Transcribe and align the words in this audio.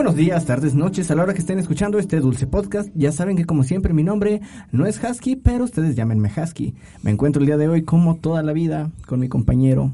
Buenos 0.00 0.16
días, 0.16 0.46
tardes, 0.46 0.74
noches, 0.74 1.10
a 1.10 1.14
la 1.14 1.24
hora 1.24 1.34
que 1.34 1.40
estén 1.40 1.58
escuchando 1.58 1.98
este 1.98 2.20
dulce 2.20 2.46
podcast. 2.46 2.88
Ya 2.94 3.12
saben 3.12 3.36
que 3.36 3.44
como 3.44 3.64
siempre 3.64 3.92
mi 3.92 4.02
nombre 4.02 4.40
no 4.72 4.86
es 4.86 4.98
Husky, 4.98 5.36
pero 5.36 5.64
ustedes 5.64 5.94
llámenme 5.94 6.30
Husky. 6.34 6.74
Me 7.02 7.10
encuentro 7.10 7.40
el 7.40 7.46
día 7.46 7.58
de 7.58 7.68
hoy 7.68 7.82
como 7.82 8.16
toda 8.16 8.42
la 8.42 8.54
vida 8.54 8.90
con 9.06 9.20
mi 9.20 9.28
compañero 9.28 9.92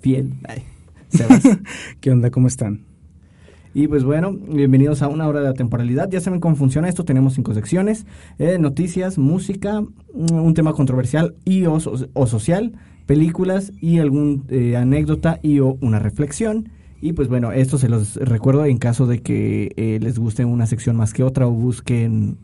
fiel, 0.00 0.34
ay, 0.48 0.64
Sebas. 1.08 1.44
¿Qué 2.00 2.10
onda? 2.10 2.32
¿Cómo 2.32 2.48
están? 2.48 2.80
Y 3.74 3.86
pues 3.86 4.02
bueno, 4.02 4.32
bienvenidos 4.32 5.02
a 5.02 5.08
una 5.08 5.28
hora 5.28 5.38
de 5.38 5.46
la 5.46 5.54
temporalidad. 5.54 6.10
Ya 6.10 6.20
saben 6.20 6.40
cómo 6.40 6.56
funciona 6.56 6.88
esto. 6.88 7.04
Tenemos 7.04 7.34
cinco 7.34 7.54
secciones: 7.54 8.06
eh, 8.40 8.58
noticias, 8.58 9.18
música, 9.18 9.84
un 10.12 10.54
tema 10.54 10.72
controversial 10.72 11.36
y 11.44 11.66
o, 11.66 11.78
o 12.12 12.26
social, 12.26 12.72
películas 13.06 13.70
y 13.80 14.00
algún 14.00 14.46
eh, 14.48 14.76
anécdota 14.76 15.38
y 15.42 15.60
o 15.60 15.78
una 15.80 16.00
reflexión. 16.00 16.70
Y 17.04 17.12
pues 17.12 17.28
bueno, 17.28 17.52
esto 17.52 17.76
se 17.76 17.90
los 17.90 18.16
recuerdo 18.16 18.64
en 18.64 18.78
caso 18.78 19.06
de 19.06 19.18
que 19.18 19.72
eh, 19.76 19.98
les 20.00 20.18
guste 20.18 20.46
una 20.46 20.64
sección 20.64 20.96
más 20.96 21.12
que 21.12 21.22
otra 21.22 21.46
o 21.46 21.50
busquen 21.50 22.38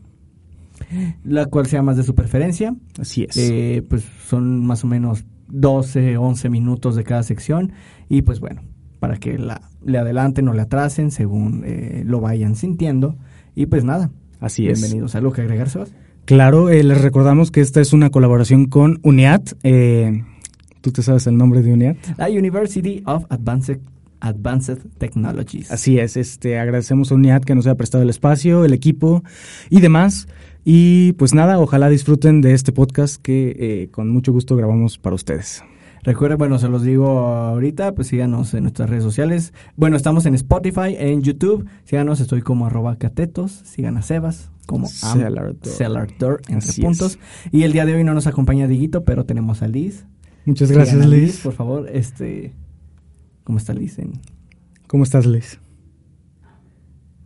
la 1.23 1.47
cual 1.47 1.65
sea 1.65 1.81
más 1.81 1.97
de 1.97 2.03
su 2.03 2.13
preferencia. 2.13 2.75
Así 2.99 3.23
es. 3.23 3.35
Eh, 3.37 3.83
pues 3.89 4.05
son 4.27 4.63
más 4.63 4.83
o 4.83 4.87
menos 4.87 5.25
12, 5.47 6.15
11 6.15 6.49
minutos 6.49 6.95
de 6.95 7.03
cada 7.03 7.23
sección. 7.23 7.71
Y 8.07 8.21
pues 8.21 8.39
bueno, 8.39 8.61
para 8.99 9.17
que 9.17 9.39
la, 9.39 9.61
le 9.83 9.97
adelanten 9.97 10.47
o 10.47 10.53
le 10.53 10.61
atrasen 10.61 11.09
según 11.09 11.63
eh, 11.65 12.03
lo 12.05 12.21
vayan 12.21 12.55
sintiendo. 12.55 13.15
Y 13.55 13.65
pues 13.65 13.83
nada. 13.83 14.11
Así 14.39 14.67
es. 14.67 14.79
Bienvenidos. 14.79 15.15
¿Algo 15.15 15.31
que 15.31 15.41
agregar, 15.41 15.69
Sebas? 15.69 15.91
Claro, 16.25 16.69
eh, 16.69 16.83
les 16.83 17.01
recordamos 17.01 17.49
que 17.49 17.61
esta 17.61 17.81
es 17.81 17.93
una 17.93 18.11
colaboración 18.11 18.67
con 18.67 18.99
UNIAT. 19.01 19.53
Eh, 19.63 20.23
¿Tú 20.81 20.91
te 20.91 21.01
sabes 21.01 21.25
el 21.25 21.35
nombre 21.35 21.63
de 21.63 21.73
UNIAT? 21.73 21.97
La 22.19 22.29
University 22.29 23.01
of 23.07 23.25
Advanced, 23.29 23.79
Advanced 24.21 24.79
Technologies. 24.97 25.71
Así 25.71 25.99
es, 25.99 26.15
este, 26.17 26.59
agradecemos 26.59 27.11
a 27.11 27.15
UNIAT 27.15 27.43
que 27.43 27.55
nos 27.55 27.67
haya 27.67 27.75
prestado 27.75 28.03
el 28.03 28.09
espacio, 28.09 28.63
el 28.63 28.73
equipo 28.73 29.23
y 29.69 29.81
demás. 29.81 30.27
Y 30.63 31.13
pues 31.13 31.33
nada, 31.33 31.59
ojalá 31.59 31.89
disfruten 31.89 32.41
de 32.41 32.53
este 32.53 32.71
podcast 32.71 33.21
que 33.21 33.55
eh, 33.57 33.89
con 33.91 34.09
mucho 34.09 34.31
gusto 34.31 34.55
grabamos 34.55 34.97
para 34.97 35.15
ustedes. 35.15 35.63
Recuerden, 36.03 36.39
bueno, 36.39 36.57
se 36.57 36.67
los 36.67 36.83
digo 36.83 37.07
ahorita, 37.07 37.93
pues 37.93 38.07
síganos 38.07 38.53
en 38.55 38.63
nuestras 38.63 38.89
redes 38.89 39.03
sociales. 39.03 39.53
Bueno, 39.75 39.95
estamos 39.95 40.25
en 40.25 40.33
Spotify, 40.33 40.95
en 40.97 41.21
YouTube. 41.21 41.67
Síganos, 41.83 42.19
estoy 42.19 42.41
como 42.41 42.65
arroba 42.65 42.95
catetos. 42.95 43.51
Sigan 43.65 43.97
a 43.97 44.01
Sebas 44.01 44.49
como 44.65 44.87
Cellardor, 44.87 46.41
entre 46.47 46.69
Así 46.69 46.81
puntos. 46.81 47.19
Y 47.51 47.63
el 47.63 47.73
día 47.73 47.85
de 47.85 47.93
hoy 47.95 48.03
no 48.03 48.13
nos 48.13 48.25
acompaña 48.25 48.67
Diguito, 48.67 49.03
pero 49.03 49.25
tenemos 49.25 49.61
a 49.61 49.67
Liz. 49.67 50.05
Muchas 50.45 50.71
gracias, 50.71 51.01
a 51.01 51.07
Liz. 51.07 51.41
Por 51.41 51.53
favor, 51.53 51.87
este... 51.91 52.53
¿Cómo 53.51 53.57
está 53.59 53.73
Liz? 53.73 53.99
En- 53.99 54.13
¿Cómo 54.87 55.03
estás, 55.03 55.25
Liz? 55.25 55.59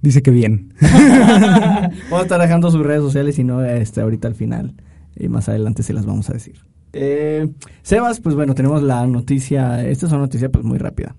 Dice 0.01 0.23
que 0.23 0.31
bien. 0.31 0.73
Vamos 0.81 2.19
a 2.19 2.21
estar 2.23 2.41
dejando 2.41 2.71
sus 2.71 2.83
redes 2.83 3.03
sociales 3.03 3.37
y 3.37 3.43
no 3.43 3.63
este, 3.63 4.01
ahorita 4.01 4.27
al 4.27 4.33
final. 4.33 4.73
Y 5.15 5.27
más 5.27 5.49
adelante 5.49 5.83
se 5.83 5.93
las 5.93 6.07
vamos 6.07 6.27
a 6.31 6.33
decir. 6.33 6.55
Eh, 6.93 7.47
Sebas, 7.83 8.21
pues 8.21 8.33
bueno, 8.33 8.55
tenemos 8.55 8.81
la 8.81 9.05
noticia. 9.05 9.85
Esta 9.87 10.07
es 10.07 10.11
una 10.13 10.21
noticia 10.21 10.51
pues 10.51 10.65
muy 10.65 10.79
rápida. 10.79 11.15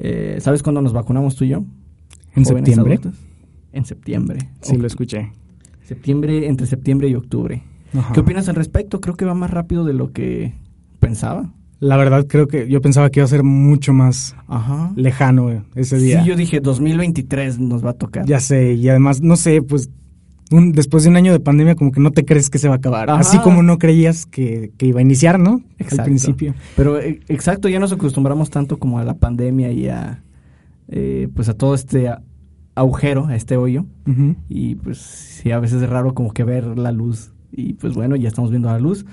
Eh, 0.00 0.38
¿Sabes 0.40 0.64
cuándo 0.64 0.82
nos 0.82 0.92
vacunamos 0.92 1.36
tú 1.36 1.44
y 1.44 1.50
yo? 1.50 1.62
¿En 2.34 2.44
septiembre? 2.44 2.94
adultos. 2.94 3.20
En 3.72 3.84
septiembre. 3.84 4.50
Sí, 4.62 4.76
lo 4.78 4.88
escuché. 4.88 5.30
Septiembre, 5.84 6.48
entre 6.48 6.66
septiembre 6.66 7.08
y 7.08 7.14
octubre. 7.14 7.62
Ajá. 7.94 8.14
¿Qué 8.14 8.18
opinas 8.18 8.48
al 8.48 8.56
respecto? 8.56 9.00
Creo 9.00 9.14
que 9.14 9.24
va 9.26 9.34
más 9.34 9.52
rápido 9.52 9.84
de 9.84 9.92
lo 9.92 10.10
que 10.12 10.54
pensaba. 10.98 11.52
La 11.80 11.96
verdad 11.96 12.26
creo 12.26 12.48
que 12.48 12.68
yo 12.68 12.80
pensaba 12.80 13.08
que 13.10 13.20
iba 13.20 13.24
a 13.24 13.28
ser 13.28 13.44
mucho 13.44 13.92
más 13.92 14.34
Ajá. 14.48 14.92
lejano 14.96 15.50
eh, 15.50 15.62
ese 15.76 15.98
Sí, 16.00 16.06
día. 16.06 16.24
yo 16.24 16.34
dije 16.34 16.58
2023 16.60 17.60
nos 17.60 17.84
va 17.84 17.90
a 17.90 17.92
tocar. 17.94 18.26
Ya 18.26 18.40
sé, 18.40 18.72
y 18.74 18.88
además, 18.88 19.20
no 19.22 19.36
sé, 19.36 19.62
pues 19.62 19.88
un- 20.50 20.72
después 20.72 21.04
de 21.04 21.10
un 21.10 21.16
año 21.16 21.30
de 21.30 21.38
pandemia 21.40 21.76
como 21.76 21.92
que 21.92 22.00
no 22.00 22.10
te 22.10 22.24
crees 22.24 22.50
que 22.50 22.58
se 22.58 22.66
va 22.68 22.74
a 22.74 22.78
acabar. 22.78 23.10
Ajá. 23.10 23.20
Así 23.20 23.38
como 23.38 23.62
no 23.62 23.78
creías 23.78 24.26
que, 24.26 24.72
que 24.76 24.86
iba 24.86 24.98
a 24.98 25.02
iniciar, 25.02 25.38
¿no? 25.38 25.60
Exacto. 25.78 26.02
Al 26.02 26.04
principio. 26.06 26.54
Pero 26.74 26.98
eh, 26.98 27.20
exacto, 27.28 27.68
ya 27.68 27.78
nos 27.78 27.92
acostumbramos 27.92 28.50
tanto 28.50 28.78
como 28.78 28.98
a 28.98 29.04
la 29.04 29.14
pandemia 29.14 29.70
y 29.70 29.88
a 29.88 30.22
eh, 30.88 31.28
pues 31.34 31.48
a 31.48 31.54
todo 31.54 31.74
este 31.74 32.10
agujero, 32.74 33.26
a 33.26 33.36
este 33.36 33.56
hoyo. 33.56 33.84
Ujú. 34.06 34.34
Y 34.48 34.74
pues 34.76 34.98
sí, 34.98 35.50
a 35.52 35.60
veces 35.60 35.82
es 35.82 35.88
raro 35.88 36.14
como 36.14 36.32
que 36.32 36.42
ver 36.44 36.76
la 36.78 36.90
luz. 36.92 37.30
Y 37.52 37.74
pues 37.74 37.94
bueno, 37.94 38.16
ya 38.16 38.28
estamos 38.28 38.50
viendo 38.50 38.68
la 38.68 38.78
luz. 38.80 39.04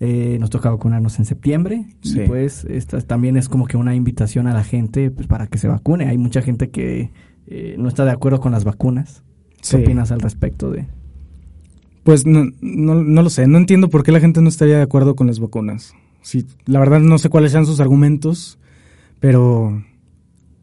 Eh, 0.00 0.36
nos 0.38 0.50
toca 0.50 0.70
vacunarnos 0.70 1.18
en 1.18 1.24
septiembre. 1.24 1.86
Sí. 2.02 2.20
Y 2.20 2.26
pues 2.28 2.64
esta 2.64 3.00
también 3.00 3.36
es 3.36 3.48
como 3.48 3.66
que 3.66 3.76
una 3.76 3.94
invitación 3.94 4.46
a 4.46 4.54
la 4.54 4.62
gente 4.64 5.10
pues, 5.10 5.26
para 5.26 5.46
que 5.48 5.58
se 5.58 5.66
vacune. 5.68 6.06
Hay 6.06 6.18
mucha 6.18 6.40
gente 6.42 6.70
que 6.70 7.10
eh, 7.46 7.74
no 7.78 7.88
está 7.88 8.04
de 8.04 8.12
acuerdo 8.12 8.38
con 8.40 8.52
las 8.52 8.64
vacunas. 8.64 9.22
¿Qué 9.56 9.64
Sí. 9.64 9.76
opinas 9.76 10.12
al 10.12 10.20
respecto 10.20 10.70
de...? 10.70 10.86
Pues 12.04 12.24
no, 12.26 12.44
no, 12.60 12.94
no 12.94 13.22
lo 13.22 13.28
sé, 13.28 13.46
no 13.48 13.58
entiendo 13.58 13.90
por 13.90 14.02
qué 14.02 14.12
la 14.12 14.20
gente 14.20 14.40
no 14.40 14.48
estaría 14.48 14.76
de 14.76 14.82
acuerdo 14.82 15.14
con 15.16 15.26
las 15.26 15.40
vacunas. 15.40 15.92
Sí, 16.22 16.46
la 16.64 16.78
verdad 16.78 17.00
no 17.00 17.18
sé 17.18 17.28
cuáles 17.28 17.52
sean 17.52 17.66
sus 17.66 17.80
argumentos, 17.80 18.58
pero 19.20 19.82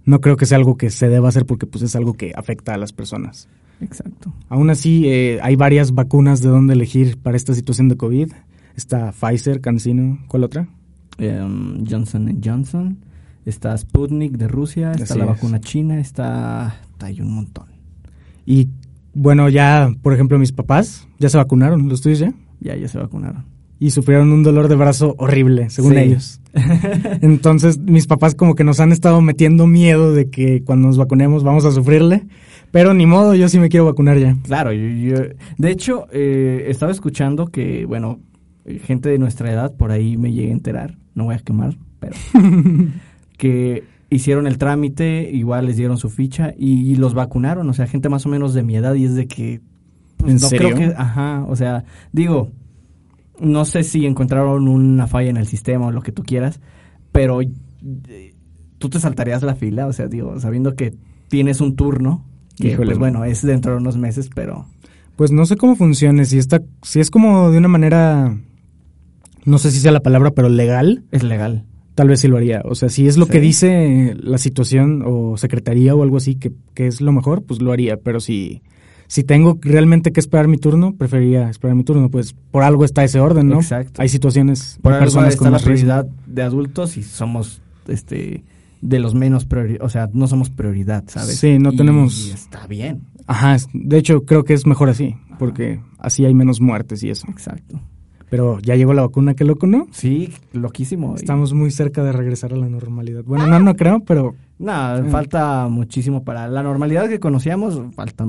no 0.05 0.21
creo 0.21 0.37
que 0.37 0.45
sea 0.45 0.57
algo 0.57 0.75
que 0.77 0.89
se 0.89 1.07
deba 1.09 1.29
hacer 1.29 1.45
porque 1.45 1.65
pues 1.67 1.83
es 1.83 1.95
algo 1.95 2.13
que 2.13 2.31
afecta 2.35 2.73
a 2.73 2.77
las 2.77 2.93
personas. 2.93 3.47
Exacto. 3.81 4.33
Aún 4.49 4.69
así, 4.69 5.03
eh, 5.07 5.39
hay 5.43 5.55
varias 5.55 5.93
vacunas 5.93 6.41
de 6.41 6.49
dónde 6.49 6.73
elegir 6.73 7.17
para 7.17 7.37
esta 7.37 7.53
situación 7.53 7.89
de 7.89 7.97
COVID. 7.97 8.31
Está 8.75 9.11
Pfizer, 9.11 9.61
CanSino, 9.61 10.19
¿cuál 10.27 10.43
otra? 10.43 10.67
Em, 11.17 11.85
Johnson 11.89 12.39
Johnson, 12.43 12.97
está 13.45 13.77
Sputnik 13.77 14.33
de 14.33 14.47
Rusia, 14.47 14.91
está 14.91 15.03
Así 15.05 15.17
la 15.19 15.25
es. 15.25 15.29
vacuna 15.31 15.59
china, 15.61 15.99
está, 15.99 16.75
hay 17.01 17.21
un 17.21 17.31
montón. 17.33 17.67
Y 18.45 18.69
bueno, 19.13 19.47
ya, 19.49 19.89
por 20.01 20.13
ejemplo, 20.13 20.37
mis 20.37 20.51
papás 20.51 21.07
ya 21.19 21.29
se 21.29 21.37
vacunaron, 21.37 21.87
los 21.87 22.01
tuyos 22.01 22.19
ya, 22.19 22.33
Ya, 22.59 22.75
ya 22.75 22.87
se 22.89 22.97
vacunaron. 22.97 23.45
y 23.79 23.91
sufrieron 23.91 24.31
un 24.33 24.43
dolor 24.43 24.67
de 24.67 24.75
brazo 24.75 25.15
horrible, 25.17 25.69
según 25.69 25.93
Sí. 25.93 25.97
ellos. 25.99 26.41
Entonces, 27.21 27.77
mis 27.79 28.07
papás 28.07 28.35
como 28.35 28.55
que 28.55 28.63
nos 28.63 28.79
han 28.79 28.91
estado 28.91 29.21
metiendo 29.21 29.67
miedo 29.67 30.13
de 30.13 30.29
que 30.29 30.63
cuando 30.63 30.87
nos 30.87 30.97
vacunemos 30.97 31.43
vamos 31.43 31.63
a 31.65 31.71
sufrirle, 31.71 32.23
pero 32.71 32.93
ni 32.93 33.05
modo, 33.05 33.35
yo 33.35 33.47
sí 33.47 33.57
me 33.59 33.69
quiero 33.69 33.85
vacunar 33.85 34.17
ya. 34.17 34.35
Claro, 34.43 34.73
yo, 34.73 34.87
yo- 34.89 35.23
de 35.57 35.71
hecho, 35.71 36.07
eh, 36.11 36.65
estaba 36.67 36.91
escuchando 36.91 37.47
que, 37.47 37.85
bueno, 37.85 38.19
gente 38.83 39.09
de 39.09 39.17
nuestra 39.19 39.51
edad, 39.51 39.75
por 39.75 39.91
ahí 39.91 40.17
me 40.17 40.31
llegué 40.33 40.49
a 40.49 40.53
enterar, 40.53 40.97
no 41.13 41.25
voy 41.25 41.35
a 41.35 41.39
quemar, 41.39 41.77
pero 41.99 42.15
que 43.37 43.89
hicieron 44.09 44.47
el 44.47 44.57
trámite, 44.57 45.29
igual 45.31 45.65
les 45.67 45.77
dieron 45.77 45.97
su 45.97 46.09
ficha 46.09 46.53
y, 46.57 46.91
y 46.91 46.95
los 46.95 47.13
vacunaron, 47.13 47.69
o 47.69 47.73
sea, 47.73 47.87
gente 47.87 48.09
más 48.09 48.25
o 48.25 48.29
menos 48.29 48.53
de 48.53 48.63
mi 48.63 48.75
edad 48.75 48.93
y 48.95 49.05
es 49.05 49.15
de 49.15 49.27
que... 49.27 49.61
pues, 50.17 50.31
¿En 50.31 50.39
no 50.39 50.49
serio? 50.49 50.73
creo 50.73 50.75
que, 50.75 50.95
ajá, 50.95 51.45
o 51.47 51.55
sea, 51.55 51.83
digo, 52.11 52.51
no 53.39 53.65
sé 53.65 53.83
si 53.83 54.05
encontraron 54.05 54.67
una 54.67 55.07
falla 55.07 55.29
en 55.29 55.37
el 55.37 55.47
sistema 55.47 55.87
o 55.87 55.91
lo 55.91 56.01
que 56.01 56.11
tú 56.11 56.23
quieras, 56.23 56.59
pero 57.11 57.41
eh, 57.41 58.33
tú 58.77 58.89
te 58.89 58.99
saltarías 58.99 59.43
la 59.43 59.55
fila, 59.55 59.87
o 59.87 59.93
sea, 59.93 60.07
digo, 60.07 60.39
sabiendo 60.39 60.75
que 60.75 60.93
tienes 61.27 61.59
un 61.61 61.75
turno, 61.75 62.23
que 62.57 62.69
Híjole, 62.69 62.87
pues 62.87 62.97
bueno, 62.99 63.25
es 63.25 63.41
dentro 63.41 63.73
de 63.73 63.77
unos 63.79 63.97
meses, 63.97 64.29
pero 64.33 64.65
Pues 65.17 65.31
no 65.31 65.45
sé 65.45 65.57
cómo 65.57 65.75
funcione, 65.75 66.25
si 66.25 66.37
está, 66.37 66.61
si 66.83 66.99
es 67.01 67.09
como 67.11 67.51
de 67.51 67.57
una 67.57 67.67
manera, 67.67 68.37
no 69.45 69.57
sé 69.57 69.71
si 69.71 69.79
sea 69.79 69.91
la 69.91 70.01
palabra, 70.01 70.31
pero 70.31 70.49
legal, 70.49 71.03
es 71.11 71.23
legal. 71.23 71.65
tal 71.95 72.09
vez 72.09 72.19
sí 72.21 72.27
lo 72.27 72.37
haría. 72.37 72.61
O 72.65 72.75
sea, 72.75 72.89
si 72.89 73.07
es 73.07 73.17
lo 73.17 73.25
Sí. 73.25 73.31
que 73.31 73.39
dice 73.41 74.15
la 74.19 74.37
situación 74.37 75.01
o 75.05 75.37
secretaría 75.37 75.95
o 75.95 76.03
algo 76.03 76.17
así 76.17 76.35
que, 76.35 76.51
que 76.73 76.87
es 76.87 76.99
lo 77.01 77.11
mejor, 77.11 77.43
pues 77.43 77.61
lo 77.61 77.71
haría. 77.71 77.97
Pero 77.97 78.19
si, 78.19 78.63
si 79.07 79.23
tengo 79.23 79.57
realmente 79.61 80.11
que 80.11 80.19
esperar 80.19 80.47
mi 80.49 80.57
turno, 80.57 80.95
preferiría 80.95 81.49
esperar 81.49 81.75
mi 81.75 81.83
turno. 81.85 82.09
Pues 82.09 82.33
por 82.51 82.63
algo 82.63 82.83
está 82.83 83.03
ese 83.03 83.19
orden, 83.21 83.47
¿no? 83.47 83.55
Exacto. 83.61 84.01
Hay 84.01 84.09
situaciones, 84.09 84.77
Por 84.81 84.91
hay 84.91 84.97
algo 84.97 85.05
personas 85.05 85.29
está 85.35 85.39
con 85.45 85.51
la 85.53 85.57
riesgo. 85.59 85.71
prioridad 85.73 86.05
de 86.27 86.41
adultos 86.41 86.97
y 86.97 87.03
somos 87.03 87.61
este 87.87 88.43
de 88.81 88.99
los 88.99 89.15
menos 89.15 89.45
priori 89.45 89.77
o 89.81 89.89
sea, 89.89 90.09
no 90.13 90.27
somos 90.27 90.49
prioridad, 90.49 91.05
¿sabes? 91.07 91.37
Sí, 91.37 91.57
no 91.59 91.71
Y 91.71 91.77
tenemos- 91.77 92.29
está 92.33 92.67
bien. 92.67 93.01
Ajá, 93.25 93.57
de 93.73 93.97
hecho 93.97 94.25
creo 94.25 94.43
que 94.43 94.53
es 94.53 94.67
mejor 94.67 94.89
así, 94.89 95.15
porque 95.39 95.79
así 95.97 96.23
hay 96.25 96.33
menos 96.35 96.59
muertes 96.61 97.01
y 97.03 97.09
eso. 97.09 97.25
Exacto. 97.29 97.79
Pero 98.29 98.59
ya 98.59 98.75
llegó 98.75 98.93
la 98.93 99.03
vacuna, 99.03 99.33
qué 99.35 99.43
loco, 99.45 99.67
¿no? 99.67 99.87
Sí, 99.91 100.33
loquísimo. 100.53 101.15
Estamos 101.15 101.53
muy 101.53 101.69
cerca 101.71 102.03
de 102.03 102.11
regresar 102.11 102.53
a 102.53 102.55
la 102.57 102.67
normalidad. 102.67 103.23
Bueno, 103.23 103.45
no, 103.47 103.59
no 103.59 103.75
creo, 103.75 103.99
pero 104.01 104.35
No, 104.57 105.01
Mm. 105.01 105.09
falta 105.09 105.67
muchísimo 105.69 106.23
para 106.23 106.47
la 106.47 106.63
normalidad 106.63 107.07
que 107.09 107.19
conocíamos, 107.19 107.81
falta 107.93 108.25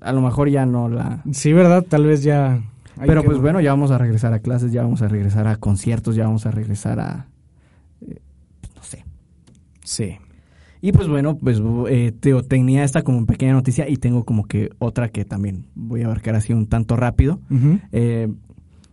a 0.00 0.12
lo 0.12 0.20
mejor 0.20 0.48
ya 0.48 0.64
no 0.64 0.88
la 0.88 1.22
sí, 1.32 1.52
¿verdad? 1.52 1.84
Tal 1.88 2.04
vez 2.06 2.22
ya... 2.22 2.62
Pero 3.04 3.22
pues 3.24 3.38
bueno, 3.38 3.60
ya 3.60 3.70
vamos 3.70 3.90
a 3.90 3.98
regresar 3.98 4.32
a 4.32 4.38
clases, 4.40 4.72
ya 4.72 4.82
vamos 4.82 5.02
a 5.02 5.08
regresar 5.08 5.46
a 5.48 5.56
conciertos, 5.56 6.14
ya 6.16 6.24
vamos 6.24 6.46
a 6.46 6.50
regresar 6.52 6.98
a 7.00 7.26
eh, 8.00 8.20
no 8.76 8.82
sé. 8.82 9.04
Sí. 9.84 10.16
Y 10.80 10.92
pues 10.92 11.08
bueno, 11.08 11.36
pues 11.36 11.60
eh, 11.88 12.12
Teo, 12.18 12.42
tenía 12.44 12.84
esta 12.84 13.02
como 13.02 13.26
pequeña 13.26 13.52
noticia 13.52 13.88
y 13.88 13.96
tengo 13.96 14.24
como 14.24 14.44
que 14.46 14.70
otra 14.78 15.08
que 15.08 15.24
también 15.24 15.66
voy 15.74 16.02
a 16.02 16.06
abarcar 16.06 16.34
así 16.36 16.52
un 16.52 16.66
tanto 16.66 16.94
rápido. 16.96 17.40
Eh, 17.92 18.28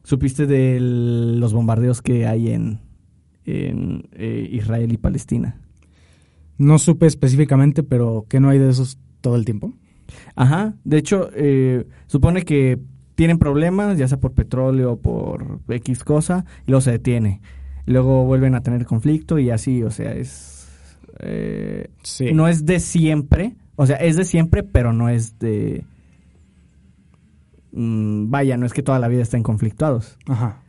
¿Supiste 0.06 0.46
de 0.46 0.80
los 0.80 1.52
bombardeos 1.54 2.02
que 2.02 2.26
hay 2.26 2.52
en, 2.52 2.80
en 3.46 4.08
eh, 4.14 4.48
Israel 4.50 4.94
y 4.94 4.98
Palestina? 4.98 5.60
No 6.58 6.80
supe 6.80 7.06
específicamente, 7.06 7.84
pero 7.84 8.26
¿qué 8.30 8.40
no 8.40 8.48
hay 8.50 8.60
de 8.60 8.70
esos 8.70 8.98
todo 9.26 9.36
el 9.36 9.44
tiempo. 9.44 9.74
Ajá, 10.36 10.76
de 10.84 10.98
hecho, 11.00 11.32
eh, 11.34 11.88
supone 12.06 12.44
que 12.44 12.80
tienen 13.16 13.40
problemas, 13.40 13.98
ya 13.98 14.08
sea 14.08 14.20
por 14.20 14.34
petróleo 14.34 14.92
o 14.94 15.02
por 15.02 15.62
X 15.68 16.04
cosa, 16.04 16.46
y 16.68 16.70
luego 16.70 16.82
se 16.82 16.92
detiene. 16.92 17.42
Luego 17.88 18.24
vuelven 18.26 18.54
a 18.54 18.62
tener 18.62 18.86
conflicto 18.86 19.40
y 19.40 19.50
así, 19.50 19.82
o 19.82 19.90
sea, 19.90 20.14
es... 20.14 20.68
eh, 21.22 21.90
Sí. 22.04 22.34
No 22.34 22.48
es 22.48 22.66
de 22.68 22.80
siempre, 22.80 23.56
o 23.76 23.88
sea, 23.88 23.96
es 23.96 24.16
de 24.16 24.26
siempre, 24.26 24.62
pero 24.62 24.94
no 24.94 25.10
es 25.10 25.40
de... 25.40 25.86
Mm, 27.76 28.30
vaya, 28.30 28.58
no 28.58 28.66
es 28.66 28.74
que 28.74 28.82
toda 28.82 28.98
la 29.00 29.08
vida 29.08 29.22
estén 29.22 29.44
conflictuados. 29.44 30.18
Ajá. 30.28 30.62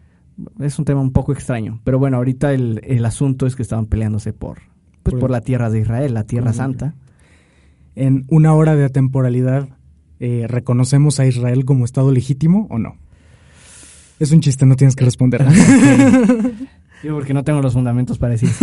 Es 0.60 0.78
un 0.78 0.84
tema 0.84 1.00
un 1.00 1.12
poco 1.12 1.32
extraño. 1.32 1.80
Pero 1.84 1.98
bueno, 1.98 2.16
ahorita 2.18 2.52
el, 2.52 2.80
el 2.84 3.04
asunto 3.06 3.46
es 3.46 3.56
que 3.56 3.62
estaban 3.62 3.86
peleándose 3.86 4.32
por, 4.32 4.58
pues, 5.02 5.12
Por- 5.14 5.20
por 5.20 5.30
la 5.30 5.40
tierra 5.40 5.70
de 5.70 5.80
Israel, 5.80 6.12
la 6.14 6.24
tierra 6.24 6.52
santa. 6.52 6.94
En 7.94 8.24
una 8.28 8.52
hora 8.54 8.74
de 8.76 8.84
atemporalidad, 8.84 9.68
eh, 10.20 10.44
¿reconocemos 10.48 11.18
a 11.20 11.26
Israel 11.26 11.64
como 11.64 11.84
Estado 11.86 12.10
legítimo 12.12 12.66
o 12.70 12.78
no? 12.78 12.96
Es 14.18 14.32
un 14.32 14.40
chiste, 14.40 14.66
no 14.66 14.76
tienes 14.76 14.96
que 14.96 15.04
responder. 15.04 15.44
Yo 17.02 17.14
porque 17.14 17.32
no 17.34 17.44
tengo 17.44 17.62
los 17.62 17.72
fundamentos 17.74 18.18
para 18.18 18.32
decir. 18.32 18.50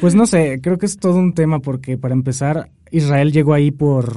Pues 0.00 0.14
no 0.14 0.26
sé, 0.26 0.60
creo 0.62 0.78
que 0.78 0.86
es 0.86 0.96
todo 0.98 1.16
un 1.18 1.34
tema 1.34 1.60
porque 1.60 1.96
para 1.98 2.14
empezar, 2.14 2.70
Israel 2.90 3.32
llegó 3.32 3.54
ahí 3.54 3.70
por 3.70 4.16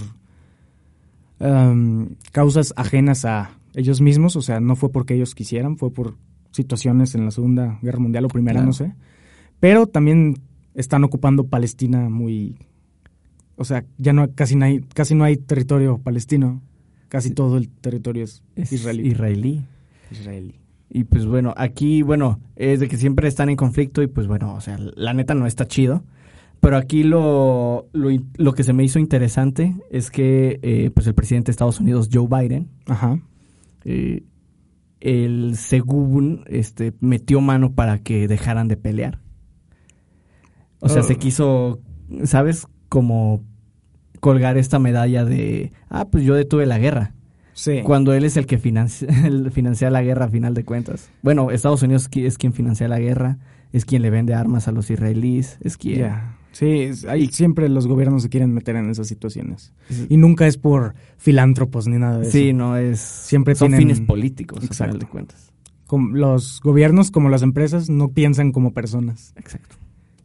am, 1.39 2.15
causas 2.31 2.73
ajenas 2.75 3.25
a 3.25 3.51
ellos 3.75 4.01
mismos, 4.01 4.35
o 4.35 4.41
sea, 4.41 4.59
no 4.59 4.75
fue 4.75 4.91
porque 4.91 5.13
ellos 5.15 5.35
quisieran, 5.35 5.77
fue 5.77 5.91
por 5.91 6.15
situaciones 6.51 7.13
en 7.15 7.25
la 7.25 7.31
Segunda 7.31 7.79
Guerra 7.81 7.99
Mundial 7.99 8.25
o 8.25 8.27
Primera, 8.29 8.55
Claro. 8.55 8.67
no 8.67 8.73
sé. 8.73 8.93
Pero 9.59 9.87
también 9.87 10.39
están 10.73 11.03
ocupando 11.03 11.47
Palestina 11.47 12.09
muy... 12.09 12.57
O 13.55 13.65
sea, 13.65 13.83
ya 13.97 14.13
no 14.13 14.29
casi 14.35 14.55
no 14.55 14.65
hay, 14.65 14.81
casi 14.93 15.15
no 15.15 15.23
hay 15.23 15.37
territorio 15.37 15.97
palestino, 15.97 16.61
casi 17.09 17.31
todo 17.31 17.57
el 17.57 17.69
territorio 17.69 18.23
es, 18.23 18.43
Es 18.55 18.71
israelí. 18.71 19.07
israelí. 19.07 19.65
israelí. 20.11 20.55
Y 20.89 21.03
pues 21.05 21.25
bueno, 21.25 21.53
aquí, 21.57 22.01
bueno, 22.03 22.39
es 22.55 22.79
de 22.79 22.87
que 22.87 22.97
siempre 22.97 23.27
están 23.27 23.49
en 23.49 23.55
conflicto 23.55 24.01
y 24.03 24.07
pues 24.07 24.27
bueno, 24.27 24.53
o 24.53 24.61
sea, 24.61 24.77
la 24.79 25.13
neta 25.13 25.33
no 25.33 25.47
está 25.47 25.67
chido. 25.67 26.03
Pero 26.59 26.77
aquí 26.77 27.03
lo, 27.03 27.87
lo, 27.93 28.09
lo 28.37 28.53
que 28.53 28.63
se 28.63 28.73
me 28.73 28.83
hizo 28.83 28.99
interesante 28.99 29.75
es 29.91 30.09
que 30.11 30.59
eh, 30.63 30.91
pues 30.93 31.05
el 31.07 31.13
presidente 31.13 31.47
de 31.47 31.51
Estados 31.51 31.79
Unidos, 31.79 32.09
Joe 32.11 32.27
Biden, 32.27 32.69
Ajá. 32.87 33.19
eh, 33.85 34.23
él 34.99 35.53
según 35.55 36.43
este, 36.47 36.93
metió 36.99 37.39
mano 37.41 37.73
para 37.73 37.99
que 37.99 38.27
dejaran 38.27 38.67
de 38.67 38.77
pelear. 38.77 39.19
O 40.79 40.89
sea, 40.89 41.01
Oh. 41.01 41.05
se 41.05 41.15
quiso, 41.17 41.79
¿sabes? 42.23 42.67
Como 42.89 43.43
colgar 44.19 44.57
esta 44.57 44.79
medalla 44.79 45.25
de, 45.25 45.71
ah, 45.89 46.07
pues 46.09 46.23
yo 46.23 46.33
detuve 46.35 46.65
la 46.65 46.79
guerra. 46.79 47.13
Sí. 47.53 47.81
Cuando 47.83 48.13
él 48.13 48.25
es 48.25 48.37
el 48.37 48.45
que 48.45 48.57
financia, 48.57 49.07
el- 49.25 49.51
financia 49.51 49.89
la 49.89 50.01
guerra 50.01 50.25
a 50.25 50.29
final 50.29 50.53
de 50.53 50.63
cuentas. 50.65 51.09
Bueno, 51.21 51.51
Estados 51.51 51.83
Unidos 51.83 52.09
es 52.13 52.37
quien 52.37 52.53
financia 52.53 52.87
la 52.87 52.99
guerra, 52.99 53.37
es 53.73 53.85
quien 53.85 54.01
le 54.01 54.09
vende 54.09 54.33
armas 54.33 54.67
a 54.67 54.71
los 54.71 54.89
israelíes, 54.89 55.57
es 55.61 55.77
quien... 55.77 56.11
Sí, 56.57 56.89
ahí 57.07 57.27
siempre 57.27 57.69
los 57.69 57.85
gobiernos 57.85 58.23
se 58.23 58.29
quieren 58.29 58.51
meter 58.51 58.75
en 58.77 58.89
esas 58.89 59.07
situaciones. 59.07 59.73
es- 59.89 60.07
Y 60.09 60.17
nunca 60.17 60.47
es 60.47 60.57
por 60.57 60.95
filántropos 61.17 61.87
ni 61.87 61.97
nada 61.99 62.17
de 62.19 62.31
sí, 62.31 62.49
eso. 62.49 62.57
no 62.57 62.77
es... 62.77 62.99
Siempre 62.99 63.53
son 63.53 63.67
tienen- 63.69 63.79
fines 63.89 64.01
políticos, 64.01 64.63
a 64.63 64.65
Exacto. 64.65 64.93
final 64.93 64.99
de 65.05 65.11
cuentas. 65.11 65.51
Com- 65.85 66.13
los 66.15 66.59
gobiernos, 66.63 67.11
como 67.11 67.29
las 67.29 67.43
empresas, 67.43 67.89
no 67.91 68.09
piensan 68.09 68.51
como 68.51 68.73
personas. 68.73 69.33
Exacto. 69.35 69.75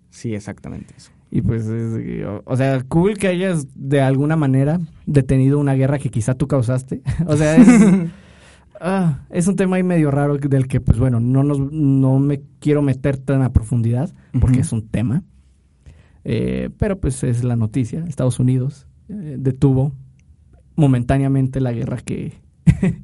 Sí, 0.08 0.34
exactamente 0.34 0.94
eso. 0.96 1.10
Y 1.30 1.42
pues, 1.42 1.66
es- 1.66 2.24
o, 2.46 2.56
sea, 2.56 2.82
cool 2.88 3.18
que 3.18 3.28
hayas 3.28 3.66
de 3.74 4.00
alguna 4.00 4.36
manera 4.36 4.80
detenido 5.04 5.58
una 5.58 5.74
guerra 5.74 5.98
que 5.98 6.08
quizá 6.08 6.32
tú 6.34 6.46
causaste. 6.48 7.02
o 7.26 7.36
sea, 7.36 7.56
es, 7.56 7.68
ah, 8.80 9.20
es 9.28 9.46
un 9.48 9.56
tema 9.56 9.76
ahí 9.76 9.82
medio 9.82 10.10
raro 10.10 10.38
del 10.38 10.66
que, 10.66 10.80
pues 10.80 10.98
bueno, 10.98 11.20
no, 11.20 11.42
nos, 11.42 11.58
no 11.58 12.18
me 12.18 12.40
quiero 12.58 12.80
meter 12.80 13.18
tan 13.18 13.42
a 13.42 13.52
profundidad 13.52 14.14
porque 14.40 14.60
es 14.60 14.72
un 14.72 14.88
tema. 14.88 15.22
Eh, 16.24 16.70
pero 16.78 16.98
pues 17.00 17.22
es 17.24 17.44
la 17.44 17.56
noticia. 17.56 18.04
Estados 18.06 18.38
Unidos 18.38 18.86
eh, 19.08 19.36
detuvo 19.38 19.92
momentáneamente 20.76 21.60
la 21.60 21.72
guerra 21.72 21.98
que, 21.98 22.34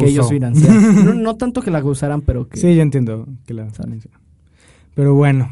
ellos 0.00 0.28
financiaron. 0.28 1.04
no, 1.04 1.14
no 1.14 1.36
tanto 1.36 1.62
que 1.62 1.70
la 1.70 1.80
causaran, 1.80 2.22
pero 2.22 2.48
que... 2.48 2.58
Sí, 2.58 2.74
yo 2.74 2.82
entiendo 2.82 3.28
que 3.46 3.54
la 3.54 3.70
Sale. 3.70 4.00
Pero 4.94 5.14
bueno, 5.14 5.50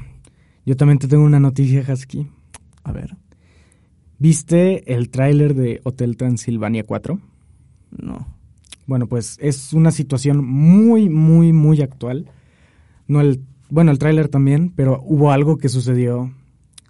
yo 0.64 0.76
también 0.76 0.98
te 0.98 1.08
tengo 1.08 1.25
una 1.25 1.40
noticia, 1.40 1.84
Husky. 1.88 2.26
A 2.82 2.93
ver, 2.93 3.16
¿Viste 4.19 4.94
el 4.94 5.10
tráiler 5.10 5.54
de 5.54 5.81
Hotel 5.84 6.16
Transilvania 6.16 6.84
4? 6.84 7.20
no. 7.98 8.37
Bueno, 8.87 9.08
pues 9.08 9.37
es 9.40 9.72
una 9.72 9.90
situación 9.90 10.44
muy, 10.44 11.08
muy, 11.08 11.52
muy 11.52 11.82
actual. 11.82 12.31
No 13.08 13.20
el, 13.20 13.43
bueno, 13.69 13.90
el 13.90 13.98
tráiler 13.98 14.28
también, 14.28 14.70
pero 14.70 15.02
hubo 15.04 15.32
algo 15.32 15.58
que 15.58 15.69
sucedió 15.69 16.32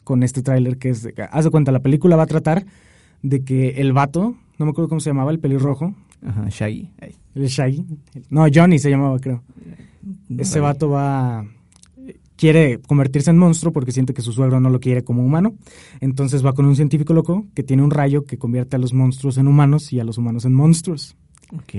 con 0.07 0.23
este 0.23 0.41
tráiler 0.41 0.79
que 0.79 0.91
es, 0.91 1.09
haz 1.33 1.45
de 1.45 1.51
cuenta, 1.51 1.73
la 1.73 1.81
película 1.81 2.15
va 2.15 2.23
a 2.23 2.27
tratar 2.27 2.65
de 3.23 3.43
que 3.43 3.71
el 3.81 3.93
vato, 3.93 4.37
no 4.57 4.65
me 4.65 4.71
acuerdo 4.71 4.89
cómo 4.89 5.01
se 5.01 5.11
llamaba, 5.11 5.33
el 5.33 5.41
pelirrojo, 5.41 5.97
Ajá, 6.25 6.47
Shaggy. 6.49 6.89
El 7.35 7.47
Shaggy, 7.47 7.85
no, 8.31 8.47
Johnny 8.55 8.79
se 8.79 8.89
llamaba, 8.89 9.19
creo. 9.19 9.43
no 10.29 10.41
Ese 10.41 10.61
vato 10.61 10.91
va 10.91 11.45
quiere 12.37 12.79
convertirse 12.79 13.31
en 13.31 13.39
monstruo 13.39 13.73
porque 13.73 13.91
siente 13.91 14.15
que 14.15 14.23
su 14.23 14.33
suegro 14.33 14.61
no 14.61 14.71
lo 14.71 14.79
quiere 14.79 15.03
como 15.03 15.25
humano. 15.25 15.55
Entonces 16.01 16.47
va 16.47 16.53
con 16.53 16.67
un 16.67 16.77
científico 16.77 17.13
loco 17.13 17.47
que 17.53 17.65
tiene 17.65 17.83
un 17.83 17.91
rayo 17.91 18.27
que 18.27 18.39
convierte 18.39 18.77
a 18.77 18.79
los 18.79 18.93
monstruos 18.93 19.39
en 19.39 19.49
humanos 19.49 19.93
y 19.93 19.99
a 19.99 20.05
los 20.05 20.19
humanos 20.19 20.45
en 20.45 20.55
monstruos. 20.55 21.17
Ok. 21.53 21.75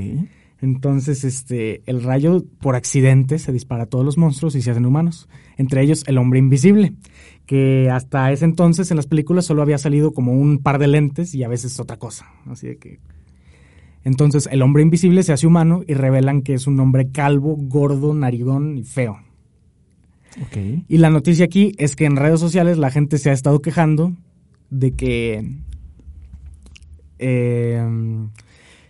Entonces, 0.59 1.23
este, 1.23 1.83
el 1.85 2.01
rayo 2.03 2.43
por 2.59 2.75
accidente 2.75 3.37
se 3.37 3.51
dispara 3.51 3.83
a 3.83 3.85
todos 3.85 4.03
los 4.03 4.17
monstruos 4.17 4.55
y 4.55 4.61
se 4.61 4.71
hacen 4.71 4.85
humanos. 4.85 5.29
Entre 5.57 5.81
ellos 5.81 6.03
el 6.07 6.17
hombre 6.17 6.39
invisible, 6.39 6.93
que 7.47 7.89
hasta 7.89 8.31
ese 8.31 8.45
entonces 8.45 8.91
en 8.91 8.97
las 8.97 9.07
películas 9.07 9.45
solo 9.45 9.61
había 9.61 9.77
salido 9.77 10.11
como 10.11 10.33
un 10.33 10.59
par 10.59 10.77
de 10.77 10.87
lentes 10.87 11.33
y 11.33 11.43
a 11.43 11.47
veces 11.47 11.79
otra 11.79 11.97
cosa. 11.97 12.27
Así 12.45 12.67
de 12.67 12.77
que. 12.77 12.99
Entonces 14.03 14.47
el 14.51 14.61
hombre 14.61 14.83
invisible 14.83 15.23
se 15.23 15.33
hace 15.33 15.47
humano 15.47 15.81
y 15.87 15.93
revelan 15.93 16.41
que 16.41 16.53
es 16.53 16.67
un 16.67 16.79
hombre 16.79 17.09
calvo, 17.11 17.55
gordo, 17.57 18.13
narigón 18.13 18.77
y 18.77 18.83
feo. 18.83 19.17
Y 20.87 20.97
la 20.97 21.09
noticia 21.09 21.45
aquí 21.45 21.71
es 21.77 21.95
que 21.95 22.05
en 22.05 22.15
redes 22.15 22.39
sociales 22.39 22.77
la 22.77 22.91
gente 22.91 23.17
se 23.17 23.31
ha 23.31 23.33
estado 23.33 23.59
quejando 23.59 24.13
de 24.69 24.91
que 24.91 25.49
eh, 27.17 27.83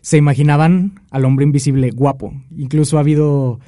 se 0.01 0.17
imaginaban 0.17 0.99
al 1.09 1.25
hombre 1.25 1.45
invisible 1.45 1.89
guapo. 1.91 2.33
Incluso 2.55 2.97
ha 2.97 3.01
habido, 3.01 3.59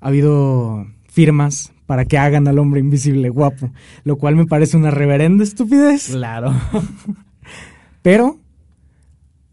ha 0.00 0.08
habido 0.08 0.86
firmas 1.06 1.71
para 1.92 2.06
que 2.06 2.16
hagan 2.16 2.48
al 2.48 2.58
hombre 2.58 2.80
invisible 2.80 3.28
guapo, 3.28 3.70
lo 4.04 4.16
cual 4.16 4.34
me 4.34 4.46
parece 4.46 4.78
una 4.78 4.90
reverenda 4.90 5.44
estupidez. 5.44 6.06
Claro. 6.08 6.54
Pero 8.00 8.38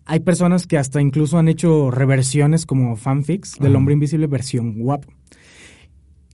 hay 0.06 0.22
personas 0.22 0.66
que 0.66 0.78
hasta 0.78 1.02
incluso 1.02 1.38
han 1.38 1.50
hecho 1.50 1.92
reversiones 1.92 2.66
como 2.66 2.96
fanfics 2.96 3.60
del 3.60 3.76
hombre 3.76 3.94
invisible 3.94 4.28
versión 4.28 4.80
guapo. 4.80 5.12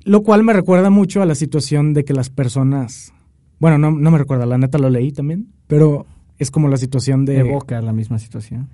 Lo 0.03 0.21
cual 0.21 0.43
me 0.43 0.53
recuerda 0.53 0.91
mucho 0.91 1.24
a 1.24 1.25
la 1.25 1.33
situación 1.33 1.95
de 1.95 2.05
que 2.05 2.13
las 2.13 2.29
personas... 2.29 3.12
Bueno, 3.57 3.79
no, 3.79 3.89
no 3.89 4.12
me 4.12 4.19
recuerda, 4.19 4.45
la 4.45 4.59
neta 4.59 4.77
lo 4.77 4.91
leí 4.91 5.12
también, 5.12 5.47
pero 5.65 6.05
es 6.38 6.51
como 6.51 6.67
la 6.67 6.77
situación 6.77 7.25
de, 7.25 7.39
Evoca 7.39 7.81
la 7.81 7.93
misma 7.93 8.19
situación. 8.19 8.69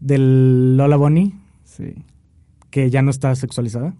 del 0.00 0.76
Lola 0.76 0.96
Bunny, 0.96 1.32
Sí. 1.62 1.94
que 2.70 2.90
ya 2.90 3.02
no 3.02 3.12
está 3.12 3.36
sexualizada. 3.36 3.94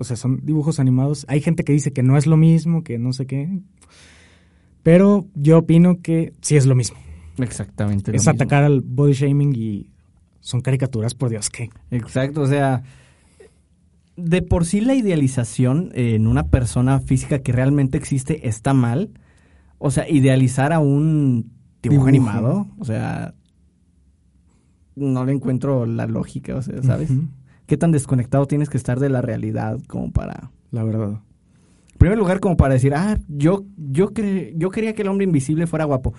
O 0.00 0.04
sea, 0.04 0.16
son 0.16 0.40
dibujos 0.42 0.80
animados. 0.80 1.26
Hay 1.28 1.40
gente 1.40 1.62
que 1.62 1.72
dice 1.72 1.92
que 1.92 2.02
no 2.02 2.16
es 2.16 2.26
lo 2.26 2.36
mismo, 2.36 2.82
que 2.82 2.98
no 2.98 3.12
sé 3.12 3.26
qué. 3.26 3.60
Pero 4.82 5.26
yo 5.34 5.58
opino 5.58 6.00
que 6.00 6.32
sí 6.40 6.56
es 6.56 6.66
lo 6.66 6.74
mismo. 6.74 6.96
Exactamente. 7.38 8.10
lo 8.10 8.16
es 8.16 8.22
mismo. 8.22 8.32
atacar 8.32 8.64
al 8.64 8.80
body 8.80 9.12
shaming 9.12 9.54
y 9.54 9.90
son 10.40 10.62
caricaturas, 10.62 11.14
por 11.14 11.28
Dios, 11.28 11.50
que 11.50 11.70
Exacto, 11.90 12.40
o 12.40 12.46
sea, 12.46 12.82
de 14.16 14.42
por 14.42 14.64
sí 14.64 14.80
la 14.80 14.94
idealización 14.94 15.90
en 15.94 16.26
una 16.26 16.48
persona 16.48 17.00
física 17.00 17.40
que 17.40 17.52
realmente 17.52 17.98
existe 17.98 18.48
está 18.48 18.72
mal. 18.74 19.10
O 19.78 19.90
sea, 19.90 20.08
idealizar 20.08 20.72
a 20.72 20.78
un 20.78 21.52
dibujo, 21.82 22.06
Dibujo. 22.06 22.08
animado, 22.08 22.66
o 22.78 22.84
sea, 22.84 23.34
no 24.96 25.24
le 25.24 25.32
encuentro 25.32 25.86
la 25.86 26.06
lógica, 26.06 26.56
o 26.56 26.62
sea, 26.62 26.82
¿sabes? 26.82 27.10
Ujú, 27.10 27.28
¿Qué 27.70 27.76
tan 27.76 27.92
desconectado 27.92 28.46
tienes 28.46 28.68
que 28.68 28.76
estar 28.76 28.98
de 28.98 29.08
la 29.08 29.22
realidad 29.22 29.78
como 29.86 30.10
para... 30.10 30.50
La 30.72 30.82
verdad. 30.82 31.20
En 31.92 31.98
primer 31.98 32.18
lugar, 32.18 32.40
como 32.40 32.56
para 32.56 32.74
decir, 32.74 32.92
ah, 32.96 33.16
yo, 33.28 33.62
yo, 33.76 34.08
cre- 34.12 34.52
yo 34.56 34.70
quería 34.70 34.92
que 34.92 35.02
el 35.02 35.08
hombre 35.08 35.22
invisible 35.24 35.68
fuera 35.68 35.84
guapo. 35.84 36.12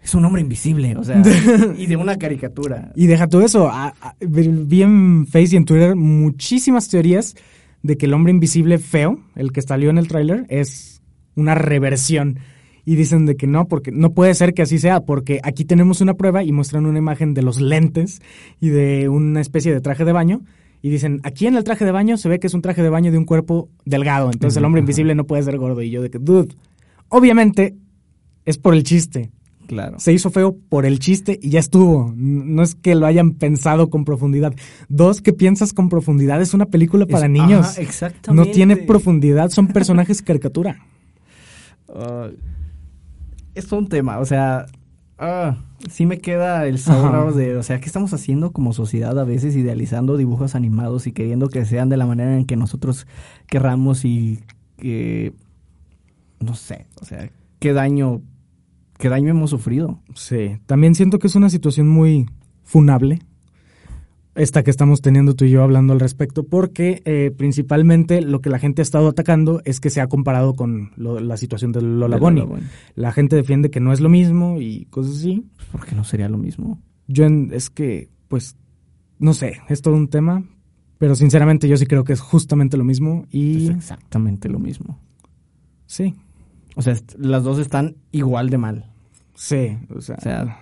Es 0.00 0.14
un 0.14 0.24
hombre 0.24 0.42
invisible, 0.42 0.94
o 0.96 1.02
sea, 1.02 1.20
y 1.76 1.86
de 1.86 1.96
una 1.96 2.18
caricatura. 2.18 2.92
Y 2.94 3.08
deja 3.08 3.26
todo 3.26 3.42
eso. 3.44 3.68
a- 3.68 3.94
a- 4.00 4.14
vi 4.20 4.82
en 4.82 5.26
Face 5.26 5.54
y 5.54 5.56
en 5.56 5.64
Twitter 5.64 5.96
muchísimas 5.96 6.88
teorías 6.88 7.34
de 7.82 7.96
que 7.96 8.06
el 8.06 8.14
hombre 8.14 8.30
invisible 8.30 8.78
feo, 8.78 9.18
el 9.34 9.50
que 9.50 9.60
salió 9.62 9.90
en 9.90 9.98
el 9.98 10.06
tráiler, 10.06 10.46
es 10.50 11.02
una 11.34 11.56
reversión. 11.56 12.38
y 12.84 12.94
dicen 12.94 13.26
de 13.26 13.34
que 13.36 13.48
no, 13.48 13.66
porque 13.66 13.90
no 13.90 14.12
puede 14.12 14.34
ser 14.34 14.54
que 14.54 14.62
así 14.62 14.78
sea, 14.78 15.00
porque 15.00 15.40
aquí 15.42 15.64
tenemos 15.64 16.00
una 16.00 16.14
prueba 16.14 16.44
y 16.44 16.52
muestran 16.52 16.86
una 16.86 16.98
imagen 16.98 17.34
de 17.34 17.42
los 17.42 17.60
lentes 17.60 18.20
y 18.60 18.68
de 18.68 19.08
una 19.08 19.40
especie 19.40 19.72
de 19.74 19.80
traje 19.80 20.04
de 20.04 20.12
baño 20.12 20.42
y 20.82 20.90
dicen, 20.90 21.20
aquí 21.22 21.46
en 21.46 21.56
el 21.56 21.64
traje 21.64 21.84
de 21.84 21.92
baño 21.92 22.16
se 22.16 22.28
ve 22.28 22.40
que 22.40 22.48
es 22.48 22.54
un 22.54 22.60
traje 22.62 22.82
de 22.82 22.88
baño 22.90 23.10
de 23.12 23.18
un 23.18 23.24
cuerpo 23.24 23.68
delgado, 23.84 24.30
entonces 24.32 24.56
el 24.58 24.64
hombre 24.64 24.80
invisible 24.80 25.14
no 25.14 25.24
puede 25.24 25.42
ser 25.44 25.56
gordo 25.56 25.80
y 25.80 25.90
yo 25.90 26.02
de 26.02 26.10
que, 26.10 26.18
dude, 26.18 26.54
obviamente 27.08 27.76
es 28.44 28.58
por 28.58 28.74
el 28.74 28.82
chiste. 28.82 29.30
Claro. 29.68 29.98
Se 30.00 30.12
hizo 30.12 30.30
feo 30.30 30.56
por 30.68 30.84
el 30.84 30.98
chiste 30.98 31.38
y 31.40 31.48
ya 31.50 31.60
estuvo. 31.60 32.12
No 32.16 32.62
es 32.62 32.74
que 32.74 32.94
lo 32.94 33.06
hayan 33.06 33.32
pensado 33.34 33.88
con 33.88 34.04
profundidad. 34.04 34.52
Dos, 34.88 35.22
que 35.22 35.32
piensas 35.32 35.72
con 35.72 35.88
profundidad. 35.88 36.42
Es 36.42 36.52
una 36.52 36.66
película 36.66 37.06
para 37.06 37.24
Es- 37.26 37.32
niños. 37.32 37.66
ajá, 37.68 37.80
exactamente. 37.80 38.48
No 38.50 38.52
tiene 38.52 38.76
profundidad, 38.76 39.48
son 39.50 39.68
personajes 39.72 40.20
caricatura. 40.20 40.84
Ah, 41.88 42.28
es 43.54 43.70
un 43.72 43.88
tema, 43.88 44.18
o 44.18 44.24
sea, 44.26 44.66
ah, 45.22 45.56
sí 45.88 46.04
me 46.04 46.18
queda 46.18 46.66
el 46.66 46.78
sabor 46.78 47.34
de, 47.34 47.56
o 47.56 47.62
sea, 47.62 47.80
¿qué 47.80 47.86
estamos 47.86 48.12
haciendo 48.12 48.52
como 48.52 48.72
sociedad 48.72 49.18
a 49.18 49.24
veces 49.24 49.56
idealizando 49.56 50.16
dibujos 50.16 50.54
animados 50.54 51.06
y 51.06 51.12
queriendo 51.12 51.48
que 51.48 51.64
sean 51.64 51.88
de 51.88 51.96
la 51.96 52.06
manera 52.06 52.36
en 52.36 52.44
que 52.44 52.56
nosotros 52.56 53.06
querramos 53.46 54.04
y 54.04 54.40
que, 54.76 55.32
no 56.40 56.54
sé, 56.54 56.86
o 57.00 57.04
sea, 57.04 57.30
qué 57.60 57.72
daño, 57.72 58.20
qué 58.98 59.08
daño 59.08 59.30
hemos 59.30 59.50
sufrido. 59.50 60.00
Sí, 60.14 60.58
también 60.66 60.94
siento 60.94 61.18
que 61.18 61.28
es 61.28 61.36
una 61.36 61.50
situación 61.50 61.88
muy 61.88 62.26
funable. 62.64 63.20
Esta 64.34 64.62
que 64.62 64.70
estamos 64.70 65.02
teniendo 65.02 65.34
tú 65.34 65.44
y 65.44 65.50
yo 65.50 65.62
hablando 65.62 65.92
al 65.92 66.00
respecto, 66.00 66.44
porque 66.44 67.02
eh, 67.04 67.30
principalmente 67.36 68.22
lo 68.22 68.40
que 68.40 68.48
la 68.48 68.58
gente 68.58 68.80
ha 68.80 68.84
estado 68.84 69.08
atacando 69.08 69.60
es 69.66 69.78
que 69.78 69.90
se 69.90 70.00
ha 70.00 70.08
comparado 70.08 70.54
con 70.54 70.92
lo- 70.96 71.20
la 71.20 71.36
situación 71.36 71.70
de 71.72 71.82
Lola 71.82 72.16
De. 72.16 72.20
Lola 72.22 72.44
Bunny. 72.44 72.62
La 72.94 73.12
gente 73.12 73.36
defiende 73.36 73.70
que 73.70 73.80
no 73.80 73.92
es 73.92 74.00
lo 74.00 74.08
mismo 74.08 74.58
y 74.58 74.86
cosas 74.86 75.16
así. 75.18 75.44
¿Por 75.70 75.84
qué 75.84 75.94
no 75.94 76.04
sería 76.04 76.30
lo 76.30 76.38
mismo? 76.38 76.80
Yo 77.08 77.24
en- 77.26 77.50
es 77.52 77.68
que, 77.68 78.08
pues, 78.28 78.56
no 79.18 79.34
sé, 79.34 79.58
es 79.68 79.82
todo 79.82 79.94
un 79.96 80.08
tema, 80.08 80.42
pero 80.96 81.14
sinceramente 81.14 81.68
yo 81.68 81.76
sí 81.76 81.84
creo 81.86 82.04
que 82.04 82.14
es 82.14 82.20
justamente 82.20 82.78
lo 82.78 82.84
mismo 82.84 83.26
y 83.30 83.64
Es 83.68 83.76
exactamente 83.76 84.48
lo 84.48 84.58
mismo. 84.58 84.98
sí, 85.84 86.14
O 86.74 86.80
sea, 86.80 86.94
las 87.18 87.42
dos 87.44 87.58
están 87.58 87.96
igual 88.12 88.48
de 88.48 88.56
mal. 88.56 88.86
sí, 89.34 89.76
o 89.94 90.00
sea, 90.00 90.16
O 90.16 90.20
sea, 90.22 90.58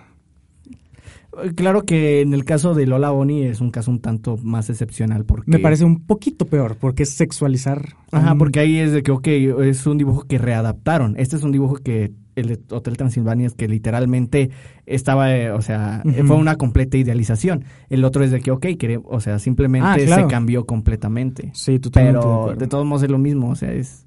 claro 1.55 1.83
que 1.85 2.21
en 2.21 2.33
el 2.33 2.43
caso 2.45 2.73
de 2.73 2.85
Lola 2.85 3.09
Bonnie 3.11 3.47
es 3.47 3.61
un 3.61 3.71
caso 3.71 3.91
un 3.91 3.99
tanto 3.99 4.37
más 4.43 4.69
excepcional 4.69 5.25
porque... 5.25 5.49
me 5.51 5.59
parece 5.59 5.85
un 5.85 6.01
poquito 6.05 6.45
peor 6.45 6.77
porque 6.79 7.03
es 7.03 7.09
sexualizar. 7.11 7.95
Ajá, 8.11 8.33
un- 8.33 8.37
porque 8.37 8.59
ahí 8.59 8.77
es 8.79 8.91
de 8.91 9.03
que, 9.03 9.11
ok, 9.11 9.27
es 9.27 9.85
un 9.87 9.97
dibujo 9.97 10.23
que 10.27 10.37
readaptaron. 10.37 11.15
Este 11.17 11.35
es 11.37 11.43
un 11.43 11.51
dibujo 11.51 11.75
que 11.75 12.11
el 12.35 12.47
de 12.47 12.59
Hotel 12.69 12.95
Transilvania 12.97 13.47
es 13.47 13.53
que 13.55 13.67
literalmente 13.67 14.51
estaba, 14.85 15.35
eh, 15.35 15.51
o 15.51 15.61
sea, 15.61 16.01
fue 16.25 16.37
una 16.37 16.55
completa 16.55 16.97
idealización. 16.97 17.65
El 17.89 18.03
otro 18.05 18.23
es 18.23 18.31
de 18.31 18.39
que, 18.39 18.51
ok, 18.51 18.65
o 19.05 19.19
sea, 19.19 19.37
simplemente 19.39 19.87
Ah, 19.89 19.97
claro. 20.05 20.23
se 20.23 20.27
cambió 20.29 20.65
completamente. 20.65 21.51
Sí, 21.53 21.77
totalmente. 21.79 22.17
de 22.19 22.23
Pero 22.23 22.39
acuerdo. 22.41 22.59
de 22.59 22.67
todos 22.67 22.85
modos 22.85 23.03
es 23.03 23.09
lo 23.11 23.17
mismo, 23.17 23.49
o 23.49 23.55
sea, 23.55 23.73
es, 23.73 24.05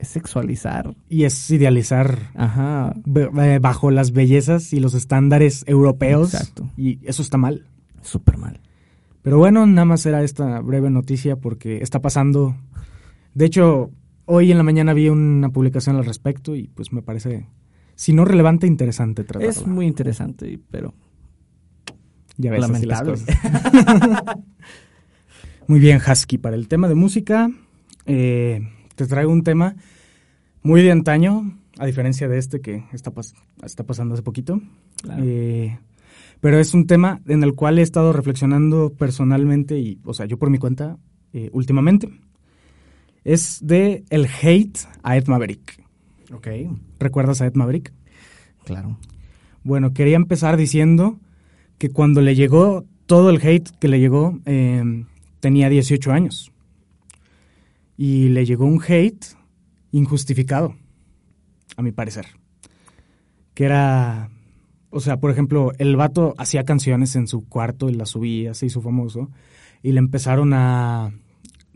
es 0.00 0.08
sexualizar. 0.08 0.94
Y 1.08 1.24
es 1.24 1.50
idealizar 1.50 2.30
Ajá. 2.34 2.94
eh, 3.14 3.58
bajo 3.60 3.90
las 3.90 4.12
bellezas 4.12 4.72
y 4.72 4.80
los 4.80 4.94
estándares 4.94 5.64
europeos. 5.66 6.32
Exacto. 6.32 6.70
Y 6.76 6.98
eso 7.02 7.22
está 7.22 7.36
mal. 7.36 7.66
Súper 8.00 8.38
mal. 8.38 8.60
Pero 9.22 9.36
bueno, 9.36 9.66
nada 9.66 9.84
más 9.84 10.06
era 10.06 10.22
esta 10.22 10.60
breve 10.60 10.88
noticia 10.88 11.36
porque 11.36 11.82
está 11.82 12.00
pasando. 12.00 12.56
De 13.34 13.44
hecho, 13.44 13.90
hoy 14.24 14.50
en 14.50 14.56
la 14.56 14.64
mañana 14.64 14.94
vi 14.94 15.10
una 15.10 15.50
publicación 15.50 15.96
al 15.96 16.06
respecto 16.06 16.56
y 16.56 16.68
pues 16.68 16.92
me 16.92 17.02
parece, 17.02 17.46
si 17.94 18.14
no 18.14 18.24
relevante, 18.24 18.66
interesante 18.66 19.22
tratarla. 19.24 19.50
Es 19.50 19.66
muy 19.66 19.86
interesante, 19.86 20.58
pero 20.70 20.94
ya 22.38 22.52
ves, 22.52 22.64
así 22.64 22.86
las 22.86 23.02
lamentable. 23.02 23.12
cosas. 23.12 24.36
muy 25.66 25.78
bien, 25.78 26.00
Husky. 26.00 26.38
Para 26.38 26.56
el 26.56 26.68
tema 26.68 26.88
de 26.88 26.94
música, 26.94 27.50
eh, 28.06 28.66
te 29.04 29.06
traigo 29.06 29.32
un 29.32 29.42
tema 29.42 29.76
muy 30.62 30.82
de 30.82 30.92
antaño, 30.92 31.58
a 31.78 31.86
diferencia 31.86 32.28
de 32.28 32.38
este 32.38 32.60
que 32.60 32.84
está, 32.92 33.10
pas- 33.12 33.34
está 33.64 33.84
pasando 33.84 34.14
hace 34.14 34.22
poquito. 34.22 34.60
Claro. 35.02 35.22
Eh, 35.24 35.78
pero 36.40 36.58
es 36.58 36.74
un 36.74 36.86
tema 36.86 37.20
en 37.26 37.42
el 37.42 37.54
cual 37.54 37.78
he 37.78 37.82
estado 37.82 38.12
reflexionando 38.12 38.92
personalmente 38.92 39.78
y, 39.78 39.98
o 40.04 40.14
sea, 40.14 40.26
yo 40.26 40.38
por 40.38 40.50
mi 40.50 40.58
cuenta, 40.58 40.98
eh, 41.32 41.50
últimamente. 41.52 42.08
Es 43.24 43.58
de 43.62 44.04
el 44.10 44.26
hate 44.26 44.78
a 45.02 45.16
Ed 45.16 45.26
Maverick. 45.26 45.82
ok, 46.32 46.48
¿Recuerdas 46.98 47.40
a 47.42 47.46
Ed 47.46 47.54
Maverick? 47.54 47.92
claro. 48.64 48.98
Bueno, 49.62 49.92
quería 49.92 50.16
empezar 50.16 50.56
diciendo 50.56 51.18
que 51.76 51.90
cuando 51.90 52.22
le 52.22 52.34
llegó 52.34 52.86
todo 53.04 53.28
el 53.28 53.36
hate 53.46 53.68
que 53.78 53.88
le 53.88 54.00
llegó, 54.00 54.38
eh, 54.46 55.04
tenía 55.40 55.68
18 55.68 56.12
años. 56.12 56.49
Y 58.02 58.30
le 58.30 58.46
llegó 58.46 58.64
un 58.64 58.80
hate 58.82 59.26
injustificado, 59.92 60.74
a 61.76 61.82
mi 61.82 61.92
parecer. 61.92 62.28
Que 63.52 63.64
era, 63.66 64.30
o 64.88 65.00
sea, 65.00 65.20
por 65.20 65.30
ejemplo, 65.30 65.72
el 65.76 65.96
vato 65.96 66.34
hacía 66.38 66.64
canciones 66.64 67.14
en 67.14 67.26
su 67.26 67.46
cuarto 67.46 67.90
y 67.90 67.92
las 67.92 68.08
subía, 68.08 68.54
se 68.54 68.64
hizo 68.64 68.80
famoso, 68.80 69.28
y 69.82 69.92
le 69.92 69.98
empezaron 69.98 70.54
a 70.54 71.12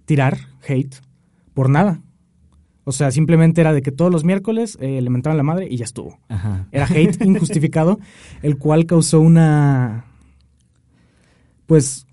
tirar 0.06 0.38
hate 0.66 0.94
por 1.52 1.68
nada. 1.68 2.00
O 2.84 2.92
sea, 2.92 3.10
simplemente 3.10 3.60
era 3.60 3.74
de 3.74 3.82
que 3.82 3.92
todos 3.92 4.10
los 4.10 4.24
miércoles 4.24 4.78
eh, 4.80 5.02
le 5.02 5.10
mentaban 5.10 5.36
la 5.36 5.42
madre 5.42 5.68
y 5.70 5.76
ya 5.76 5.84
estuvo. 5.84 6.18
Ajá. 6.28 6.68
Era 6.72 6.86
hate 6.86 7.22
injustificado, 7.22 8.00
el 8.40 8.56
cual 8.56 8.86
causó 8.86 9.20
una. 9.20 10.06
Pues. 11.66 12.03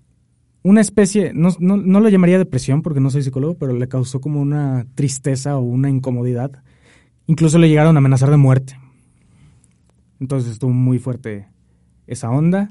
Una 0.62 0.80
especie. 0.80 1.32
No, 1.34 1.50
no, 1.58 1.76
no 1.76 2.00
lo 2.00 2.08
llamaría 2.08 2.38
depresión 2.38 2.82
porque 2.82 3.00
no 3.00 3.10
soy 3.10 3.22
psicólogo, 3.22 3.54
pero 3.54 3.72
le 3.72 3.88
causó 3.88 4.20
como 4.20 4.40
una 4.40 4.86
tristeza 4.94 5.56
o 5.56 5.60
una 5.60 5.90
incomodidad. 5.90 6.62
Incluso 7.26 7.58
le 7.58 7.68
llegaron 7.68 7.96
a 7.96 7.98
amenazar 7.98 8.30
de 8.30 8.36
muerte. 8.36 8.78
Entonces 10.20 10.52
estuvo 10.52 10.72
muy 10.72 10.98
fuerte 10.98 11.48
esa 12.06 12.30
onda. 12.30 12.70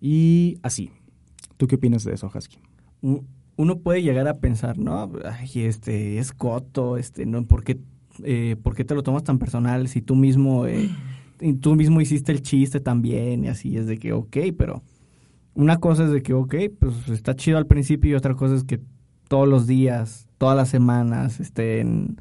Y 0.00 0.58
así. 0.62 0.90
¿Tú 1.56 1.66
qué 1.66 1.76
opinas 1.76 2.04
de 2.04 2.14
eso, 2.14 2.30
Husky? 2.34 2.58
uno 3.56 3.78
puede 3.78 4.02
llegar 4.02 4.28
a 4.28 4.38
pensar, 4.38 4.78
no, 4.78 5.10
ay, 5.24 5.62
este, 5.62 6.18
es 6.18 6.32
coto, 6.32 6.96
este, 6.96 7.26
no, 7.26 7.44
¿por 7.46 7.64
qué, 7.64 7.78
eh, 8.22 8.56
¿por 8.62 8.74
qué 8.74 8.84
te 8.84 8.94
lo 8.94 9.02
tomas 9.02 9.24
tan 9.24 9.38
personal 9.38 9.88
si 9.88 10.02
tú 10.02 10.14
mismo, 10.14 10.66
eh, 10.66 10.90
tú 11.60 11.74
mismo 11.74 12.00
hiciste 12.00 12.32
el 12.32 12.42
chiste 12.42 12.80
también 12.80 13.44
y 13.44 13.48
así 13.48 13.76
es 13.76 13.86
de 13.86 13.98
que, 13.98 14.12
ok, 14.12 14.36
pero 14.56 14.82
una 15.56 15.78
cosa 15.78 16.04
es 16.04 16.10
de 16.12 16.22
que, 16.22 16.32
ok, 16.34 16.54
pues 16.78 17.08
está 17.08 17.34
chido 17.34 17.58
al 17.58 17.66
principio 17.66 18.10
y 18.12 18.14
otra 18.14 18.34
cosa 18.34 18.54
es 18.54 18.62
que 18.64 18.80
todos 19.28 19.48
los 19.48 19.66
días, 19.66 20.28
todas 20.38 20.56
las 20.56 20.68
semanas 20.68 21.40
estén, 21.40 22.20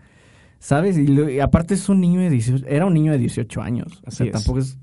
¿sabes? 0.60 0.98
Y, 0.98 1.08
lo- 1.08 1.30
y 1.30 1.40
aparte 1.40 1.74
es 1.76 1.88
un 1.90 2.02
niño 2.02 2.20
de 2.22 2.30
18, 2.32 2.66
era 2.68 2.86
un 2.86 2.94
niño 2.94 3.12
de 3.12 3.18
18 3.20 3.62
años, 3.62 4.02
o 4.08 4.12
sea, 4.12 4.26
es. 4.28 4.32
tampoco 4.32 4.60
es, 4.60 4.78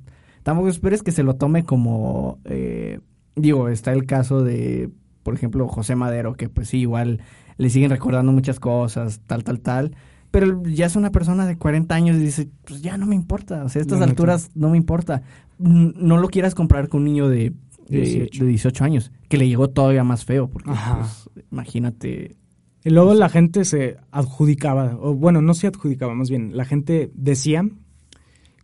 tampoco 0.45 0.69
esperes 0.69 1.03
que 1.03 1.11
se 1.13 1.23
lo 1.25 1.35
tome 1.35 1.65
como, 1.65 2.39
eh, 2.45 3.01
digo, 3.35 3.69
está 3.69 3.93
el 3.93 4.07
caso 4.07 4.45
de, 4.45 4.91
por 5.23 5.35
ejemplo, 5.35 5.67
José 5.69 5.97
Madero, 5.97 6.35
que 6.35 6.49
pues 6.49 6.69
sí, 6.69 6.79
igual 6.79 7.21
le 7.59 7.71
siguen 7.71 7.91
recordando 7.91 8.33
muchas 8.33 8.61
cosas, 8.61 9.21
tal, 9.27 9.45
tal, 9.45 9.61
tal. 9.61 9.97
Pero 10.31 10.63
ya 10.65 10.87
es 10.87 10.97
una 10.97 11.11
persona 11.11 11.45
de 11.47 11.59
40 11.59 11.95
años 11.95 12.17
y 12.17 12.21
dice, 12.21 12.49
pues 12.65 12.81
ya 12.81 12.97
no 12.97 13.05
me 13.07 13.15
importa, 13.15 13.65
o 13.65 13.69
sea, 13.69 13.81
a 13.81 13.83
estas 13.83 13.99
alturas 14.11 14.51
no 14.55 14.71
me 14.71 14.79
importa. 14.79 15.23
No 15.59 16.17
lo 16.17 16.29
quieras 16.29 16.55
comparar 16.55 16.89
con 16.89 17.01
un 17.01 17.05
niño 17.05 17.29
de, 17.29 17.53
18. 18.01 18.45
de 18.45 18.51
18 18.51 18.85
años, 18.85 19.13
que 19.29 19.37
le 19.37 19.49
llegó 19.49 19.69
todavía 19.69 20.05
más 20.05 20.25
feo, 20.25 20.49
porque 20.49 20.71
pues, 20.71 21.31
imagínate. 21.51 22.37
Y 22.85 22.91
luego 22.91 23.15
la 23.15 23.29
gente 23.29 23.65
se 23.65 23.97
adjudicaba, 24.11 24.99
o 25.01 25.15
bueno, 25.15 25.41
no 25.41 25.55
se 25.55 25.69
adjudicaba, 25.69 26.15
más 26.15 26.31
bien, 26.31 26.57
la 26.57 26.65
gente 26.65 27.11
decía 27.15 27.69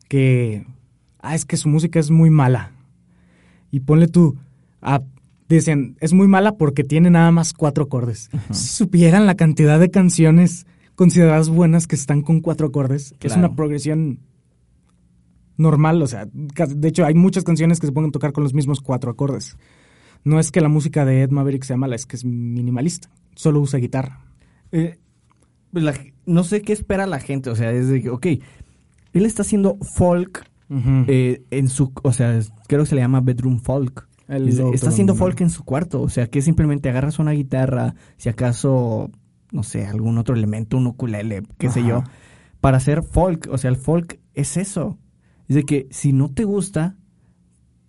que, 0.08 0.66
ah, 1.20 1.34
es 1.34 1.44
que 1.44 1.56
su 1.56 1.68
música 1.68 2.00
es 2.00 2.10
muy 2.10 2.30
mala. 2.30 2.72
Y 3.70 3.80
ponle 3.80 4.08
tú, 4.08 4.36
ah, 4.80 5.02
dicen, 5.48 5.96
es 6.00 6.12
muy 6.12 6.26
mala 6.26 6.56
porque 6.56 6.84
tiene 6.84 7.10
nada 7.10 7.30
más 7.30 7.52
cuatro 7.52 7.84
acordes. 7.84 8.30
Si 8.50 8.68
supieran 8.68 9.26
la 9.26 9.34
cantidad 9.34 9.78
de 9.78 9.90
canciones 9.90 10.66
consideradas 10.94 11.48
buenas 11.48 11.86
que 11.86 11.96
están 11.96 12.22
con 12.22 12.40
cuatro 12.40 12.68
acordes, 12.68 13.14
es 13.20 13.36
una 13.36 13.54
progresión 13.54 14.20
normal, 15.58 16.00
o 16.02 16.06
sea, 16.06 16.26
de 16.32 16.88
hecho 16.88 17.04
hay 17.04 17.14
muchas 17.14 17.44
canciones 17.44 17.78
que 17.80 17.86
se 17.86 17.92
pueden 17.92 18.10
tocar 18.12 18.32
con 18.32 18.44
los 18.44 18.54
mismos 18.54 18.80
cuatro 18.80 19.10
acordes. 19.10 19.56
No 20.24 20.40
es 20.40 20.50
que 20.50 20.60
la 20.60 20.68
música 20.68 21.04
de 21.04 21.22
Ed 21.22 21.30
Maverick 21.30 21.64
sea 21.64 21.76
mala, 21.76 21.94
es 21.96 22.06
que 22.06 22.16
es 22.16 22.24
minimalista, 22.24 23.10
solo 23.34 23.60
usa 23.60 23.78
guitarra. 23.78 24.24
Eh, 24.72 24.98
pues 25.72 25.84
la- 25.84 25.94
no 26.26 26.44
sé 26.44 26.62
qué 26.62 26.72
espera 26.72 27.06
la 27.06 27.20
gente, 27.20 27.50
o 27.50 27.54
sea, 27.56 27.70
es 27.72 27.88
de 27.88 28.00
que, 28.02 28.08
ok, 28.10 28.26
él 29.12 29.26
está 29.26 29.42
haciendo 29.42 29.76
folk 29.94 30.44
eh, 31.08 31.42
en 31.50 31.68
su, 31.68 31.92
o 32.02 32.12
sea, 32.12 32.38
creo 32.66 32.82
que 32.82 32.86
se 32.90 32.94
le 32.94 33.00
llama 33.00 33.20
bedroom 33.20 33.58
folk. 33.60 34.06
El 34.28 34.48
Es- 34.48 34.54
otro 34.60 34.74
está 34.74 34.88
haciendo 34.90 35.14
folk 35.14 35.40
en 35.40 35.50
su 35.50 35.64
cuarto, 35.64 36.02
o 36.02 36.08
sea, 36.10 36.26
que 36.28 36.42
simplemente 36.42 36.88
agarras 36.90 37.18
una 37.18 37.30
guitarra, 37.32 37.94
si 38.18 38.28
acaso, 38.28 39.10
no 39.50 39.62
sé, 39.62 39.86
algún 39.86 40.18
otro 40.18 40.34
elemento, 40.34 40.76
un 40.76 40.86
ukulele, 40.88 41.42
qué 41.56 41.70
sé 41.70 41.82
yo, 41.82 42.04
para 42.60 42.76
hacer 42.76 43.02
folk, 43.02 43.48
o 43.50 43.56
sea, 43.56 43.70
el 43.70 43.76
folk 43.76 44.20
es 44.34 44.56
eso. 44.58 44.98
De 45.48 45.64
que 45.64 45.88
si 45.90 46.12
no 46.12 46.30
te 46.30 46.44
gusta, 46.44 46.96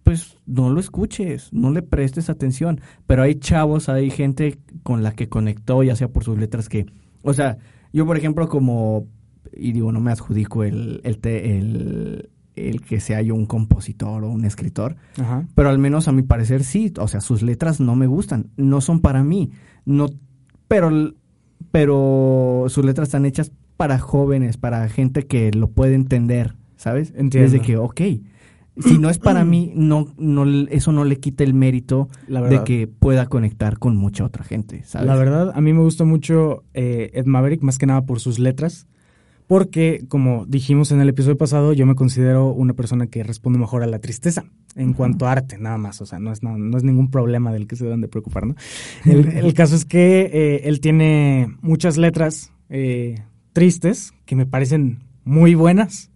pues 0.03 0.37
no 0.47 0.71
lo 0.71 0.79
escuches, 0.79 1.53
no 1.53 1.71
le 1.71 1.81
prestes 1.81 2.29
atención. 2.29 2.81
Pero 3.05 3.21
hay 3.21 3.35
chavos, 3.35 3.89
hay 3.89 4.09
gente 4.09 4.57
con 4.81 5.03
la 5.03 5.11
que 5.11 5.29
conectó, 5.29 5.83
ya 5.83 5.95
sea 5.95 6.07
por 6.07 6.23
sus 6.23 6.37
letras 6.37 6.69
que, 6.69 6.87
o 7.21 7.33
sea, 7.33 7.57
yo 7.93 8.05
por 8.05 8.17
ejemplo 8.17 8.47
como, 8.49 9.07
y 9.53 9.71
digo, 9.71 9.91
no 9.91 9.99
me 9.99 10.11
adjudico 10.11 10.63
el, 10.63 11.01
el, 11.03 11.19
el, 11.23 12.29
el 12.55 12.81
que 12.81 12.99
sea 12.99 13.21
yo 13.21 13.35
un 13.35 13.45
compositor 13.45 14.23
o 14.23 14.29
un 14.29 14.45
escritor, 14.45 14.95
Ajá. 15.17 15.47
pero 15.55 15.69
al 15.69 15.79
menos 15.79 16.07
a 16.07 16.11
mi 16.11 16.23
parecer 16.23 16.63
sí, 16.63 16.93
o 16.97 17.07
sea, 17.07 17.21
sus 17.21 17.41
letras 17.41 17.79
no 17.79 17.95
me 17.95 18.07
gustan, 18.07 18.49
no 18.57 18.81
son 18.81 19.01
para 19.01 19.23
mí, 19.23 19.51
no, 19.85 20.07
pero, 20.67 21.13
pero 21.71 22.65
sus 22.67 22.85
letras 22.85 23.09
están 23.09 23.25
hechas 23.25 23.51
para 23.77 23.97
jóvenes, 23.97 24.57
para 24.57 24.87
gente 24.89 25.25
que 25.25 25.51
lo 25.51 25.69
puede 25.69 25.95
entender, 25.95 26.55
¿sabes? 26.79 27.13
Entiendo. 27.15 27.51
Desde 27.51 27.59
que, 27.59 27.77
ok, 27.77 28.01
si 28.79 28.97
no 28.97 29.09
es 29.09 29.19
para 29.19 29.43
mí, 29.43 29.73
no, 29.75 30.07
no, 30.17 30.45
eso 30.69 30.93
no 30.93 31.03
le 31.03 31.17
quita 31.17 31.43
el 31.43 31.53
mérito 31.53 32.07
de 32.27 32.63
que 32.63 32.87
pueda 32.87 33.27
conectar 33.27 33.77
con 33.77 33.97
mucha 33.97 34.23
otra 34.23 34.45
gente, 34.45 34.83
¿sabes? 34.85 35.05
La 35.07 35.15
verdad, 35.15 35.51
a 35.53 35.59
mí 35.59 35.73
me 35.73 35.81
gusta 35.81 36.05
mucho 36.05 36.63
eh, 36.73 37.11
Ed 37.13 37.25
Maverick, 37.25 37.61
más 37.61 37.77
que 37.77 37.85
nada 37.85 38.05
por 38.05 38.21
sus 38.21 38.39
letras, 38.39 38.87
porque, 39.45 40.05
como 40.07 40.45
dijimos 40.45 40.91
en 40.91 41.01
el 41.01 41.09
episodio 41.09 41.37
pasado, 41.37 41.73
yo 41.73 41.85
me 41.85 41.95
considero 41.95 42.47
una 42.47 42.73
persona 42.73 43.07
que 43.07 43.23
responde 43.23 43.59
mejor 43.59 43.83
a 43.83 43.87
la 43.87 43.99
tristeza 43.99 44.45
en 44.75 44.93
cuanto 44.93 45.27
a 45.27 45.33
arte, 45.33 45.57
nada 45.57 45.77
más. 45.77 45.99
O 46.01 46.05
sea, 46.05 46.19
no 46.19 46.31
es, 46.31 46.43
no, 46.43 46.57
no 46.57 46.77
es 46.77 46.83
ningún 46.83 47.11
problema 47.11 47.51
del 47.51 47.67
que 47.67 47.75
se 47.75 47.83
deben 47.83 47.99
de 47.99 48.07
preocupar, 48.07 48.45
¿no? 48.45 48.55
El, 49.05 49.27
el 49.37 49.53
caso 49.53 49.75
es 49.75 49.83
que 49.83 50.29
eh, 50.31 50.61
él 50.65 50.79
tiene 50.79 51.57
muchas 51.61 51.97
letras 51.97 52.53
eh, 52.69 53.23
tristes 53.51 54.13
que 54.25 54.35
me 54.37 54.45
parecen 54.45 54.99
muy 55.25 55.55
buenas. 55.55 56.11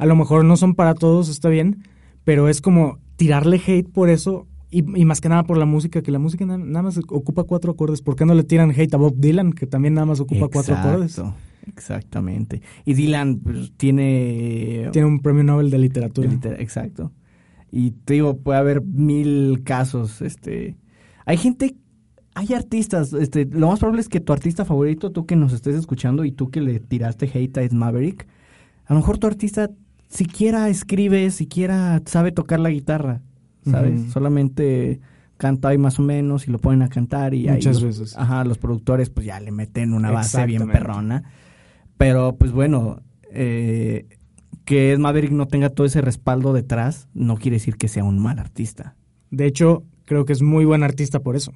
A 0.00 0.06
lo 0.06 0.16
mejor 0.16 0.44
no 0.44 0.56
son 0.56 0.74
para 0.74 0.94
todos, 0.94 1.28
está 1.28 1.48
bien, 1.48 1.84
pero 2.24 2.48
es 2.48 2.60
como 2.60 2.98
tirarle 3.16 3.60
hate 3.64 3.88
por 3.88 4.08
eso 4.08 4.46
y, 4.70 4.78
y 4.98 5.04
más 5.04 5.20
que 5.20 5.28
nada 5.28 5.42
por 5.44 5.58
la 5.58 5.66
música, 5.66 6.00
que 6.02 6.10
la 6.10 6.18
música 6.18 6.46
na- 6.46 6.56
nada 6.58 6.82
más 6.82 6.98
ocupa 6.98 7.44
cuatro 7.44 7.72
acordes. 7.72 8.02
¿Por 8.02 8.16
qué 8.16 8.24
no 8.24 8.34
le 8.34 8.44
tiran 8.44 8.70
hate 8.70 8.94
a 8.94 8.96
Bob 8.98 9.14
Dylan, 9.16 9.52
que 9.52 9.66
también 9.66 9.94
nada 9.94 10.06
más 10.06 10.20
ocupa 10.20 10.48
cuatro 10.52 10.74
acordes? 10.76 11.20
Exactamente. 11.66 12.62
Y 12.84 12.94
Dylan 12.94 13.38
pues, 13.40 13.72
tiene... 13.76 14.88
Tiene 14.92 15.08
un 15.08 15.20
premio 15.20 15.42
Nobel 15.44 15.70
de 15.70 15.78
literatura. 15.78 16.28
Liter- 16.30 16.60
Exacto. 16.60 17.12
Y 17.72 17.90
te 17.92 18.14
digo, 18.14 18.38
puede 18.38 18.58
haber 18.58 18.82
mil 18.82 19.62
casos. 19.64 20.22
Este, 20.22 20.76
hay 21.26 21.36
gente, 21.36 21.76
hay 22.34 22.52
artistas. 22.54 23.12
Este, 23.12 23.44
lo 23.46 23.68
más 23.68 23.78
probable 23.80 24.00
es 24.00 24.08
que 24.08 24.20
tu 24.20 24.32
artista 24.32 24.64
favorito, 24.64 25.10
tú 25.12 25.26
que 25.26 25.36
nos 25.36 25.52
estés 25.52 25.76
escuchando 25.76 26.24
y 26.24 26.32
tú 26.32 26.50
que 26.50 26.60
le 26.60 26.80
tiraste 26.80 27.30
hate 27.32 27.58
a 27.58 27.62
Ed 27.62 27.72
Maverick, 27.72 28.26
a 28.86 28.94
lo 28.94 29.00
mejor 29.00 29.18
tu 29.18 29.26
artista 29.26 29.70
siquiera 30.10 30.68
escribe, 30.68 31.30
siquiera 31.30 32.02
sabe 32.04 32.32
tocar 32.32 32.60
la 32.60 32.68
guitarra, 32.70 33.22
¿sabes? 33.64 34.12
Solamente 34.12 35.00
canta 35.38 35.68
ahí 35.68 35.78
más 35.78 35.98
o 35.98 36.02
menos 36.02 36.46
y 36.46 36.50
lo 36.50 36.58
ponen 36.58 36.82
a 36.82 36.88
cantar 36.90 37.32
y 37.32 37.48
ahí 37.48 37.54
Muchas 37.56 37.80
los- 37.80 37.98
veces. 38.00 38.16
Ajá, 38.18 38.44
los 38.44 38.58
productores 38.58 39.08
pues 39.08 39.24
ya 39.24 39.40
le 39.40 39.50
meten 39.52 39.94
una 39.94 40.10
base 40.10 40.44
bien 40.44 40.68
perrona. 40.68 41.22
Pero 41.96 42.36
pues 42.36 42.52
bueno, 42.52 43.00
eh, 43.32 44.06
que 44.66 44.96
Maverick 44.98 45.30
no 45.32 45.46
tenga 45.48 45.70
todo 45.70 45.86
ese 45.86 46.00
respaldo 46.02 46.52
detrás 46.52 47.08
no 47.14 47.36
quiere 47.36 47.56
decir 47.56 47.76
que 47.76 47.88
sea 47.88 48.04
un 48.04 48.18
mal 48.18 48.38
artista. 48.38 48.96
De 49.30 49.46
hecho, 49.46 49.84
creo 50.04 50.24
que 50.24 50.32
es 50.32 50.42
muy 50.42 50.64
buen 50.64 50.82
artista 50.82 51.20
por 51.20 51.36
eso. 51.36 51.52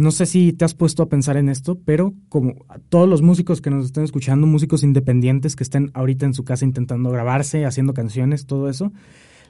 No 0.00 0.12
sé 0.12 0.24
si 0.24 0.54
te 0.54 0.64
has 0.64 0.72
puesto 0.72 1.02
a 1.02 1.10
pensar 1.10 1.36
en 1.36 1.50
esto, 1.50 1.78
pero 1.84 2.14
como 2.30 2.54
a 2.70 2.78
todos 2.78 3.06
los 3.06 3.20
músicos 3.20 3.60
que 3.60 3.68
nos 3.68 3.84
estén 3.84 4.02
escuchando, 4.02 4.46
músicos 4.46 4.82
independientes 4.82 5.56
que 5.56 5.62
estén 5.62 5.90
ahorita 5.92 6.24
en 6.24 6.32
su 6.32 6.42
casa 6.42 6.64
intentando 6.64 7.10
grabarse, 7.10 7.66
haciendo 7.66 7.92
canciones, 7.92 8.46
todo 8.46 8.70
eso, 8.70 8.94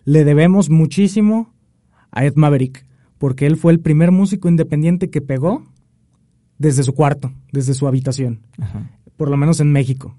le 0.05 0.25
debemos 0.25 0.69
muchísimo 0.69 1.55
a 2.11 2.25
Ed 2.25 2.35
Maverick, 2.35 2.85
porque 3.17 3.47
él 3.47 3.57
fue 3.57 3.71
el 3.71 3.79
primer 3.79 4.11
músico 4.11 4.49
independiente 4.49 5.09
que 5.09 5.21
pegó 5.21 5.63
desde 6.59 6.83
su 6.83 6.95
cuarto, 6.95 7.33
desde 7.53 7.73
su 7.73 7.87
habitación, 7.87 8.41
por 9.17 9.31
lo 9.31 9.37
menos 9.37 9.61
en 9.61 9.71
México. 9.71 10.17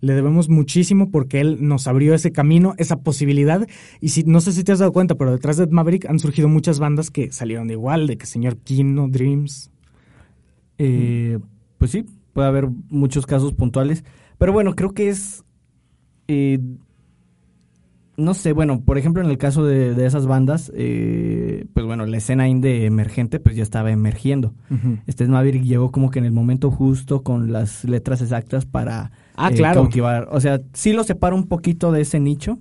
Le 0.00 0.14
debemos 0.14 0.48
muchísimo 0.48 1.10
porque 1.10 1.40
él 1.40 1.58
nos 1.60 1.86
abrió 1.86 2.14
ese 2.14 2.30
camino, 2.32 2.74
esa 2.78 3.00
posibilidad. 3.00 3.66
Y 4.00 4.10
si, 4.10 4.22
no 4.24 4.40
sé 4.40 4.52
si 4.52 4.64
te 4.64 4.72
has 4.72 4.78
dado 4.78 4.92
cuenta, 4.92 5.16
pero 5.16 5.32
detrás 5.32 5.56
de 5.56 5.66
Maverick 5.66 6.06
han 6.06 6.18
surgido 6.18 6.48
muchas 6.48 6.78
bandas 6.78 7.10
que 7.10 7.32
salieron 7.32 7.66
de 7.68 7.74
igual, 7.74 8.06
de 8.06 8.16
que 8.16 8.26
Señor 8.26 8.56
Kino, 8.58 9.08
Dreams. 9.08 9.70
Eh, 10.78 11.38
pues 11.78 11.90
sí, 11.90 12.04
puede 12.32 12.48
haber 12.48 12.68
muchos 12.90 13.26
casos 13.26 13.52
puntuales. 13.54 14.04
Pero 14.38 14.52
bueno, 14.52 14.74
creo 14.74 14.94
que 14.94 15.08
es... 15.08 15.44
eh, 16.28 16.60
no 18.16 18.34
sé, 18.34 18.52
bueno, 18.52 18.80
por 18.80 18.98
ejemplo, 18.98 19.22
en 19.22 19.30
el 19.30 19.38
caso 19.38 19.64
de, 19.64 19.94
de 19.94 20.04
esas 20.04 20.26
bandas, 20.26 20.72
eh, 20.74 21.66
pues 21.72 21.86
bueno, 21.86 22.04
la 22.04 22.16
escena 22.16 22.48
indie 22.48 22.84
emergente 22.84 23.38
pues 23.38 23.54
ya 23.54 23.62
estaba 23.62 23.92
emergiendo. 23.92 24.54
Este 25.06 25.24
Maverick 25.28 25.62
llegó 25.62 25.92
como 25.92 26.10
que 26.10 26.18
en 26.18 26.24
el 26.24 26.32
momento 26.32 26.72
justo 26.72 27.22
con 27.22 27.52
las 27.52 27.84
letras 27.84 28.20
exactas 28.20 28.66
para 28.66 29.12
Ah, 29.40 29.50
eh, 29.50 29.54
claro. 29.54 29.82
cautivar. 29.82 30.28
O 30.32 30.40
sea, 30.40 30.60
sí 30.72 30.92
lo 30.92 31.04
separo 31.04 31.36
un 31.36 31.46
poquito 31.46 31.92
de 31.92 32.00
ese 32.02 32.18
nicho, 32.20 32.58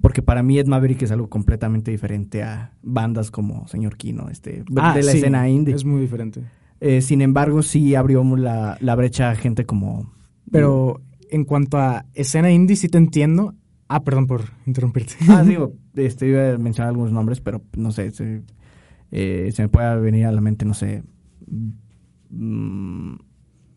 porque 0.00 0.22
para 0.22 0.42
mí 0.42 0.58
Ed 0.58 0.66
Maverick 0.66 1.02
es 1.02 1.12
algo 1.12 1.28
completamente 1.28 1.92
diferente 1.92 2.42
a 2.42 2.72
bandas 2.82 3.30
como 3.30 3.68
Señor 3.68 3.96
Kino, 3.96 4.28
este, 4.28 4.64
Ah, 4.76 4.92
de 4.94 5.04
la 5.04 5.12
sí, 5.12 5.18
escena 5.18 5.48
indie. 5.48 5.74
Es 5.74 5.84
muy 5.84 6.00
diferente. 6.00 6.42
Eh, 6.80 7.00
sin 7.00 7.22
embargo, 7.22 7.62
sí 7.62 7.94
abrió 7.94 8.24
la, 8.36 8.76
la 8.80 8.94
brecha 8.96 9.30
a 9.30 9.36
gente 9.36 9.64
como... 9.64 10.12
Pero 10.50 11.00
en 11.30 11.44
cuanto 11.44 11.78
a 11.78 12.06
escena 12.12 12.50
indie, 12.50 12.74
sí 12.74 12.88
te 12.88 12.98
entiendo. 12.98 13.54
Ah, 13.86 14.02
perdón 14.02 14.26
por 14.26 14.46
interrumpirte. 14.66 15.14
Ah, 15.28 15.44
digo, 15.46 15.74
este, 15.94 16.26
iba 16.26 16.54
a 16.54 16.58
mencionar 16.58 16.88
algunos 16.88 17.12
nombres, 17.12 17.40
pero 17.40 17.62
no 17.76 17.92
sé, 17.92 18.10
se, 18.10 18.42
eh, 19.12 19.50
se 19.54 19.62
me 19.62 19.68
puede 19.68 20.00
venir 20.00 20.26
a 20.26 20.32
la 20.32 20.40
mente, 20.40 20.64
no 20.64 20.74
sé... 20.74 21.04
mm, 22.30 23.14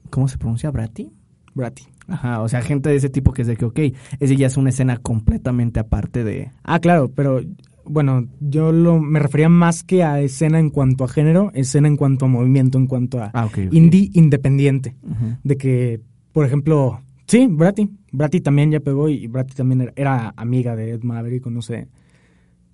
¿Cómo 0.10 0.28
se 0.28 0.38
pronuncia? 0.38 0.72
¿Brati? 0.72 1.12
Brati. 1.54 1.84
Ajá, 2.08 2.42
o 2.42 2.50
sea, 2.50 2.62
gente 2.62 2.90
de 2.90 2.96
ese 2.96 3.10
tipo 3.10 3.34
que 3.34 3.42
es 3.42 3.48
de 3.48 3.58
que, 3.58 3.66
ok, 3.66 3.80
ese 4.20 4.36
ya 4.36 4.48
es 4.48 4.58
una 4.58 4.70
escena 4.70 4.98
completamente 4.98 5.80
aparte 5.80 6.24
de... 6.24 6.52
Ah, 6.64 6.80
claro, 6.80 7.10
pero 7.16 7.42
bueno, 7.86 8.28
yo 8.40 8.72
lo, 8.72 9.00
me 9.00 9.20
refería 9.20 9.50
más 9.50 9.84
que 9.84 10.04
a 10.04 10.20
escena 10.22 10.60
en 10.60 10.70
cuanto 10.70 11.04
a 11.04 11.08
género, 11.08 11.52
escena 11.54 11.88
en 11.88 11.98
cuanto 11.98 12.26
a 12.26 12.28
movimiento, 12.28 12.78
en 12.78 12.88
cuanto 12.88 13.20
a 13.22 13.32
Ah, 13.34 13.46
ok. 13.46 13.58
ok. 13.68 13.74
indie 13.74 14.10
independiente. 14.14 14.96
De 15.44 15.58
que, 15.58 16.02
por 16.32 16.46
ejemplo, 16.46 17.02
sí, 17.28 17.48
Bratty. 17.50 17.90
Bratty 18.12 18.40
también 18.42 18.72
ya 18.72 18.80
pegó 18.80 19.10
y 19.10 19.28
Bratty 19.28 19.54
también 19.56 19.82
era, 19.82 19.94
era 19.96 20.34
amiga 20.38 20.76
de 20.76 20.92
Ed 20.92 21.04
Maverick, 21.04 21.46
no 21.48 21.62
sé. 21.62 21.88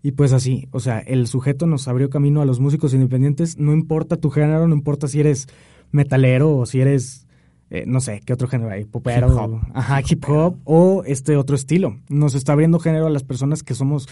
Y 0.04 0.12
pues 0.14 0.34
así, 0.34 0.68
o 0.72 0.80
sea, 0.80 1.00
el 1.00 1.28
sujeto 1.28 1.68
nos 1.68 1.88
abrió 1.88 2.10
camino 2.10 2.42
a 2.42 2.46
los 2.46 2.60
músicos 2.60 2.94
independientes, 2.94 3.58
no 3.60 3.72
importa 3.74 4.18
tu 4.18 4.30
género, 4.30 4.68
no 4.68 4.74
importa 4.76 5.08
si 5.08 5.20
eres 5.20 5.48
metalero 5.92 6.58
o 6.58 6.66
si 6.66 6.80
eres, 6.82 7.28
eh, 7.72 7.86
no 7.88 8.00
sé, 8.02 8.22
qué 8.26 8.34
otro 8.34 8.48
género 8.48 8.70
hay, 8.72 8.86
popero, 8.86 9.28
Hip 9.32 9.38
hop. 9.40 9.62
ajá, 9.74 10.02
hip 10.08 10.24
hop 10.30 10.58
o 10.66 11.04
este 11.06 11.36
otro 11.38 11.56
estilo. 11.56 11.98
Nos 12.10 12.36
está 12.36 12.52
abriendo 12.54 12.78
género 12.80 13.08
a 13.08 13.10
las 13.10 13.24
personas 13.24 13.64
que 13.64 13.74
somos 13.74 14.08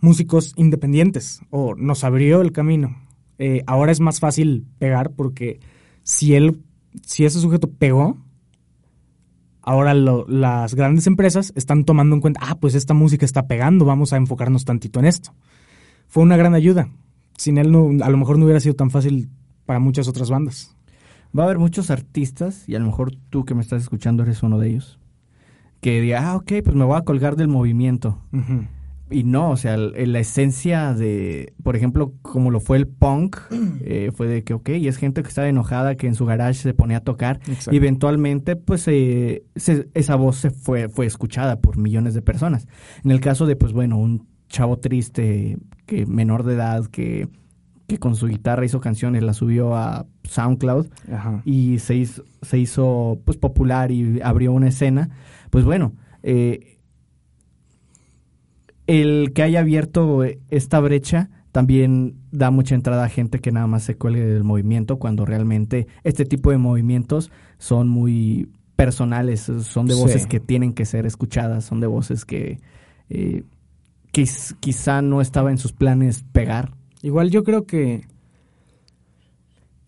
músicos 0.00 0.54
independientes 0.56 1.42
o 1.50 1.74
nos 1.76 2.02
abrió 2.04 2.40
el 2.40 2.52
camino. 2.52 2.96
Eh, 3.38 3.62
ahora 3.66 3.92
es 3.92 4.00
más 4.00 4.18
fácil 4.18 4.66
pegar 4.78 5.10
porque 5.12 5.60
si 6.02 6.34
él, 6.34 6.62
si 7.06 7.24
ese 7.26 7.38
sujeto 7.38 7.70
pegó, 7.70 8.16
ahora 9.62 9.94
lo- 9.94 10.26
las 10.26 10.74
grandes 10.74 11.06
empresas 11.06 11.52
están 11.56 11.84
tomando 11.84 12.14
en 12.16 12.20
cuenta, 12.20 12.40
ah, 12.42 12.56
pues 12.58 12.74
esta 12.74 12.94
música 12.94 13.24
está 13.26 13.46
pegando, 13.46 13.84
vamos 13.84 14.12
a 14.12 14.16
enfocarnos 14.16 14.64
tantito 14.64 15.00
en 15.00 15.06
esto. 15.06 15.32
Fue 16.08 16.22
una 16.22 16.36
gran 16.36 16.54
ayuda. 16.54 16.88
Sin 17.36 17.58
él 17.58 17.70
no, 17.70 17.90
a 18.04 18.10
lo 18.10 18.16
mejor 18.16 18.38
no 18.38 18.44
hubiera 18.44 18.60
sido 18.60 18.74
tan 18.74 18.90
fácil 18.90 19.28
para 19.66 19.78
muchas 19.78 20.08
otras 20.08 20.30
bandas. 20.30 20.74
Va 21.36 21.42
a 21.42 21.46
haber 21.46 21.58
muchos 21.58 21.90
artistas, 21.90 22.68
y 22.68 22.74
a 22.74 22.78
lo 22.78 22.86
mejor 22.86 23.12
tú 23.30 23.44
que 23.44 23.54
me 23.54 23.60
estás 23.62 23.82
escuchando 23.82 24.22
eres 24.22 24.42
uno 24.42 24.58
de 24.58 24.70
ellos, 24.70 24.98
que 25.80 26.00
diga, 26.00 26.28
ah, 26.30 26.36
ok, 26.36 26.52
pues 26.64 26.74
me 26.76 26.84
voy 26.84 26.96
a 26.98 27.02
colgar 27.02 27.36
del 27.36 27.48
movimiento. 27.48 28.18
Y 29.12 29.24
no, 29.24 29.50
o 29.50 29.56
sea, 29.56 29.76
la 29.76 30.18
esencia 30.20 30.94
de, 30.94 31.52
por 31.64 31.74
ejemplo, 31.74 32.12
como 32.22 32.50
lo 32.52 32.60
fue 32.60 32.76
el 32.76 32.86
punk, 32.86 33.38
eh, 33.80 34.10
fue 34.14 34.28
de 34.28 34.44
que, 34.44 34.54
ok, 34.54 34.68
es 34.70 34.96
gente 34.98 35.22
que 35.22 35.28
estaba 35.28 35.48
enojada, 35.48 35.96
que 35.96 36.06
en 36.06 36.14
su 36.14 36.26
garage 36.26 36.54
se 36.60 36.74
ponía 36.74 36.98
a 36.98 37.00
tocar, 37.00 37.40
Exacto. 37.48 37.72
y 37.72 37.76
eventualmente, 37.78 38.54
pues, 38.56 38.86
eh, 38.88 39.42
se- 39.56 39.88
esa 39.94 40.14
voz 40.16 40.36
se 40.36 40.50
fue, 40.50 40.88
fue 40.88 41.06
escuchada 41.06 41.60
por 41.60 41.76
millones 41.76 42.14
de 42.14 42.22
personas. 42.22 42.68
En 43.04 43.10
el 43.10 43.20
caso 43.20 43.46
de, 43.46 43.56
pues, 43.56 43.72
bueno, 43.72 43.98
un 43.98 44.26
chavo 44.48 44.78
triste, 44.78 45.58
que 45.86 46.06
menor 46.06 46.44
de 46.44 46.54
edad, 46.54 46.86
que, 46.86 47.28
que 47.90 47.98
con 47.98 48.14
su 48.16 48.26
guitarra 48.28 48.64
hizo 48.64 48.80
canciones, 48.80 49.22
la 49.22 49.32
subió 49.34 49.74
a 49.76 50.06
SoundCloud, 50.24 50.86
Ajá. 51.12 51.42
y 51.44 51.78
se 51.80 51.94
hizo, 51.96 52.24
se 52.42 52.58
hizo 52.58 53.20
pues 53.24 53.36
popular 53.36 53.90
y 53.90 54.20
abrió 54.22 54.52
una 54.52 54.68
escena, 54.68 55.10
pues 55.50 55.64
bueno, 55.64 55.92
eh, 56.22 56.78
el 58.86 59.32
que 59.34 59.42
haya 59.42 59.60
abierto 59.60 60.22
esta 60.50 60.80
brecha 60.80 61.30
también 61.52 62.14
da 62.30 62.50
mucha 62.50 62.74
entrada 62.74 63.04
a 63.04 63.08
gente 63.08 63.40
que 63.40 63.52
nada 63.52 63.66
más 63.66 63.82
se 63.82 63.96
cuelgue 63.96 64.24
del 64.24 64.44
movimiento 64.44 64.98
cuando 64.98 65.24
realmente 65.24 65.86
este 66.04 66.24
tipo 66.24 66.50
de 66.50 66.58
movimientos 66.58 67.30
son 67.58 67.88
muy 67.88 68.48
personales, 68.76 69.50
son 69.62 69.86
de 69.86 69.94
voces 69.94 70.22
Sí. 70.22 70.28
que 70.28 70.40
tienen 70.40 70.72
que 70.72 70.84
ser 70.86 71.06
escuchadas, 71.06 71.64
son 71.64 71.80
de 71.80 71.86
voces 71.86 72.24
que 72.24 72.60
eh, 73.10 73.42
quiz- 74.12 74.56
quizá 74.60 75.02
no 75.02 75.20
estaba 75.20 75.50
en 75.50 75.58
sus 75.58 75.72
planes 75.72 76.24
pegar. 76.32 76.72
Igual 77.02 77.30
yo 77.30 77.44
creo 77.44 77.66
que 77.66 78.04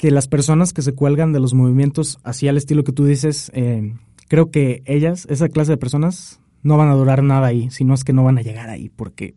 que 0.02 0.10
las 0.10 0.26
personas 0.26 0.72
que 0.72 0.82
se 0.82 0.94
cuelgan 0.96 1.32
de 1.32 1.38
los 1.38 1.54
movimientos 1.54 2.18
así 2.24 2.48
al 2.48 2.56
estilo 2.56 2.82
que 2.82 2.90
tú 2.90 3.04
dices, 3.04 3.52
eh, 3.54 3.94
creo 4.26 4.50
que 4.50 4.82
ellas, 4.84 5.28
esa 5.30 5.48
clase 5.48 5.70
de 5.70 5.76
personas, 5.76 6.40
no 6.64 6.76
van 6.76 6.88
a 6.88 6.94
durar 6.96 7.22
nada 7.22 7.46
ahí, 7.46 7.70
sino 7.70 7.94
es 7.94 8.02
que 8.02 8.12
no 8.12 8.24
van 8.24 8.36
a 8.36 8.42
llegar 8.42 8.68
ahí, 8.68 8.88
porque 8.88 9.36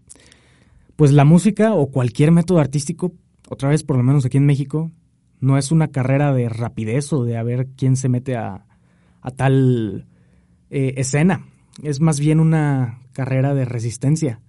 pues 0.96 1.12
la 1.12 1.24
música 1.24 1.76
o 1.76 1.92
cualquier 1.92 2.32
método 2.32 2.58
artístico, 2.58 3.14
otra 3.48 3.70
vez 3.70 3.84
por 3.84 3.96
lo 3.96 4.02
menos 4.02 4.26
aquí 4.26 4.38
en 4.38 4.48
México, 4.48 4.90
no 5.40 5.60
es 5.60 5.72
una 5.72 5.90
carrera 5.90 6.34
de 6.34 6.50
rapidez 6.50 7.14
o 7.14 7.26
de 7.26 7.38
a 7.38 7.44
ver 7.44 7.68
quién 7.78 7.96
se 7.96 8.10
mete 8.10 8.36
a, 8.36 8.66
a 9.22 9.30
tal 9.30 10.08
eh, 10.72 10.96
escena, 10.98 11.46
es 11.84 12.00
más 12.00 12.20
bien 12.20 12.40
una 12.40 13.02
carrera 13.14 13.54
de 13.54 13.66
resistencia 13.66 14.42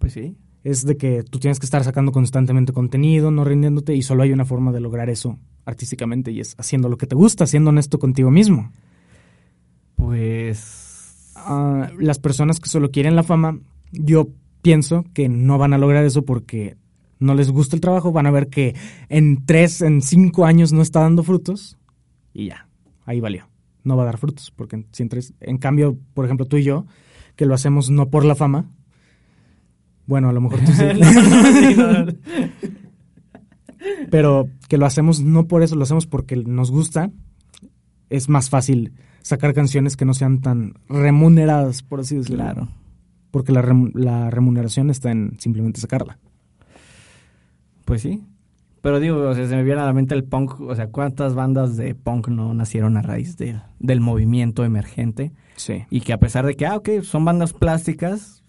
Pues 0.00 0.14
sí. 0.14 0.36
Es 0.64 0.84
de 0.84 0.96
que 0.96 1.22
tú 1.22 1.38
tienes 1.38 1.58
que 1.58 1.66
estar 1.66 1.84
sacando 1.84 2.12
constantemente 2.12 2.72
contenido, 2.72 3.30
no 3.30 3.44
rindiéndote, 3.44 3.94
y 3.94 4.02
solo 4.02 4.22
hay 4.22 4.32
una 4.32 4.44
forma 4.44 4.72
de 4.72 4.80
lograr 4.80 5.08
eso 5.10 5.38
artísticamente, 5.64 6.30
y 6.32 6.40
es 6.40 6.54
haciendo 6.58 6.88
lo 6.88 6.96
que 6.96 7.06
te 7.06 7.14
gusta, 7.14 7.46
siendo 7.46 7.70
honesto 7.70 7.98
contigo 7.98 8.30
mismo. 8.30 8.72
Pues 9.96 11.32
Ah, 11.40 11.90
las 11.98 12.18
personas 12.18 12.58
que 12.58 12.68
solo 12.68 12.90
quieren 12.90 13.14
la 13.14 13.22
fama, 13.22 13.58
yo 13.92 14.28
pienso 14.60 15.04
que 15.14 15.28
no 15.28 15.56
van 15.56 15.72
a 15.72 15.78
lograr 15.78 16.04
eso 16.04 16.22
porque 16.24 16.76
no 17.20 17.34
les 17.34 17.50
gusta 17.50 17.76
el 17.76 17.80
trabajo, 17.80 18.10
van 18.12 18.26
a 18.26 18.32
ver 18.32 18.48
que 18.48 18.74
en 19.08 19.46
tres, 19.46 19.80
en 19.80 20.02
cinco 20.02 20.46
años 20.46 20.72
no 20.72 20.82
está 20.82 21.00
dando 21.00 21.22
frutos, 21.22 21.78
y 22.34 22.46
ya, 22.46 22.68
ahí 23.06 23.20
valió. 23.20 23.48
No 23.84 23.96
va 23.96 24.02
a 24.02 24.06
dar 24.06 24.18
frutos, 24.18 24.52
porque 24.54 24.84
si 24.92 25.04
en 25.04 25.08
tres- 25.08 25.32
en 25.40 25.58
cambio, 25.58 25.96
por 26.12 26.24
ejemplo, 26.24 26.44
tú 26.46 26.56
y 26.56 26.64
yo, 26.64 26.86
que 27.36 27.46
lo 27.46 27.54
hacemos 27.54 27.88
no 27.88 28.10
por 28.10 28.24
la 28.24 28.34
fama, 28.34 28.68
bueno, 30.08 30.28
a 30.28 30.32
lo 30.32 30.40
mejor 30.40 30.58
tú 30.60 30.72
sí. 30.72 30.82
No. 31.76 32.06
pero 34.10 34.48
que 34.68 34.78
lo 34.78 34.86
hacemos 34.86 35.20
no 35.20 35.46
por 35.46 35.62
eso, 35.62 35.76
lo 35.76 35.84
hacemos 35.84 36.06
porque 36.06 36.36
nos 36.36 36.70
gusta, 36.70 37.10
es 38.10 38.28
más 38.28 38.50
fácil 38.50 38.92
sacar 39.22 39.54
canciones 39.54 39.96
que 39.96 40.04
no 40.04 40.14
sean 40.14 40.40
tan 40.40 40.74
remuneradas, 40.88 41.82
por 41.82 42.00
así 42.00 42.16
decirlo. 42.16 42.42
Claro. 42.44 42.68
Porque 43.30 43.52
la, 43.52 43.62
rem- 43.62 43.92
la 43.94 44.30
remuneración 44.30 44.90
está 44.90 45.10
en 45.10 45.36
simplemente 45.38 45.80
sacarla. 45.80 46.18
Pues 47.84 48.02
sí. 48.02 48.22
Pero 48.80 49.00
digo, 49.00 49.18
o 49.28 49.34
sea, 49.34 49.46
se 49.46 49.56
me 49.56 49.64
viene 49.64 49.80
a 49.80 49.86
la 49.86 49.92
mente 49.92 50.14
el 50.14 50.24
punk, 50.24 50.60
o 50.60 50.74
sea, 50.74 50.88
¿cuántas 50.88 51.34
bandas 51.34 51.76
de 51.76 51.94
punk 51.94 52.28
no 52.28 52.54
nacieron 52.54 52.96
a 52.96 53.02
raíz 53.02 53.36
de- 53.36 53.60
del 53.80 54.00
movimiento 54.00 54.64
emergente? 54.64 55.32
Sí. 55.56 55.84
Y 55.90 56.00
que 56.00 56.12
a 56.12 56.18
pesar 56.18 56.46
de 56.46 56.54
que, 56.54 56.64
ah, 56.66 56.76
ok, 56.76 56.88
son 57.02 57.24
bandas 57.24 57.52
plásticas, 57.52 58.42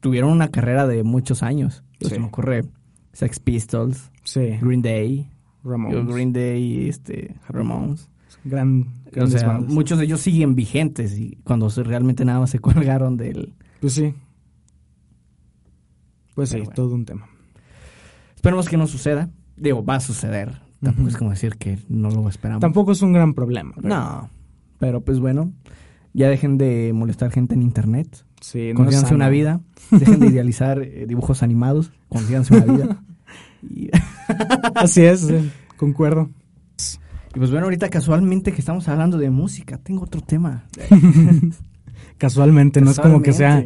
tuvieron 0.00 0.30
una 0.30 0.48
carrera 0.48 0.86
de 0.86 1.02
muchos 1.02 1.42
años. 1.42 1.82
Sí. 2.00 2.08
Se 2.08 2.18
me 2.18 2.26
ocurre 2.26 2.64
Sex 3.12 3.38
Pistols, 3.40 4.10
Sí. 4.24 4.58
Green 4.60 4.82
Day, 4.82 5.28
Ramones. 5.64 6.06
Green 6.06 6.32
Day 6.32 6.88
este, 6.88 7.36
Ramones. 7.48 8.08
Gran, 8.44 8.82
O 9.08 9.10
grandes 9.12 9.40
sea, 9.40 9.48
bandas. 9.48 9.72
muchos 9.72 9.98
de 9.98 10.04
ellos 10.06 10.20
siguen 10.20 10.54
vigentes 10.54 11.18
y 11.18 11.36
cuando 11.44 11.68
realmente 11.68 12.24
nada 12.24 12.40
más 12.40 12.50
se 12.50 12.58
colgaron 12.60 13.16
del... 13.16 13.52
Pues 13.80 13.94
sí. 13.94 14.14
Pues 16.34 16.48
sí, 16.48 16.54
Pero 16.54 16.64
bueno. 16.66 16.74
todo 16.76 16.94
un 16.94 17.04
tema. 17.04 17.26
Esperemos 18.36 18.68
que 18.68 18.76
no 18.76 18.86
suceda. 18.86 19.28
Digo, 19.56 19.84
va 19.84 19.96
a 19.96 20.00
suceder. 20.00 20.60
Tampoco 20.82 21.08
es 21.08 21.16
como 21.16 21.30
decir 21.30 21.56
que 21.56 21.78
no 21.88 22.08
lo 22.10 22.26
esperamos. 22.28 22.60
Tampoco 22.60 22.92
es 22.92 23.02
un 23.02 23.12
gran 23.12 23.34
problema. 23.34 23.72
pero- 23.76 23.88
No. 23.88 24.30
Pero 24.78 25.02
pues 25.02 25.18
bueno, 25.20 25.52
ya 26.12 26.28
dejen 26.28 26.58
de 26.58 26.92
molestar 26.94 27.30
gente 27.30 27.54
en 27.54 27.62
internet. 27.62 28.24
Sí, 28.40 28.70
no 28.70 28.76
Consíganse 28.76 29.14
una 29.14 29.28
vida. 29.28 29.60
Dejen 29.90 30.20
de 30.20 30.26
idealizar 30.28 30.80
eh, 30.80 31.04
dibujos 31.06 31.42
animados. 31.42 31.92
Consíganse 32.08 32.54
una 32.54 32.72
vida. 32.72 33.02
Y, 33.62 33.90
Así 34.74 35.02
es, 35.02 35.20
sí, 35.20 35.50
concuerdo. 35.76 36.30
y 37.34 37.38
pues 37.38 37.50
bueno, 37.50 37.66
ahorita 37.66 37.90
casualmente 37.90 38.52
que 38.52 38.60
estamos 38.60 38.88
hablando 38.88 39.18
de 39.18 39.28
música, 39.28 39.76
tengo 39.76 40.04
otro 40.04 40.22
tema. 40.22 40.64
Casualmente, 42.16 42.80
no 42.80 42.90
es 42.90 42.98
como 42.98 43.20
que 43.20 43.34
sea 43.34 43.62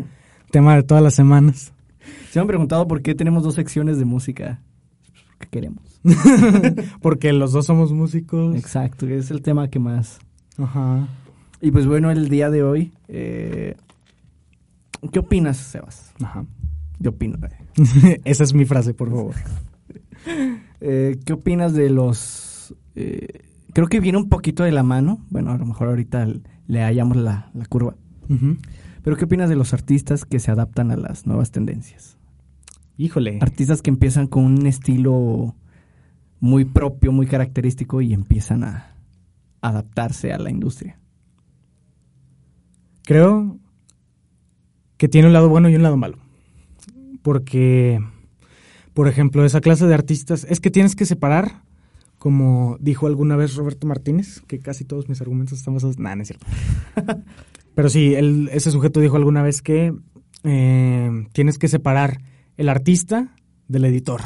tema 0.50 0.74
de 0.74 0.82
todas 0.82 1.00
las 1.00 1.14
semanas. 1.14 1.72
Se 2.28 2.40
me 2.40 2.40
han 2.40 2.48
preguntado 2.48 2.88
por 2.88 3.02
qué 3.02 3.14
tenemos 3.14 3.44
dos 3.44 3.54
secciones 3.54 3.96
de 3.96 4.04
música. 4.04 4.60
¿Qué 5.38 5.46
queremos? 5.46 6.00
Porque 7.00 7.32
los 7.32 7.52
dos 7.52 7.66
somos 7.66 7.92
músicos. 7.92 8.56
Exacto, 8.56 9.06
es 9.06 9.30
el 9.30 9.42
tema 9.42 9.68
que 9.68 9.78
más. 9.78 10.18
Ajá. 10.58 11.06
Y 11.64 11.70
pues 11.70 11.86
bueno, 11.86 12.10
el 12.10 12.28
día 12.28 12.50
de 12.50 12.62
hoy, 12.62 12.92
eh, 13.08 13.74
¿qué 15.10 15.18
opinas, 15.18 15.56
Sebas? 15.56 16.12
Ajá. 16.22 16.44
Yo 16.98 17.12
opino. 17.12 17.38
eh. 17.46 18.20
Esa 18.26 18.44
es 18.44 18.52
mi 18.52 18.66
frase, 18.66 18.92
por 18.94 19.08
favor. 19.10 19.34
Eh, 20.86 21.18
¿Qué 21.24 21.32
opinas 21.34 21.72
de 21.74 21.88
los... 21.88 22.74
eh, 22.94 23.42
creo 23.72 23.86
que 23.88 24.00
viene 24.00 24.18
un 24.18 24.28
poquito 24.28 24.62
de 24.64 24.72
la 24.72 24.82
mano. 24.82 25.24
Bueno, 25.30 25.52
a 25.52 25.56
lo 25.58 25.64
mejor 25.66 25.88
ahorita 25.88 26.26
le 26.66 26.80
hallamos 26.82 27.16
la, 27.16 27.50
la 27.54 27.64
curva. 27.66 27.94
Pero 29.02 29.16
¿qué 29.16 29.24
opinas 29.24 29.48
de 29.48 29.56
los 29.56 29.72
artistas 29.72 30.24
que 30.26 30.40
se 30.40 30.50
adaptan 30.50 30.90
a 30.90 30.96
las 30.96 31.26
nuevas 31.26 31.50
tendencias? 31.52 32.18
Híjole. 32.98 33.38
Artistas 33.40 33.80
que 33.80 33.88
empiezan 33.90 34.26
con 34.26 34.44
un 34.44 34.66
estilo 34.66 35.54
muy 36.40 36.64
propio, 36.66 37.12
muy 37.12 37.26
característico 37.26 38.02
y 38.02 38.12
empiezan 38.12 38.64
a 38.64 38.94
adaptarse 39.62 40.32
a 40.34 40.38
la 40.38 40.50
industria. 40.50 40.98
Creo 43.04 43.58
que 44.96 45.08
tiene 45.08 45.26
un 45.28 45.32
lado 45.32 45.48
bueno 45.48 45.68
y 45.68 45.76
un 45.76 45.82
lado 45.82 45.96
malo. 45.96 46.18
Porque, 47.22 48.00
por 48.92 49.08
ejemplo, 49.08 49.44
esa 49.44 49.60
clase 49.60 49.86
de 49.86 49.94
artistas 49.94 50.46
es 50.48 50.60
que 50.60 50.70
tienes 50.70 50.94
que 50.94 51.06
separar, 51.06 51.62
como 52.18 52.76
dijo 52.80 53.06
alguna 53.06 53.36
vez 53.36 53.54
Roberto 53.56 53.86
Martínez, 53.86 54.40
que 54.46 54.58
casi 54.58 54.84
todos 54.84 55.08
mis 55.08 55.20
argumentos 55.20 55.58
están 55.58 55.74
basados. 55.74 55.98
Nah, 55.98 56.14
no 56.14 56.22
es 56.22 56.28
cierto. 56.28 56.46
Pero 57.74 57.88
sí, 57.88 58.14
él- 58.14 58.48
ese 58.52 58.70
sujeto 58.70 59.00
dijo 59.00 59.16
alguna 59.16 59.42
vez 59.42 59.62
que 59.62 59.94
eh, 60.44 61.10
tienes 61.32 61.58
que 61.58 61.68
separar 61.68 62.20
el 62.56 62.68
artista 62.68 63.34
del 63.68 63.84
editor. 63.86 64.20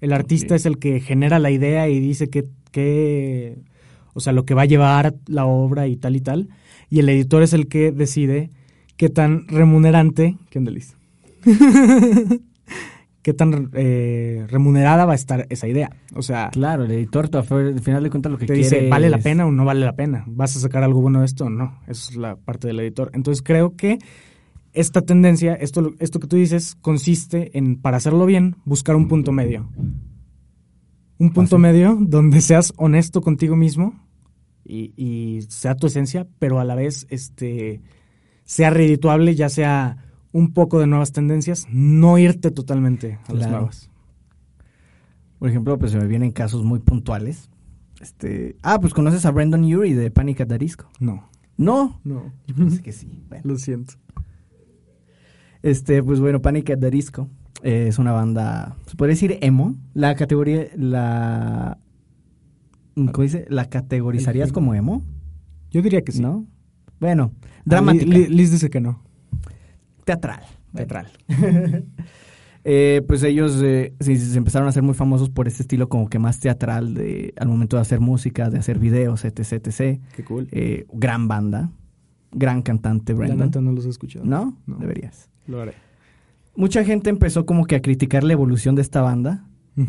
El 0.00 0.12
artista 0.12 0.54
es 0.56 0.66
el 0.66 0.78
que 0.78 1.00
genera 1.00 1.38
la 1.38 1.50
idea 1.50 1.88
y 1.88 2.00
dice 2.00 2.28
que, 2.30 2.46
que, 2.72 3.62
o 4.14 4.20
sea, 4.20 4.32
lo 4.32 4.44
que 4.44 4.54
va 4.54 4.62
a 4.62 4.66
llevar 4.66 5.14
la 5.26 5.44
obra 5.44 5.86
y 5.86 5.96
tal 5.96 6.16
y 6.16 6.20
tal. 6.20 6.48
Y 6.92 6.98
el 6.98 7.08
editor 7.08 7.42
es 7.42 7.54
el 7.54 7.68
que 7.68 7.90
decide 7.90 8.50
qué 8.98 9.08
tan 9.08 9.48
remunerante, 9.48 10.36
qué 10.50 10.58
onda, 10.58 10.70
Liz? 10.70 10.94
qué 13.22 13.32
tan 13.32 13.70
eh, 13.72 14.44
remunerada 14.50 15.06
va 15.06 15.12
a 15.12 15.14
estar 15.14 15.46
esa 15.48 15.66
idea. 15.66 15.88
O 16.14 16.20
sea, 16.20 16.50
Claro, 16.52 16.84
el 16.84 16.90
editor 16.90 17.30
al 17.32 17.80
final 17.80 18.02
de 18.02 18.10
cuentas 18.10 18.30
lo 18.30 18.36
que 18.36 18.44
te 18.44 18.52
quiere 18.52 18.68
dice, 18.68 18.90
¿vale 18.90 19.08
la 19.08 19.16
pena 19.16 19.46
o 19.46 19.50
no 19.50 19.64
vale 19.64 19.86
la 19.86 19.96
pena? 19.96 20.24
¿Vas 20.26 20.54
a 20.54 20.60
sacar 20.60 20.82
algo 20.82 21.00
bueno 21.00 21.20
de 21.20 21.24
esto 21.24 21.46
o 21.46 21.48
no? 21.48 21.80
Esa 21.86 22.10
es 22.10 22.16
la 22.16 22.36
parte 22.36 22.66
del 22.66 22.80
editor. 22.80 23.10
Entonces 23.14 23.42
creo 23.42 23.74
que 23.74 23.98
esta 24.74 25.00
tendencia, 25.00 25.54
esto, 25.54 25.94
esto 25.98 26.20
que 26.20 26.26
tú 26.26 26.36
dices, 26.36 26.76
consiste 26.82 27.56
en, 27.56 27.76
para 27.76 27.96
hacerlo 27.96 28.26
bien, 28.26 28.56
buscar 28.66 28.96
un 28.96 29.08
punto 29.08 29.32
medio. 29.32 29.66
Un 31.16 31.32
punto 31.32 31.56
Así. 31.56 31.62
medio 31.62 31.96
donde 31.98 32.42
seas 32.42 32.74
honesto 32.76 33.22
contigo 33.22 33.56
mismo 33.56 33.94
y, 34.64 34.92
y 34.96 35.42
sea 35.42 35.76
tu 35.76 35.86
esencia, 35.86 36.26
pero 36.38 36.60
a 36.60 36.64
la 36.64 36.74
vez 36.74 37.06
este, 37.10 37.80
sea 38.44 38.70
redituable, 38.70 39.34
ya 39.34 39.48
sea 39.48 39.98
un 40.32 40.52
poco 40.52 40.80
de 40.80 40.86
nuevas 40.86 41.12
tendencias, 41.12 41.66
no 41.70 42.18
irte 42.18 42.50
totalmente 42.50 43.18
a 43.28 43.34
las 43.34 43.50
nuevas. 43.50 43.90
Por 45.38 45.48
ejemplo, 45.48 45.78
pues 45.78 45.92
se 45.92 45.98
me 45.98 46.06
vienen 46.06 46.30
casos 46.32 46.64
muy 46.64 46.78
puntuales. 46.78 47.50
Este, 48.00 48.56
ah, 48.62 48.80
pues 48.80 48.94
conoces 48.94 49.26
a 49.26 49.30
Brandon 49.30 49.62
Urie 49.62 49.94
de 49.94 50.10
Panic 50.10 50.40
at 50.40 50.48
the 50.48 50.58
Disco. 50.58 50.88
No, 51.00 51.28
No, 51.56 52.00
no. 52.04 52.32
yo 52.46 52.54
pensé 52.54 52.82
que 52.82 52.92
sí. 52.92 53.24
Bueno. 53.28 53.42
Lo 53.46 53.58
siento. 53.58 53.94
Este, 55.62 56.02
pues 56.02 56.18
bueno, 56.18 56.42
Panic 56.42 56.70
at 56.70 56.78
the 56.78 56.90
Disco 56.90 57.28
eh, 57.62 57.86
es 57.88 57.98
una 57.98 58.12
banda, 58.12 58.76
se 58.86 58.96
puede 58.96 59.12
decir 59.12 59.38
emo. 59.40 59.76
La 59.94 60.14
categoría, 60.14 60.66
la, 60.76 61.78
¿cómo 62.94 63.22
dice? 63.22 63.46
¿La 63.48 63.68
categorizarías 63.68 64.48
El- 64.48 64.52
como 64.54 64.74
emo? 64.74 65.02
Yo 65.70 65.82
diría 65.82 66.02
que 66.02 66.12
sí. 66.12 66.20
¿No? 66.22 66.46
Bueno, 67.00 67.32
Ah, 67.42 67.46
dramática, 67.64 68.04
Li- 68.06 68.26
Li- 68.28 68.34
Liz 68.34 68.50
dice 68.50 68.70
que 68.70 68.80
no. 68.80 69.02
teatral. 70.04 70.42
Teatral. 70.74 71.08
Eh, 72.64 73.02
pues 73.08 73.24
ellos 73.24 73.60
eh, 73.60 73.92
se 73.98 74.38
empezaron 74.38 74.66
a 74.66 74.70
hacer 74.70 74.84
muy 74.84 74.94
famosos 74.94 75.30
por 75.30 75.48
este 75.48 75.62
estilo 75.64 75.88
como 75.88 76.08
que 76.08 76.20
más 76.20 76.38
teatral 76.38 76.94
de 76.94 77.34
al 77.36 77.48
momento 77.48 77.74
de 77.74 77.82
hacer 77.82 77.98
música, 77.98 78.50
de 78.50 78.58
hacer 78.60 78.78
videos, 78.78 79.24
etc, 79.24 79.52
etc. 79.66 80.00
Qué 80.14 80.22
cool. 80.24 80.46
Eh, 80.52 80.86
gran 80.92 81.26
banda, 81.26 81.72
gran 82.30 82.62
cantante 82.62 83.14
La 83.14 83.18
Brandon. 83.18 83.38
neta 83.48 83.60
no 83.60 83.72
los 83.72 83.84
he 83.84 83.88
escuchado. 83.88 84.24
¿No? 84.24 84.56
No. 84.66 84.76
Deberías. 84.76 85.28
Lo 85.48 85.60
haré. 85.60 85.72
Mucha 86.54 86.84
gente 86.84 87.10
empezó 87.10 87.46
como 87.46 87.64
que 87.64 87.74
a 87.74 87.82
criticar 87.82 88.22
la 88.22 88.32
evolución 88.34 88.76
de 88.76 88.82
esta 88.82 89.00
banda. 89.02 89.44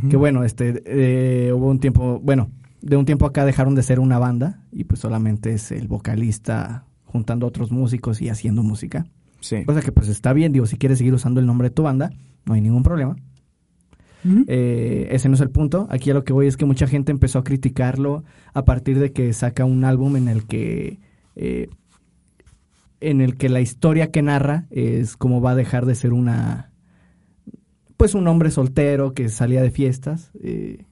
Que 0.10 0.18
bueno, 0.18 0.44
este, 0.44 0.82
eh, 0.88 1.52
hubo 1.54 1.70
un 1.70 1.78
tiempo, 1.80 2.20
bueno, 2.24 2.50
de 2.84 2.98
un 2.98 3.06
tiempo 3.06 3.26
acá 3.26 3.46
dejaron 3.46 3.76
de 3.76 3.82
ser 3.82 4.00
una 4.00 4.20
banda 4.20 4.60
y 4.72 4.84
pues 4.84 5.00
solamente 5.00 5.54
es 5.54 5.72
el 5.72 5.88
vocalista 5.88 6.86
juntando 7.06 7.48
otros 7.48 7.72
músicos 7.72 8.22
y 8.22 8.28
haciendo 8.28 8.62
música. 8.62 9.06
Sí. 9.40 9.64
Cosa 9.64 9.82
que 9.82 9.94
pues 9.94 10.10
está 10.10 10.34
bien, 10.34 10.52
digo, 10.52 10.66
si 10.66 10.78
quieres 10.78 10.98
seguir 10.98 11.14
usando 11.14 11.40
el 11.40 11.46
nombre 11.46 11.70
de 11.70 11.76
tu 11.76 11.84
banda, 11.84 12.12
no 12.46 12.54
hay 12.54 12.62
ningún 12.62 12.84
problema. 12.84 13.16
Eh, 14.48 15.08
ese 15.12 15.28
no 15.28 15.36
es 15.36 15.42
el 15.42 15.50
punto. 15.50 15.88
Aquí 15.90 16.12
a 16.12 16.14
lo 16.14 16.24
que 16.24 16.34
voy 16.34 16.48
es 16.48 16.56
que 16.58 16.66
mucha 16.66 16.88
gente 16.88 17.12
empezó 17.12 17.40
a 17.40 17.44
criticarlo 17.44 18.24
a 18.54 18.66
partir 18.66 19.00
de 19.00 19.12
que 19.12 19.32
saca 19.34 19.66
un 19.66 19.86
álbum 19.86 20.16
en 20.18 20.28
el 20.28 20.46
que 20.46 21.00
eh, 21.36 21.70
en 23.00 23.22
el 23.22 23.36
que 23.36 23.50
la 23.50 23.60
historia 23.60 24.12
que 24.12 24.22
narra 24.22 24.66
es 24.72 25.18
cómo 25.18 25.42
va 25.42 25.52
a 25.52 25.56
dejar 25.56 25.86
de 25.86 25.96
ser 25.96 26.14
una 26.14 26.72
pues 27.98 28.16
un 28.16 28.28
hombre 28.28 28.50
soltero 28.50 29.14
que 29.14 29.28
salía 29.28 29.62
de 29.62 29.72
fiestas 29.72 30.32
eh, 30.42 30.86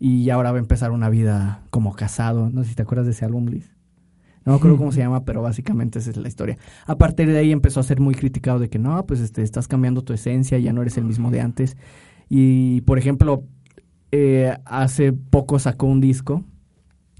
y 0.00 0.30
ahora 0.30 0.50
va 0.50 0.56
a 0.56 0.60
empezar 0.60 0.90
una 0.90 1.10
vida 1.10 1.62
como 1.68 1.92
casado. 1.92 2.48
No 2.50 2.64
sé 2.64 2.70
si 2.70 2.74
te 2.74 2.82
acuerdas 2.82 3.06
de 3.06 3.12
ese 3.12 3.26
álbum, 3.26 3.46
Liz. 3.46 3.70
No 4.46 4.52
me 4.52 4.56
acuerdo 4.56 4.78
cómo 4.78 4.90
se 4.90 5.00
llama, 5.02 5.26
pero 5.26 5.42
básicamente 5.42 5.98
esa 5.98 6.10
es 6.10 6.16
la 6.16 6.26
historia. 6.26 6.56
A 6.86 6.96
partir 6.96 7.28
de 7.28 7.36
ahí 7.38 7.52
empezó 7.52 7.80
a 7.80 7.82
ser 7.82 8.00
muy 8.00 8.14
criticado 8.14 8.58
de 8.58 8.70
que 8.70 8.78
no, 8.78 9.06
pues 9.06 9.20
este, 9.20 9.42
estás 9.42 9.68
cambiando 9.68 10.02
tu 10.02 10.14
esencia, 10.14 10.58
ya 10.58 10.72
no 10.72 10.80
eres 10.80 10.96
el 10.96 11.04
mismo 11.04 11.30
de 11.30 11.42
antes. 11.42 11.76
Y, 12.30 12.80
por 12.82 12.98
ejemplo, 12.98 13.44
eh, 14.10 14.56
hace 14.64 15.12
poco 15.12 15.58
sacó 15.58 15.86
un 15.86 16.00
disco 16.00 16.44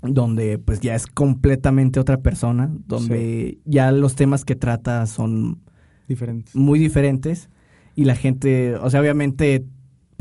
donde 0.02 0.58
pues 0.58 0.80
ya 0.80 0.94
es 0.94 1.06
completamente 1.06 2.00
otra 2.00 2.22
persona, 2.22 2.70
donde 2.86 3.58
ya 3.66 3.92
los 3.92 4.14
temas 4.14 4.46
que 4.46 4.56
trata 4.56 5.04
son 5.04 5.60
Diferentes. 6.08 6.56
muy 6.56 6.78
diferentes 6.78 7.50
y 7.94 8.04
la 8.04 8.14
gente, 8.14 8.76
o 8.76 8.88
sea, 8.88 9.02
obviamente 9.02 9.66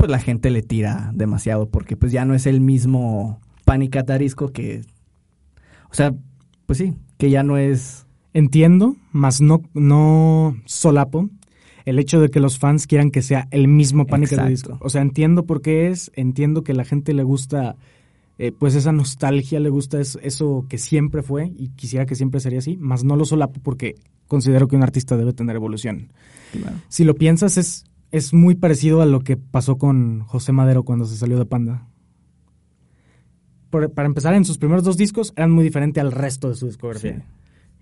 pues 0.00 0.10
la 0.10 0.18
gente 0.18 0.48
le 0.50 0.62
tira 0.62 1.10
demasiado 1.14 1.68
porque 1.68 1.94
pues 1.96 2.10
ya 2.10 2.24
no 2.24 2.34
es 2.34 2.46
el 2.46 2.60
mismo 2.62 3.38
Panic 3.66 3.96
at 3.96 4.06
the 4.06 4.18
Disco 4.18 4.48
que 4.50 4.80
o 5.90 5.94
sea, 5.94 6.14
pues 6.66 6.78
sí, 6.78 6.94
que 7.18 7.28
ya 7.30 7.42
no 7.42 7.56
es 7.58 8.06
Entiendo, 8.32 8.96
mas 9.12 9.40
no, 9.40 9.60
no 9.74 10.56
solapo 10.64 11.28
el 11.84 11.98
hecho 11.98 12.20
de 12.20 12.30
que 12.30 12.38
los 12.40 12.58
fans 12.58 12.86
quieran 12.86 13.10
que 13.10 13.22
sea 13.22 13.48
el 13.50 13.66
mismo 13.68 14.06
Panic! 14.06 14.26
at 14.26 14.30
the 14.30 14.34
Exacto. 14.36 14.50
Disco. 14.72 14.78
O 14.80 14.88
sea, 14.88 15.02
entiendo 15.02 15.44
por 15.46 15.60
qué 15.62 15.88
es, 15.88 16.12
entiendo 16.14 16.62
que 16.62 16.72
la 16.72 16.84
gente 16.84 17.12
le 17.12 17.24
gusta 17.24 17.74
eh, 18.38 18.52
pues 18.56 18.74
esa 18.76 18.92
nostalgia, 18.92 19.60
le 19.60 19.68
gusta 19.68 20.00
es- 20.00 20.18
eso 20.22 20.64
que 20.68 20.78
siempre 20.78 21.22
fue 21.22 21.52
y 21.56 21.68
quisiera 21.70 22.06
que 22.06 22.14
siempre 22.14 22.40
sería 22.40 22.60
así, 22.60 22.76
mas 22.80 23.02
no 23.04 23.16
lo 23.16 23.24
solapo 23.26 23.60
porque 23.62 23.96
considero 24.28 24.66
que 24.68 24.76
un 24.76 24.82
artista 24.84 25.16
debe 25.16 25.32
tener 25.34 25.56
evolución. 25.56 26.12
Si 26.88 27.02
lo 27.04 27.14
piensas, 27.16 27.58
es, 27.58 27.84
es 28.10 28.32
muy 28.34 28.54
parecido 28.54 29.00
a 29.02 29.06
lo 29.06 29.20
que 29.20 29.36
pasó 29.36 29.78
con 29.78 30.20
José 30.22 30.52
Madero 30.52 30.82
cuando 30.82 31.04
se 31.04 31.16
salió 31.16 31.38
de 31.38 31.46
Panda. 31.46 31.86
Por- 33.70 33.92
para 33.92 34.06
empezar, 34.06 34.34
en 34.34 34.44
sus 34.44 34.58
primeros 34.58 34.82
dos 34.84 34.96
discos 34.96 35.32
eran 35.36 35.52
muy 35.52 35.62
diferentes 35.64 36.00
al 36.02 36.10
resto 36.12 36.48
de 36.48 36.56
su 36.56 36.66
discografía. 36.66 37.18
Sí. 37.18 37.22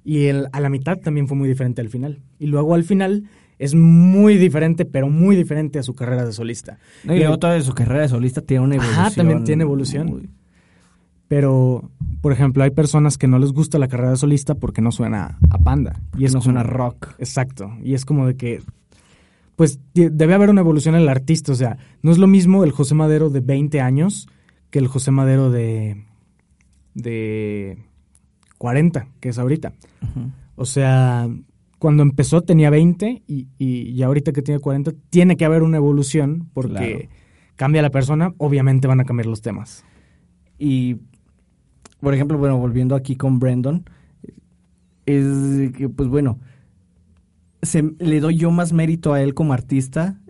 Y 0.05 0.27
el- 0.27 0.49
a 0.53 0.61
la 0.61 0.69
mitad 0.69 0.99
también 0.99 1.29
fue 1.29 1.37
muy 1.37 1.49
diferente 1.49 1.81
al 1.81 1.89
final. 1.89 2.21
Y 2.39 2.47
luego 2.47 2.75
al 2.75 2.85
final 2.85 3.25
es 3.59 3.75
muy 3.75 4.37
diferente, 4.37 4.85
pero 4.85 5.09
muy 5.09 5.35
diferente 5.35 5.79
a 5.79 5.83
su 5.83 5.95
carrera 5.95 6.25
de 6.25 6.33
solista. 6.33 6.79
No, 7.05 7.15
y 7.15 7.19
luego 7.19 7.39
toda 7.39 7.61
su 7.63 7.75
carrera 7.75 8.03
de 8.03 8.09
solista 8.09 8.41
tiene 8.43 8.65
una 8.65 8.77
Ajá, 8.77 8.85
evolución. 8.87 9.15
también 9.15 9.45
tiene 9.45 9.63
evolución. 9.65 10.07
muy- 10.09 10.29
Pero, 11.27 11.91
por 12.23 12.33
ejemplo, 12.33 12.63
hay 12.65 12.71
personas 12.71 13.19
que 13.19 13.27
no 13.29 13.39
les 13.39 13.53
gusta 13.53 13.79
la 13.79 13.89
carrera 13.89 14.11
de 14.13 14.17
solista 14.17 14.55
porque 14.55 14.81
no 14.81 14.93
suena 14.93 15.39
a 15.51 15.59
Panda. 15.59 16.01
y 16.17 16.25
es 16.25 16.33
no 16.33 16.39
como- 16.39 16.45
suena 16.45 16.63
rock. 16.63 17.09
Exacto. 17.19 17.71
Y 17.83 17.93
es 17.95 18.05
como 18.07 18.27
de 18.27 18.35
que, 18.37 18.63
pues, 19.59 19.81
de- 19.93 20.09
debe 20.11 20.35
haber 20.35 20.51
una 20.51 20.61
evolución 20.61 20.95
en 20.95 21.03
el 21.03 21.09
artista. 21.09 21.51
O 21.51 21.57
sea, 21.57 21.79
no 22.01 22.13
es 22.13 22.19
lo 22.19 22.29
mismo 22.29 22.63
el 22.63 22.71
José 22.71 22.95
Madero 22.95 23.29
de 23.29 23.41
20 23.41 23.81
años 23.81 24.29
que 24.71 24.79
el 24.79 24.87
José 24.87 25.11
Madero 25.11 25.51
de, 25.51 26.05
de 26.95 27.79
40, 28.59 29.09
que 29.21 29.31
es 29.31 29.39
ahorita. 29.39 29.73
O 30.55 30.65
sea, 30.65 31.29
cuando 31.81 32.03
empezó 32.05 32.43
tenía 32.43 32.71
20 32.71 33.23
y, 33.27 33.49
y, 33.59 33.83
y 33.91 34.03
ahorita 34.05 34.33
que 34.33 34.43
tiene 34.43 34.61
40, 34.61 34.93
tiene 35.11 35.37
que 35.37 35.45
haber 35.45 35.63
una 35.65 35.77
evolución 35.79 36.49
porque 36.53 36.73
Claro. 37.09 37.09
cambia 37.57 37.83
la 37.83 37.91
persona, 37.91 38.35
obviamente 38.39 38.87
van 38.87 39.01
a 39.01 39.05
cambiar 39.05 39.27
los 39.27 39.43
temas. 39.43 39.85
Y, 40.59 40.99
por 42.01 42.15
ejemplo, 42.15 42.39
bueno, 42.39 42.59
volviendo 42.59 42.95
aquí 42.95 43.17
con 43.17 43.39
Brandon, 43.41 43.85
es 45.07 45.73
que, 45.73 45.89
pues 45.89 46.09
bueno, 46.09 46.39
se, 47.63 47.83
le 47.99 48.21
doy 48.21 48.37
yo 48.37 48.51
más 48.51 48.73
mérito 48.73 49.13
a 49.13 49.23
él 49.23 49.35
como 49.35 49.53
artista. 49.53 50.21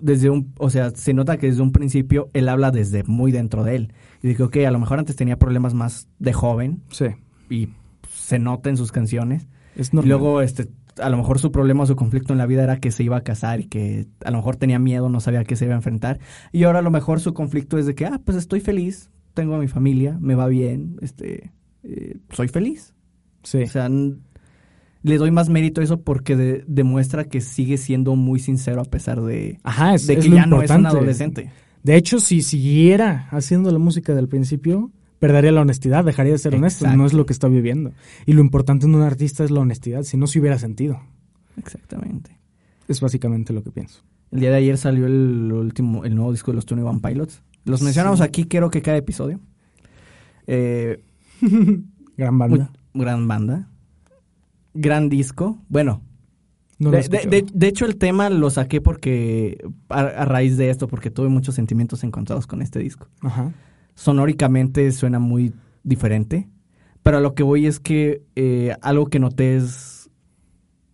desde 0.00 0.30
un, 0.30 0.52
o 0.58 0.70
sea, 0.70 0.90
se 0.90 1.14
nota 1.14 1.36
que 1.38 1.46
desde 1.46 1.62
un 1.62 1.72
principio 1.72 2.30
él 2.34 2.48
habla 2.48 2.70
desde 2.70 3.04
muy 3.04 3.32
dentro 3.32 3.64
de 3.64 3.76
él. 3.76 3.92
Y 4.22 4.28
digo, 4.28 4.46
ok, 4.46 4.58
a 4.66 4.70
lo 4.70 4.78
mejor 4.78 4.98
antes 4.98 5.16
tenía 5.16 5.38
problemas 5.38 5.74
más 5.74 6.08
de 6.18 6.32
joven 6.32 6.82
Sí, 6.90 7.06
y 7.50 7.68
se 8.10 8.38
nota 8.38 8.70
en 8.70 8.76
sus 8.76 8.92
canciones. 8.92 9.48
es 9.74 9.92
Y 9.92 9.96
normal. 9.96 10.08
luego, 10.08 10.42
este, 10.42 10.68
a 11.00 11.08
lo 11.08 11.16
mejor 11.16 11.38
su 11.38 11.50
problema 11.50 11.84
o 11.84 11.86
su 11.86 11.96
conflicto 11.96 12.32
en 12.34 12.38
la 12.38 12.46
vida 12.46 12.62
era 12.64 12.78
que 12.78 12.90
se 12.90 13.02
iba 13.02 13.16
a 13.16 13.22
casar 13.22 13.60
y 13.60 13.64
que 13.66 14.06
a 14.24 14.30
lo 14.30 14.36
mejor 14.38 14.56
tenía 14.56 14.78
miedo, 14.78 15.08
no 15.08 15.20
sabía 15.20 15.40
a 15.40 15.44
qué 15.44 15.56
se 15.56 15.64
iba 15.64 15.74
a 15.74 15.78
enfrentar. 15.78 16.20
Y 16.52 16.64
ahora 16.64 16.80
a 16.80 16.82
lo 16.82 16.90
mejor 16.90 17.20
su 17.20 17.32
conflicto 17.34 17.78
es 17.78 17.86
de 17.86 17.94
que, 17.94 18.06
ah, 18.06 18.20
pues 18.24 18.36
estoy 18.36 18.60
feliz, 18.60 19.10
tengo 19.34 19.54
a 19.54 19.58
mi 19.58 19.68
familia, 19.68 20.18
me 20.20 20.34
va 20.34 20.46
bien, 20.48 20.96
este, 21.00 21.50
eh, 21.82 22.18
soy 22.30 22.48
feliz. 22.48 22.94
sí. 23.42 23.62
O 23.62 23.66
sea, 23.66 23.88
le 25.02 25.18
doy 25.18 25.30
más 25.30 25.48
mérito 25.48 25.80
a 25.80 25.84
eso 25.84 26.00
porque 26.02 26.36
de- 26.36 26.64
demuestra 26.66 27.24
que 27.24 27.40
sigue 27.40 27.76
siendo 27.78 28.14
muy 28.16 28.38
sincero 28.40 28.80
a 28.80 28.84
pesar 28.84 29.20
de, 29.22 29.58
Ajá, 29.64 29.94
es, 29.94 30.06
de 30.06 30.14
es 30.14 30.20
que 30.24 30.28
lo 30.30 30.36
ya 30.36 30.46
no 30.46 30.62
es 30.62 30.70
un 30.70 30.86
adolescente. 30.86 31.50
De 31.82 31.96
hecho, 31.96 32.20
si 32.20 32.42
siguiera 32.42 33.26
haciendo 33.30 33.70
la 33.72 33.78
música 33.80 34.14
del 34.14 34.28
principio, 34.28 34.92
perdería 35.18 35.50
la 35.52 35.62
honestidad, 35.62 36.04
dejaría 36.04 36.32
de 36.32 36.38
ser 36.38 36.54
honesto. 36.54 36.86
No 36.96 37.06
es 37.06 37.12
lo 37.12 37.26
que 37.26 37.32
está 37.32 37.48
viviendo. 37.48 37.92
Y 38.26 38.32
lo 38.34 38.40
importante 38.40 38.86
en 38.86 38.94
un 38.94 39.02
artista 39.02 39.42
es 39.44 39.50
la 39.50 39.60
honestidad, 39.60 40.02
si 40.04 40.16
no 40.16 40.26
se 40.28 40.38
hubiera 40.38 40.58
sentido. 40.58 41.00
Exactamente. 41.56 42.38
Es 42.88 43.00
básicamente 43.00 43.52
lo 43.52 43.62
que 43.64 43.70
pienso. 43.72 44.02
El 44.30 44.40
día 44.40 44.50
de 44.50 44.56
ayer 44.56 44.78
salió 44.78 45.06
el 45.06 45.52
último, 45.52 46.04
el 46.04 46.14
nuevo 46.14 46.30
disco 46.32 46.52
de 46.52 46.56
los 46.56 46.66
Tony 46.66 46.82
One 46.82 47.00
Pilots. 47.02 47.42
Los 47.64 47.82
mencionamos 47.82 48.18
Sí. 48.20 48.24
aquí, 48.24 48.44
creo 48.44 48.70
que 48.70 48.80
cada 48.82 48.96
episodio. 48.96 49.40
Eh, 50.46 51.02
Gran 52.16 52.38
banda. 52.38 52.70
Muy- 52.94 53.04
gran 53.04 53.26
banda. 53.26 53.68
Gran 54.74 55.08
disco. 55.08 55.58
Bueno, 55.68 56.02
No 56.78 56.90
de, 56.90 56.96
de- 56.96 57.00
escuchado. 57.02 57.30
de- 57.30 57.46
de 57.52 57.66
hecho 57.68 57.84
el 57.86 57.96
tema 57.96 58.30
lo 58.30 58.48
saqué 58.50 58.80
porque 58.80 59.64
a, 59.88 60.00
a 60.00 60.24
raíz 60.24 60.56
de 60.56 60.70
esto, 60.70 60.88
porque 60.88 61.10
tuve 61.10 61.28
muchos 61.28 61.54
sentimientos 61.54 62.02
encontrados 62.04 62.46
con 62.46 62.62
este 62.62 62.78
disco. 62.78 63.08
Ajá. 63.20 63.52
Sonóricamente 63.94 64.90
suena 64.92 65.18
muy 65.18 65.52
diferente, 65.84 66.48
pero 67.02 67.18
a 67.18 67.20
lo 67.20 67.34
que 67.34 67.42
voy 67.42 67.66
es 67.66 67.78
que 67.80 68.22
eh, 68.36 68.74
algo 68.82 69.06
que 69.06 69.18
noté 69.18 69.56
es 69.56 70.10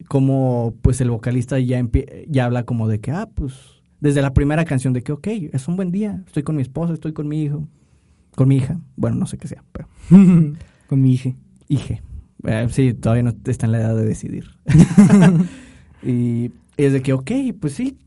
como 0.08 0.74
pues 0.82 1.00
el 1.00 1.10
vocalista 1.10 1.58
ya, 1.58 1.82
ya 2.28 2.44
habla 2.46 2.64
como 2.64 2.88
de 2.88 2.98
que, 3.00 3.10
ah, 3.12 3.28
pues 3.34 3.54
desde 4.00 4.22
la 4.22 4.32
primera 4.32 4.64
canción 4.64 4.92
de 4.92 5.02
que, 5.02 5.12
ok, 5.12 5.26
es 5.52 5.68
un 5.68 5.76
buen 5.76 5.90
día, 5.92 6.22
estoy 6.26 6.42
con 6.42 6.56
mi 6.56 6.62
esposa, 6.62 6.92
estoy 6.94 7.12
con 7.12 7.28
mi 7.28 7.42
hijo, 7.42 7.66
con 8.34 8.48
mi 8.48 8.56
hija, 8.56 8.80
bueno, 8.96 9.16
no 9.16 9.26
sé 9.26 9.38
qué 9.38 9.48
sea, 9.48 9.62
pero 9.72 9.88
Con 10.88 11.02
mi 11.02 11.12
hija. 11.12 11.34
Hije. 11.68 12.02
Eh, 12.44 12.66
sí, 12.70 12.94
todavía 12.94 13.24
no 13.24 13.32
está 13.44 13.66
en 13.66 13.72
la 13.72 13.80
edad 13.80 13.96
de 13.96 14.04
decidir. 14.04 14.50
y 16.02 16.50
es 16.76 16.92
de 16.92 17.02
que, 17.02 17.12
ok, 17.12 17.30
pues 17.60 17.74
sí. 17.74 17.98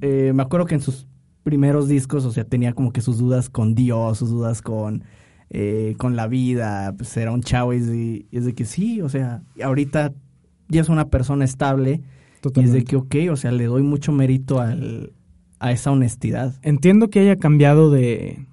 eh, 0.00 0.32
me 0.34 0.42
acuerdo 0.42 0.66
que 0.66 0.74
en 0.74 0.80
sus 0.80 1.06
primeros 1.42 1.88
discos, 1.88 2.24
o 2.24 2.32
sea, 2.32 2.44
tenía 2.44 2.72
como 2.72 2.92
que 2.92 3.00
sus 3.00 3.18
dudas 3.18 3.50
con 3.50 3.74
Dios, 3.74 4.18
sus 4.18 4.30
dudas 4.30 4.62
con, 4.62 5.04
eh, 5.50 5.94
con 5.98 6.16
la 6.16 6.26
vida. 6.26 6.94
Pues 6.96 7.16
era 7.16 7.32
un 7.32 7.42
chavo 7.42 7.72
y 7.74 7.78
es, 7.78 7.86
de, 7.86 8.26
y 8.30 8.36
es 8.36 8.44
de 8.44 8.54
que 8.54 8.64
sí, 8.64 9.00
o 9.00 9.08
sea, 9.08 9.42
ahorita 9.62 10.12
ya 10.68 10.80
es 10.80 10.88
una 10.88 11.08
persona 11.08 11.44
estable. 11.44 11.90
Y 11.90 12.36
es 12.36 12.40
Totalmente. 12.40 12.78
de 12.78 12.84
que, 12.84 12.96
ok, 12.96 13.16
o 13.32 13.36
sea, 13.36 13.50
le 13.50 13.64
doy 13.64 13.82
mucho 13.82 14.12
mérito 14.12 14.60
al, 14.60 15.12
a 15.58 15.72
esa 15.72 15.90
honestidad. 15.90 16.54
Entiendo 16.62 17.10
que 17.10 17.20
haya 17.20 17.36
cambiado 17.36 17.90
de 17.90 18.46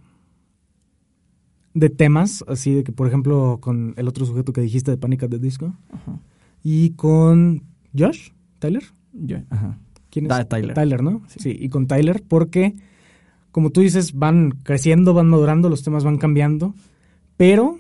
de 1.76 1.90
temas, 1.90 2.44
así 2.48 2.74
de 2.74 2.84
que, 2.84 2.92
por 2.92 3.06
ejemplo, 3.08 3.60
con 3.62 3.94
el 3.98 4.08
otro 4.08 4.26
sujeto 4.26 4.52
que 4.54 4.62
dijiste 4.62 4.90
de 4.90 4.98
Panic! 4.98 5.22
at 5.24 5.30
the 5.30 5.38
Disco 5.40 5.76
Ajá. 5.92 6.20
y 6.64 6.92
con 6.92 7.62
Josh, 7.96 8.30
Tyler. 8.60 8.84
Yo- 9.14 9.38
ajá. 9.52 9.78
¿Quién 10.10 10.26
es? 10.26 10.30
Da- 10.30 10.46
Tyler. 10.46 10.74
Tyler, 10.74 11.04
¿no? 11.04 11.22
Sí. 11.28 11.40
Sí. 11.42 11.58
y 11.60 11.70
con 11.70 11.86
Tyler, 11.88 12.24
porque, 12.28 12.76
como 13.52 13.70
tú 13.70 13.82
dices, 13.82 14.14
van 14.14 14.52
creciendo, 14.64 15.14
van 15.14 15.28
madurando, 15.28 15.70
los 15.70 15.84
temas 15.84 16.04
van 16.04 16.18
cambiando, 16.18 16.74
pero, 17.38 17.78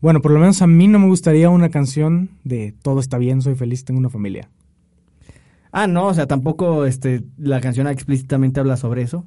bueno, 0.00 0.20
por 0.22 0.32
lo 0.32 0.38
menos 0.40 0.62
a 0.62 0.66
mí 0.66 0.88
no 0.88 0.98
me 0.98 1.06
gustaría 1.08 1.50
una 1.50 1.68
canción 1.70 2.30
de 2.44 2.74
todo 2.82 3.00
está 3.00 3.18
bien, 3.18 3.42
soy 3.42 3.54
feliz, 3.54 3.84
tengo 3.84 3.98
una 4.00 4.10
familia. 4.10 4.48
Ah, 5.72 5.86
no, 5.86 6.06
o 6.06 6.14
sea, 6.14 6.26
tampoco 6.26 6.86
este, 6.86 7.22
la 7.36 7.60
canción 7.60 7.86
explícitamente 7.86 8.60
habla 8.60 8.76
sobre 8.78 9.02
eso, 9.02 9.26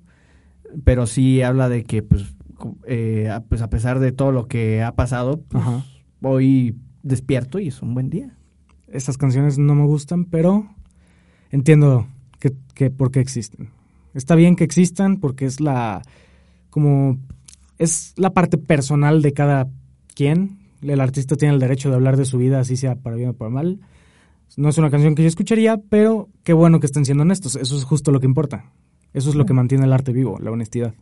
pero 0.83 1.05
sí 1.05 1.41
habla 1.43 1.69
de 1.69 1.83
que, 1.83 2.01
pues, 2.01 2.33
eh, 2.85 3.29
pues 3.49 3.61
a 3.61 3.69
pesar 3.69 3.99
de 3.99 4.11
todo 4.11 4.31
lo 4.31 4.47
que 4.47 4.83
ha 4.83 4.93
pasado, 4.95 5.41
pues, 5.41 5.63
hoy 6.21 6.75
despierto 7.03 7.59
y 7.59 7.67
es 7.67 7.81
un 7.81 7.93
buen 7.93 8.09
día. 8.09 8.37
Esas 8.87 9.17
canciones 9.17 9.57
no 9.57 9.75
me 9.75 9.85
gustan, 9.85 10.25
pero 10.25 10.67
entiendo 11.51 12.07
que, 12.39 12.53
que 12.73 12.89
por 12.89 13.11
qué 13.11 13.19
existen. 13.19 13.69
Está 14.13 14.35
bien 14.35 14.55
que 14.55 14.63
existan 14.63 15.17
porque 15.17 15.45
es 15.45 15.61
la 15.61 16.01
como 16.69 17.17
es 17.77 18.13
la 18.17 18.31
parte 18.31 18.57
personal 18.57 19.21
de 19.21 19.33
cada 19.33 19.67
quien. 20.13 20.59
El 20.81 21.01
artista 21.01 21.35
tiene 21.35 21.53
el 21.53 21.59
derecho 21.59 21.89
de 21.89 21.95
hablar 21.95 22.17
de 22.17 22.25
su 22.25 22.37
vida, 22.37 22.59
así 22.59 22.77
sea 22.77 22.95
para 22.95 23.15
bien 23.15 23.29
o 23.29 23.33
para 23.33 23.49
mal. 23.49 23.79
No 24.57 24.69
es 24.69 24.77
una 24.77 24.89
canción 24.89 25.15
que 25.15 25.21
yo 25.21 25.27
escucharía, 25.27 25.77
pero 25.77 26.29
qué 26.43 26.53
bueno 26.53 26.79
que 26.79 26.87
estén 26.87 27.05
siendo 27.05 27.21
honestos. 27.21 27.55
Eso 27.55 27.77
es 27.77 27.83
justo 27.83 28.11
lo 28.11 28.19
que 28.19 28.25
importa. 28.25 28.65
Eso 29.13 29.29
es 29.29 29.35
lo 29.35 29.45
que 29.45 29.53
mantiene 29.53 29.85
el 29.85 29.93
arte 29.93 30.11
vivo, 30.11 30.37
la 30.39 30.51
honestidad. 30.51 30.93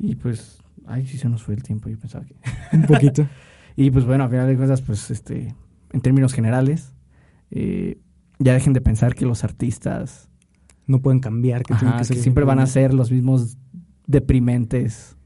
Y 0.00 0.14
pues, 0.14 0.58
ay, 0.86 1.06
sí 1.06 1.18
se 1.18 1.28
nos 1.28 1.42
fue 1.42 1.54
el 1.54 1.62
tiempo, 1.62 1.88
yo 1.90 1.98
pensaba 1.98 2.24
que... 2.24 2.34
Un 2.76 2.84
poquito. 2.84 3.28
y 3.76 3.90
pues 3.90 4.04
bueno, 4.06 4.24
a 4.24 4.28
final 4.28 4.46
de 4.48 4.56
cuentas, 4.56 4.80
pues 4.80 5.10
este, 5.10 5.54
en 5.92 6.00
términos 6.00 6.32
generales, 6.32 6.94
eh, 7.50 7.98
ya 8.38 8.54
dejen 8.54 8.72
de 8.72 8.80
pensar 8.80 9.14
que 9.14 9.26
los 9.26 9.44
artistas... 9.44 10.28
No 10.86 11.00
pueden 11.00 11.20
cambiar, 11.20 11.62
que, 11.62 11.74
Ajá, 11.74 11.80
tienen 11.80 11.98
que, 11.98 12.04
ser 12.04 12.16
que 12.16 12.22
siempre 12.22 12.44
van 12.44 12.58
a 12.58 12.66
ser 12.66 12.94
los 12.94 13.12
mismos 13.12 13.56
deprimentes 14.08 15.16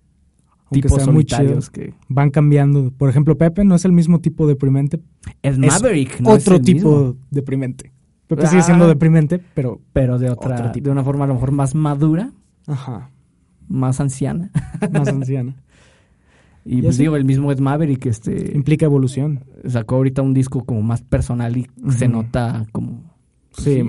Aunque 0.67 0.83
tipos 0.83 0.99
muy 1.07 1.23
solitarios 1.23 1.71
chido, 1.73 1.87
que... 1.87 1.95
Van 2.09 2.31
cambiando. 2.31 2.91
Por 2.91 3.09
ejemplo, 3.09 3.39
Pepe 3.39 3.65
no 3.65 3.75
es 3.75 3.87
el 3.87 3.93
mismo 3.93 4.21
tipo 4.21 4.47
deprimente. 4.47 5.01
Es 5.41 5.55
Es 5.55 5.59
Maverick, 5.59 6.21
no 6.21 6.35
es 6.35 6.43
otro 6.43 6.57
el 6.57 6.63
tipo 6.63 6.89
mismo, 6.91 7.17
deprimente. 7.31 7.93
Pepe 8.27 8.47
sigue 8.47 8.63
siendo 8.63 8.85
Ah. 8.85 8.89
deprimente, 8.89 9.41
pero... 9.55 9.81
pero 9.95 10.19
de 10.19 10.29
otra, 10.29 10.73
tipo. 10.73 10.85
de 10.85 10.91
una 10.91 11.03
forma 11.03 11.25
a 11.25 11.29
lo 11.29 11.35
mejor 11.35 11.53
más 11.53 11.75
madura, 11.75 12.31
Ajá. 12.67 13.11
Más 13.69 14.01
anciana. 14.01 14.51
Más 14.93 15.09
anciana. 15.09 15.55
Y 16.67 16.79
Y 16.79 16.83
pues 16.83 16.97
digo, 16.97 17.15
el 17.15 17.27
mismo 17.27 17.53
Ed 17.53 17.59
Maverick 17.59 18.07
este, 18.07 18.57
Implica 18.57 18.87
evolución. 18.87 19.45
sacó 19.67 19.97
ahorita 19.97 20.23
un 20.23 20.33
disco 20.33 20.65
como 20.65 20.81
más 20.81 21.03
personal 21.03 21.57
y 21.59 21.67
se 21.91 22.09
nota 22.09 22.65
como... 22.73 23.03
pues, 23.51 23.65
Sí. 23.65 23.83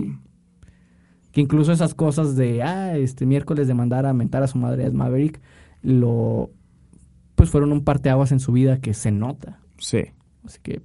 Que 1.31 1.39
incluso 1.39 1.71
esas 1.71 1.93
cosas 1.95 2.35
de, 2.35 2.63
ah, 2.63 2.97
este 2.97 3.25
miércoles 3.25 3.67
de 3.67 3.73
mandar 3.73 4.05
a 4.05 4.13
mentar 4.13 4.43
a 4.43 4.47
su 4.47 4.57
madre 4.57 4.85
Ed 4.85 4.91
Maverick, 4.91 5.39
lo... 5.83 6.51
Pues 7.35 7.49
fueron 7.49 7.71
un 7.71 7.83
parteaguas 7.85 8.33
en 8.33 8.41
su 8.41 8.51
vida 8.51 8.81
que 8.81 8.93
se 8.93 9.11
nota. 9.11 9.59
Sí. 9.77 9.99
Así 10.43 10.59
que... 10.61 10.81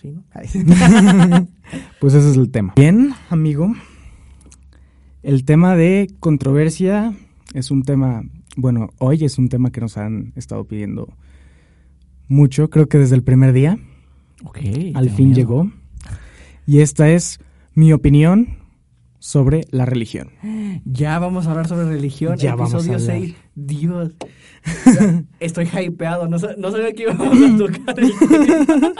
Sí, 0.00 0.10
¿no? 0.10 0.24
Pues 2.00 2.14
ese 2.14 2.30
es 2.30 2.36
el 2.36 2.50
tema. 2.50 2.72
Bien, 2.76 3.12
amigo. 3.30 3.72
El 5.22 5.44
tema 5.44 5.76
de 5.76 6.08
controversia 6.20 7.14
es 7.54 7.70
un 7.70 7.82
tema, 7.82 8.22
bueno, 8.56 8.90
hoy 8.98 9.24
es 9.24 9.38
un 9.38 9.48
tema 9.48 9.70
que 9.70 9.80
nos 9.80 9.96
han 9.96 10.32
estado 10.36 10.64
pidiendo 10.64 11.08
mucho, 12.28 12.70
creo 12.70 12.88
que 12.88 12.98
desde 12.98 13.16
el 13.16 13.22
primer 13.22 13.52
día, 13.52 13.78
ok. 14.44 14.58
al 14.94 15.10
fin 15.10 15.28
miedo. 15.28 15.36
llegó. 15.36 15.70
Y 16.66 16.80
esta 16.80 17.08
es 17.10 17.40
mi 17.74 17.92
opinión 17.92 18.58
sobre 19.18 19.62
la 19.70 19.86
religión. 19.86 20.30
Ya 20.84 21.18
vamos 21.18 21.46
a 21.46 21.50
hablar 21.50 21.66
sobre 21.66 21.86
religión. 21.86 22.36
Ya 22.36 22.54
vamos 22.54 22.74
a 22.74 22.78
episodio 22.78 22.98
hablar. 22.98 23.18
6. 23.20 23.34
Dios. 23.54 24.12
Estoy 25.40 25.66
hypeado. 25.66 26.28
No, 26.28 26.38
sa- 26.38 26.54
no 26.58 26.70
sabía 26.70 26.92
que 26.92 27.02
íbamos 27.04 27.26
a 27.28 27.56
tocar 27.56 27.98
el. 27.98 28.12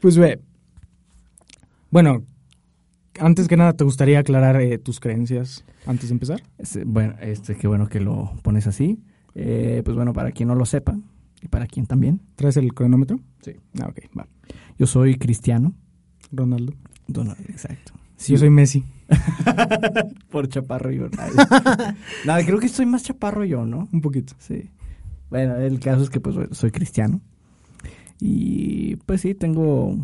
Pues 0.00 0.18
ve, 0.18 0.40
bueno, 1.92 2.24
antes 3.18 3.48
que 3.48 3.56
nada, 3.56 3.72
¿te 3.74 3.84
gustaría 3.84 4.18
aclarar 4.20 4.60
eh, 4.60 4.78
tus 4.78 5.00
creencias 5.00 5.64
antes 5.86 6.08
de 6.08 6.14
empezar? 6.14 6.42
Este, 6.58 6.84
Bueno, 6.84 7.14
este, 7.20 7.54
qué 7.56 7.66
bueno 7.68 7.88
que 7.88 8.00
lo 8.00 8.32
pones 8.42 8.66
así. 8.66 8.98
Eh, 9.34 9.82
pues 9.84 9.96
bueno, 9.96 10.12
para 10.12 10.30
quien 10.32 10.48
no 10.48 10.54
lo 10.54 10.66
sepa, 10.66 10.96
y 11.40 11.48
para 11.48 11.66
quien 11.66 11.86
también, 11.86 12.20
¿Traes 12.36 12.56
el 12.56 12.72
cronómetro? 12.74 13.18
Sí. 13.40 13.52
Ah, 13.80 13.88
ok, 13.88 13.98
va. 14.18 14.26
yo 14.78 14.86
soy 14.86 15.16
cristiano. 15.16 15.74
Ronaldo. 16.30 16.72
Dono- 17.08 17.36
exacto. 17.48 17.92
Yo 18.26 18.38
soy 18.38 18.50
Messi. 18.50 18.84
por 20.30 20.48
chaparro 20.48 20.90
yo. 20.92 21.08
Nada, 22.24 22.44
creo 22.46 22.58
que 22.60 22.68
soy 22.68 22.86
más 22.86 23.02
chaparro 23.02 23.44
yo, 23.44 23.66
¿no? 23.66 23.88
Un 23.92 24.00
poquito. 24.00 24.34
Sí. 24.38 24.70
Bueno, 25.30 25.56
el 25.56 25.80
caso 25.80 26.02
es 26.04 26.10
que 26.10 26.20
pues 26.20 26.36
soy 26.52 26.70
cristiano. 26.70 27.20
Y 28.20 28.96
pues 29.06 29.20
sí, 29.22 29.34
tengo... 29.34 29.96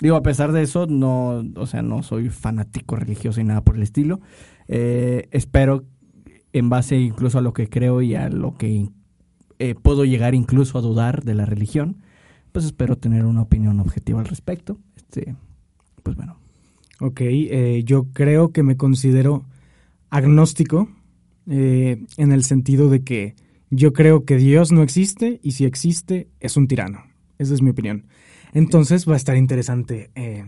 Digo, 0.00 0.16
a 0.16 0.22
pesar 0.22 0.52
de 0.52 0.62
eso, 0.62 0.86
no, 0.86 1.44
o 1.56 1.66
sea, 1.66 1.82
no 1.82 2.02
soy 2.02 2.28
fanático 2.28 2.96
religioso 2.96 3.40
y 3.40 3.44
nada 3.44 3.62
por 3.62 3.76
el 3.76 3.82
estilo. 3.82 4.20
Eh, 4.68 5.28
espero, 5.32 5.84
en 6.52 6.68
base 6.68 6.96
incluso 6.96 7.38
a 7.38 7.42
lo 7.42 7.52
que 7.52 7.68
creo 7.68 8.00
y 8.02 8.14
a 8.14 8.28
lo 8.28 8.56
que 8.56 8.88
eh, 9.58 9.74
puedo 9.74 10.04
llegar 10.04 10.34
incluso 10.34 10.78
a 10.78 10.82
dudar 10.82 11.24
de 11.24 11.34
la 11.34 11.46
religión, 11.46 11.98
pues 12.52 12.64
espero 12.64 12.96
tener 12.96 13.24
una 13.24 13.42
opinión 13.42 13.80
objetiva 13.80 14.20
al 14.20 14.26
respecto. 14.26 14.78
Este, 14.96 15.34
pues 16.02 16.16
bueno. 16.16 16.38
Ok, 17.00 17.20
eh, 17.20 17.82
yo 17.84 18.08
creo 18.12 18.52
que 18.52 18.62
me 18.62 18.76
considero 18.76 19.44
agnóstico 20.10 20.88
eh, 21.46 22.04
en 22.16 22.32
el 22.32 22.44
sentido 22.44 22.88
de 22.88 23.04
que 23.04 23.36
yo 23.70 23.92
creo 23.92 24.24
que 24.24 24.36
Dios 24.36 24.72
no 24.72 24.82
existe 24.82 25.38
y 25.42 25.52
si 25.52 25.64
existe 25.64 26.28
es 26.40 26.56
un 26.56 26.66
tirano. 26.66 27.04
Esa 27.38 27.54
es 27.54 27.62
mi 27.62 27.70
opinión. 27.70 28.06
Entonces 28.54 29.08
va 29.08 29.14
a 29.14 29.16
estar 29.16 29.36
interesante. 29.36 30.10
eh, 30.14 30.44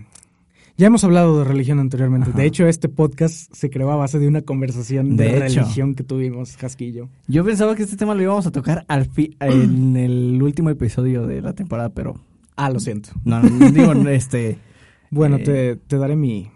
ya 0.77 0.87
hemos 0.87 1.05
hablado 1.05 1.39
de 1.41 1.45
religión 1.45 1.79
anteriormente. 1.79 2.31
Ajá. 2.31 2.39
De 2.39 2.47
hecho, 2.47 2.67
este 2.67 2.89
podcast 2.89 3.53
se 3.55 3.69
creó 3.69 3.91
a 3.91 3.97
base 3.97 4.19
de 4.19 4.27
una 4.29 4.41
conversación 4.41 5.15
de, 5.17 5.25
De 5.25 5.39
religión 5.41 5.95
que 5.95 6.05
tuvimos, 6.05 6.57
Jasquillo. 6.57 7.11
Yo 7.29 7.45
pensaba 7.45 7.77
que 7.77 7.83
este 7.83 7.99
tema 7.99 8.15
lo 8.15 8.23
íbamos 8.23 8.47
a 8.47 8.51
tocar 8.51 8.87
al 8.89 9.05
fi- 9.05 9.37
en 9.41 9.95
el 9.97 10.43
último 10.43 10.71
episodio 10.71 11.27
de 11.27 11.43
la 11.43 11.53
temporada, 11.53 11.91
pero 11.91 12.19
Ah, 12.57 12.71
lo 12.71 12.81
siento. 12.81 13.11
no, 13.25 13.43
no, 13.43 13.71
digo, 13.71 13.93
este... 14.09 14.59
Bueno, 15.11 15.37
Eh, 15.39 15.43
te, 15.45 15.77
te 15.77 15.97
daré 15.99 16.15
mi, 16.17 16.49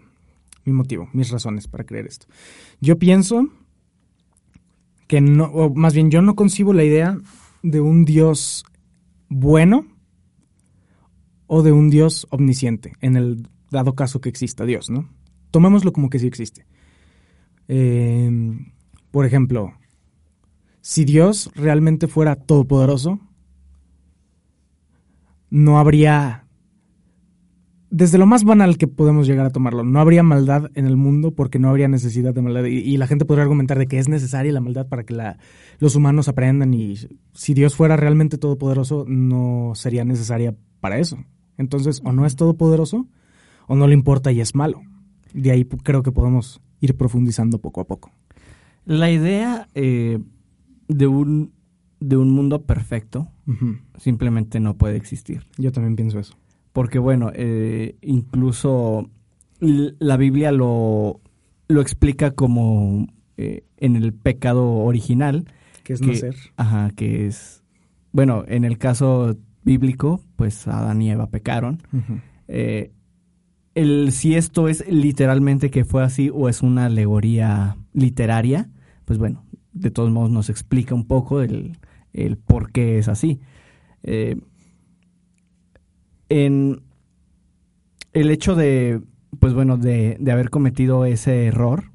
mi 0.63 0.71
motivo, 0.73 1.09
mis 1.13 1.29
razones 1.29 1.67
para 1.67 1.83
creer 1.83 2.07
esto. 2.07 2.25
Yo 2.79 2.97
pienso 2.97 3.49
que 5.07 5.21
no, 5.21 5.45
o 5.45 5.73
más 5.73 5.93
bien 5.93 6.09
yo 6.09 6.21
no 6.21 6.35
concibo 6.35 6.73
la 6.73 6.83
idea 6.83 7.17
de 7.63 7.81
un 7.81 8.05
Dios 8.05 8.63
bueno 9.29 9.85
o 11.47 11.63
de 11.63 11.71
un 11.71 11.89
Dios 11.89 12.27
omnisciente, 12.29 12.93
en 13.01 13.15
el 13.15 13.47
dado 13.71 13.93
caso 13.95 14.21
que 14.21 14.29
exista 14.29 14.65
Dios, 14.65 14.89
¿no? 14.89 15.09
Tomémoslo 15.51 15.91
como 15.93 16.09
que 16.09 16.19
sí 16.19 16.27
existe. 16.27 16.65
Eh, 17.67 18.29
por 19.11 19.25
ejemplo, 19.25 19.73
si 20.81 21.05
Dios 21.05 21.51
realmente 21.55 22.07
fuera 22.07 22.35
todopoderoso, 22.35 23.19
no 25.49 25.79
habría 25.79 26.41
desde 27.91 28.17
lo 28.17 28.25
más 28.25 28.43
banal 28.43 28.77
que 28.77 28.87
podemos 28.87 29.25
llegar 29.25 29.45
a 29.45 29.51
tomarlo, 29.51 29.83
no 29.85 30.01
habría 30.01 30.21
maldad 30.21 30.69
en 30.73 30.85
el 30.85 30.97
mundo 30.97 31.31
porque 31.31 31.59
no 31.59 31.69
habría 31.69 31.87
necesidad 31.87 32.33
de 32.33 32.41
maldad. 32.41 32.65
Y, 32.65 32.79
y 32.79 32.97
la 32.97 33.07
gente 33.07 33.23
podría 33.23 33.43
argumentar 33.43 33.77
de 33.79 33.87
que 33.87 33.99
es 33.99 34.09
necesaria 34.09 34.51
la 34.51 34.59
maldad 34.59 34.87
para 34.87 35.05
que 35.05 35.13
la- 35.13 35.37
los 35.79 35.95
humanos 35.95 36.27
aprendan 36.27 36.73
y 36.73 36.95
si 37.33 37.53
Dios 37.53 37.75
fuera 37.75 37.95
realmente 37.95 38.37
todopoderoso 38.37 39.05
no 39.07 39.71
sería 39.75 40.03
necesaria 40.03 40.55
para 40.81 40.97
eso. 40.99 41.17
Entonces, 41.57 42.01
o 42.03 42.11
no 42.11 42.25
es 42.25 42.35
todopoderoso 42.35 43.07
o 43.67 43.75
no 43.75 43.87
le 43.87 43.93
importa 43.93 44.31
y 44.31 44.41
es 44.41 44.55
malo. 44.55 44.81
De 45.33 45.51
ahí 45.51 45.65
creo 45.65 46.03
que 46.03 46.11
podemos 46.11 46.61
ir 46.81 46.95
profundizando 46.95 47.59
poco 47.59 47.81
a 47.81 47.85
poco. 47.87 48.11
La 48.85 49.09
idea 49.11 49.67
eh, 49.73 50.19
de, 50.87 51.07
un, 51.07 51.51
de 51.99 52.17
un 52.17 52.31
mundo 52.31 52.61
perfecto 52.63 53.27
simplemente 53.97 54.59
no 54.59 54.75
puede 54.77 54.95
existir. 54.97 55.43
Yo 55.57 55.71
también 55.71 55.95
pienso 55.95 56.19
eso. 56.19 56.35
Porque 56.73 56.99
bueno, 56.99 57.31
eh, 57.33 57.95
incluso 58.01 59.09
la 59.59 60.17
Biblia 60.17 60.51
lo, 60.51 61.21
lo 61.67 61.81
explica 61.81 62.31
como 62.31 63.07
eh, 63.37 63.63
en 63.77 63.95
el 63.95 64.13
pecado 64.13 64.67
original. 64.69 65.45
¿Qué 65.83 65.93
es 65.93 66.01
Que- 66.01 66.07
nacer? 66.07 66.35
Ajá, 66.57 66.91
que 66.95 67.27
es... 67.27 67.63
Bueno, 68.11 68.43
en 68.47 68.63
el 68.65 68.77
caso 68.77 69.35
bíblico, 69.65 70.21
pues 70.37 70.67
Adán 70.67 71.01
y 71.01 71.11
Eva 71.11 71.27
pecaron. 71.27 71.81
Eh, 72.47 72.91
el, 73.73 74.13
si 74.13 74.35
esto 74.35 74.69
es 74.69 74.87
literalmente 74.89 75.69
que 75.69 75.83
fue 75.83 76.03
así 76.03 76.31
o 76.33 76.47
es 76.47 76.61
una 76.61 76.85
alegoría 76.85 77.75
literaria, 77.91 78.69
pues 79.03 79.19
bueno, 79.19 79.43
de 79.73 79.91
todos 79.91 80.11
modos 80.11 80.31
nos 80.31 80.49
explica 80.49 80.95
un 80.95 81.05
poco 81.05 81.41
el, 81.41 81.77
el 82.13 82.37
por 82.37 82.71
qué 82.71 82.99
es 82.99 83.09
así. 83.09 83.41
Eh, 84.03 84.37
en 86.29 86.81
el 88.13 88.31
hecho 88.31 88.55
de, 88.55 89.01
pues 89.39 89.53
bueno, 89.53 89.77
de, 89.77 90.15
de 90.19 90.31
haber 90.31 90.49
cometido 90.49 91.05
ese 91.05 91.47
error 91.47 91.91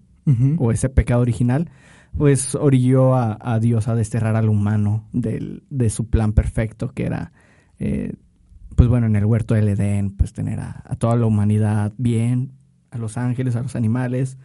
o 0.59 0.71
ese 0.71 0.89
pecado 0.89 1.23
original, 1.23 1.71
pues 2.17 2.55
orilló 2.55 3.17
a, 3.17 3.37
a 3.41 3.59
Dios 3.59 3.89
a 3.89 3.97
desterrar 3.97 4.37
al 4.37 4.49
humano 4.49 5.09
del, 5.13 5.65
de 5.71 5.91
su 5.91 6.09
plan 6.09 6.35
perfecto, 6.35 6.93
que 6.93 7.05
era, 7.05 7.33
eh, 7.81 8.15
pues 8.77 8.89
bueno, 8.89 9.07
en 9.07 9.17
el 9.17 9.25
huerto 9.25 9.55
del 9.55 9.69
Edén, 9.69 10.13
pues 10.13 10.33
tener 10.33 10.61
a, 10.61 10.83
a 10.87 10.97
toda 10.97 11.17
la 11.17 11.27
humanidad 11.27 11.93
bien, 11.99 12.53
a 12.91 12.99
los 12.99 13.17
ángeles, 13.17 13.57
a 13.57 13.63
los 13.63 13.75
animales, 13.75 14.39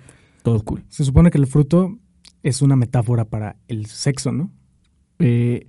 todo 0.43 0.63
cool. 0.63 0.83
Se 0.89 1.05
supone 1.05 1.31
que 1.31 1.37
el 1.37 1.47
fruto 1.47 1.97
es 2.43 2.61
una 2.61 2.75
metáfora 2.75 3.25
para 3.25 3.57
el 3.67 3.85
sexo, 3.87 4.31
¿no? 4.31 4.51
Eh, 5.19 5.67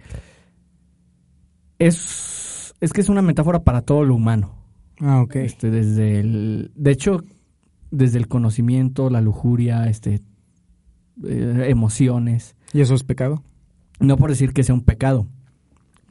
es, 1.78 2.74
es 2.80 2.92
que 2.92 3.00
es 3.00 3.08
una 3.08 3.22
metáfora 3.22 3.62
para 3.64 3.82
todo 3.82 4.04
lo 4.04 4.14
humano. 4.14 4.54
Ah, 5.00 5.20
ok. 5.20 5.36
Este, 5.36 5.70
desde 5.70 6.20
el, 6.20 6.70
de 6.74 6.90
hecho, 6.90 7.24
desde 7.90 8.18
el 8.18 8.28
conocimiento, 8.28 9.10
la 9.10 9.20
lujuria, 9.20 9.88
este, 9.88 10.20
eh, 11.24 11.66
emociones. 11.68 12.56
¿Y 12.72 12.80
eso 12.80 12.94
es 12.94 13.04
pecado? 13.04 13.42
no 13.98 14.16
por 14.16 14.30
decir 14.30 14.52
que 14.52 14.62
sea 14.62 14.74
un 14.74 14.82
pecado, 14.82 15.26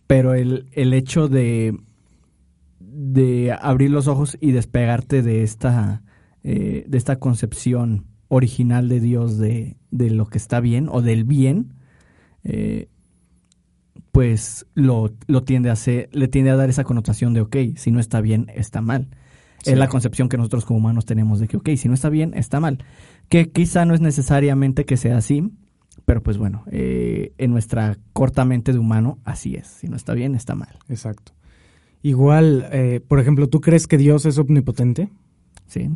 pero 0.07 0.33
el, 0.33 0.67
el 0.73 0.93
hecho 0.93 1.27
de, 1.27 1.77
de 2.79 3.55
abrir 3.59 3.91
los 3.91 4.07
ojos 4.07 4.37
y 4.39 4.51
despegarte 4.51 5.21
de 5.21 5.43
esta, 5.43 6.03
eh, 6.43 6.85
de 6.87 6.97
esta 6.97 7.17
concepción 7.17 8.05
original 8.27 8.89
de 8.89 8.99
Dios 8.99 9.37
de, 9.37 9.77
de, 9.91 10.09
lo 10.09 10.27
que 10.27 10.37
está 10.37 10.59
bien 10.59 10.87
o 10.89 11.01
del 11.01 11.23
bien, 11.23 11.73
eh, 12.43 12.89
pues 14.11 14.65
lo, 14.75 15.13
lo, 15.27 15.43
tiende 15.43 15.69
a 15.69 15.73
hacer, 15.73 16.09
le 16.13 16.27
tiende 16.27 16.51
a 16.51 16.55
dar 16.55 16.69
esa 16.69 16.83
connotación 16.83 17.33
de, 17.33 17.41
ok, 17.41 17.55
si 17.75 17.91
no 17.91 17.99
está 17.99 18.21
bien, 18.21 18.51
está 18.55 18.81
mal. 18.81 19.09
Sí. 19.63 19.71
Es 19.71 19.77
la 19.77 19.89
concepción 19.89 20.29
que 20.29 20.37
nosotros 20.37 20.63
como 20.65 20.77
humanos 20.77 21.05
tenemos 21.05 21.39
de 21.39 21.47
que, 21.47 21.57
ok, 21.57 21.69
si 21.75 21.87
no 21.87 21.95
está 21.95 22.09
bien, 22.09 22.33
está 22.35 22.59
mal. 22.59 22.83
Que 23.29 23.51
quizá 23.51 23.83
no 23.85 23.95
es 23.95 24.01
necesariamente 24.01 24.85
que 24.85 24.95
sea 24.95 25.17
así, 25.17 25.51
pero 26.05 26.21
pues 26.21 26.37
bueno, 26.37 26.63
eh, 26.71 27.33
en 27.37 27.51
nuestra 27.51 27.97
corta 28.13 28.45
mente 28.45 28.71
de 28.71 28.79
humano, 28.79 29.17
así 29.23 29.55
es. 29.55 29.67
Si 29.67 29.87
no 29.87 29.95
está 29.95 30.13
bien, 30.13 30.35
está 30.35 30.55
mal. 30.55 30.77
Exacto. 30.87 31.33
Igual, 32.03 32.69
eh, 32.71 33.01
por 33.05 33.19
ejemplo, 33.19 33.49
¿tú 33.49 33.59
crees 33.59 33.87
que 33.87 33.97
Dios 33.97 34.27
es 34.27 34.37
omnipotente? 34.37 35.09
Sí. 35.65 35.89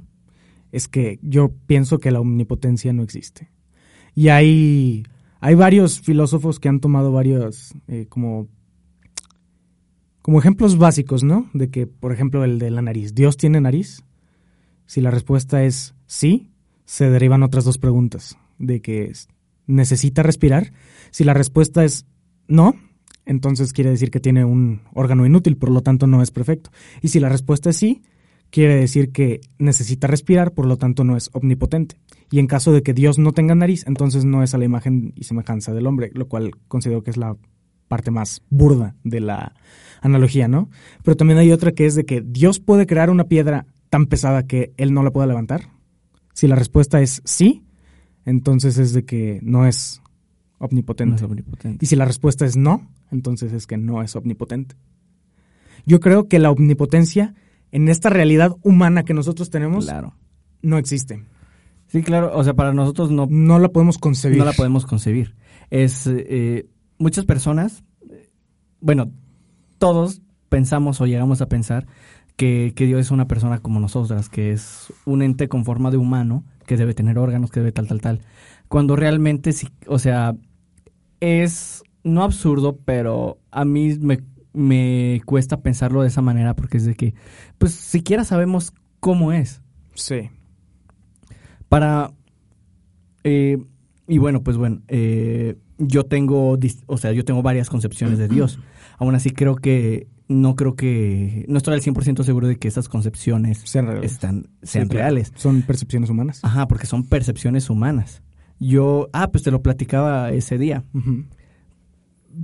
Es 0.72 0.88
que 0.88 1.20
yo 1.22 1.52
pienso 1.68 2.00
que 2.00 2.10
la 2.10 2.20
omnipotencia 2.20 2.92
no 2.94 3.04
existe. 3.04 3.52
Y 4.16 4.30
hay, 4.30 5.04
hay 5.40 5.54
varios 5.54 6.02
filósofos 6.02 6.60
que 6.60 6.68
han 6.68 6.80
tomado 6.80 7.12
varios 7.12 7.76
eh, 7.88 8.08
como, 8.10 8.48
como 10.24 10.40
ejemplos 10.40 10.80
básicos, 10.80 11.24
¿no? 11.24 11.48
De 11.54 11.70
que, 11.70 11.86
por 11.86 12.12
ejemplo, 12.12 12.44
el 12.44 12.58
de 12.58 12.72
la 12.72 12.82
nariz. 12.82 13.14
¿Dios 13.14 13.38
tiene 13.38 13.62
nariz? 13.62 14.04
Si 14.88 15.02
la 15.02 15.12
respuesta 15.12 15.64
es 15.64 15.94
sí, 16.08 16.50
se 16.86 17.12
derivan 17.12 17.44
otras 17.44 17.66
dos 17.66 17.78
preguntas. 17.78 18.36
De 18.58 18.82
que 18.82 19.12
necesita 19.70 20.24
respirar. 20.24 20.74
Si 21.12 21.24
la 21.24 21.34
respuesta 21.34 21.86
es 21.86 22.06
no, 22.48 22.76
entonces 23.26 23.72
quiere 23.72 23.92
decir 23.92 24.10
que 24.10 24.20
tiene 24.20 24.44
un 24.44 24.82
órgano 24.94 25.26
inútil, 25.26 25.56
por 25.56 25.70
lo 25.70 25.82
tanto 25.82 26.08
no 26.08 26.22
es 26.22 26.32
perfecto. 26.32 26.72
Y 27.02 27.10
si 27.10 27.20
la 27.20 27.30
respuesta 27.30 27.70
es 27.70 27.78
sí, 27.78 28.02
quiere 28.50 28.76
decir 28.76 29.12
que 29.12 29.42
necesita 29.60 30.08
respirar, 30.08 30.54
por 30.54 30.66
lo 30.66 30.78
tanto 30.78 31.04
no 31.04 31.16
es 31.16 31.30
omnipotente. 31.34 32.00
Y 32.32 32.40
en 32.40 32.48
caso 32.48 32.72
de 32.72 32.82
que 32.82 32.94
Dios 32.94 33.20
no 33.20 33.32
tenga 33.32 33.54
nariz, 33.54 33.86
entonces 33.88 34.26
no 34.26 34.44
es 34.44 34.54
a 34.54 34.58
la 34.58 34.66
imagen 34.66 35.14
y 35.16 35.24
semejanza 35.24 35.74
del 35.74 35.86
hombre, 35.86 36.10
lo 36.14 36.28
cual 36.28 36.52
considero 36.68 37.04
que 37.04 37.12
es 37.12 37.18
la 37.18 37.38
parte 37.88 38.12
más 38.12 38.42
burda 38.50 38.96
de 39.04 39.20
la 39.20 39.54
analogía, 40.02 40.48
¿no? 40.48 40.70
Pero 41.04 41.16
también 41.16 41.40
hay 41.40 41.52
otra 41.52 41.74
que 41.74 41.86
es 41.86 41.96
de 41.96 42.06
que 42.06 42.22
Dios 42.22 42.60
puede 42.60 42.88
crear 42.88 43.10
una 43.10 43.26
piedra 43.26 43.68
tan 43.90 44.08
pesada 44.08 44.48
que 44.48 44.74
él 44.78 44.94
no 44.94 45.04
la 45.04 45.12
pueda 45.12 45.28
levantar. 45.28 45.70
Si 46.34 46.48
la 46.48 46.56
respuesta 46.56 47.02
es 47.02 47.22
sí, 47.26 47.64
entonces 48.30 48.78
es 48.78 48.94
de 48.94 49.06
que 49.06 49.40
no 49.42 49.66
es 49.66 50.02
omnipotente. 50.60 51.10
No 51.10 51.16
es 51.16 51.24
omnipotente. 51.24 51.84
Y 51.84 51.88
si 51.88 51.96
la 51.96 52.06
respuesta 52.06 52.46
es 52.46 52.56
no, 52.56 52.88
entonces 53.12 53.54
es 53.54 53.66
que 53.66 53.78
no 53.78 54.04
es 54.04 54.16
omnipotente. 54.16 54.76
Yo 55.86 56.00
creo 56.00 56.28
que 56.28 56.38
la 56.38 56.52
omnipotencia 56.52 57.34
en 57.72 57.90
esta 57.90 58.10
realidad 58.10 58.56
humana 58.62 59.04
que 59.04 59.14
nosotros 59.14 59.50
tenemos 59.50 59.86
claro. 59.86 60.14
no 60.62 60.78
existe. 60.78 61.24
Sí, 61.88 62.04
claro, 62.04 62.32
o 62.38 62.44
sea, 62.44 62.54
para 62.54 62.72
nosotros 62.72 63.10
no... 63.10 63.28
No 63.28 63.58
la 63.58 63.70
podemos 63.70 63.98
concebir. 63.98 64.38
No 64.38 64.46
la 64.46 64.54
podemos 64.54 64.86
concebir. 64.86 65.36
Es, 65.72 66.06
eh, 66.06 66.68
muchas 67.00 67.26
personas, 67.26 67.84
bueno, 68.80 69.12
todos 69.80 70.22
pensamos 70.50 71.02
o 71.02 71.08
llegamos 71.08 71.42
a 71.42 71.48
pensar 71.48 71.88
que, 72.36 72.74
que, 72.76 72.86
Dios 72.86 73.02
es 73.02 73.12
una 73.12 73.28
persona 73.28 73.58
como 73.58 73.80
nosotras, 73.80 74.30
que 74.30 74.52
es 74.52 74.94
un 75.06 75.24
ente 75.24 75.48
con 75.48 75.66
forma 75.66 75.90
de 75.90 75.98
humano, 75.98 76.44
que 76.70 76.78
debe 76.78 76.94
tener 76.94 77.18
órganos, 77.18 77.50
que 77.50 77.62
debe 77.62 77.72
tal, 77.72 77.88
tal, 77.88 78.00
tal. 78.00 78.22
Cuando 78.68 78.96
realmente, 78.96 79.54
sí, 79.54 79.70
o 79.88 79.98
sea, 79.98 80.36
es 81.20 81.82
no 82.04 82.22
absurdo, 82.22 82.78
pero 82.86 83.40
a 83.50 83.66
mí 83.66 83.98
me, 84.00 84.20
me 84.54 85.20
cuesta 85.26 85.62
pensarlo 85.62 86.04
de 86.04 86.10
esa 86.10 86.22
manera 86.22 86.56
porque 86.56 86.78
es 86.78 86.86
de 86.86 86.94
que, 86.94 87.16
pues 87.58 87.74
siquiera 87.74 88.24
sabemos 88.24 88.72
cómo 89.00 89.34
es. 89.34 89.64
Sí. 89.96 90.30
Para... 91.70 92.12
Eh, 93.24 93.58
y 94.08 94.20
bueno, 94.20 94.44
pues 94.44 94.56
bueno, 94.56 94.84
eh, 94.90 95.56
yo 95.80 96.04
tengo, 96.06 96.56
o 96.86 96.98
sea, 96.98 97.14
yo 97.14 97.26
tengo 97.26 97.42
varias 97.42 97.72
concepciones 97.72 98.20
de 98.20 98.28
Dios. 98.28 98.60
Aún 99.00 99.16
así 99.16 99.32
creo 99.32 99.56
que, 99.56 100.06
no 100.30 100.56
creo 100.56 100.76
que, 100.76 101.44
no 101.50 101.58
estoy 101.58 101.74
al 101.74 101.82
100% 101.82 102.24
seguro 102.24 102.48
de 102.48 102.58
que 102.58 102.68
esas 102.68 102.88
concepciones 102.88 103.62
sean 103.66 103.88
reales. 103.88 104.12
Están, 104.12 104.48
sean 104.62 104.88
sí, 104.88 104.94
reales. 104.94 105.34
Son 105.36 105.64
percepciones 105.64 106.12
humanas. 106.12 106.40
Ajá, 106.44 106.68
porque 106.68 106.86
son 106.86 107.04
percepciones 107.04 107.70
humanas. 107.70 108.22
Yo, 108.60 109.10
ah, 109.12 109.32
pues 109.32 109.44
te 109.44 109.50
lo 109.50 109.64
platicaba 109.64 110.30
ese 110.32 110.60
día. 110.60 110.86
Uh 110.94 111.00
-huh. 111.00 111.26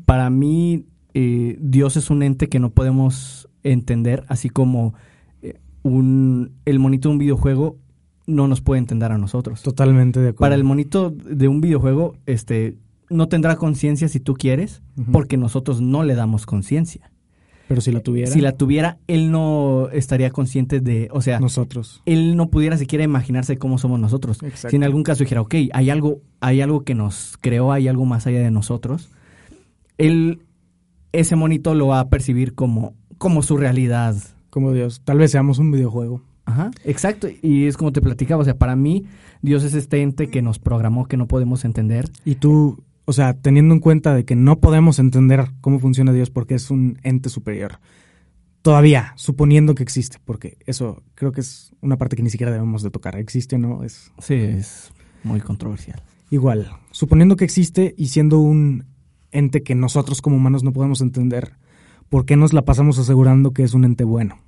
Para 0.06 0.32
mí, 0.32 0.88
eh, 1.14 1.58
Dios 1.62 1.96
es 1.96 2.10
un 2.10 2.24
ente 2.24 2.50
que 2.50 2.60
no 2.60 2.72
podemos 2.72 3.48
entender, 3.62 4.24
así 4.30 4.50
como 4.50 4.96
eh, 5.44 5.60
un, 5.84 6.54
el 6.66 6.80
monito 6.80 7.10
de 7.10 7.14
un 7.14 7.20
videojuego 7.20 7.78
no 8.26 8.48
nos 8.48 8.62
puede 8.62 8.80
entender 8.80 9.12
a 9.12 9.20
nosotros. 9.20 9.62
Totalmente 9.62 10.20
de 10.20 10.30
acuerdo. 10.30 10.40
Para 10.40 10.56
el 10.56 10.64
monito 10.64 11.12
de 11.12 11.48
un 11.48 11.62
videojuego, 11.62 12.18
este, 12.26 12.80
no 13.12 13.28
tendrá 13.28 13.58
conciencia 13.58 14.08
si 14.08 14.20
tú 14.20 14.34
quieres, 14.34 14.82
uh 14.98 15.02
-huh. 15.02 15.12
porque 15.12 15.38
nosotros 15.38 15.82
no 15.82 16.02
le 16.02 16.16
damos 16.16 16.48
conciencia. 16.48 17.12
Pero 17.68 17.82
si 17.82 17.92
la 17.92 18.00
tuviera. 18.02 18.32
Si 18.32 18.42
la 18.42 18.52
tuviera, 18.52 18.98
él 19.08 19.32
no 19.32 19.90
estaría 19.92 20.30
consciente 20.30 20.80
de, 20.80 21.08
o 21.12 21.22
sea, 21.22 21.40
nosotros. 21.40 22.02
Él 22.06 22.36
no 22.36 22.50
pudiera 22.50 22.78
siquiera 22.78 23.04
imaginarse 23.04 23.58
cómo 23.58 23.78
somos 23.78 24.00
nosotros. 24.00 24.42
Exacto. 24.44 24.70
Si 24.70 24.76
en 24.76 24.84
algún 24.84 25.04
caso 25.04 25.24
dijera, 25.24 25.42
ok, 25.42 25.56
hay 25.74 25.90
algo, 25.90 26.22
hay 26.42 26.62
algo 26.62 26.84
que 26.84 26.94
nos 26.94 27.38
creó, 27.42 27.72
hay 27.72 27.88
algo 27.88 28.06
más 28.06 28.28
allá 28.28 28.40
de 28.40 28.52
nosotros, 28.52 29.10
él, 29.98 30.44
ese 31.12 31.36
monito 31.36 31.74
lo 31.74 31.88
va 31.88 32.00
a 32.00 32.10
percibir 32.10 32.54
como, 32.54 32.94
como 33.18 33.42
su 33.42 33.58
realidad. 33.58 34.16
Como 34.50 34.72
Dios. 34.72 35.02
Tal 35.04 35.18
vez 35.18 35.32
seamos 35.32 35.60
un 35.60 35.72
videojuego. 35.72 36.22
Ajá, 36.46 36.70
exacto. 36.84 37.28
Y 37.42 37.66
es 37.66 37.76
como 37.78 37.92
te 37.92 38.02
platicaba, 38.02 38.42
o 38.42 38.46
sea, 38.46 38.58
para 38.58 38.76
mí, 38.76 39.06
Dios 39.42 39.64
es 39.64 39.74
este 39.74 40.02
ente 40.02 40.30
que 40.30 40.44
nos 40.44 40.60
programó, 40.60 41.08
que 41.08 41.18
no 41.18 41.28
podemos 41.28 41.66
entender. 41.66 42.12
Y 42.24 42.36
tú, 42.36 42.84
o 43.06 43.14
sea, 43.14 43.34
teniendo 43.40 43.74
en 43.74 43.80
cuenta 43.80 44.14
de 44.14 44.26
que 44.26 44.36
no 44.36 44.60
podemos 44.60 45.00
entender 45.00 45.52
cómo 45.62 45.80
funciona 45.80 46.12
Dios 46.12 46.30
porque 46.30 46.56
es 46.56 46.72
un 46.72 47.00
ente 47.04 47.30
superior. 47.30 47.80
Todavía, 48.64 49.14
suponiendo 49.16 49.76
que 49.76 49.84
existe, 49.84 50.18
porque 50.26 50.58
eso 50.66 51.04
creo 51.14 51.32
que 51.32 51.42
es 51.42 51.72
una 51.82 51.98
parte 51.98 52.16
que 52.16 52.24
ni 52.24 52.32
siquiera 52.32 52.52
debemos 52.52 52.82
de 52.82 52.90
tocar. 52.90 53.16
¿Existe 53.16 53.58
o 53.58 53.60
no? 53.60 53.84
Es... 53.84 54.12
Sí, 54.18 54.34
es 54.34 54.92
muy 55.24 55.40
controversial. 55.40 56.02
Igual, 56.32 56.72
suponiendo 56.90 57.36
que 57.36 57.46
existe 57.46 57.94
y 57.96 58.08
siendo 58.08 58.40
un 58.40 58.86
ente 59.32 59.62
que 59.62 59.76
nosotros 59.76 60.22
como 60.22 60.38
humanos 60.38 60.64
no 60.64 60.74
podemos 60.74 61.02
entender, 61.02 61.54
¿por 62.10 62.26
qué 62.26 62.36
nos 62.36 62.54
la 62.54 62.66
pasamos 62.66 62.98
asegurando 62.98 63.54
que 63.54 63.64
es 63.64 63.76
un 63.76 63.86
ente 63.86 64.04
bueno? 64.04 64.40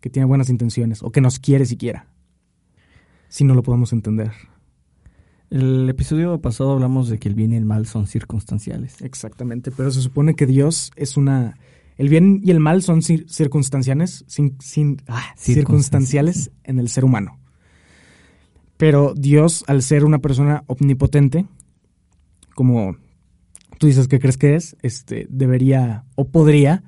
Que 0.00 0.10
tiene 0.10 0.26
buenas 0.26 0.50
intenciones 0.50 1.02
o 1.02 1.10
que 1.10 1.22
nos 1.22 1.38
quiere 1.38 1.64
siquiera, 1.64 2.08
si 3.28 3.44
no 3.44 3.54
lo 3.54 3.62
podemos 3.62 3.94
entender. 3.94 4.32
El 5.54 5.88
episodio 5.88 6.40
pasado 6.40 6.72
hablamos 6.72 7.08
de 7.08 7.20
que 7.20 7.28
el 7.28 7.36
bien 7.36 7.52
y 7.52 7.56
el 7.56 7.64
mal 7.64 7.86
son 7.86 8.08
circunstanciales. 8.08 9.00
Exactamente, 9.02 9.70
pero 9.70 9.88
se 9.92 10.00
supone 10.00 10.34
que 10.34 10.46
Dios 10.46 10.90
es 10.96 11.16
una... 11.16 11.56
El 11.96 12.08
bien 12.08 12.40
y 12.42 12.50
el 12.50 12.58
mal 12.58 12.82
son 12.82 13.02
cir 13.02 13.24
circunstanciales, 13.28 14.24
sin, 14.26 14.60
sin, 14.60 15.00
ah, 15.06 15.32
circunstanciales 15.36 16.50
en 16.64 16.80
el 16.80 16.88
ser 16.88 17.04
humano. 17.04 17.38
Pero 18.78 19.14
Dios, 19.16 19.62
al 19.68 19.82
ser 19.82 20.04
una 20.04 20.18
persona 20.18 20.64
omnipotente, 20.66 21.46
como 22.56 22.96
tú 23.78 23.86
dices 23.86 24.08
que 24.08 24.18
crees 24.18 24.36
que 24.36 24.56
es, 24.56 24.76
este, 24.82 25.28
debería 25.30 26.04
o 26.16 26.24
podría 26.24 26.82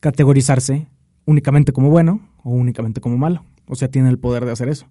categorizarse 0.00 0.88
únicamente 1.24 1.72
como 1.72 1.88
bueno 1.88 2.20
o 2.44 2.50
únicamente 2.50 3.00
como 3.00 3.16
malo. 3.16 3.46
O 3.66 3.76
sea, 3.76 3.88
tiene 3.90 4.10
el 4.10 4.18
poder 4.18 4.44
de 4.44 4.52
hacer 4.52 4.68
eso. 4.68 4.90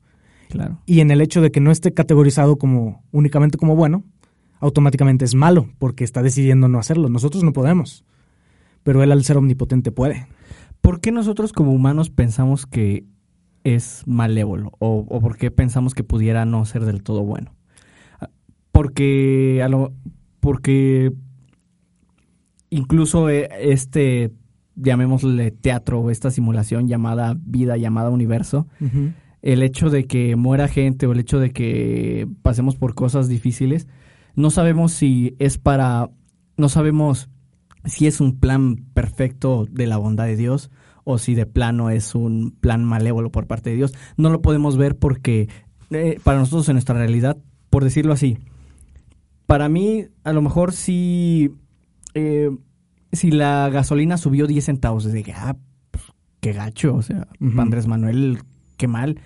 Claro. 0.49 0.79
Y 0.85 1.01
en 1.01 1.11
el 1.11 1.21
hecho 1.21 1.41
de 1.41 1.51
que 1.51 1.59
no 1.59 1.71
esté 1.71 1.93
categorizado 1.93 2.57
como 2.57 3.03
únicamente 3.11 3.57
como 3.57 3.75
bueno, 3.75 4.03
automáticamente 4.59 5.25
es 5.25 5.35
malo 5.35 5.69
porque 5.77 6.03
está 6.03 6.21
decidiendo 6.21 6.67
no 6.67 6.79
hacerlo. 6.79 7.09
Nosotros 7.09 7.43
no 7.43 7.53
podemos. 7.53 8.05
Pero 8.83 9.03
él 9.03 9.11
al 9.11 9.23
ser 9.23 9.37
omnipotente 9.37 9.91
puede. 9.91 10.27
¿Por 10.81 11.01
qué 11.01 11.11
nosotros 11.11 11.51
como 11.51 11.71
humanos 11.71 12.09
pensamos 12.09 12.65
que 12.65 13.05
es 13.63 14.03
malévolo? 14.05 14.71
¿O, 14.79 15.05
o 15.09 15.19
por 15.19 15.37
qué 15.37 15.51
pensamos 15.51 15.93
que 15.93 16.03
pudiera 16.03 16.45
no 16.45 16.63
ser 16.65 16.85
del 16.85 17.03
todo 17.03 17.23
bueno? 17.23 17.53
Porque, 18.71 19.61
a 19.63 19.67
lo, 19.67 19.91
porque 20.39 21.11
incluso 22.69 23.29
este, 23.29 24.31
llamémosle 24.75 25.51
teatro 25.51 25.99
o 25.99 26.11
esta 26.11 26.31
simulación 26.31 26.87
llamada 26.87 27.35
vida, 27.39 27.77
llamada 27.77 28.09
universo, 28.09 28.67
uh 28.79 28.85
-huh. 28.85 29.13
El 29.41 29.63
hecho 29.63 29.89
de 29.89 30.05
que 30.05 30.35
muera 30.35 30.67
gente 30.67 31.07
o 31.07 31.11
el 31.11 31.19
hecho 31.19 31.39
de 31.39 31.51
que 31.51 32.27
pasemos 32.41 32.75
por 32.75 32.95
cosas 32.95 33.27
difíciles, 33.27 33.87
no 34.35 34.49
sabemos 34.49 34.91
si 34.91 35.35
es 35.39 35.57
para, 35.57 36.09
no 36.57 36.69
sabemos 36.69 37.29
si 37.85 38.07
es 38.07 38.19
un 38.19 38.39
plan 38.39 38.85
perfecto 38.93 39.65
de 39.69 39.87
la 39.87 39.97
bondad 39.97 40.25
de 40.25 40.35
Dios 40.35 40.69
o 41.03 41.17
si 41.17 41.35
de 41.35 41.45
plano 41.45 41.89
es 41.89 42.15
un 42.15 42.51
plan 42.51 42.83
malévolo 42.83 43.31
por 43.31 43.47
parte 43.47 43.69
de 43.69 43.77
Dios. 43.77 43.93
No 44.17 44.29
lo 44.29 44.41
podemos 44.41 44.77
ver 44.77 44.97
porque 44.97 45.47
eh, 45.89 46.19
para 46.23 46.39
nosotros 46.39 46.67
en 46.67 46.75
nuestra 46.75 46.97
realidad, 46.97 47.37
por 47.69 47.83
decirlo 47.83 48.13
así, 48.13 48.37
para 49.45 49.69
mí, 49.69 50.05
a 50.25 50.33
lo 50.33 50.41
mejor 50.41 50.73
sí, 50.73 51.51
eh, 52.13 52.51
si 53.13 53.31
la 53.31 53.69
gasolina 53.69 54.17
subió 54.17 54.45
10 54.45 54.65
centavos, 54.65 55.05
desde 55.05 55.23
que, 55.23 55.31
ah, 55.33 55.55
pues, 55.89 56.03
qué 56.41 56.51
gacho, 56.51 56.95
o 56.95 57.01
sea. 57.01 57.27
Andrés 57.57 57.87
Manuel, 57.87 58.39
qué 58.77 58.87
mal. 58.87 59.19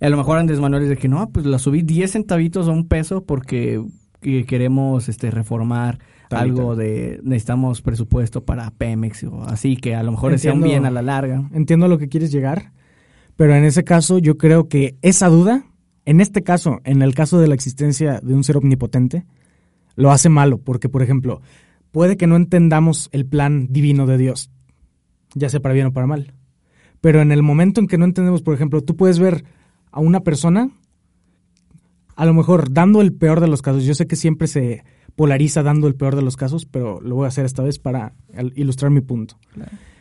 A 0.00 0.08
lo 0.08 0.16
mejor 0.16 0.38
Andrés 0.38 0.60
Manuel 0.60 0.84
es 0.84 0.88
de 0.90 0.96
que 0.96 1.08
no, 1.08 1.28
pues 1.30 1.44
la 1.46 1.58
subí 1.58 1.82
10 1.82 2.12
centavitos 2.12 2.68
a 2.68 2.70
un 2.70 2.86
peso 2.86 3.24
porque 3.24 3.82
que 4.20 4.44
queremos 4.46 5.08
este 5.08 5.30
reformar 5.30 5.98
Tal 6.28 6.40
algo 6.40 6.70
tal. 6.70 6.78
de 6.78 7.20
necesitamos 7.22 7.80
presupuesto 7.82 8.44
para 8.44 8.70
Pemex 8.70 9.24
o 9.24 9.44
así 9.44 9.76
que 9.76 9.94
a 9.94 10.02
lo 10.02 10.10
mejor 10.12 10.38
sea 10.38 10.52
un 10.52 10.62
bien 10.62 10.84
a 10.84 10.90
la 10.90 11.02
larga. 11.02 11.48
Entiendo 11.52 11.86
a 11.86 11.88
lo 11.88 11.98
que 11.98 12.08
quieres 12.08 12.30
llegar, 12.30 12.72
pero 13.36 13.54
en 13.54 13.64
ese 13.64 13.84
caso 13.84 14.18
yo 14.18 14.36
creo 14.36 14.68
que 14.68 14.96
esa 15.00 15.28
duda, 15.28 15.64
en 16.04 16.20
este 16.20 16.42
caso, 16.42 16.80
en 16.84 17.02
el 17.02 17.14
caso 17.14 17.38
de 17.38 17.48
la 17.48 17.54
existencia 17.54 18.20
de 18.22 18.34
un 18.34 18.44
ser 18.44 18.58
omnipotente, 18.58 19.24
lo 19.96 20.10
hace 20.10 20.28
malo, 20.28 20.58
porque 20.58 20.88
por 20.88 21.02
ejemplo, 21.02 21.40
puede 21.92 22.16
que 22.16 22.26
no 22.26 22.36
entendamos 22.36 23.08
el 23.12 23.24
plan 23.24 23.68
divino 23.70 24.06
de 24.06 24.18
Dios, 24.18 24.50
ya 25.34 25.48
sea 25.48 25.60
para 25.60 25.74
bien 25.74 25.86
o 25.86 25.92
para 25.92 26.06
mal, 26.06 26.34
pero 27.00 27.20
en 27.20 27.32
el 27.32 27.42
momento 27.42 27.80
en 27.80 27.86
que 27.86 27.98
no 27.98 28.04
entendemos, 28.04 28.42
por 28.42 28.54
ejemplo, 28.54 28.82
tú 28.82 28.96
puedes 28.96 29.18
ver 29.18 29.44
a 29.90 30.00
una 30.00 30.20
persona, 30.20 30.70
a 32.16 32.26
lo 32.26 32.34
mejor 32.34 32.72
dando 32.72 33.00
el 33.00 33.12
peor 33.12 33.40
de 33.40 33.48
los 33.48 33.62
casos, 33.62 33.84
yo 33.84 33.94
sé 33.94 34.06
que 34.06 34.16
siempre 34.16 34.48
se 34.48 34.84
polariza 35.16 35.62
dando 35.62 35.88
el 35.88 35.94
peor 35.94 36.16
de 36.16 36.22
los 36.22 36.36
casos, 36.36 36.64
pero 36.64 37.00
lo 37.00 37.16
voy 37.16 37.24
a 37.24 37.28
hacer 37.28 37.44
esta 37.44 37.62
vez 37.62 37.78
para 37.78 38.14
ilustrar 38.54 38.90
mi 38.90 39.00
punto. 39.00 39.36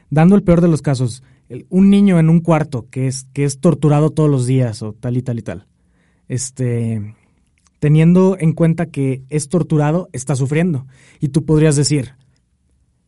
Dando 0.10 0.36
el 0.36 0.44
peor 0.44 0.62
de 0.62 0.68
los 0.68 0.82
casos, 0.82 1.24
un 1.70 1.90
niño 1.90 2.20
en 2.20 2.30
un 2.30 2.40
cuarto 2.40 2.88
que 2.90 3.08
es, 3.08 3.28
que 3.34 3.44
es 3.44 3.60
torturado 3.60 4.12
todos 4.12 4.30
los 4.30 4.46
días 4.46 4.82
o 4.82 4.94
tal 4.94 5.18
y 5.18 5.22
tal 5.22 5.40
y 5.40 5.42
tal, 5.42 5.66
este, 6.28 7.16
teniendo 7.80 8.38
en 8.40 8.54
cuenta 8.54 8.88
que 8.88 9.24
es 9.30 9.50
torturado, 9.50 10.10
está 10.14 10.36
sufriendo. 10.36 10.86
Y 11.20 11.30
tú 11.30 11.46
podrías 11.46 11.76
decir, 11.76 12.14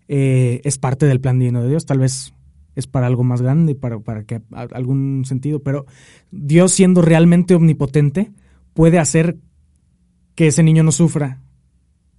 eh, 0.07 0.61
es 0.63 0.77
parte 0.77 1.05
del 1.05 1.21
plan 1.21 1.39
divino 1.39 1.61
de 1.61 1.69
Dios, 1.69 1.85
tal 1.85 1.99
vez 1.99 2.33
es 2.79 2.87
para 2.87 3.07
algo 3.07 3.23
más 3.23 3.41
grande, 3.41 3.75
para, 3.75 3.99
para 3.99 4.23
que 4.23 4.41
a- 4.51 4.67
algún 4.71 5.23
sentido, 5.25 5.61
pero 5.61 5.85
Dios 6.31 6.71
siendo 6.71 7.01
realmente 7.01 7.55
omnipotente 7.55 8.31
puede 8.73 8.99
hacer 8.99 9.37
que 10.35 10.47
ese 10.47 10.63
niño 10.63 10.83
no 10.83 10.91
sufra 10.91 11.41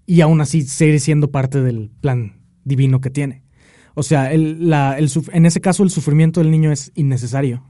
y 0.07 0.21
aún 0.21 0.41
así 0.41 0.63
seguir 0.63 1.01
siendo 1.01 1.31
parte 1.31 1.61
del 1.63 1.91
plan 2.01 2.41
divino 2.65 3.01
que 3.01 3.11
tiene. 3.11 3.43
O 3.95 4.03
sea, 4.03 4.33
el, 4.33 4.69
la, 4.71 4.99
el 4.99 5.11
en 5.33 5.47
ese 5.47 5.61
caso 5.61 5.83
el 5.83 5.91
sufrimiento 5.91 6.41
del 6.41 6.51
niño 6.51 6.71
es 6.73 6.93
innecesario. 6.95 7.65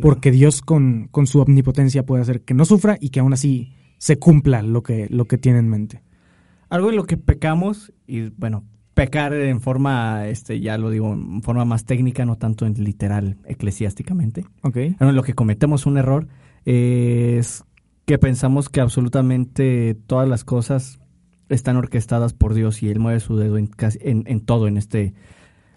Porque 0.00 0.30
Dios 0.30 0.62
con, 0.62 1.08
con 1.10 1.26
su 1.26 1.40
omnipotencia 1.40 2.06
puede 2.06 2.22
hacer 2.22 2.42
que 2.42 2.54
no 2.54 2.64
sufra 2.64 2.96
y 3.00 3.10
que 3.10 3.20
aún 3.20 3.32
así 3.32 3.74
se 3.98 4.18
cumpla 4.18 4.62
lo 4.62 4.82
que, 4.82 5.08
lo 5.10 5.26
que 5.26 5.36
tiene 5.36 5.58
en 5.58 5.68
mente. 5.68 6.02
Algo 6.68 6.90
en 6.90 6.96
lo 6.96 7.04
que 7.04 7.16
pecamos, 7.16 7.92
y 8.06 8.28
bueno, 8.30 8.64
pecar 9.04 9.32
en 9.32 9.60
forma, 9.60 10.26
este, 10.28 10.60
ya 10.60 10.76
lo 10.76 10.90
digo, 10.90 11.12
en 11.12 11.42
forma 11.42 11.64
más 11.64 11.84
técnica, 11.84 12.24
no 12.26 12.36
tanto 12.36 12.66
en 12.66 12.74
literal, 12.84 13.38
eclesiásticamente. 13.46 14.44
Ok. 14.62 14.74
Bueno, 14.98 15.10
en 15.10 15.16
lo 15.16 15.22
que 15.22 15.32
cometemos 15.34 15.86
un 15.86 15.96
error 15.96 16.26
es 16.66 17.64
que 18.04 18.18
pensamos 18.18 18.68
que 18.68 18.80
absolutamente 18.80 19.96
todas 20.06 20.28
las 20.28 20.44
cosas 20.44 21.00
están 21.48 21.76
orquestadas 21.76 22.32
por 22.34 22.54
Dios 22.54 22.82
y 22.82 22.88
Él 22.90 22.98
mueve 23.00 23.20
su 23.20 23.36
dedo 23.36 23.56
en, 23.58 23.66
casi- 23.68 23.98
en, 24.02 24.24
en 24.26 24.40
todo 24.40 24.68
en 24.68 24.76
este, 24.76 25.14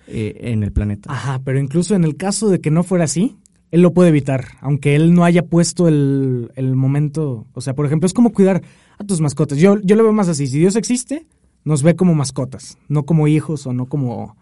eh, 0.07 0.35
en 0.41 0.63
el 0.63 0.71
planeta. 0.71 1.11
Ajá, 1.11 1.39
pero 1.43 1.59
incluso 1.59 1.95
en 1.95 2.03
el 2.03 2.15
caso 2.17 2.49
de 2.49 2.59
que 2.59 2.71
no 2.71 2.83
fuera 2.83 3.05
así, 3.05 3.37
él 3.71 3.81
lo 3.81 3.93
puede 3.93 4.09
evitar, 4.09 4.45
aunque 4.61 4.95
él 4.95 5.13
no 5.13 5.23
haya 5.23 5.45
puesto 5.45 5.87
el, 5.87 6.51
el 6.55 6.75
momento. 6.75 7.47
O 7.53 7.61
sea, 7.61 7.73
por 7.73 7.85
ejemplo, 7.87 8.05
es 8.05 8.13
como 8.13 8.31
cuidar 8.31 8.61
a 8.99 9.03
tus 9.03 9.19
mascotas. 9.19 9.57
Yo, 9.57 9.79
yo 9.81 9.95
lo 9.95 10.03
veo 10.03 10.13
más 10.13 10.27
así. 10.27 10.45
Si 10.45 10.59
Dios 10.59 10.75
existe, 10.75 11.25
nos 11.63 11.83
ve 11.83 11.95
como 11.95 12.13
mascotas, 12.13 12.77
no 12.87 13.05
como 13.05 13.27
hijos 13.27 13.65
o 13.67 13.73
no 13.73 13.87
como. 13.87 14.35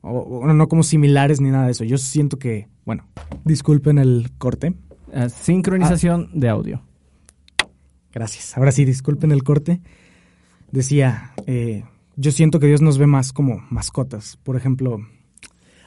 O, 0.00 0.10
o 0.10 0.46
no 0.46 0.68
como 0.68 0.84
similares 0.84 1.40
ni 1.40 1.50
nada 1.50 1.66
de 1.66 1.72
eso. 1.72 1.84
Yo 1.84 1.98
siento 1.98 2.38
que, 2.38 2.68
bueno, 2.84 3.04
disculpen 3.44 3.98
el 3.98 4.30
corte. 4.38 4.74
Ah, 5.12 5.28
sincronización 5.28 6.30
de 6.34 6.48
audio. 6.48 6.82
Gracias. 8.12 8.56
Ahora 8.56 8.70
sí, 8.70 8.84
disculpen 8.84 9.32
el 9.32 9.42
corte. 9.42 9.80
Decía, 10.70 11.32
eh, 11.46 11.84
yo 12.16 12.30
siento 12.30 12.60
que 12.60 12.68
Dios 12.68 12.80
nos 12.80 12.98
ve 12.98 13.06
más 13.06 13.32
como 13.32 13.64
mascotas. 13.70 14.36
Por 14.36 14.56
ejemplo, 14.56 15.00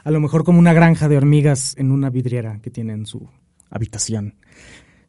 a 0.04 0.12
lo 0.12 0.20
mejor 0.20 0.44
como 0.44 0.60
una 0.60 0.74
granja 0.74 1.08
de 1.08 1.18
hormigas 1.18 1.76
en 1.78 1.92
una 1.92 2.10
vidriera 2.10 2.60
que 2.62 2.70
tiene 2.70 2.94
en 2.94 3.06
su 3.06 3.30
habitación 3.70 4.36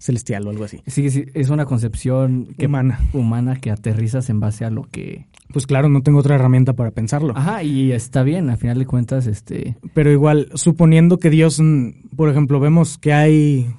celestial 0.02 0.46
o 0.46 0.50
algo 0.50 0.64
así. 0.64 0.82
Sí, 0.86 1.10
sí, 1.10 1.26
es 1.32 1.48
una 1.50 1.64
concepción 1.64 2.48
que, 2.58 2.66
Humana. 2.66 2.98
humana 3.12 3.56
que 3.56 3.70
aterrizas 3.70 4.28
en 4.30 4.40
base 4.40 4.64
a 4.64 4.70
lo 4.70 4.82
que... 4.82 5.26
Pues 5.52 5.66
claro, 5.66 5.88
no 5.88 6.02
tengo 6.02 6.18
otra 6.18 6.34
herramienta 6.34 6.72
para 6.72 6.90
pensarlo. 6.90 7.34
Ajá, 7.36 7.62
y 7.62 7.92
está 7.92 8.24
bien, 8.24 8.50
al 8.50 8.56
final 8.56 8.78
de 8.78 8.86
cuentas, 8.86 9.28
este... 9.28 9.76
Pero 9.94 10.10
igual, 10.10 10.48
suponiendo 10.54 11.18
que 11.18 11.30
Dios, 11.30 11.60
mm, 11.60 12.16
por 12.16 12.28
ejemplo, 12.28 12.58
vemos 12.58 12.98
que 12.98 13.12
hay 13.12 13.72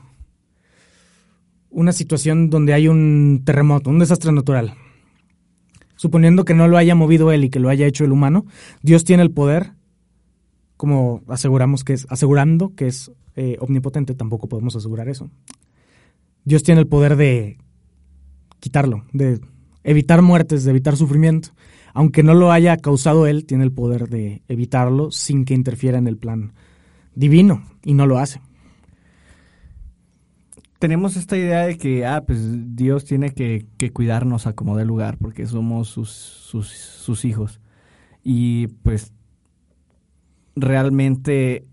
una 1.70 1.92
situación 1.92 2.50
donde 2.50 2.74
hay 2.74 2.88
un 2.88 3.42
terremoto, 3.44 3.90
un 3.90 4.00
desastre 4.00 4.32
natural. 4.32 4.76
Suponiendo 5.98 6.46
que 6.46 6.54
no 6.54 6.70
lo 6.70 6.78
haya 6.78 6.96
movido 6.96 7.34
él 7.34 7.44
y 7.44 7.50
que 7.50 7.60
lo 7.60 7.68
haya 7.68 7.86
hecho 7.86 8.06
el 8.06 8.14
humano, 8.14 8.46
Dios 8.82 9.04
tiene 9.04 9.24
el 9.24 9.32
poder, 9.32 9.74
como 10.78 11.22
aseguramos 11.28 11.84
que 11.84 11.94
es, 11.94 12.08
asegurando 12.10 12.74
que 12.76 12.88
es 12.88 13.12
eh, 13.36 13.58
omnipotente, 13.60 14.14
tampoco 14.14 14.48
podemos 14.48 14.76
asegurar 14.76 15.10
eso. 15.10 15.30
Dios 16.46 16.64
tiene 16.64 16.82
el 16.82 16.88
poder 16.88 17.16
de 17.16 17.58
quitarlo, 18.60 19.06
de 19.14 19.39
evitar 19.84 20.22
muertes, 20.22 20.64
de 20.64 20.72
evitar 20.72 20.96
sufrimiento. 20.96 21.50
Aunque 21.94 22.24
no 22.24 22.34
lo 22.34 22.52
haya 22.52 22.78
causado 22.78 23.28
él, 23.28 23.46
tiene 23.46 23.64
el 23.64 23.72
poder 23.72 24.10
de 24.10 24.41
evitarlo 24.48 25.12
sin 25.12 25.46
que 25.46 25.54
interfiera 25.54 25.98
en 25.98 26.08
el 26.08 26.18
plan 26.18 26.54
divino, 27.16 27.64
y 27.84 27.94
no 27.94 28.08
lo 28.08 28.18
hace. 28.18 28.41
tenemos 30.80 31.16
esta 31.16 31.38
idea 31.38 31.66
de 31.66 31.78
que, 31.78 32.06
ah, 32.06 32.24
pues 32.26 32.76
Dios 32.76 33.06
tiene 33.06 33.34
que, 33.34 33.68
que 33.78 33.91
cuidarnos 33.94 34.48
a 34.48 34.54
como 34.54 34.76
dé 34.76 34.84
lugar, 34.84 35.18
porque 35.18 35.46
somos 35.46 35.88
sus, 35.88 36.10
sus, 36.10 36.68
sus 36.68 37.24
hijos. 37.24 37.62
Y 38.22 38.68
pues 38.68 39.14
realmente 40.56 41.66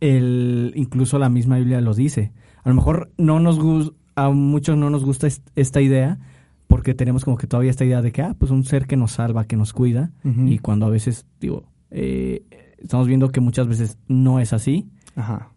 el, 0.00 0.72
incluso 0.74 1.18
la 1.18 1.28
misma 1.28 1.58
Biblia 1.58 1.80
lo 1.80 1.94
dice. 1.94 2.32
A 2.62 2.68
lo 2.68 2.74
mejor 2.74 3.10
no 3.18 3.40
nos 3.40 3.92
a 4.16 4.30
muchos 4.30 4.76
no 4.76 4.90
nos 4.90 5.04
gusta 5.04 5.26
est- 5.26 5.48
esta 5.56 5.80
idea, 5.80 6.18
porque 6.66 6.94
tenemos 6.94 7.24
como 7.24 7.36
que 7.36 7.46
todavía 7.46 7.70
esta 7.70 7.84
idea 7.84 8.02
de 8.02 8.12
que, 8.12 8.22
ah, 8.22 8.34
pues 8.38 8.50
un 8.50 8.64
ser 8.64 8.86
que 8.86 8.96
nos 8.96 9.12
salva, 9.12 9.44
que 9.46 9.56
nos 9.56 9.72
cuida, 9.72 10.12
y 10.24 10.58
cuando 10.58 10.86
a 10.86 10.90
veces, 10.90 11.26
digo, 11.40 11.64
eh, 11.90 12.44
estamos 12.78 13.06
viendo 13.08 13.30
que 13.30 13.40
muchas 13.40 13.66
veces 13.66 13.98
no 14.08 14.40
es 14.40 14.52
así, 14.52 14.88
Ajá. 15.16 15.48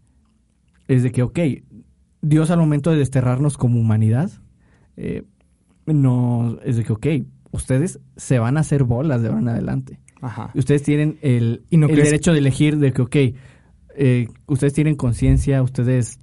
es 0.87 1.03
de 1.03 1.11
que, 1.11 1.23
ok, 1.23 1.39
Dios 2.21 2.49
al 2.51 2.59
momento 2.59 2.89
de 2.91 2.97
desterrarnos 2.97 3.57
como 3.57 3.79
humanidad, 3.79 4.31
eh, 4.97 5.23
no, 5.85 6.57
es 6.63 6.77
de 6.77 6.83
que, 6.85 6.93
ok, 6.93 7.07
ustedes 7.51 7.99
se 8.15 8.39
van 8.39 8.57
a 8.57 8.61
hacer 8.61 8.83
bolas 8.83 9.21
de 9.21 9.27
ahora 9.27 9.41
en 9.41 9.49
adelante. 9.49 9.99
Ajá. 10.21 10.51
Ustedes 10.55 10.83
tienen 10.83 11.17
el, 11.21 11.63
¿Y 11.69 11.77
no 11.77 11.87
el 11.87 11.93
crees- 11.93 12.07
derecho 12.09 12.31
de 12.31 12.39
elegir 12.39 12.77
de 12.77 12.93
que, 12.93 13.01
ok, 13.01 13.15
eh, 13.95 14.27
ustedes 14.47 14.73
tienen 14.73 14.95
conciencia, 14.95 15.61
ustedes, 15.61 16.17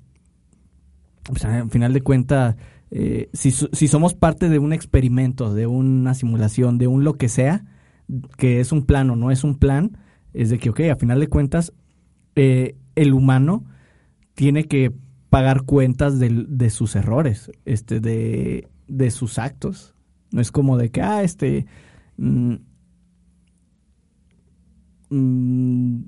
pues, 1.24 1.44
al 1.44 1.70
final 1.70 1.92
de 1.92 2.00
cuentas, 2.02 2.56
eh, 2.90 3.28
si, 3.32 3.50
si 3.52 3.88
somos 3.88 4.14
parte 4.14 4.48
de 4.48 4.58
un 4.58 4.72
experimento, 4.72 5.54
de 5.54 5.66
una 5.66 6.14
simulación, 6.14 6.78
de 6.78 6.86
un 6.86 7.04
lo 7.04 7.14
que 7.14 7.28
sea, 7.28 7.64
que 8.36 8.60
es 8.60 8.72
un 8.72 8.84
plan 8.86 9.10
o 9.10 9.16
no 9.16 9.30
es 9.30 9.44
un 9.44 9.56
plan, 9.56 9.98
es 10.34 10.50
de 10.50 10.58
que, 10.58 10.70
ok, 10.70 10.80
a 10.92 10.96
final 10.96 11.20
de 11.20 11.28
cuentas, 11.28 11.72
eh, 12.36 12.76
el 12.96 13.12
humano 13.14 13.64
tiene 14.34 14.64
que 14.64 14.92
pagar 15.30 15.62
cuentas 15.62 16.18
del- 16.18 16.46
de, 16.58 16.70
sus 16.70 16.96
errores, 16.96 17.50
este, 17.64 18.00
de, 18.00 18.68
de 18.88 19.10
sus 19.10 19.38
actos. 19.38 19.94
No 20.32 20.40
es 20.40 20.50
como 20.52 20.76
de 20.76 20.90
que, 20.90 21.02
ah, 21.02 21.22
este, 21.22 21.66
mm, 22.16 22.54
mm, 25.10 26.00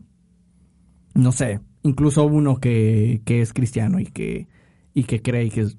no 1.14 1.32
sé, 1.32 1.60
incluso 1.82 2.24
uno 2.24 2.56
que, 2.58 3.22
que 3.24 3.40
es 3.42 3.52
cristiano 3.52 4.00
y 4.00 4.06
que, 4.06 4.48
y 4.94 5.04
que 5.04 5.22
cree 5.22 5.44
y 5.46 5.50
que 5.50 5.62
es- 5.62 5.76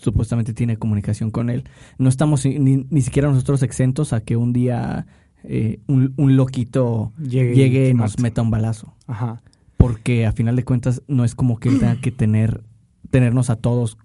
supuestamente 0.00 0.52
tiene 0.52 0.76
comunicación 0.76 1.30
con 1.30 1.48
él, 1.50 1.64
no 1.98 2.08
estamos 2.08 2.44
ni, 2.44 2.84
ni- 2.90 3.00
siquiera 3.02 3.28
nosotros 3.28 3.62
exentos 3.62 4.12
a 4.12 4.20
que 4.20 4.36
un 4.36 4.52
día 4.52 5.06
eh, 5.44 5.80
un, 5.86 6.12
un 6.16 6.36
loquito 6.36 7.12
Llegue, 7.18 7.54
llegue 7.54 7.88
y 7.90 7.94
nos 7.94 8.12
mate. 8.12 8.22
meta 8.22 8.42
un 8.42 8.50
balazo. 8.50 8.94
Ajá. 9.06 9.40
Porque 9.76 10.26
a 10.26 10.32
final 10.32 10.56
de 10.56 10.64
cuentas 10.64 11.02
no 11.08 11.24
es 11.24 11.34
como 11.34 11.58
que 11.58 11.68
él 11.68 11.78
tenga 11.78 12.00
que 12.00 12.10
tener, 12.10 12.64
tenernos 13.10 13.48
a 13.48 13.56
todos 13.56 13.96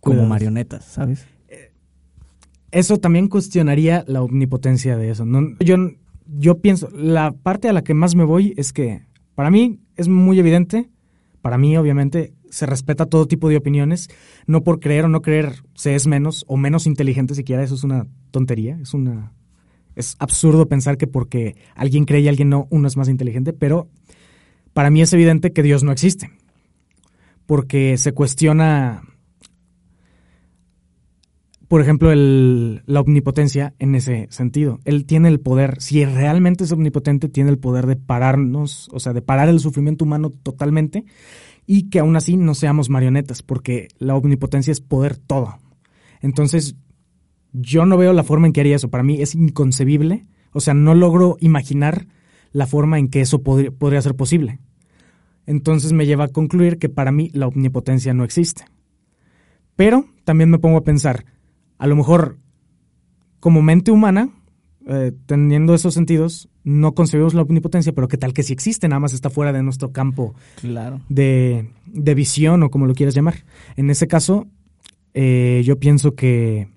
como 0.00 0.14
Cuidados. 0.14 0.28
marionetas, 0.28 0.84
¿sabes? 0.86 1.26
Eso 2.70 2.98
también 2.98 3.28
cuestionaría 3.28 4.04
la 4.06 4.22
omnipotencia 4.22 4.96
de 4.96 5.10
eso. 5.10 5.24
No, 5.24 5.40
yo, 5.60 5.76
yo 6.26 6.58
pienso, 6.60 6.90
la 6.90 7.32
parte 7.32 7.68
a 7.68 7.72
la 7.72 7.82
que 7.82 7.94
más 7.94 8.14
me 8.14 8.24
voy 8.24 8.52
es 8.58 8.72
que 8.72 9.02
para 9.34 9.50
mí 9.50 9.80
es 9.96 10.08
muy 10.08 10.38
evidente, 10.38 10.90
para 11.40 11.56
mí 11.56 11.76
obviamente, 11.78 12.34
se 12.50 12.66
respeta 12.66 13.06
todo 13.06 13.28
tipo 13.28 13.48
de 13.48 13.56
opiniones, 13.56 14.08
no 14.46 14.62
por 14.64 14.80
creer 14.80 15.04
o 15.04 15.08
no 15.08 15.22
creer 15.22 15.62
se 15.74 15.94
es 15.94 16.06
menos 16.06 16.44
o 16.48 16.56
menos 16.56 16.86
inteligente 16.86 17.34
siquiera, 17.34 17.62
eso 17.62 17.74
es 17.74 17.84
una 17.84 18.06
tontería, 18.30 18.78
es 18.80 18.94
una 18.94 19.32
es 19.98 20.14
absurdo 20.20 20.68
pensar 20.68 20.96
que 20.96 21.08
porque 21.08 21.56
alguien 21.74 22.04
cree 22.04 22.20
y 22.20 22.28
alguien 22.28 22.48
no, 22.48 22.68
uno 22.70 22.86
es 22.86 22.96
más 22.96 23.08
inteligente, 23.08 23.52
pero 23.52 23.88
para 24.72 24.90
mí 24.90 25.02
es 25.02 25.12
evidente 25.12 25.52
que 25.52 25.64
Dios 25.64 25.82
no 25.82 25.90
existe. 25.90 26.30
Porque 27.46 27.98
se 27.98 28.12
cuestiona, 28.12 29.02
por 31.66 31.80
ejemplo, 31.80 32.12
el, 32.12 32.82
la 32.86 33.00
omnipotencia 33.00 33.74
en 33.80 33.96
ese 33.96 34.28
sentido. 34.30 34.78
Él 34.84 35.04
tiene 35.04 35.30
el 35.30 35.40
poder, 35.40 35.82
si 35.82 36.04
realmente 36.04 36.62
es 36.62 36.70
omnipotente, 36.70 37.28
tiene 37.28 37.50
el 37.50 37.58
poder 37.58 37.86
de 37.86 37.96
pararnos, 37.96 38.88
o 38.92 39.00
sea, 39.00 39.12
de 39.12 39.22
parar 39.22 39.48
el 39.48 39.58
sufrimiento 39.58 40.04
humano 40.04 40.30
totalmente 40.30 41.06
y 41.70 41.90
que 41.90 41.98
aún 41.98 42.16
así 42.16 42.38
no 42.38 42.54
seamos 42.54 42.88
marionetas, 42.88 43.42
porque 43.42 43.88
la 43.98 44.16
omnipotencia 44.16 44.72
es 44.72 44.80
poder 44.80 45.18
todo. 45.18 45.58
Entonces, 46.22 46.76
yo 47.52 47.84
no 47.84 47.98
veo 47.98 48.14
la 48.14 48.24
forma 48.24 48.46
en 48.46 48.54
que 48.54 48.60
haría 48.62 48.76
eso. 48.76 48.88
Para 48.88 49.04
mí 49.04 49.20
es 49.20 49.34
inconcebible. 49.34 50.26
O 50.52 50.60
sea, 50.60 50.72
no 50.72 50.94
logro 50.94 51.36
imaginar 51.40 52.06
la 52.52 52.66
forma 52.66 52.98
en 52.98 53.08
que 53.08 53.20
eso 53.20 53.42
podría, 53.42 54.00
ser 54.00 54.16
posible. 54.16 54.60
Entonces 55.44 55.92
me 55.92 56.06
lleva 56.06 56.24
a 56.24 56.28
concluir 56.28 56.78
que 56.78 56.88
para 56.88 57.12
mí 57.12 57.30
la 57.34 57.46
omnipotencia 57.46 58.14
no 58.14 58.24
existe. 58.24 58.64
Pero 59.76 60.06
también 60.24 60.48
me 60.48 60.58
pongo 60.58 60.78
a 60.78 60.84
pensar, 60.84 61.26
a 61.76 61.86
lo 61.86 61.96
mejor 61.96 62.38
como 63.40 63.60
mente 63.60 63.90
humana, 63.90 64.30
eh, 64.86 65.12
teniendo 65.26 65.74
esos 65.74 65.92
sentidos, 65.92 66.48
no 66.68 66.94
concebimos 66.94 67.32
la 67.32 67.42
omnipotencia, 67.42 67.94
pero 67.94 68.08
qué 68.08 68.18
tal 68.18 68.34
que 68.34 68.42
si 68.42 68.52
existe, 68.52 68.88
nada 68.88 69.00
más 69.00 69.14
está 69.14 69.30
fuera 69.30 69.52
de 69.52 69.62
nuestro 69.62 69.90
campo 69.90 70.34
claro. 70.60 71.00
de, 71.08 71.70
de, 71.86 72.14
visión 72.14 72.62
o 72.62 72.70
como 72.70 72.86
lo 72.86 72.94
quieras 72.94 73.14
llamar. 73.14 73.44
En 73.76 73.88
ese 73.88 74.06
caso, 74.06 74.46
eh, 75.14 75.62
yo 75.64 75.78
pienso 75.78 76.14
que 76.14 76.68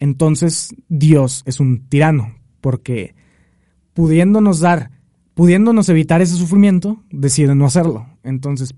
entonces 0.00 0.74
Dios 0.88 1.42
es 1.46 1.60
un 1.60 1.88
tirano, 1.88 2.34
porque 2.60 3.14
pudiéndonos 3.94 4.60
dar, 4.60 4.90
pudiéndonos 5.32 5.88
evitar 5.88 6.20
ese 6.20 6.34
sufrimiento, 6.34 7.02
decide 7.10 7.54
no 7.54 7.64
hacerlo. 7.64 8.06
Entonces, 8.22 8.74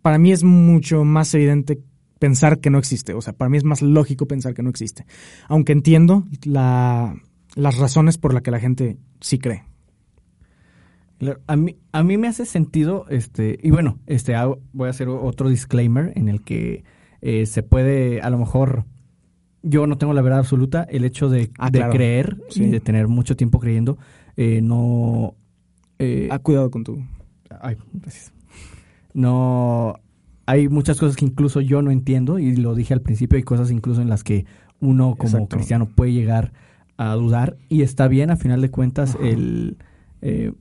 para 0.00 0.18
mí 0.18 0.32
es 0.32 0.42
mucho 0.42 1.04
más 1.04 1.34
evidente 1.34 1.82
pensar 2.18 2.60
que 2.60 2.70
no 2.70 2.78
existe, 2.78 3.12
o 3.12 3.20
sea, 3.20 3.34
para 3.34 3.50
mí 3.50 3.58
es 3.58 3.64
más 3.64 3.82
lógico 3.82 4.24
pensar 4.24 4.54
que 4.54 4.62
no 4.62 4.70
existe, 4.70 5.04
aunque 5.48 5.72
entiendo 5.72 6.24
las 7.56 7.78
razones 7.78 8.18
por 8.18 8.32
las 8.32 8.42
que 8.42 8.52
la 8.52 8.60
gente 8.60 8.98
sí 9.20 9.38
cree. 9.38 9.64
A 11.46 11.56
mí, 11.56 11.78
a 11.92 12.02
mí 12.02 12.18
me 12.18 12.28
hace 12.28 12.44
sentido, 12.44 13.06
este, 13.08 13.58
y 13.62 13.70
bueno, 13.70 13.98
este, 14.06 14.34
voy 14.74 14.86
a 14.86 14.90
hacer 14.90 15.08
otro 15.08 15.48
disclaimer 15.48 16.12
en 16.14 16.28
el 16.28 16.42
que 16.42 16.84
eh, 17.22 17.46
se 17.46 17.62
puede, 17.62 18.20
a 18.20 18.28
lo 18.28 18.36
mejor, 18.36 18.84
yo 19.62 19.86
no 19.86 19.96
tengo 19.96 20.12
la 20.12 20.20
verdad 20.20 20.40
absoluta. 20.40 20.84
El 20.84 21.04
hecho 21.06 21.30
de, 21.30 21.50
ah, 21.58 21.70
creer 21.70 22.36
y 22.54 22.66
de 22.66 22.80
tener 22.80 23.08
mucho 23.08 23.34
tiempo 23.34 23.58
creyendo, 23.58 23.98
eh, 24.36 24.60
no... 24.62 25.34
Eh, 25.98 26.28
ah, 26.30 26.38
cuidado 26.38 26.70
con 26.70 26.84
tu... 26.84 27.02
Ay, 27.62 27.78
gracias. 27.94 28.32
No... 29.14 29.98
Hay 30.44 30.68
muchas 30.68 31.00
cosas 31.00 31.16
que 31.16 31.24
incluso 31.24 31.62
yo 31.62 31.80
no 31.80 31.90
entiendo 31.90 32.38
y 32.38 32.54
lo 32.54 32.74
dije 32.74 32.92
al 32.94 33.00
principio, 33.00 33.36
hay 33.36 33.42
cosas 33.42 33.70
incluso 33.72 34.02
en 34.02 34.10
las 34.10 34.22
que 34.22 34.44
uno 34.78 35.16
como 35.16 35.48
cristiano 35.48 35.88
puede 35.88 36.12
llegar 36.12 36.52
a 36.96 37.14
dudar 37.14 37.56
y 37.68 37.82
está 37.82 38.08
bien, 38.08 38.30
a 38.30 38.36
final 38.36 38.60
de 38.60 38.70
cuentas, 38.70 39.16
el, 39.20 39.76
eh, 40.22 40.52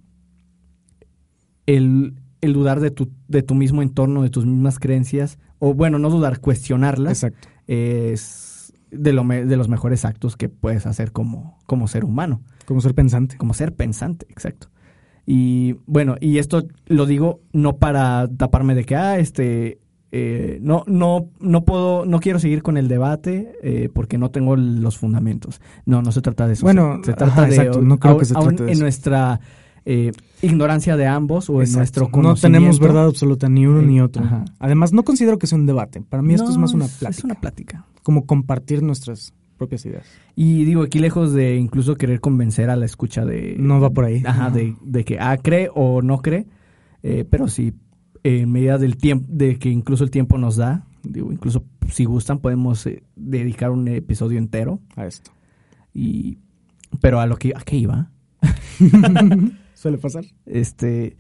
el, 1.66 2.16
el, 2.42 2.54
dudar 2.54 2.80
de 2.80 2.92
tu, 2.92 3.12
de 3.28 3.42
tu 3.42 3.56
mismo 3.56 3.82
entorno, 3.82 4.24
de 4.24 4.30
tus 4.30 4.46
mismas 4.46 4.80
creencias, 4.80 5.40
o 5.60 5.74
bueno, 5.74 6.00
no 6.00 6.10
dudar, 6.10 6.40
cuestionarlas, 6.40 7.24
Exacto. 7.24 7.50
es 7.68 8.74
de, 8.92 9.14
lo 9.14 9.24
de 9.24 9.58
los 9.58 9.70
mejores 9.70 10.06
actos 10.06 10.36
que 10.38 10.50
puedes 10.50 10.86
hacer 10.86 11.12
como, 11.12 11.58
como 11.66 11.88
ser 11.88 12.06
humano. 12.06 12.42
Como 12.66 12.82
ser 12.82 12.96
pensante. 12.96 13.38
Como 13.38 13.54
ser 13.54 13.74
pensante, 13.74 14.26
exacto. 14.30 14.70
Y 15.26 15.78
bueno, 15.88 16.16
y 16.20 16.38
esto 16.38 16.68
lo 16.86 17.06
digo 17.06 17.42
no 17.52 17.78
para 17.78 18.28
taparme 18.28 18.76
de 18.76 18.84
que, 18.84 18.96
ah, 18.96 19.18
este, 19.18 19.80
eh, 20.12 20.60
no, 20.62 20.84
no, 20.88 21.30
no 21.40 21.66
puedo, 21.66 22.06
no 22.06 22.20
quiero 22.20 22.40
seguir 22.40 22.62
con 22.64 22.78
el 22.78 22.88
debate 22.88 23.54
eh, 23.62 23.90
porque 23.94 24.18
no 24.18 24.32
tengo 24.32 24.56
los 24.56 24.98
fundamentos. 24.98 25.62
No, 25.86 26.02
no 26.02 26.12
se 26.12 26.22
trata 26.22 26.48
de 26.48 26.54
eso. 26.54 26.66
Bueno, 26.66 27.02
se, 27.04 27.14
trata 27.14 27.44
de, 27.44 27.56
exacto, 27.56 27.82
no 27.82 27.98
creo 27.98 28.18
que 28.18 28.26
se 28.26 28.34
trate 28.34 28.64
de 28.64 28.72
en 28.72 28.80
nuestra 28.80 29.40
eh, 29.86 30.12
ignorancia 30.42 30.96
de 30.98 31.06
ambos 31.06 31.50
o 31.50 31.62
en 31.62 31.72
nuestro 31.74 32.10
conocimiento. 32.10 32.48
No 32.48 32.54
tenemos 32.60 32.80
verdad 32.80 33.06
absoluta 33.06 33.50
ni 33.50 33.66
uno 33.66 33.82
ni 33.82 34.02
otro. 34.02 34.24
Además, 34.60 34.94
no 34.94 35.04
considero 35.04 35.38
que 35.38 35.48
sea 35.48 35.58
un 35.58 35.66
debate. 35.66 36.02
Para 36.02 36.24
mí 36.24 36.34
esto 36.34 36.50
es 36.50 36.58
más 36.58 36.74
una 36.74 36.86
plática. 36.86 37.10
Es 37.10 37.24
una 37.24 37.36
plática 37.36 37.86
como 38.04 38.26
compartir 38.26 38.84
nuestras 38.84 39.34
propias 39.58 39.86
ideas. 39.86 40.06
Y 40.36 40.66
digo, 40.66 40.84
aquí 40.84 41.00
lejos 41.00 41.34
de 41.34 41.56
incluso 41.56 41.96
querer 41.96 42.20
convencer 42.20 42.70
a 42.70 42.76
la 42.76 42.86
escucha 42.86 43.26
de... 43.26 43.56
No 43.58 43.80
va 43.80 43.90
por 43.90 44.06
ahí. 44.06 44.22
Ajá, 44.26 44.52
de, 44.52 45.06
que 45.06 45.18
ah, 45.20 45.38
cree 45.38 45.70
o 45.74 46.02
no 46.02 46.20
cree, 46.22 46.46
eh, 47.04 47.26
pero 47.30 47.48
sí, 47.48 47.74
en 48.26 48.52
medida 48.52 48.80
del 48.80 48.98
tiempo, 48.98 49.28
de 49.30 49.60
que 49.60 49.70
incluso 49.70 50.04
el 50.04 50.10
tiempo 50.10 50.40
nos 50.40 50.56
da, 50.56 50.88
digo, 51.04 51.32
incluso 51.32 51.64
si 51.92 52.06
gustan 52.06 52.40
podemos 52.40 52.84
eh, 52.88 53.04
dedicar 53.16 53.70
un 53.70 53.88
episodio 53.88 54.40
entero 54.40 54.80
a 54.96 55.06
esto. 55.06 55.32
Y, 55.94 56.40
pero 57.02 57.20
a 57.20 57.28
lo 57.28 57.38
que, 57.38 57.54
¿a 57.56 57.62
qué 57.62 57.76
iba? 57.76 58.10
Suele 59.76 60.00
pasar. 60.00 60.26
Este, 60.48 61.18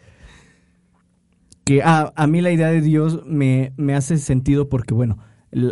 que 1.63 1.83
a, 1.83 2.11
a 2.15 2.25
mí 2.25 2.41
la 2.41 2.51
idea 2.51 2.69
de 2.69 2.81
Dios 2.81 3.23
me, 3.27 3.73
me 3.77 3.93
hace 3.93 4.17
sentido 4.17 4.67
porque, 4.67 4.95
bueno, 4.95 5.19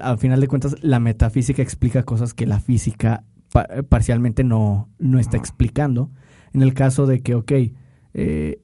al 0.04 0.20
final 0.20 0.40
de 0.40 0.48
cuentas, 0.48 0.76
la 0.82 1.00
metafísica 1.00 1.64
explica 1.64 2.04
cosas 2.04 2.36
que 2.36 2.46
la 2.46 2.60
física 2.60 3.24
parcialmente 3.90 4.44
no, 4.44 4.88
no 5.00 5.18
está 5.18 5.38
explicando. 5.38 6.12
En 6.54 6.62
el 6.62 6.76
caso 6.76 7.08
de 7.08 7.22
que, 7.22 7.34
ok, 7.34 7.52
eh, 8.14 8.63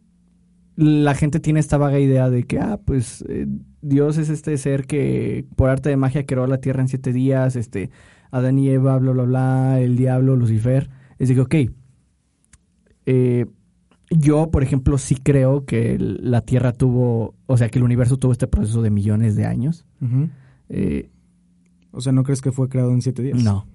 la 0.79 1.13
gente 1.13 1.41
tiene 1.41 1.59
esta 1.59 1.77
vaga 1.77 1.99
idea 1.99 2.29
de 2.29 2.43
que, 2.43 2.57
ah, 2.57 2.79
pues 2.83 3.25
eh, 3.27 3.47
Dios 3.81 4.17
es 4.17 4.29
este 4.29 4.57
ser 4.57 4.87
que 4.87 5.45
por 5.57 5.69
arte 5.69 5.89
de 5.89 5.97
magia 5.97 6.25
creó 6.25 6.47
la 6.47 6.61
tierra 6.61 6.81
en 6.81 6.87
siete 6.87 7.11
días, 7.11 7.57
este, 7.57 7.89
Adán 8.31 8.57
y 8.57 8.69
Eva, 8.69 8.97
bla, 8.97 9.11
bla, 9.11 9.23
bla, 9.23 9.81
el 9.81 9.97
diablo, 9.97 10.37
Lucifer. 10.37 10.89
Es 11.17 11.27
de 11.27 11.35
que, 11.35 11.41
ok, 11.41 11.55
eh, 13.07 13.45
yo, 14.09 14.51
por 14.51 14.63
ejemplo, 14.63 14.97
sí 14.97 15.17
creo 15.17 15.65
que 15.65 15.97
la 15.99 16.41
Tierra 16.41 16.71
tuvo, 16.71 17.35
o 17.45 17.57
sea, 17.57 17.67
que 17.67 17.77
el 17.77 17.83
universo 17.83 18.15
tuvo 18.15 18.31
este 18.31 18.47
proceso 18.47 18.81
de 18.81 18.89
millones 18.89 19.35
de 19.35 19.45
años. 19.45 19.85
Eh, 20.69 21.09
o 21.91 21.99
sea, 21.99 22.13
¿no 22.13 22.23
crees 22.23 22.41
que 22.41 22.53
fue 22.53 22.69
creado 22.69 22.91
en 22.91 23.01
siete 23.01 23.21
días? 23.21 23.43
No. 23.43 23.67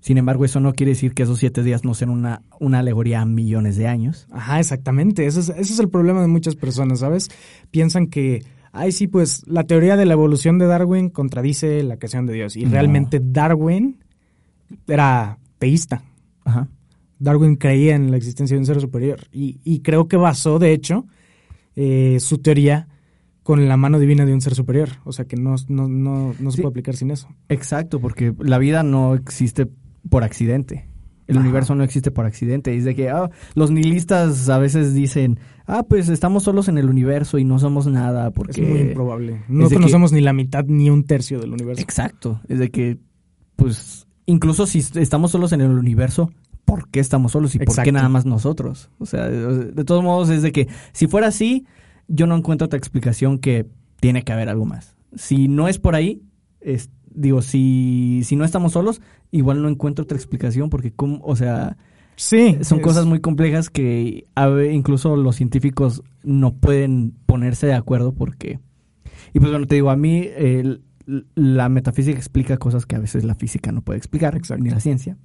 Sin 0.00 0.16
embargo, 0.16 0.44
eso 0.44 0.60
no 0.60 0.74
quiere 0.74 0.92
decir 0.92 1.12
que 1.12 1.24
esos 1.24 1.38
siete 1.38 1.62
días 1.62 1.84
no 1.84 1.92
sean 1.94 2.10
una, 2.10 2.42
una 2.60 2.78
alegoría 2.78 3.20
a 3.20 3.24
millones 3.24 3.76
de 3.76 3.88
años. 3.88 4.26
Ajá, 4.30 4.60
exactamente. 4.60 5.26
Ese 5.26 5.40
es, 5.40 5.48
ese 5.48 5.72
es 5.72 5.78
el 5.80 5.88
problema 5.88 6.22
de 6.22 6.28
muchas 6.28 6.54
personas, 6.54 7.00
¿sabes? 7.00 7.28
Piensan 7.70 8.06
que, 8.06 8.44
ay, 8.72 8.92
sí, 8.92 9.08
pues 9.08 9.46
la 9.48 9.64
teoría 9.64 9.96
de 9.96 10.06
la 10.06 10.12
evolución 10.12 10.58
de 10.58 10.66
Darwin 10.66 11.10
contradice 11.10 11.82
la 11.82 11.96
creación 11.96 12.26
de 12.26 12.34
Dios. 12.34 12.56
Y 12.56 12.64
realmente 12.64 13.20
Darwin 13.22 13.98
era 14.86 15.38
teísta. 15.58 16.02
Ajá. 16.44 16.68
Darwin 17.18 17.56
creía 17.56 17.96
en 17.96 18.10
la 18.10 18.16
existencia 18.16 18.54
de 18.54 18.60
un 18.60 18.66
ser 18.66 18.80
superior. 18.80 19.20
Y, 19.32 19.60
y 19.64 19.80
creo 19.80 20.06
que 20.06 20.16
basó, 20.16 20.60
de 20.60 20.72
hecho, 20.72 21.06
eh, 21.74 22.18
su 22.20 22.38
teoría 22.38 22.88
con 23.48 23.66
la 23.66 23.78
mano 23.78 23.98
divina 23.98 24.26
de 24.26 24.34
un 24.34 24.42
ser 24.42 24.54
superior. 24.54 24.90
O 25.04 25.12
sea 25.12 25.24
que 25.24 25.36
no, 25.36 25.56
no, 25.68 25.88
no, 25.88 26.34
no 26.38 26.50
se 26.50 26.58
puede 26.60 26.68
aplicar 26.68 26.96
sin 26.96 27.10
eso. 27.10 27.28
Exacto, 27.48 27.98
porque 27.98 28.34
la 28.40 28.58
vida 28.58 28.82
no 28.82 29.14
existe 29.14 29.66
por 30.08 30.24
accidente. 30.24 30.88
El 31.26 31.36
universo 31.36 31.74
no 31.74 31.84
existe 31.84 32.10
por 32.10 32.24
accidente. 32.24 32.74
Es 32.74 32.84
de 32.84 32.94
que 32.94 33.10
ah, 33.10 33.30
los 33.54 33.70
nihilistas 33.70 34.48
a 34.48 34.56
veces 34.58 34.94
dicen, 34.94 35.38
ah, 35.66 35.82
pues 35.82 36.08
estamos 36.08 36.44
solos 36.44 36.68
en 36.68 36.78
el 36.78 36.88
universo 36.88 37.36
y 37.36 37.44
no 37.44 37.58
somos 37.58 37.86
nada. 37.86 38.30
Porque 38.30 38.62
es 38.62 38.68
muy 38.68 38.80
improbable. 38.80 39.42
No 39.46 39.68
conocemos 39.68 40.10
ni 40.10 40.22
la 40.22 40.32
mitad 40.32 40.64
ni 40.64 40.88
un 40.88 41.04
tercio 41.04 41.38
del 41.38 41.52
universo. 41.52 41.82
Exacto. 41.82 42.40
Es 42.48 42.58
de 42.58 42.70
que, 42.70 42.98
pues, 43.56 44.06
incluso 44.24 44.66
si 44.66 44.78
estamos 44.78 45.30
solos 45.30 45.52
en 45.52 45.60
el 45.60 45.70
universo, 45.70 46.32
¿por 46.64 46.88
qué 46.88 47.00
estamos 47.00 47.32
solos 47.32 47.54
y 47.54 47.58
por 47.58 47.82
qué 47.82 47.92
nada 47.92 48.08
más 48.08 48.24
nosotros? 48.24 48.90
O 48.98 49.04
sea, 49.04 49.28
de 49.28 49.84
todos 49.84 50.02
modos 50.02 50.30
es 50.30 50.40
de 50.40 50.50
que 50.50 50.68
si 50.92 51.08
fuera 51.08 51.28
así, 51.28 51.66
yo 52.08 52.26
no 52.26 52.36
encuentro 52.36 52.66
otra 52.66 52.78
explicación 52.78 53.38
que 53.38 53.66
tiene 54.00 54.22
que 54.22 54.32
haber 54.32 54.48
algo 54.48 54.64
más. 54.64 54.96
Si 55.14 55.48
no 55.48 55.68
es 55.68 55.78
por 55.78 55.94
ahí, 55.94 56.22
es, 56.60 56.90
digo, 57.14 57.42
si, 57.42 58.22
si 58.24 58.36
no 58.36 58.44
estamos 58.44 58.72
solos, 58.72 59.00
igual 59.30 59.62
no 59.62 59.68
encuentro 59.68 60.04
otra 60.04 60.16
explicación 60.16 60.70
porque, 60.70 60.92
o 60.96 61.36
sea, 61.36 61.76
sí, 62.16 62.58
son 62.62 62.80
cosas 62.80 63.06
muy 63.06 63.20
complejas 63.20 63.70
que 63.70 64.26
incluso 64.72 65.16
los 65.16 65.36
científicos 65.36 66.02
no 66.22 66.54
pueden 66.54 67.14
ponerse 67.26 67.66
de 67.66 67.74
acuerdo 67.74 68.12
porque... 68.12 68.60
Y 69.34 69.40
pues 69.40 69.50
bueno, 69.50 69.66
te 69.66 69.74
digo, 69.74 69.90
a 69.90 69.96
mí 69.96 70.28
la 71.34 71.68
metafísica 71.68 72.18
explica 72.18 72.56
cosas 72.56 72.86
que 72.86 72.96
a 72.96 73.00
veces 73.00 73.24
la 73.24 73.34
física 73.34 73.72
no 73.72 73.82
puede 73.82 73.98
explicar, 73.98 74.38
ni 74.58 74.70
la 74.70 74.80
ciencia. 74.80 75.16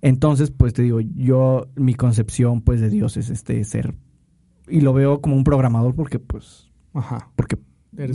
Entonces, 0.00 0.50
pues 0.50 0.74
te 0.74 0.82
digo, 0.82 1.00
yo, 1.00 1.66
mi 1.74 1.94
concepción 1.94 2.62
pues 2.62 2.80
de 2.80 2.88
Dios 2.88 3.16
es 3.16 3.30
este 3.30 3.62
ser 3.64 3.94
y 4.68 4.80
lo 4.80 4.92
veo 4.92 5.20
como 5.20 5.36
un 5.36 5.44
programador 5.44 5.94
porque, 5.94 6.18
pues, 6.18 6.70
Ajá. 6.94 7.30
porque 7.36 7.58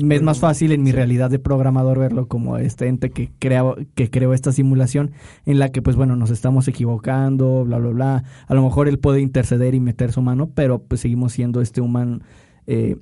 me 0.04 0.16
es 0.16 0.22
más 0.22 0.40
fácil 0.40 0.72
en 0.72 0.82
mi 0.82 0.92
realidad 0.92 1.30
de 1.30 1.40
programador 1.40 2.00
verlo 2.00 2.28
como 2.28 2.58
este 2.58 2.88
ente 2.88 3.12
que 3.12 3.32
creó, 3.40 3.76
que 3.96 4.10
creó 4.10 4.34
esta 4.34 4.52
simulación 4.52 5.12
en 5.46 5.60
la 5.60 5.70
que 5.70 5.82
pues 5.82 5.96
bueno 5.96 6.16
nos 6.16 6.30
estamos 6.30 6.68
equivocando, 6.68 7.66
bla 7.66 7.78
bla 7.78 7.90
bla. 7.90 8.24
A 8.48 8.54
lo 8.54 8.64
mejor 8.64 8.88
él 8.88 9.00
puede 9.00 9.22
interceder 9.22 9.76
y 9.76 9.80
meter 9.80 10.12
su 10.12 10.22
mano, 10.22 10.50
pero 10.54 10.80
pues 10.80 11.02
seguimos 11.02 11.34
siendo 11.34 11.62
este 11.62 11.82
humano, 11.82 12.20
eh, 12.66 12.98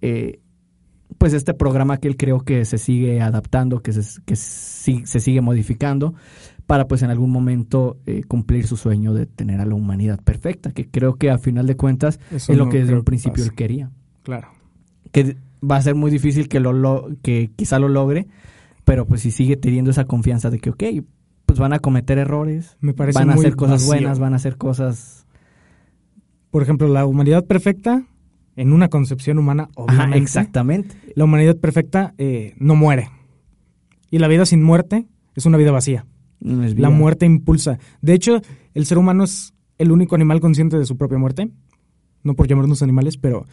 eh, 0.00 0.40
pues 1.18 1.34
este 1.34 1.52
programa 1.52 1.98
que 1.98 2.08
él 2.08 2.16
creó 2.16 2.40
que 2.40 2.64
se 2.64 2.78
sigue 2.78 3.20
adaptando, 3.20 3.80
que 3.80 3.92
se, 3.92 4.22
que 4.22 4.36
se 4.36 5.20
sigue 5.20 5.40
modificando 5.42 6.14
para 6.66 6.88
pues 6.88 7.02
en 7.02 7.10
algún 7.10 7.30
momento 7.30 7.98
eh, 8.06 8.22
cumplir 8.26 8.66
su 8.66 8.78
sueño 8.78 9.12
de 9.12 9.26
tener 9.26 9.60
a 9.60 9.66
la 9.66 9.74
humanidad 9.74 10.18
perfecta, 10.22 10.72
que 10.72 10.88
creo 10.88 11.16
que 11.16 11.30
a 11.30 11.36
final 11.36 11.66
de 11.66 11.76
cuentas 11.76 12.18
es 12.30 12.48
lo 12.48 12.70
que 12.70 12.78
desde 12.78 12.94
un 12.94 13.04
principio 13.04 13.44
él 13.44 13.52
quería. 13.52 13.90
Claro. 14.22 14.48
Que 15.10 15.36
va 15.68 15.76
a 15.76 15.82
ser 15.82 15.94
muy 15.94 16.10
difícil 16.10 16.48
que 16.48 16.60
lo, 16.60 17.08
que 17.22 17.50
quizá 17.56 17.78
lo 17.78 17.88
logre, 17.88 18.26
pero 18.84 19.06
pues 19.06 19.22
si 19.22 19.30
sigue 19.30 19.56
teniendo 19.56 19.90
esa 19.90 20.04
confianza 20.04 20.50
de 20.50 20.58
que 20.58 20.70
ok, 20.70 20.82
pues 21.46 21.58
van 21.58 21.72
a 21.72 21.78
cometer 21.78 22.18
errores, 22.18 22.76
Me 22.80 22.94
parece 22.94 23.18
van 23.18 23.30
a 23.30 23.34
hacer 23.34 23.56
cosas 23.56 23.86
buenas, 23.86 24.18
van 24.18 24.32
a 24.32 24.36
hacer 24.36 24.56
cosas 24.56 25.22
por 26.52 26.62
ejemplo, 26.62 26.86
la 26.86 27.06
humanidad 27.06 27.46
perfecta 27.46 28.04
en 28.56 28.74
una 28.74 28.88
concepción 28.88 29.38
humana, 29.38 29.70
obviamente. 29.74 30.18
exactamente. 30.18 30.94
La 31.14 31.24
humanidad 31.24 31.56
perfecta 31.56 32.14
eh, 32.18 32.52
no 32.58 32.76
muere. 32.76 33.08
Y 34.10 34.18
la 34.18 34.28
vida 34.28 34.44
sin 34.44 34.62
muerte 34.62 35.06
es 35.34 35.46
una 35.46 35.56
vida 35.56 35.72
vacía. 35.72 36.04
la 36.40 36.90
muerte 36.90 37.24
impulsa. 37.24 37.78
De 38.02 38.12
hecho, 38.12 38.42
el 38.74 38.84
ser 38.84 38.98
humano 38.98 39.24
es 39.24 39.54
el 39.78 39.90
único 39.90 40.14
animal 40.14 40.40
consciente 40.40 40.78
de 40.78 40.84
su 40.84 40.98
propia 40.98 41.16
muerte. 41.16 41.50
No 42.22 42.34
por 42.34 42.46
llamarnos 42.46 42.82
animales, 42.82 43.16
pero 43.16 43.46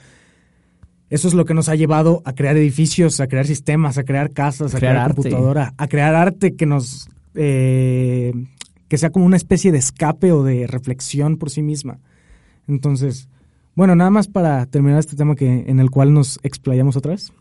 eso 1.10 1.28
es 1.28 1.34
lo 1.34 1.46
que 1.46 1.54
nos 1.54 1.70
ha 1.70 1.76
llevado 1.76 2.22
a 2.26 2.34
crear 2.34 2.56
edificios, 2.58 3.20
a 3.20 3.28
crear 3.28 3.48
sistemas, 3.48 3.98
a 3.98 4.04
crear 4.04 4.32
casas, 4.32 4.76
a 4.76 4.80
crear, 4.80 5.16
computadora, 5.16 5.74
a 5.78 5.88
crear 5.88 6.16
arte 6.16 6.56
que 6.56 6.66
nos 6.66 7.10
eh, 7.36 8.34
que 8.88 8.98
sea 8.98 9.12
como 9.12 9.26
una 9.26 9.38
especie 9.38 9.72
de 9.72 9.78
escape 9.78 10.32
o 10.32 10.44
de 10.44 10.68
reflexión 10.68 11.38
por 11.38 11.50
sí 11.50 11.62
misma. 11.62 12.00
Entonces, 12.68 13.30
bueno, 13.76 13.96
nada 13.96 14.10
más 14.10 14.28
para 14.28 14.66
terminar 14.66 15.00
este 15.00 15.16
tema 15.16 15.36
que 15.36 15.66
en 15.68 15.80
el 15.80 15.90
cual 15.90 16.14
nos 16.14 16.40
explayamos 16.44 16.98
otra 16.98 17.12
vez. 17.12 17.32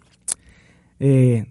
Eh, 1.01 1.47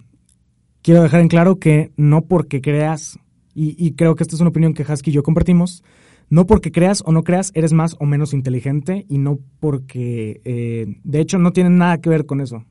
quiero 0.82 1.03
dejar 1.03 1.22
en 1.22 1.28
claro 1.28 1.57
que 1.57 1.91
no 1.97 2.22
porque 2.22 2.61
creas, 2.61 3.20
y, 3.53 3.93
creo 3.93 4.15
que 4.15 4.24
esta 4.24 4.36
es 4.36 4.41
una 4.41 4.51
opinión 4.51 4.76
que 4.76 4.84
Husky 4.84 5.09
y 5.09 5.13
yo 5.13 5.24
compartimos, 5.24 5.84
no 6.30 6.45
porque 6.45 6.71
creas 6.71 7.03
o 7.05 7.11
no 7.11 7.23
creas 7.23 7.51
eres 7.55 7.73
más 7.73 7.95
o 7.99 8.05
menos 8.05 8.34
inteligente 8.34 9.05
y 9.07 9.17
no 9.17 9.39
porque, 9.59 10.41
eh, 10.43 10.99
de 11.03 11.19
hecho, 11.19 11.38
no 11.38 11.53
tiene 11.53 11.69
nada 11.69 11.99
que 11.99 12.09
ver 12.09 12.25
con 12.25 12.41
eso. 12.41 12.65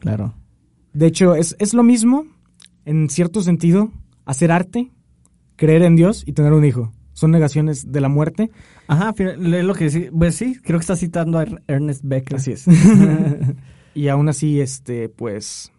Claro. 0.00 0.34
De 0.92 1.06
hecho, 1.06 1.34
es, 1.34 1.56
es 1.58 1.74
lo 1.74 1.82
mismo, 1.82 2.26
en 2.84 3.08
cierto 3.08 3.40
sentido, 3.42 3.90
hacer 4.24 4.52
arte, 4.52 4.90
creer 5.56 5.82
en 5.82 5.96
Dios 5.96 6.22
y 6.26 6.32
tener 6.32 6.52
un 6.52 6.64
hijo. 6.64 6.92
Son 7.12 7.30
negaciones 7.30 7.90
de 7.90 8.00
la 8.00 8.08
muerte. 8.08 8.50
Ajá, 8.86 9.14
es 9.18 9.38
lo 9.38 9.74
que 9.74 9.90
sí, 9.90 10.08
pues 10.16 10.36
sí, 10.36 10.56
creo 10.62 10.78
que 10.78 10.82
está 10.82 10.96
citando 10.96 11.38
a 11.38 11.46
Ernest 11.66 12.02
Becker. 12.04 12.36
Así 12.36 12.52
es. 12.52 12.66
y 13.94 14.08
aún 14.08 14.28
así, 14.28 14.60
este, 14.60 15.08
pues, 15.08 15.72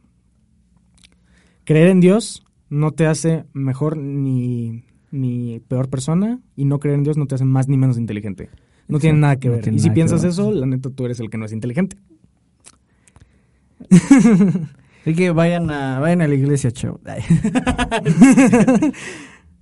creer 1.63 1.89
en 1.89 2.01
Dios 2.01 2.43
no 2.69 2.91
te 2.91 3.07
hace 3.07 3.45
mejor 3.53 3.97
ni 3.97 4.83
ni 5.11 5.59
peor 5.67 5.89
persona 5.89 6.39
y 6.55 6.65
no 6.65 6.79
creer 6.79 6.97
en 6.97 7.03
Dios 7.03 7.17
no 7.17 7.27
te 7.27 7.35
hace 7.35 7.45
más 7.45 7.67
ni 7.67 7.77
menos 7.77 7.97
inteligente. 7.97 8.49
No 8.87 8.99
tiene 8.99 9.19
nada 9.19 9.35
que 9.37 9.49
ver. 9.49 9.73
y 9.73 9.79
si 9.79 9.91
piensas 9.91 10.23
eso, 10.23 10.51
la 10.51 10.65
neta 10.65 10.89
tú 10.89 11.05
eres 11.05 11.19
el 11.19 11.29
que 11.29 11.37
no 11.37 11.45
es 11.45 11.53
inteligente. 11.53 11.97
Así 15.01 15.13
que 15.13 15.31
vayan 15.31 15.69
a, 15.69 15.99
vayan 15.99 16.21
a 16.21 16.27
la 16.27 16.33
iglesia, 16.35 16.71
chao. 16.71 16.99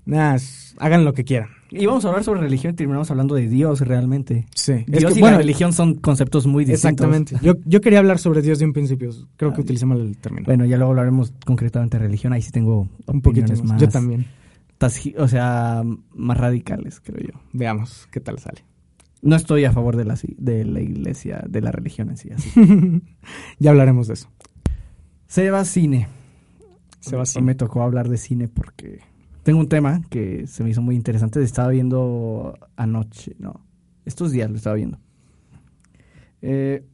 Nada, 0.06 0.38
hagan 0.78 1.04
lo 1.06 1.14
que 1.14 1.26
quieran. 1.26 1.50
Y 1.70 1.86
vamos 1.86 2.06
a 2.06 2.08
hablar 2.08 2.24
sobre 2.24 2.40
religión 2.40 2.74
y 2.74 2.76
terminamos 2.78 3.12
hablando 3.12 3.36
de 3.36 3.50
Dios 3.50 3.82
realmente. 3.82 4.48
Sí. 4.56 4.86
Dios 4.88 5.18
y 5.18 5.22
la 5.22 5.36
religión 5.38 5.74
son 5.74 5.96
conceptos 5.96 6.48
muy 6.48 6.64
distintos. 6.64 6.92
Exactamente. 6.92 7.36
Yo, 7.42 7.56
yo 7.66 7.82
quería 7.82 8.00
hablar 8.00 8.20
sobre 8.20 8.42
Dios 8.42 8.60
de 8.60 8.66
un 8.66 8.72
principio. 8.74 9.12
Creo 9.36 9.54
que 9.54 9.60
utilicé 9.62 9.86
mal 9.86 10.00
el 10.00 10.18
término. 10.18 10.46
Bueno, 10.46 10.64
ya 10.66 10.78
luego 10.78 10.92
hablaremos 10.92 11.34
concretamente 11.46 11.98
de 11.98 12.06
religión. 12.06 12.32
Ahí 12.32 12.42
sí 12.42 12.52
tengo 12.52 12.88
un 13.06 13.22
poquito 13.22 13.54
más. 13.66 13.82
Yo 13.82 13.90
también 13.90 14.26
o 15.18 15.28
sea, 15.28 15.84
más 16.14 16.38
radicales, 16.38 17.00
creo 17.00 17.20
yo. 17.20 17.40
Veamos 17.54 18.08
qué 18.12 18.20
tal 18.20 18.40
sale. 18.40 18.64
No 19.22 19.36
estoy 19.36 19.66
a 19.66 19.72
favor 19.72 19.96
de 19.96 20.06
la, 20.06 20.18
de 20.38 20.66
la 20.66 20.82
iglesia, 20.82 21.44
de 21.48 21.62
la 21.62 21.72
religión 21.72 22.10
en 22.10 22.18
sí. 22.18 22.30
Así. 22.32 22.52
ya 23.60 23.72
hablaremos 23.72 24.08
de 24.08 24.14
eso. 24.14 24.30
Se 25.28 25.50
va 25.50 25.66
cine. 25.66 26.08
Se 27.00 27.16
va 27.16 27.26
cine. 27.26 27.46
Me 27.46 27.56
tocó 27.56 27.82
hablar 27.82 28.10
de 28.10 28.18
cine 28.18 28.48
porque 28.48 29.00
tengo 29.44 29.60
un 29.60 29.70
tema 29.70 30.02
que 30.10 30.46
se 30.48 30.64
me 30.64 30.70
hizo 30.70 30.82
muy 30.82 30.96
interesante. 30.96 31.42
Estaba 31.42 31.70
viendo 31.70 32.58
anoche, 32.76 33.36
no, 33.40 33.66
estos 34.06 34.32
días 34.32 34.50
lo 34.50 34.58
estaba 34.58 34.76
viendo. 34.76 35.00
Eh, 36.42 36.86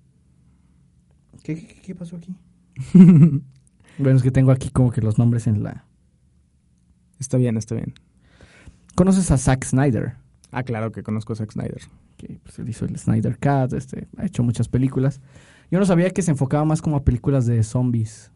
¿qué, 1.43 1.55
qué, 1.55 1.81
qué 1.81 1.95
pasó 1.95 2.15
aquí? 2.15 2.33
bueno, 3.97 4.17
es 4.17 4.23
que 4.23 4.31
tengo 4.31 4.51
aquí 4.51 4.69
como 4.69 4.91
que 4.91 5.01
los 5.01 5.19
nombres 5.19 5.47
en 5.47 5.61
la 5.61 5.85
Está 7.23 7.37
bien, 7.37 7.55
está 7.55 7.73
bien. 7.73 7.93
¿Conoces 8.95 9.31
a 9.31 9.37
Zack 9.37 9.63
Snyder? 9.63 10.15
Ah, 10.51 10.63
claro 10.63 10.91
que 10.91 11.03
conozco 11.03 11.31
a 11.31 11.37
Zack 11.37 11.53
Snyder. 11.53 11.79
Que 12.17 12.37
pues, 12.43 12.59
él 12.59 12.67
hizo 12.67 12.83
el 12.83 12.99
Snyder 12.99 13.37
Cut, 13.37 13.71
este, 13.71 14.09
ha 14.17 14.25
hecho 14.25 14.43
muchas 14.43 14.67
películas. 14.67 15.21
Yo 15.71 15.79
no 15.79 15.85
sabía 15.85 16.09
que 16.09 16.21
se 16.21 16.31
enfocaba 16.31 16.65
más 16.65 16.81
como 16.81 16.97
a 16.97 17.03
películas 17.05 17.45
de 17.45 17.63
zombies. 17.63 18.33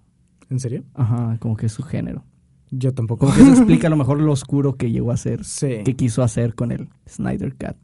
¿En 0.50 0.62
serio? 0.62 0.86
Ajá, 0.94 1.36
como 1.42 1.58
que 1.58 1.66
es 1.66 1.74
su 1.74 1.84
género. 1.84 2.24
Yo 2.72 2.94
tampoco. 2.94 3.26
Como 3.26 3.36
que 3.36 3.42
eso 3.42 3.52
explica 3.58 3.88
a 3.88 3.90
lo 3.90 3.98
mejor 3.98 4.22
lo 4.22 4.32
oscuro 4.32 4.78
que 4.78 4.90
llegó 4.90 5.12
a 5.12 5.18
ser, 5.18 5.44
sí. 5.44 5.84
que 5.84 5.98
quiso 5.98 6.24
hacer 6.24 6.56
con 6.56 6.72
el 6.72 6.88
Snyder 7.10 7.56
Cut. 7.56 7.76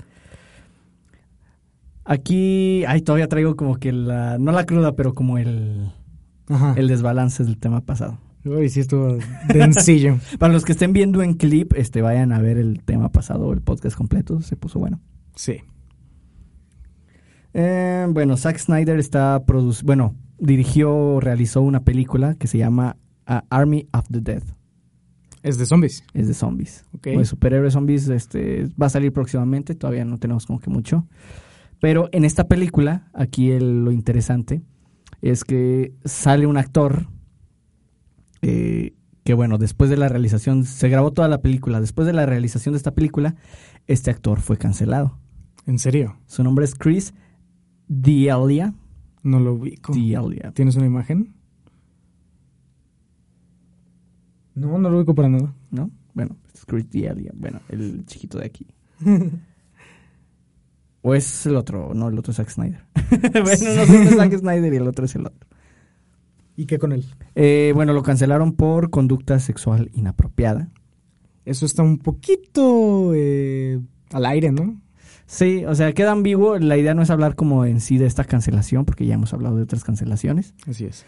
Aquí, 2.06 2.86
ay, 2.86 3.02
todavía 3.02 3.28
traigo 3.28 3.58
como 3.58 3.76
que 3.76 3.92
la, 3.92 4.38
no 4.38 4.54
la 4.54 4.66
cruda, 4.66 4.96
pero 4.96 5.14
como 5.14 5.38
el, 5.38 5.92
el 6.78 6.88
desbalance 6.88 7.44
del 7.44 7.58
tema 7.58 7.82
pasado. 7.82 8.20
Uy, 8.46 8.70
sí 8.70 8.82
estuvo 8.82 9.18
sencillo. 9.52 10.20
Para 10.40 10.52
los 10.52 10.66
que 10.66 10.74
estén 10.74 10.92
viendo 10.92 11.22
en 11.24 11.36
clip, 11.36 11.74
este, 11.76 12.02
vayan 12.02 12.34
a 12.34 12.40
ver 12.40 12.58
el 12.58 12.84
tema 12.84 13.10
pasado, 13.10 13.54
el 13.54 13.62
podcast 13.62 13.96
completo, 13.96 14.42
se 14.42 14.58
puso 14.58 14.80
bueno. 14.80 15.00
Sí. 15.36 15.62
Eh, 17.54 18.06
bueno, 18.10 18.36
Zack 18.36 18.58
Snyder 18.58 19.00
está 19.00 19.46
produciendo, 19.46 19.86
bueno, 19.88 20.16
dirigió, 20.40 21.20
realizó 21.20 21.62
una 21.62 21.84
película 21.84 22.36
que 22.36 22.48
se 22.48 22.58
llama 22.58 22.98
uh, 23.30 23.40
Army 23.50 23.88
of 23.94 24.06
the 24.12 24.20
Dead. 24.20 24.44
¿Es 25.42 25.58
de 25.58 25.66
zombies? 25.66 26.04
Es 26.14 26.28
de 26.28 26.34
zombies. 26.34 26.86
Ok. 26.94 27.08
de 27.08 27.26
superhéroes 27.26 27.74
zombies, 27.74 28.08
este, 28.10 28.68
va 28.82 28.88
a 28.88 28.90
salir 28.90 29.14
próximamente, 29.14 29.76
todavía 29.76 30.04
no 30.04 30.18
tenemos 30.18 30.46
como 30.46 30.60
que 30.60 30.70
mucho. 30.70 31.08
Pero 31.80 32.10
en 32.12 32.26
esta 32.26 32.48
película, 32.48 33.10
aquí 33.14 33.58
lo 33.60 33.92
interesante 33.92 34.62
es 35.22 35.44
que 35.44 35.94
sale 36.06 36.48
un 36.48 36.58
actor 36.58 37.08
eh, 38.44 38.94
que 39.24 39.34
bueno, 39.34 39.58
después 39.58 39.90
de 39.90 39.98
la 39.98 40.10
realización, 40.10 40.66
se 40.66 40.90
grabó 40.90 41.12
toda 41.12 41.28
la 41.28 41.42
película, 41.42 41.80
después 41.80 42.06
de 42.06 42.14
la 42.14 42.26
realización 42.26 42.74
de 42.74 42.78
esta 42.78 42.92
película, 42.92 43.36
este 43.88 44.12
actor 44.12 44.42
fue 44.42 44.58
cancelado. 44.58 45.18
¿En 45.66 45.80
serio? 45.80 46.18
Su 46.28 46.44
nombre 46.44 46.66
es 46.66 46.76
Chris 46.76 47.14
D'Elia. 47.88 48.74
No 49.24 49.40
lo 49.40 49.54
ubico. 49.54 49.94
D'Elia. 49.94 50.52
¿Tienes 50.54 50.76
una 50.76 50.86
imagen? 50.86 51.34
No, 54.56 54.78
no 54.78 54.90
lo 54.90 54.98
ubico 54.98 55.16
para 55.16 55.30
nada. 55.30 55.54
¿No? 55.72 55.90
Bueno, 56.14 56.36
es 56.54 56.66
Chris 56.66 56.90
D'Elia. 56.90 57.32
Bueno, 57.34 57.62
el 57.70 58.06
chiquito 58.06 58.40
de 58.40 58.46
aquí. 58.46 58.68
o 61.02 61.16
es 61.16 61.46
el 61.46 61.56
otro, 61.56 61.94
no, 61.94 62.10
el 62.10 62.20
otro 62.20 62.32
es 62.32 62.38
Zack 62.38 62.50
Snyder. 62.50 62.84
bueno, 63.32 63.42
no 63.42 63.56
sé, 63.86 64.04
es 64.04 64.16
Zack 64.16 64.38
Snyder 64.38 64.74
y 64.74 64.78
el 64.78 64.88
otro 64.88 65.06
es 65.06 65.16
el 65.16 65.28
otro. 65.28 65.48
¿Y 66.56 66.66
qué 66.66 66.78
con 66.78 66.92
él? 66.92 67.06
Eh, 67.36 67.72
bueno, 67.76 67.94
lo 67.94 68.04
cancelaron 68.04 68.54
por 68.54 68.90
conducta 68.90 69.40
sexual 69.40 69.90
inapropiada. 69.94 70.70
Eso 71.46 71.66
está 71.66 71.84
un 71.84 71.98
poquito 71.98 73.12
eh, 73.16 73.80
al 74.12 74.26
aire, 74.26 74.52
¿no? 74.52 74.80
Sí, 75.26 75.66
o 75.66 75.74
sea, 75.74 75.94
queda 75.94 76.12
ambiguo. 76.12 76.60
La 76.60 76.78
idea 76.78 76.94
no 76.94 77.02
es 77.02 77.10
hablar 77.10 77.36
como 77.36 77.66
en 77.66 77.82
sí 77.82 77.98
de 77.98 78.06
esta 78.06 78.24
cancelación, 78.24 78.86
porque 78.86 79.06
ya 79.06 79.16
hemos 79.16 79.34
hablado 79.34 79.58
de 79.58 79.64
otras 79.64 79.84
cancelaciones. 79.84 80.54
Así 80.68 80.86
es. 80.86 81.06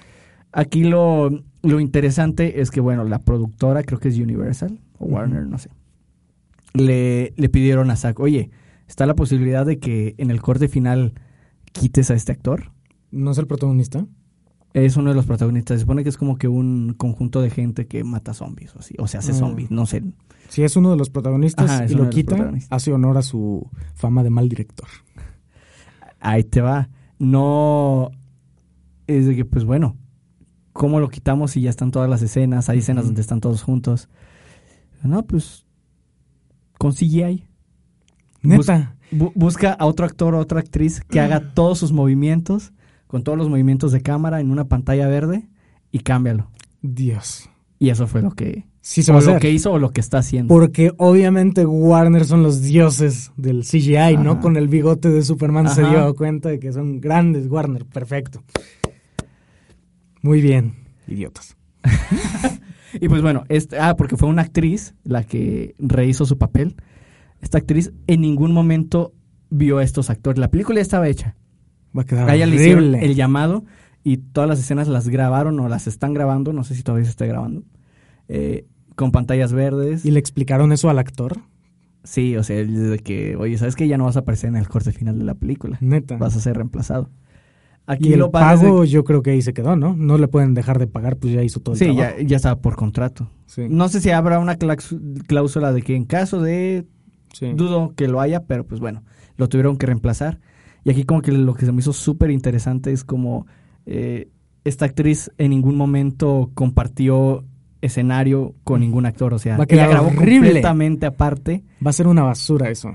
Aquí 0.51 0.83
lo, 0.83 1.29
interesante 1.63 2.61
es 2.61 2.71
que, 2.71 2.79
bueno, 2.79 3.03
la 3.03 3.19
productora, 3.19 3.83
creo 3.83 3.99
que 3.99 4.07
es 4.07 4.17
Universal 4.17 4.79
o 4.97 5.05
Warner, 5.05 5.45
no 5.45 5.57
sé, 5.57 5.69
le, 6.73 7.33
le 7.35 7.49
pidieron 7.49 7.91
a 7.91 7.97
Zack, 7.97 8.19
oye, 8.21 8.51
¿está 8.87 9.05
la 9.05 9.15
posibilidad 9.15 9.65
de 9.65 9.79
que 9.79 10.15
en 10.17 10.31
el 10.31 10.41
corte 10.41 10.69
final 10.69 11.13
quites 11.73 12.09
a 12.09 12.13
este 12.13 12.31
actor? 12.31 12.71
¿No 13.11 13.31
es 13.31 13.37
el 13.37 13.47
protagonista? 13.47 14.07
Es 14.75 14.97
uno 14.97 15.09
de 15.09 15.15
los 15.15 15.25
protagonistas. 15.25 15.77
Se 15.77 15.81
supone 15.81 16.03
que 16.03 16.09
es 16.09 16.17
como 16.17 16.37
que 16.37 16.47
un 16.47 16.93
conjunto 16.95 17.41
de 17.41 17.49
gente 17.49 17.87
que 17.87 18.03
mata 18.03 18.33
zombies 18.33 18.75
o 18.75 18.79
así. 18.79 18.93
O 18.97 19.07
se 19.07 19.17
hace 19.17 19.31
ah. 19.31 19.35
zombies, 19.35 19.71
no 19.71 19.85
sé. 19.85 20.03
Si 20.49 20.63
es 20.63 20.75
uno 20.75 20.91
de 20.91 20.97
los 20.97 21.09
protagonistas 21.09 21.89
y 21.89 21.95
lo 21.95 22.09
quita, 22.09 22.51
hace 22.69 22.93
honor 22.93 23.17
a 23.17 23.21
su 23.21 23.69
fama 23.93 24.21
de 24.23 24.29
mal 24.29 24.49
director. 24.49 24.87
Ahí 26.19 26.43
te 26.43 26.61
va. 26.61 26.89
No. 27.17 28.11
Es 29.07 29.25
de 29.25 29.35
que, 29.35 29.45
pues 29.45 29.63
bueno. 29.63 29.97
¿cómo 30.75 30.99
lo 30.99 31.07
quitamos 31.07 31.51
si 31.51 31.61
ya 31.61 31.69
están 31.69 31.89
todas 31.89 32.09
las 32.09 32.21
escenas? 32.21 32.67
Hay 32.67 32.79
escenas 32.79 33.05
donde 33.05 33.21
están 33.21 33.39
todos 33.39 33.63
juntos. 33.63 34.09
No, 35.01 35.25
pues 35.25 35.65
con 36.77 36.91
CGI. 36.91 37.47
Neta. 38.41 38.97
Bu- 39.11 39.31
busca 39.35 39.71
a 39.71 39.85
otro 39.85 40.05
actor 40.05 40.35
o 40.35 40.39
otra 40.39 40.59
actriz 40.59 40.99
que 40.99 41.21
haga 41.21 41.39
todos 41.53 41.79
sus 41.79 41.93
movimientos, 41.93 42.73
con 43.15 43.23
todos 43.23 43.37
los 43.37 43.47
movimientos 43.47 43.93
de 43.93 44.01
cámara 44.01 44.41
en 44.41 44.51
una 44.51 44.67
pantalla 44.67 45.07
verde 45.07 45.47
y 45.89 45.99
cámbialo. 45.99 46.51
Dios. 46.81 47.49
Y 47.79 47.87
eso 47.87 48.07
fue 48.07 48.21
lo 48.21 48.31
que, 48.31 48.65
Sí 48.81 49.03
se 49.03 49.11
o 49.11 49.13
va 49.13 49.21
a 49.21 49.23
lo 49.23 49.29
hacer. 49.29 49.41
que 49.41 49.51
hizo 49.51 49.71
o 49.71 49.79
lo 49.79 49.91
que 49.91 50.01
está 50.01 50.17
haciendo. 50.17 50.53
Porque 50.53 50.91
obviamente 50.97 51.65
Warner 51.65 52.25
son 52.25 52.43
los 52.43 52.61
dioses 52.61 53.31
del 53.37 53.63
CGI, 53.63 54.17
¿no? 54.17 54.41
Con 54.41 54.57
el 54.57 54.67
bigote 54.67 55.07
de 55.11 55.21
Superman 55.21 55.69
se 55.69 55.87
dio 55.87 56.13
cuenta 56.13 56.49
de 56.49 56.59
que 56.59 56.73
son 56.73 56.99
grandes 56.99 57.47
Warner. 57.47 57.85
Perfecto. 57.85 58.43
Muy 60.21 60.41
bien, 60.41 60.75
idiotas. 61.07 61.55
Y 62.99 63.07
pues 63.07 63.21
bueno, 63.21 63.45
este, 63.47 63.79
ah, 63.79 63.95
porque 63.95 64.17
fue 64.17 64.27
una 64.27 64.41
actriz 64.41 64.93
la 65.05 65.23
que 65.23 65.73
rehizo 65.79 66.25
su 66.25 66.37
papel. 66.37 66.75
Esta 67.39 67.59
actriz 67.59 67.93
en 68.07 68.19
ningún 68.19 68.51
momento 68.51 69.13
vio 69.49 69.77
a 69.77 69.83
estos 69.83 70.09
actores. 70.09 70.37
La 70.37 70.49
película 70.49 70.77
ya 70.77 70.81
estaba 70.81 71.07
hecha. 71.07 71.35
Va 71.97 72.01
a 72.01 72.05
quedar 72.05 72.29
ella 72.33 72.45
le 72.45 72.55
horrible. 72.73 73.05
el 73.05 73.15
llamado 73.15 73.63
y 74.03 74.17
todas 74.17 74.49
las 74.49 74.59
escenas 74.59 74.87
las 74.87 75.07
grabaron 75.09 75.59
o 75.59 75.69
las 75.69 75.87
están 75.87 76.13
grabando, 76.13 76.53
no 76.53 76.63
sé 76.63 76.75
si 76.75 76.83
todavía 76.83 77.05
se 77.05 77.11
está 77.11 77.25
grabando, 77.25 77.63
eh, 78.27 78.65
con 78.95 79.11
pantallas 79.11 79.51
verdes. 79.53 80.05
¿Y 80.05 80.11
le 80.11 80.19
explicaron 80.19 80.71
eso 80.71 80.89
al 80.89 80.99
actor? 80.99 81.39
Sí, 82.03 82.37
o 82.37 82.43
sea, 82.43 82.57
desde 82.57 82.99
que, 82.99 83.35
oye, 83.35 83.57
¿sabes 83.57 83.75
que 83.75 83.87
Ya 83.87 83.97
no 83.97 84.05
vas 84.05 84.15
a 84.15 84.19
aparecer 84.19 84.49
en 84.49 84.57
el 84.57 84.67
corte 84.67 84.91
final 84.91 85.17
de 85.17 85.25
la 85.25 85.33
película. 85.35 85.77
Neta. 85.81 86.17
Vas 86.17 86.35
a 86.35 86.39
ser 86.39 86.55
reemplazado. 86.57 87.09
Aquí 87.87 88.09
y 88.09 88.13
el 88.13 88.19
lo 88.19 88.25
de 88.27 88.31
pago 88.31 88.83
yo 88.83 89.03
creo 89.03 89.21
que 89.21 89.31
ahí 89.31 89.41
se 89.43 89.53
quedó, 89.53 89.75
¿no? 89.75 89.95
No 89.95 90.17
le 90.17 90.27
pueden 90.27 90.53
dejar 90.55 90.79
de 90.79 90.87
pagar, 90.87 91.17
pues 91.17 91.33
ya 91.33 91.43
hizo 91.43 91.59
todo 91.59 91.73
el 91.73 91.79
Sí, 91.79 91.85
ya, 91.87 92.07
trabajo. 92.09 92.21
ya 92.21 92.35
estaba 92.37 92.59
por 92.61 92.75
contrato. 92.75 93.29
Sí, 93.45 93.67
No 93.69 93.89
sé 93.89 94.01
si 94.01 94.09
habrá 94.09 94.39
una 94.39 94.55
cláusula 94.55 95.71
de 95.71 95.81
que 95.83 95.95
en 95.95 96.05
caso 96.05 96.41
de 96.41 96.85
sí. 97.33 97.53
Dudo 97.53 97.93
que 97.95 98.07
lo 98.07 98.21
haya, 98.21 98.43
pero 98.45 98.65
pues 98.65 98.79
bueno, 98.79 99.03
lo 99.37 99.49
tuvieron 99.49 99.77
que 99.77 99.85
reemplazar. 99.85 100.39
Y 100.85 100.91
aquí 100.91 101.03
como 101.03 101.21
que 101.21 101.31
lo 101.33 101.53
que 101.55 101.65
se 101.65 101.71
me 101.73 101.79
hizo 101.79 101.91
súper 101.91 102.31
interesante 102.31 102.91
es 102.93 103.03
como 103.03 103.45
eh, 103.85 104.29
esta 104.63 104.85
actriz 104.85 105.31
en 105.37 105.49
ningún 105.49 105.75
momento 105.75 106.51
compartió 106.53 107.43
escenario 107.81 108.53
con 108.63 108.79
ningún 108.81 109.05
actor. 109.05 109.33
O 109.33 109.39
sea, 109.39 109.57
Va 109.57 109.63
a 109.63 109.67
quedar 109.67 109.85
ella 109.89 109.99
grabó 109.99 110.07
horrible. 110.09 110.47
completamente 110.49 111.05
aparte. 111.05 111.63
Va 111.85 111.89
a 111.89 111.93
ser 111.93 112.07
una 112.07 112.23
basura 112.23 112.69
eso. 112.69 112.91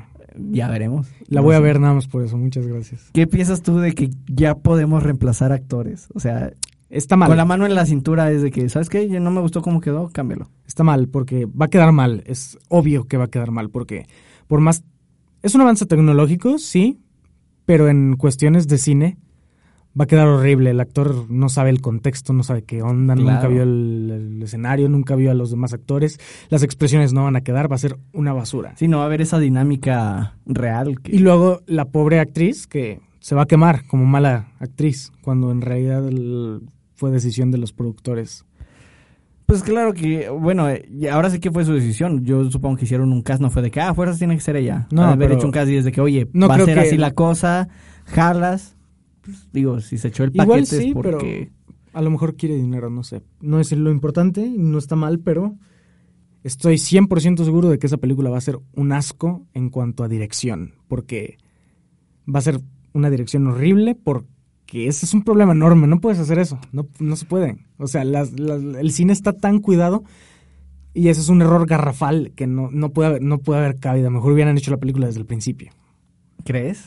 Ya 0.51 0.69
veremos. 0.69 1.09
La 1.27 1.41
No 1.41 1.47
voy 1.47 1.57
a 1.57 1.61
ver 1.61 1.81
nada 1.81 1.95
más 1.95 2.07
por 2.07 2.25
eso. 2.25 2.39
Muchas 2.39 2.67
gracias. 2.67 3.11
¿Qué 3.13 3.27
piensas 3.27 3.63
tú 3.63 3.79
de 3.79 3.93
que 3.93 4.11
ya 4.29 4.55
podemos 4.57 5.03
reemplazar 5.03 5.51
actores? 5.53 6.09
O 6.15 6.21
sea, 6.21 6.53
Está 6.89 7.17
mal. 7.17 7.29
con 7.29 7.37
la 7.37 7.45
mano 7.45 7.67
en 7.67 7.75
la 7.75 7.87
cintura 7.87 8.31
es 8.31 8.43
de 8.43 8.51
que, 8.51 8.69
¿sabes 8.69 8.89
qué? 8.89 9.09
Ya 9.09 9.19
no 9.21 9.31
me 9.31 9.41
gustó 9.41 9.63
cómo 9.63 9.81
quedó, 9.81 10.09
cámbialo. 10.11 10.49
Está 10.67 10.85
mal 10.85 11.09
porque 11.09 11.47
va 11.47 11.67
a 11.67 11.69
quedar 11.71 11.91
mal. 11.93 12.23
Es 12.27 12.57
obvio 12.69 13.05
que 13.07 13.17
va 13.17 13.25
a 13.25 13.29
quedar 13.31 13.51
mal 13.51 13.71
porque 13.71 14.07
por 14.47 14.61
más... 14.61 14.85
Es 15.43 15.55
un 15.55 15.61
avance 15.63 15.87
tecnológico, 15.87 16.59
sí, 16.59 17.01
pero 17.71 17.89
en 17.89 18.17
cuestiones 18.17 18.67
de 18.67 18.79
cine 18.79 19.17
va 19.99 20.03
a 20.05 20.07
quedar 20.09 20.27
horrible. 20.27 20.71
El 20.71 20.81
actor 20.81 21.31
no 21.31 21.49
sabe 21.49 21.71
el 21.71 21.81
contexto, 21.81 22.33
no 22.33 22.43
sabe 22.43 22.63
qué 22.65 22.83
onda, 22.83 23.15
nunca 23.15 23.47
vio 23.47 23.63
el, 23.63 24.11
el 24.37 24.43
escenario, 24.43 24.89
nunca 24.89 25.15
vio 25.15 25.31
a 25.31 25.35
los 25.35 25.53
demás 25.53 25.73
actores. 25.73 26.19
Las 26.49 26.65
expresiones 26.65 27.13
no 27.13 27.23
van 27.23 27.37
a 27.37 27.43
quedar, 27.43 27.71
va 27.71 27.77
a 27.77 27.79
ser 27.79 27.97
una 28.13 28.33
basura. 28.33 28.73
Sí, 28.77 28.89
no 28.89 28.97
va 28.97 29.05
a 29.05 29.07
haber 29.07 29.21
esa 29.21 29.39
dinámica 29.39 30.35
real. 30.47 31.01
Que... 31.01 31.15
Y 31.15 31.19
luego 31.21 31.61
la 31.67 31.85
pobre 31.85 32.19
actriz 32.19 32.67
que 32.67 32.99
se 33.21 33.37
va 33.37 33.43
a 33.43 33.47
quemar 33.47 33.87
como 33.87 34.05
mala 34.05 34.49
actriz, 34.59 35.13
cuando 35.23 35.53
en 35.53 35.61
realidad 35.61 36.09
el- 36.09 36.63
fue 36.97 37.13
decisión 37.13 37.53
de 37.53 37.59
los 37.59 37.73
productores. 37.73 38.45
Pues 39.51 39.63
claro 39.65 39.93
que, 39.93 40.29
bueno, 40.29 40.69
ahora 41.11 41.29
sí 41.29 41.41
que 41.41 41.51
fue 41.51 41.65
su 41.65 41.73
decisión. 41.73 42.25
Yo 42.25 42.49
supongo 42.51 42.77
que 42.77 42.85
hicieron 42.85 43.13
un 43.13 43.21
cast, 43.23 43.43
no 43.43 43.51
fue 43.51 43.63
de 43.63 43.71
que, 43.73 43.81
ah, 43.81 43.93
fuerzas 43.95 44.19
tiene 44.19 44.37
que 44.37 44.41
ser 44.41 44.55
ella. 44.57 44.87
No, 44.93 45.03
haber 45.03 45.29
pero- 45.29 45.39
hecho 45.39 45.47
un 45.47 45.53
cast 45.53 45.69
y 45.71 45.75
desde 45.75 45.91
que, 45.91 46.01
oye, 46.01 46.29
No 46.33 46.47
va 46.47 46.55
a 46.55 46.65
ser 46.65 46.75
que- 46.75 46.81
así 46.81 46.97
la 46.97 47.11
cosa, 47.13 47.69
jalas. 48.05 48.77
Pues, 49.23 49.49
digo, 49.53 49.81
si 49.81 49.99
se 49.99 50.09
echó 50.09 50.23
el 50.23 50.31
Igual 50.33 50.61
paquete 50.61 50.67
sí, 50.83 50.89
es 50.89 50.95
porque... 50.95 51.51
A 51.93 52.01
lo 52.03 52.11
mejor 52.11 52.37
quiere 52.37 52.55
dinero, 52.55 52.89
no 52.91 53.03
sé. 53.03 53.23
No 53.41 53.59
es 53.59 53.73
lo 53.73 53.91
importante, 53.91 54.49
no 54.57 54.79
está 54.79 54.95
mal, 54.95 55.19
pero 55.19 55.57
estoy 56.45 56.77
100% 56.79 57.45
seguro 57.45 57.69
de 57.69 57.81
que 57.81 57.89
esa 57.89 57.97
película 57.97 58.31
va 58.31 58.39
a 58.39 58.43
ser 58.43 58.61
un 58.75 58.93
asco 58.93 59.49
en 59.53 59.71
cuanto 59.71 60.05
a 60.05 60.09
dirección, 60.09 60.75
porque 60.87 61.39
va 62.33 62.39
a 62.39 62.43
ser 62.43 62.61
una 62.93 63.11
dirección 63.11 63.49
horrible, 63.49 63.97
porque 64.71 64.87
ese 64.87 65.05
es 65.05 65.15
un 65.15 65.23
problema 65.25 65.51
enorme, 65.53 65.89
no 65.89 66.01
puedes 66.01 66.21
hacer 66.21 66.39
eso, 66.39 66.61
no, 66.71 66.87
no 67.01 67.17
se 67.17 67.25
puede. 67.27 67.57
O 67.77 67.89
sea, 67.89 68.05
las- 68.05 68.39
las- 68.39 68.63
el 68.63 68.93
cine 68.93 69.13
está 69.13 69.33
tan 69.33 69.59
cuidado 69.59 70.05
y 70.95 71.09
ese 71.09 71.21
es 71.21 71.29
un 71.29 71.43
error 71.43 71.67
garrafal 71.67 72.31
que 72.37 72.47
no, 72.47 72.71
no, 72.71 72.91
puede, 72.91 73.09
haber, 73.09 73.23
no 73.23 73.39
puede 73.39 73.59
haber 73.61 73.79
cabida. 73.81 74.11
Mejor 74.11 74.33
hubieran 74.33 74.57
hecho 74.57 74.71
la 74.71 74.77
película 74.77 75.07
desde 75.09 75.19
el 75.21 75.27
principio. 75.27 75.73
¿Crees? 76.45 76.85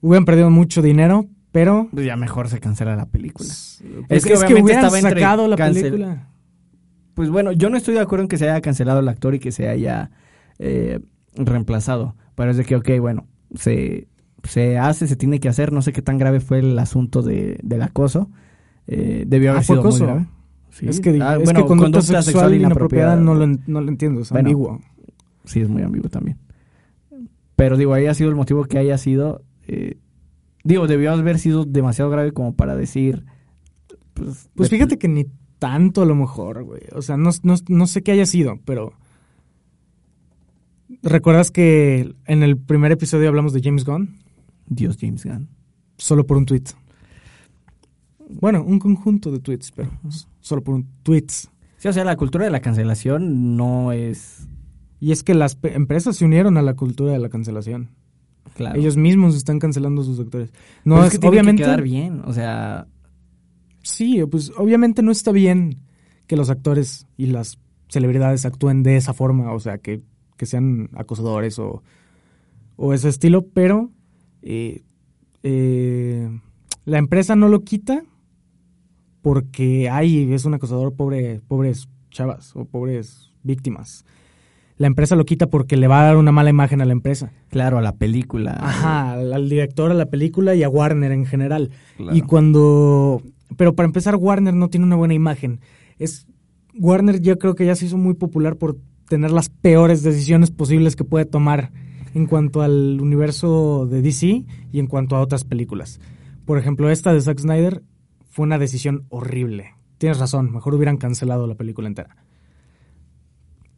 Hubieran 0.00 0.24
perdido 0.24 0.48
mucho 0.48 0.80
dinero, 0.80 1.26
pero... 1.52 1.88
Pues 1.92 2.06
ya 2.06 2.16
mejor 2.16 2.48
se 2.48 2.58
cancela 2.58 2.96
la 2.96 3.04
película. 3.06 3.50
Es 3.50 3.82
Es 4.08 4.22
que, 4.24 4.30
que 4.30 4.34
es 4.36 4.44
que 4.44 4.54
hubieran 4.54 4.84
estaba 4.86 4.98
sacado 5.00 5.46
la 5.46 5.56
cancel- 5.56 5.82
película. 5.82 6.28
Pues 7.12 7.28
bueno, 7.28 7.52
yo 7.52 7.68
no 7.68 7.76
estoy 7.76 7.92
de 7.94 8.00
acuerdo 8.00 8.22
en 8.22 8.28
que 8.28 8.38
se 8.38 8.48
haya 8.48 8.62
cancelado 8.62 9.00
el 9.00 9.08
actor 9.08 9.34
y 9.34 9.40
que 9.40 9.52
se 9.52 9.68
haya 9.68 10.10
eh, 10.58 11.00
reemplazado. 11.34 12.16
Pero 12.34 12.50
es 12.50 12.56
de 12.56 12.64
que, 12.64 12.76
ok, 12.76 12.90
bueno, 12.98 13.26
se, 13.54 14.08
se 14.44 14.78
hace, 14.78 15.06
se 15.06 15.16
tiene 15.16 15.40
que 15.40 15.48
hacer. 15.48 15.72
No 15.72 15.82
sé 15.82 15.92
qué 15.92 16.02
tan 16.02 16.18
grave 16.18 16.40
fue 16.40 16.58
el 16.60 16.78
asunto 16.78 17.22
de, 17.22 17.58
del 17.62 17.82
acoso. 17.82 18.30
Eh, 18.86 19.24
debió 19.26 19.50
haber 19.50 19.62
Ah, 19.62 19.64
¿fue 19.64 19.76
sido 19.76 19.90
muy 19.90 19.98
grave. 20.00 20.26
Sí. 20.70 20.88
Es 20.88 21.00
que, 21.00 21.18
Ah, 21.22 21.36
es 21.36 21.44
bueno, 21.44 21.60
que 21.62 21.66
conducta, 21.66 22.22
sexual, 22.22 22.54
inapropiada 22.54 23.16
no 23.16 23.34
lo, 23.34 23.46
no 23.46 23.80
lo 23.80 23.88
entiendo, 23.88 24.20
es 24.22 24.30
Bueno. 24.30 24.48
ambiguo. 24.48 24.80
Sí, 25.44 25.60
es 25.60 25.68
muy 25.68 25.82
ambiguo 25.82 26.08
también. 26.10 26.38
Pero 27.56 27.76
digo, 27.76 27.94
haya 27.94 28.12
sido 28.14 28.30
el 28.30 28.36
motivo 28.36 28.64
que 28.64 28.78
haya 28.78 28.98
sido. 28.98 29.42
eh, 29.68 29.98
digo, 30.64 30.86
debió 30.86 31.12
haber 31.12 31.38
sido 31.38 31.64
demasiado 31.64 32.10
grave 32.10 32.32
como 32.32 32.54
para 32.54 32.74
decir. 32.76 33.24
Pues, 34.14 34.48
Pues 34.54 34.68
de- 34.70 34.76
fíjate 34.76 34.98
que 34.98 35.08
ni 35.08 35.26
tanto 35.58 36.02
a 36.02 36.06
lo 36.06 36.14
mejor, 36.16 36.64
güey. 36.64 36.82
O 36.94 37.02
sea, 37.02 37.16
no, 37.16 37.30
no, 37.42 37.54
no 37.68 37.86
sé 37.86 38.02
qué 38.02 38.12
haya 38.12 38.26
sido, 38.26 38.58
pero... 38.64 38.92
¿Recuerdas 41.02 41.50
que 41.50 42.14
en 42.26 42.42
el 42.42 42.56
primer 42.58 42.92
episodio 42.92 43.28
hablamos 43.28 43.52
de 43.52 43.60
James 43.62 43.84
Gunn? 43.84 44.16
Dios, 44.66 44.96
James 45.00 45.24
Gunn. 45.24 45.48
Solo 45.96 46.26
por 46.26 46.36
un 46.36 46.46
tweet. 46.46 46.64
Bueno, 48.28 48.64
un 48.64 48.78
conjunto 48.78 49.30
de 49.30 49.38
tweets, 49.38 49.70
pero 49.72 49.90
solo 50.40 50.62
por 50.62 50.74
un 50.74 50.88
tweet. 51.02 51.26
Sí, 51.76 51.88
o 51.88 51.92
sea, 51.92 52.04
la 52.04 52.16
cultura 52.16 52.44
de 52.44 52.50
la 52.50 52.60
cancelación 52.60 53.56
no 53.56 53.92
es. 53.92 54.48
Y 54.98 55.12
es 55.12 55.22
que 55.22 55.34
las 55.34 55.58
empresas 55.62 56.16
se 56.16 56.24
unieron 56.24 56.56
a 56.56 56.62
la 56.62 56.74
cultura 56.74 57.12
de 57.12 57.18
la 57.18 57.28
cancelación. 57.28 57.90
Claro. 58.54 58.78
Ellos 58.78 58.96
mismos 58.96 59.36
están 59.36 59.58
cancelando 59.58 60.02
a 60.02 60.04
sus 60.04 60.18
actores. 60.18 60.52
No, 60.84 60.96
Pero 60.96 61.06
es, 61.06 61.12
que 61.12 61.18
tiene 61.18 61.34
obviamente... 61.34 61.62
que 61.62 61.66
quedar 61.66 61.82
bien. 61.82 62.22
O 62.24 62.32
sea, 62.32 62.86
Sí, 63.84 64.24
pues 64.30 64.50
obviamente 64.56 65.02
no 65.02 65.12
está 65.12 65.30
bien 65.30 65.82
que 66.26 66.36
los 66.36 66.48
actores 66.48 67.06
y 67.18 67.26
las 67.26 67.58
celebridades 67.88 68.46
actúen 68.46 68.82
de 68.82 68.96
esa 68.96 69.12
forma, 69.12 69.52
o 69.52 69.60
sea, 69.60 69.76
que, 69.76 70.02
que 70.38 70.46
sean 70.46 70.88
acosadores 70.94 71.58
o, 71.58 71.82
o 72.76 72.94
ese 72.94 73.10
estilo, 73.10 73.46
pero 73.46 73.90
eh, 74.44 74.82
eh, 75.42 76.28
la 76.84 76.98
empresa 76.98 77.34
no 77.34 77.48
lo 77.48 77.64
quita 77.64 78.04
porque 79.22 79.88
ay, 79.88 80.32
es 80.32 80.44
un 80.44 80.52
acosador, 80.52 80.94
pobre, 80.94 81.40
pobres 81.48 81.88
chavas 82.10 82.54
o 82.54 82.66
pobres 82.66 83.30
víctimas. 83.42 84.04
La 84.76 84.86
empresa 84.86 85.16
lo 85.16 85.24
quita 85.24 85.46
porque 85.46 85.76
le 85.76 85.88
va 85.88 86.02
a 86.02 86.04
dar 86.04 86.16
una 86.16 86.30
mala 86.32 86.50
imagen 86.50 86.82
a 86.82 86.84
la 86.84 86.92
empresa. 86.92 87.32
claro, 87.48 87.78
a 87.78 87.82
la 87.82 87.96
película. 87.96 88.56
Ajá, 88.60 89.12
al, 89.12 89.48
director, 89.48 89.90
a 89.90 89.94
la 89.94 90.06
película 90.06 90.54
y 90.54 90.62
a 90.62 90.68
Warner 90.68 91.12
en 91.12 91.26
general. 91.26 91.70
Claro. 91.96 92.14
Y 92.14 92.20
cuando... 92.22 93.22
Pero 93.56 93.74
para 93.74 93.86
empezar, 93.86 94.16
Warner 94.16 94.52
no 94.52 94.68
tiene 94.68 94.84
una 94.84 94.96
buena 94.96 95.14
imagen. 95.14 95.60
Es 95.98 96.26
Warner 96.76 97.20
yo 97.20 97.38
creo 97.38 97.54
que 97.54 97.64
ya 97.64 97.76
se 97.76 97.86
hizo 97.86 97.96
muy 97.96 98.14
popular 98.14 98.56
por 98.56 98.76
tener 99.08 99.30
las 99.30 99.48
peores 99.48 100.02
decisiones 100.02 100.50
posibles 100.50 100.96
que 100.96 101.04
puede 101.04 101.24
tomar 101.24 101.70
en 102.14 102.26
cuanto 102.26 102.62
al 102.62 103.00
universo 103.00 103.86
de 103.86 104.00
DC 104.00 104.44
y 104.72 104.78
en 104.78 104.86
cuanto 104.86 105.16
a 105.16 105.20
otras 105.20 105.44
películas. 105.44 106.00
Por 106.44 106.58
ejemplo, 106.58 106.90
esta 106.90 107.12
de 107.12 107.20
Zack 107.20 107.40
Snyder 107.40 107.82
fue 108.30 108.44
una 108.44 108.58
decisión 108.58 109.04
horrible. 109.08 109.74
Tienes 109.98 110.18
razón, 110.18 110.52
mejor 110.52 110.74
hubieran 110.74 110.96
cancelado 110.96 111.46
la 111.46 111.54
película 111.54 111.88
entera. 111.88 112.16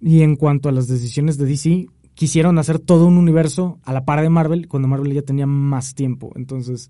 Y 0.00 0.22
en 0.22 0.36
cuanto 0.36 0.68
a 0.68 0.72
las 0.72 0.88
decisiones 0.88 1.38
de 1.38 1.46
DC, 1.46 1.86
quisieron 2.14 2.58
hacer 2.58 2.78
todo 2.78 3.06
un 3.06 3.16
universo 3.16 3.78
a 3.84 3.92
la 3.92 4.04
par 4.04 4.20
de 4.20 4.28
Marvel 4.28 4.68
cuando 4.68 4.88
Marvel 4.88 5.12
ya 5.14 5.22
tenía 5.22 5.46
más 5.46 5.94
tiempo. 5.94 6.32
Entonces, 6.36 6.88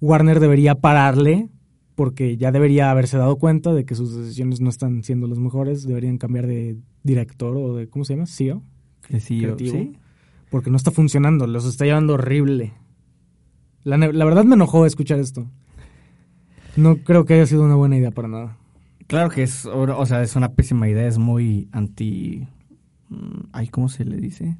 Warner 0.00 0.40
debería 0.40 0.76
pararle 0.76 1.48
porque 1.94 2.36
ya 2.36 2.52
debería 2.52 2.90
haberse 2.90 3.16
dado 3.16 3.36
cuenta 3.36 3.72
de 3.72 3.84
que 3.84 3.94
sus 3.94 4.14
decisiones 4.14 4.60
no 4.60 4.68
están 4.70 5.02
siendo 5.02 5.26
las 5.26 5.38
mejores. 5.38 5.86
Deberían 5.86 6.18
cambiar 6.18 6.46
de 6.46 6.76
director 7.02 7.56
o 7.56 7.74
de, 7.74 7.88
¿cómo 7.88 8.04
se 8.04 8.14
llama? 8.14 8.26
CEO. 8.26 8.62
Yo- 9.08 9.18
creativo. 9.56 9.72
sí. 9.72 9.92
Porque 10.50 10.70
no 10.70 10.76
está 10.76 10.90
funcionando, 10.90 11.46
los 11.46 11.64
está 11.66 11.84
llevando 11.84 12.14
horrible. 12.14 12.72
La, 13.84 13.96
verdad 13.96 14.44
me 14.44 14.54
enojó 14.54 14.84
escuchar 14.86 15.18
esto. 15.18 15.46
No 16.76 16.96
creo 16.96 17.24
que 17.24 17.34
haya 17.34 17.46
sido 17.46 17.62
una 17.62 17.76
buena 17.76 17.96
idea 17.96 18.10
para 18.10 18.28
nada. 18.28 18.56
Claro 19.06 19.30
que 19.30 19.42
es, 19.42 19.66
o 19.66 20.06
sea, 20.06 20.22
es 20.22 20.34
una 20.34 20.52
pésima 20.52 20.88
idea, 20.88 21.06
es 21.06 21.18
muy 21.18 21.68
anti... 21.72 22.48
mm, 23.08 23.48
Ay, 23.52 23.68
¿cómo 23.68 23.88
se 23.88 24.04
le 24.04 24.16
dice? 24.16 24.58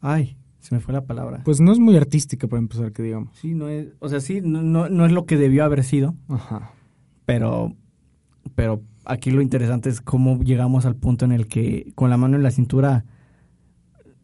Ay, 0.00 0.36
se 0.60 0.74
me 0.74 0.80
fue 0.80 0.94
la 0.94 1.04
palabra. 1.04 1.42
Pues 1.44 1.60
no 1.60 1.72
es 1.72 1.80
muy 1.80 1.96
artística 1.96 2.46
para 2.46 2.60
empezar, 2.60 2.92
que 2.92 3.02
digamos. 3.02 3.36
Sí, 3.36 3.54
no 3.54 3.68
es, 3.68 3.88
o 3.98 4.08
sea, 4.08 4.20
sí, 4.20 4.40
no, 4.40 4.62
no, 4.62 4.88
no 4.88 5.04
es 5.04 5.10
lo 5.10 5.26
que 5.26 5.36
debió 5.36 5.64
haber 5.64 5.82
sido, 5.82 6.14
Ajá. 6.28 6.70
pero, 7.26 7.74
pero 8.54 8.80
aquí 9.04 9.32
lo 9.32 9.42
interesante 9.42 9.90
es 9.90 10.00
cómo 10.00 10.38
llegamos 10.38 10.86
al 10.86 10.94
punto 10.94 11.24
en 11.24 11.32
el 11.32 11.48
que 11.48 11.90
con 11.96 12.10
la 12.10 12.16
mano 12.16 12.36
en 12.36 12.44
la 12.44 12.52
cintura, 12.52 13.04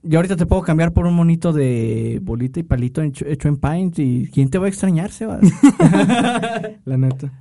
yo 0.03 0.18
ahorita 0.18 0.36
te 0.36 0.46
puedo 0.46 0.62
cambiar 0.62 0.92
por 0.92 1.07
un 1.07 1.14
monito 1.14 1.53
de 1.53 2.20
bolita 2.22 2.61
y 2.61 2.62
palito 2.62 3.03
hecho, 3.03 3.26
hecho 3.26 3.49
en 3.49 3.57
Paint 3.57 3.99
y 3.99 4.28
¿quién 4.32 4.49
te 4.49 4.59
va 4.59 4.66
a 4.66 4.68
extrañar, 4.68 5.11
Sebas? 5.11 5.40
La 6.84 6.96
neta. 6.96 7.32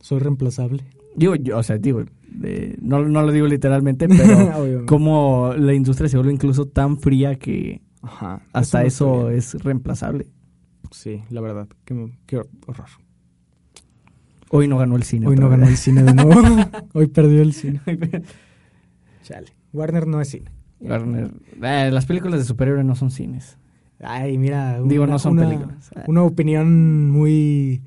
Soy 0.00 0.18
reemplazable. 0.20 0.84
digo, 1.16 1.34
yo, 1.36 1.58
o 1.58 1.62
sea, 1.62 1.78
digo, 1.78 2.02
eh, 2.42 2.76
no, 2.80 3.02
no 3.02 3.22
lo 3.22 3.32
digo 3.32 3.46
literalmente, 3.46 4.08
pero 4.08 4.84
cómo 4.86 5.52
la 5.56 5.74
industria 5.74 6.08
se 6.08 6.16
vuelve 6.16 6.32
incluso 6.32 6.66
tan 6.66 6.98
fría 6.98 7.36
que 7.36 7.80
Ajá. 8.02 8.42
hasta 8.52 8.84
eso 8.84 9.30
es 9.30 9.54
reemplazable. 9.62 10.26
Sí, 10.90 11.22
la 11.30 11.40
verdad. 11.40 11.68
Qué, 11.84 12.12
qué 12.26 12.38
horror. 12.66 12.88
Hoy 14.50 14.66
no 14.66 14.78
ganó 14.78 14.96
el 14.96 15.04
cine. 15.04 15.28
Hoy 15.28 15.36
no 15.36 15.48
ganó 15.48 15.68
el 15.68 15.76
cine 15.76 16.02
de 16.02 16.12
nuevo. 16.12 16.42
Hoy 16.92 17.06
perdió 17.06 17.40
el 17.40 17.52
cine. 17.52 17.80
Chale. 19.22 19.46
Warner 19.72 20.08
no 20.08 20.20
es 20.20 20.28
cine. 20.28 20.50
Warner. 20.80 21.30
Eh, 21.62 21.90
las 21.92 22.06
películas 22.06 22.40
de 22.40 22.44
superhéroes 22.46 22.84
no 22.84 22.94
son 22.94 23.10
cines. 23.10 23.56
Ay, 24.02 24.38
mira. 24.38 24.80
Digo, 24.82 25.06
no 25.06 25.18
son 25.18 25.34
una- 25.38 25.48
películas. 25.48 25.90
Una 26.06 26.22
opinión 26.22 27.10
muy. 27.10 27.82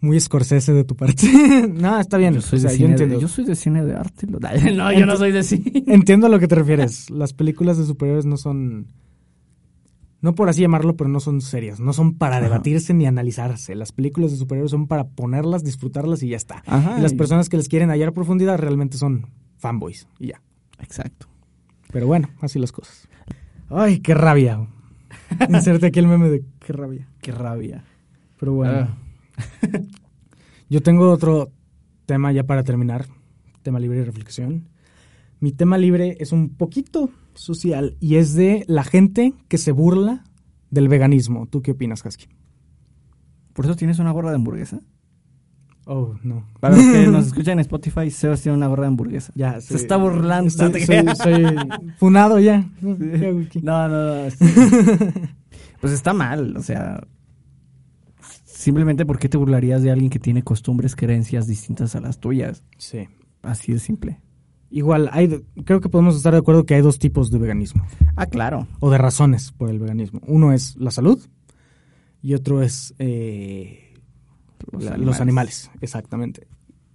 Muy 0.00 0.18
Scorsese 0.18 0.72
de 0.72 0.82
tu 0.82 0.96
parte. 0.96 1.28
no, 1.72 2.00
está 2.00 2.18
bien. 2.18 2.34
Yo 2.34 2.40
soy, 2.40 2.58
o 2.58 2.62
sea, 2.62 2.70
de 2.72 2.76
yo 2.76 2.78
cine 2.86 2.90
entiendo. 2.90 3.14
de, 3.14 3.20
yo 3.22 3.28
soy 3.28 3.44
de 3.44 3.54
cine 3.54 3.84
de 3.84 3.94
arte. 3.94 4.26
No, 4.74 4.92
yo 4.92 5.06
no 5.06 5.16
soy 5.16 5.30
de 5.30 5.44
cine. 5.44 5.84
Entiendo 5.86 6.26
a 6.26 6.30
lo 6.30 6.40
que 6.40 6.48
te 6.48 6.56
refieres. 6.56 7.08
Las 7.08 7.32
películas 7.32 7.78
de 7.78 7.84
superhéroes 7.84 8.26
no 8.26 8.36
son. 8.36 8.88
No 10.20 10.34
por 10.34 10.48
así 10.48 10.60
llamarlo, 10.60 10.96
pero 10.96 11.08
no 11.08 11.20
son 11.20 11.40
serias. 11.40 11.78
No 11.80 11.92
son 11.92 12.14
para 12.14 12.36
Ajá. 12.38 12.44
debatirse 12.44 12.94
ni 12.94 13.06
analizarse. 13.06 13.74
Las 13.76 13.92
películas 13.92 14.32
de 14.32 14.36
superhéroes 14.38 14.70
son 14.72 14.86
para 14.88 15.04
ponerlas, 15.04 15.62
disfrutarlas 15.64 16.22
y 16.24 16.28
ya 16.30 16.36
está. 16.36 16.62
Ajá. 16.66 16.96
y 16.98 17.02
las 17.02 17.12
y- 17.12 17.16
personas 17.16 17.48
que 17.48 17.56
les 17.56 17.68
quieren 17.68 17.90
hallar 17.90 18.12
profundidad 18.12 18.58
realmente 18.58 18.96
son 18.98 19.28
fanboys 19.58 20.08
y 20.18 20.28
ya. 20.28 20.42
Exacto. 20.80 21.28
Pero 21.92 22.06
bueno, 22.06 22.28
así 22.40 22.58
las 22.58 22.72
cosas. 22.72 23.08
Ay, 23.68 24.00
qué 24.00 24.14
rabia. 24.14 24.66
Inserte 25.48 25.86
aquí 25.86 25.98
el 25.98 26.08
meme 26.08 26.28
de 26.28 26.44
qué 26.58 26.72
rabia. 26.72 27.08
Qué 27.20 27.32
rabia. 27.32 27.84
Pero 28.40 28.54
bueno. 28.54 28.88
Ah. 28.88 28.98
Yo 30.70 30.82
tengo 30.82 31.10
otro 31.10 31.52
tema 32.06 32.32
ya 32.32 32.44
para 32.44 32.64
terminar. 32.64 33.06
Tema 33.62 33.78
libre 33.78 33.98
de 33.98 34.04
reflexión. 34.06 34.68
Mi 35.38 35.52
tema 35.52 35.76
libre 35.76 36.16
es 36.20 36.32
un 36.32 36.48
poquito 36.48 37.10
social 37.34 37.96
y 38.00 38.16
es 38.16 38.34
de 38.34 38.64
la 38.68 38.84
gente 38.84 39.34
que 39.48 39.58
se 39.58 39.72
burla 39.72 40.24
del 40.70 40.88
veganismo. 40.88 41.46
¿Tú 41.46 41.62
qué 41.62 41.72
opinas, 41.72 42.04
Husky? 42.04 42.26
¿Por 43.52 43.66
eso 43.66 43.76
tienes 43.76 43.98
una 43.98 44.12
gorra 44.12 44.30
de 44.30 44.36
hamburguesa? 44.36 44.80
Oh, 45.86 46.14
no. 46.22 46.46
Para 46.60 46.76
los 46.76 46.86
que 46.86 47.06
nos 47.10 47.26
escuchan 47.26 47.54
en 47.54 47.60
Spotify, 47.60 48.10
Sebas 48.10 48.42
tiene 48.42 48.56
una 48.56 48.68
gorra 48.68 48.82
de 48.82 48.88
hamburguesa. 48.88 49.32
Ya, 49.34 49.60
Se 49.60 49.76
está 49.76 49.96
burlando. 49.96 50.48
Estoy, 50.48 50.80
soy, 50.86 51.04
soy 51.16 51.44
funado 51.98 52.38
ya. 52.38 52.68
No, 52.80 53.88
no, 53.88 53.88
no. 53.88 54.28
pues 55.80 55.92
está 55.92 56.12
mal, 56.12 56.56
o 56.56 56.62
sea. 56.62 57.02
Simplemente 58.44 59.04
porque 59.04 59.28
te 59.28 59.36
burlarías 59.36 59.82
de 59.82 59.90
alguien 59.90 60.08
que 60.08 60.20
tiene 60.20 60.44
costumbres, 60.44 60.94
creencias 60.94 61.48
distintas 61.48 61.96
a 61.96 62.00
las 62.00 62.20
tuyas. 62.20 62.62
Sí. 62.78 63.08
Así 63.42 63.72
de 63.72 63.80
simple. 63.80 64.20
Igual, 64.70 65.10
hay, 65.12 65.44
creo 65.64 65.80
que 65.80 65.88
podemos 65.88 66.16
estar 66.16 66.32
de 66.32 66.38
acuerdo 66.38 66.64
que 66.64 66.74
hay 66.74 66.80
dos 66.80 67.00
tipos 67.00 67.30
de 67.32 67.38
veganismo. 67.38 67.84
Ah, 68.14 68.26
claro. 68.26 68.68
o 68.78 68.90
de 68.90 68.98
razones 68.98 69.50
por 69.50 69.68
el 69.68 69.80
veganismo. 69.80 70.20
Uno 70.26 70.52
es 70.52 70.76
la 70.76 70.92
salud 70.92 71.20
y 72.22 72.34
otro 72.34 72.62
es 72.62 72.94
eh, 73.00 73.91
la- 74.78 74.96
los, 74.96 75.20
animales. 75.20 75.70
exactamente. 75.80 76.46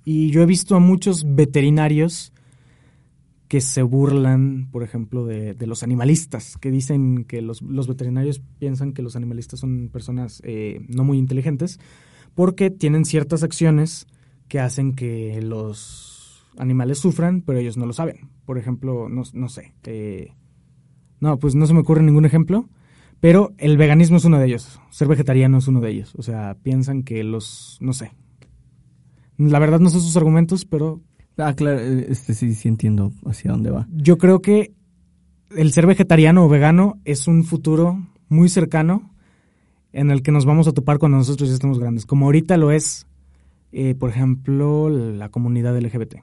Y 0.03 0.29
yo 0.31 0.41
he 0.41 0.45
visto 0.45 0.75
a 0.75 0.79
muchos 0.79 1.25
veterinarios 1.35 2.31
que 3.47 3.61
se 3.61 3.81
burlan, 3.81 4.67
por 4.71 4.83
ejemplo, 4.83 5.25
de, 5.25 5.53
de 5.53 5.67
los 5.67 5.81
animalistas, 5.83 6.57
que 6.57 6.69
dicen 6.69 7.23
que 7.23 7.41
los, 7.41 7.61
los 7.61 7.87
veterinarios 7.87 8.41
piensan 8.59 8.91
que 8.93 9.01
los 9.01 9.15
animalistas 9.15 9.59
son 9.61 9.89
personas 9.89 10.41
eh, 10.43 10.81
no 10.89 11.03
muy 11.05 11.17
inteligentes 11.17 11.79
porque 12.35 12.69
tienen 12.69 13.05
ciertas 13.05 13.43
acciones 13.43 14.05
que 14.49 14.59
hacen 14.59 14.93
que 14.95 15.41
los 15.41 16.45
animales 16.57 16.99
sufran, 16.99 17.41
pero 17.41 17.59
ellos 17.59 17.77
no 17.77 17.85
lo 17.85 17.93
saben. 17.93 18.29
Por 18.45 18.57
ejemplo, 18.57 19.07
no, 19.09 19.23
no 19.33 19.49
sé. 19.49 19.73
eh, 19.85 20.33
no, 21.19 21.39
pues 21.39 21.55
no 21.55 21.65
se 21.65 21.73
me 21.73 21.79
ocurre 21.79 22.03
ningún 22.03 22.25
ejemplo, 22.25 22.69
pero 23.19 23.53
el 23.57 23.77
veganismo 23.77 24.17
es 24.17 24.25
uno 24.25 24.39
de 24.39 24.45
ellos. 24.45 24.79
Ser 24.89 25.07
vegetariano 25.07 25.57
es 25.57 25.67
uno 25.67 25.81
de 25.81 25.91
ellos. 25.91 26.13
O 26.17 26.21
sea, 26.23 26.55
piensan 26.61 27.03
que 27.03 27.23
los, 27.23 27.77
no 27.81 27.93
sé. 27.93 28.11
La 29.37 29.59
verdad 29.59 29.79
no 29.79 29.89
sé 29.89 29.99
sus 29.99 30.17
argumentos, 30.17 30.65
pero 30.65 31.01
Ah, 31.37 31.53
claro, 31.53 31.79
eh, 31.79 32.07
este 32.09 32.33
sí, 32.33 32.53
sí 32.55 32.67
entiendo 32.67 33.11
hacia 33.25 33.51
dónde 33.51 33.69
va. 33.69 33.87
yo 33.91 34.17
creo 34.17 34.41
que 34.41 34.73
el 35.55 35.71
ser 35.71 35.85
vegetariano 35.85 36.43
o 36.43 36.49
vegano 36.49 36.99
es 37.05 37.27
un 37.27 37.43
futuro 37.43 38.03
muy 38.27 38.49
cercano 38.49 39.13
en 39.93 40.11
el 40.11 40.21
que 40.23 40.31
nos 40.31 40.45
vamos 40.45 40.67
a 40.67 40.73
topar 40.73 40.97
cuando 40.97 41.17
nosotros 41.17 41.49
ya 41.49 41.55
estemos 41.55 41.79
grandes. 41.79 42.05
Como 42.05 42.25
ahorita 42.25 42.57
lo 42.57 42.71
es, 42.71 43.07
eh, 43.71 43.95
por 43.95 44.09
ejemplo, 44.09 44.89
la 44.89 45.29
comunidad 45.29 45.77
LGBT. 45.79 46.17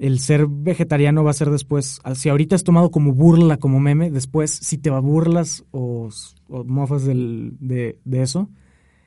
El 0.00 0.18
ser 0.18 0.46
vegetariano 0.48 1.22
va 1.22 1.30
a 1.30 1.34
ser 1.34 1.50
después, 1.50 2.00
si 2.14 2.28
ahorita 2.30 2.56
es 2.56 2.64
tomado 2.64 2.90
como 2.90 3.12
burla, 3.12 3.58
como 3.58 3.80
meme, 3.80 4.10
después 4.10 4.50
si 4.50 4.78
te 4.78 4.88
burlas 4.88 5.64
o, 5.72 6.08
o 6.48 6.64
mofas 6.64 7.04
del- 7.04 7.56
de, 7.60 7.98
de 8.06 8.22
eso, 8.22 8.48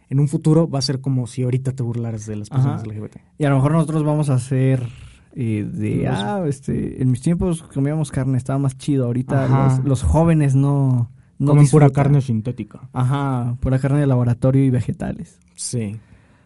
en 0.10 0.20
un 0.20 0.28
futuro 0.28 0.70
va 0.70 0.78
a 0.78 0.84
ser 0.84 1.02
como 1.02 1.26
si 1.26 1.42
ahorita 1.42 1.72
te 1.72 1.82
burlaras 1.82 2.28
de 2.28 2.36
las 2.36 2.50
personas 2.50 2.84
Ajá. 2.84 2.92
LGBT. 2.92 3.18
Y 3.40 3.46
a 3.46 3.50
lo 3.50 3.56
mejor 3.56 3.72
nosotros 3.72 4.04
vamos 4.04 4.30
a 4.30 4.36
hacer 4.36 4.88
eh, 5.36 5.68
de, 5.68 6.04
Los- 6.04 6.14
ah, 6.20 6.44
este, 6.48 7.02
en 7.02 7.10
mis 7.10 7.22
tiempos 7.22 7.64
comíamos 7.64 8.12
carne, 8.12 8.38
estaba 8.38 8.60
más 8.60 8.78
chido. 8.78 9.06
Ahorita 9.06 9.48
los, 9.48 9.84
los 9.84 10.04
jóvenes 10.04 10.54
no, 10.54 11.10
no 11.40 11.48
Comen 11.54 11.68
pura 11.70 11.90
carne 11.90 12.22
sintética. 12.22 12.88
Ajá, 12.94 13.58
pura 13.62 13.80
carne 13.80 14.00
de 14.00 14.06
laboratorio 14.06 14.64
y 14.64 14.70
vegetales. 14.70 15.40
Sí. 15.56 15.96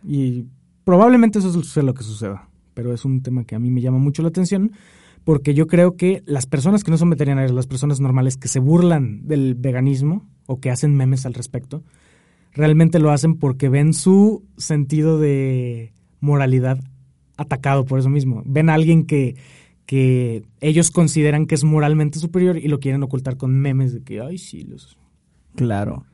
Y 0.07 0.45
probablemente 0.85 1.39
eso 1.39 1.61
sea 1.63 1.83
lo 1.83 1.93
que 1.93 2.03
suceda. 2.03 2.47
Pero 2.77 2.93
es 2.93 3.05
un 3.05 3.23
tema 3.23 3.43
que 3.43 3.55
a 3.55 3.59
mí 3.59 3.71
me 3.71 3.81
llama 3.81 3.97
mucho 3.97 4.21
la 4.21 4.27
atención 4.27 4.71
porque 5.23 5.55
yo 5.55 5.65
creo 5.65 5.97
que 5.97 6.21
las 6.27 6.45
personas 6.45 6.83
que 6.83 6.91
no 6.91 6.97
son 6.99 7.09
veterinarias, 7.09 7.51
las 7.51 7.65
personas 7.65 7.99
normales 7.99 8.37
que 8.37 8.47
se 8.47 8.59
burlan 8.59 9.27
del 9.27 9.55
veganismo 9.55 10.29
o 10.45 10.59
que 10.59 10.69
hacen 10.69 10.95
memes 10.95 11.25
al 11.25 11.33
respecto, 11.33 11.83
realmente 12.53 12.99
lo 12.99 13.09
hacen 13.09 13.33
porque 13.33 13.67
ven 13.67 13.95
su 13.95 14.45
sentido 14.57 15.19
de 15.19 15.91
moralidad 16.19 16.79
atacado 17.35 17.83
por 17.83 17.97
eso 17.97 18.09
mismo. 18.09 18.43
Ven 18.45 18.69
a 18.69 18.75
alguien 18.75 19.07
que, 19.07 19.35
que 19.87 20.43
ellos 20.61 20.91
consideran 20.91 21.47
que 21.47 21.55
es 21.55 21.63
moralmente 21.63 22.19
superior 22.19 22.57
y 22.57 22.67
lo 22.67 22.79
quieren 22.79 23.01
ocultar 23.01 23.37
con 23.37 23.59
memes 23.59 23.91
de 23.91 24.03
que, 24.03 24.21
ay, 24.21 24.37
sí, 24.37 24.61
los... 24.61 24.99
Claro. 25.55 26.05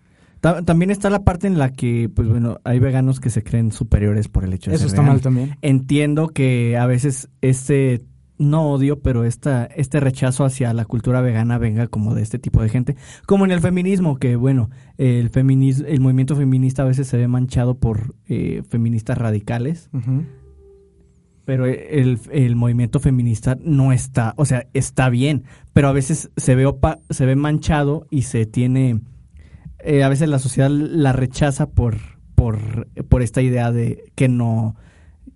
Ta- 0.44 0.62
también 0.62 0.92
está 0.92 1.10
la 1.10 1.24
parte 1.24 1.48
en 1.48 1.58
la 1.58 1.72
que, 1.72 2.10
pues 2.14 2.28
bueno, 2.28 2.60
hay 2.66 2.78
veganos 2.80 3.22
que 3.22 3.30
se 3.30 3.44
creen 3.44 3.72
superiores 3.72 4.28
por 4.28 4.44
el 4.44 4.52
hecho 4.52 4.72
de 4.72 4.76
Eso 4.76 4.90
ser 4.90 5.00
está 5.00 5.02
mal 5.02 5.22
también. 5.22 5.56
Entiendo 5.62 6.28
que 6.28 6.76
a 6.76 6.86
veces 6.86 7.30
este, 7.40 8.02
no 8.38 8.70
odio, 8.74 9.00
pero 9.02 9.24
esta, 9.24 9.64
este 9.66 10.02
rechazo 10.02 10.44
hacia 10.44 10.74
la 10.74 10.84
cultura 10.84 11.22
vegana 11.22 11.58
venga 11.60 11.88
como 11.88 12.14
de 12.14 12.24
este 12.24 12.40
tipo 12.40 12.62
de 12.62 12.68
gente. 12.68 12.98
Como 13.26 13.46
en 13.46 13.52
el 13.52 13.62
feminismo, 13.62 14.18
que 14.18 14.36
bueno, 14.36 14.70
el, 14.98 15.30
feminis 15.30 15.82
el 15.88 16.02
movimiento 16.02 16.36
feminista 16.36 16.82
a 16.82 16.88
veces 16.88 17.08
se 17.08 17.16
ve 17.16 17.30
manchado 17.30 17.76
por 17.76 18.14
eh, 18.28 18.64
feministas 18.68 19.18
radicales. 19.18 19.90
Pero 21.46 21.66
el, 21.66 22.20
el 22.32 22.56
movimiento 22.58 23.00
feminista 23.00 23.58
no 23.64 23.94
está, 23.94 24.34
o 24.36 24.44
sea, 24.46 24.68
está 24.74 25.10
bien, 25.10 25.44
pero 25.74 25.88
a 25.88 25.94
veces 25.94 26.32
se 26.36 26.56
ve, 26.56 26.66
opa- 26.68 27.00
se 27.10 27.26
ve 27.26 27.36
manchado 27.38 28.08
y 28.10 28.22
se 28.24 28.46
tiene, 28.46 29.00
eh, 29.84 30.04
a 30.04 30.10
veces 30.10 30.30
la 30.30 30.40
sociedad 30.40 30.70
la 30.70 31.14
rechaza 31.14 31.70
por, 31.70 31.98
por, 32.36 32.88
por 33.10 33.22
esta 33.22 33.42
idea 33.42 33.72
de 33.72 34.12
que 34.16 34.30
no, 34.30 34.76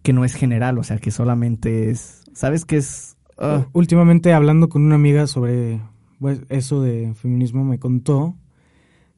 que 0.03 0.13
no 0.13 0.25
es 0.25 0.33
general, 0.33 0.77
o 0.77 0.83
sea, 0.83 0.97
que 0.97 1.11
solamente 1.11 1.89
es, 1.89 2.23
¿sabes 2.33 2.65
qué 2.65 2.77
es? 2.77 3.17
Ah, 3.37 3.67
Últimamente 3.73 4.33
hablando 4.33 4.69
con 4.69 4.83
una 4.83 4.95
amiga 4.95 5.27
sobre 5.27 5.81
pues, 6.19 6.41
eso 6.49 6.81
de 6.81 7.13
feminismo 7.13 7.63
me 7.63 7.77
contó 7.77 8.35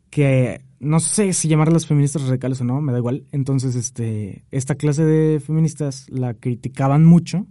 que 0.10 0.62
no 0.80 1.00
sé 1.00 1.34
si 1.34 1.48
llamarlas 1.48 1.86
feministas 1.86 2.28
radicales 2.28 2.62
o 2.62 2.64
no, 2.64 2.82
me 2.82 2.92
da 2.92 2.98
igual. 2.98 3.26
Entonces, 3.32 3.76
este, 3.76 4.46
esta 4.52 4.76
clase 4.76 5.06
de 5.06 5.40
feministas 5.40 6.10
la 6.10 6.34
criticaban 6.34 7.06
mucho 7.06 7.46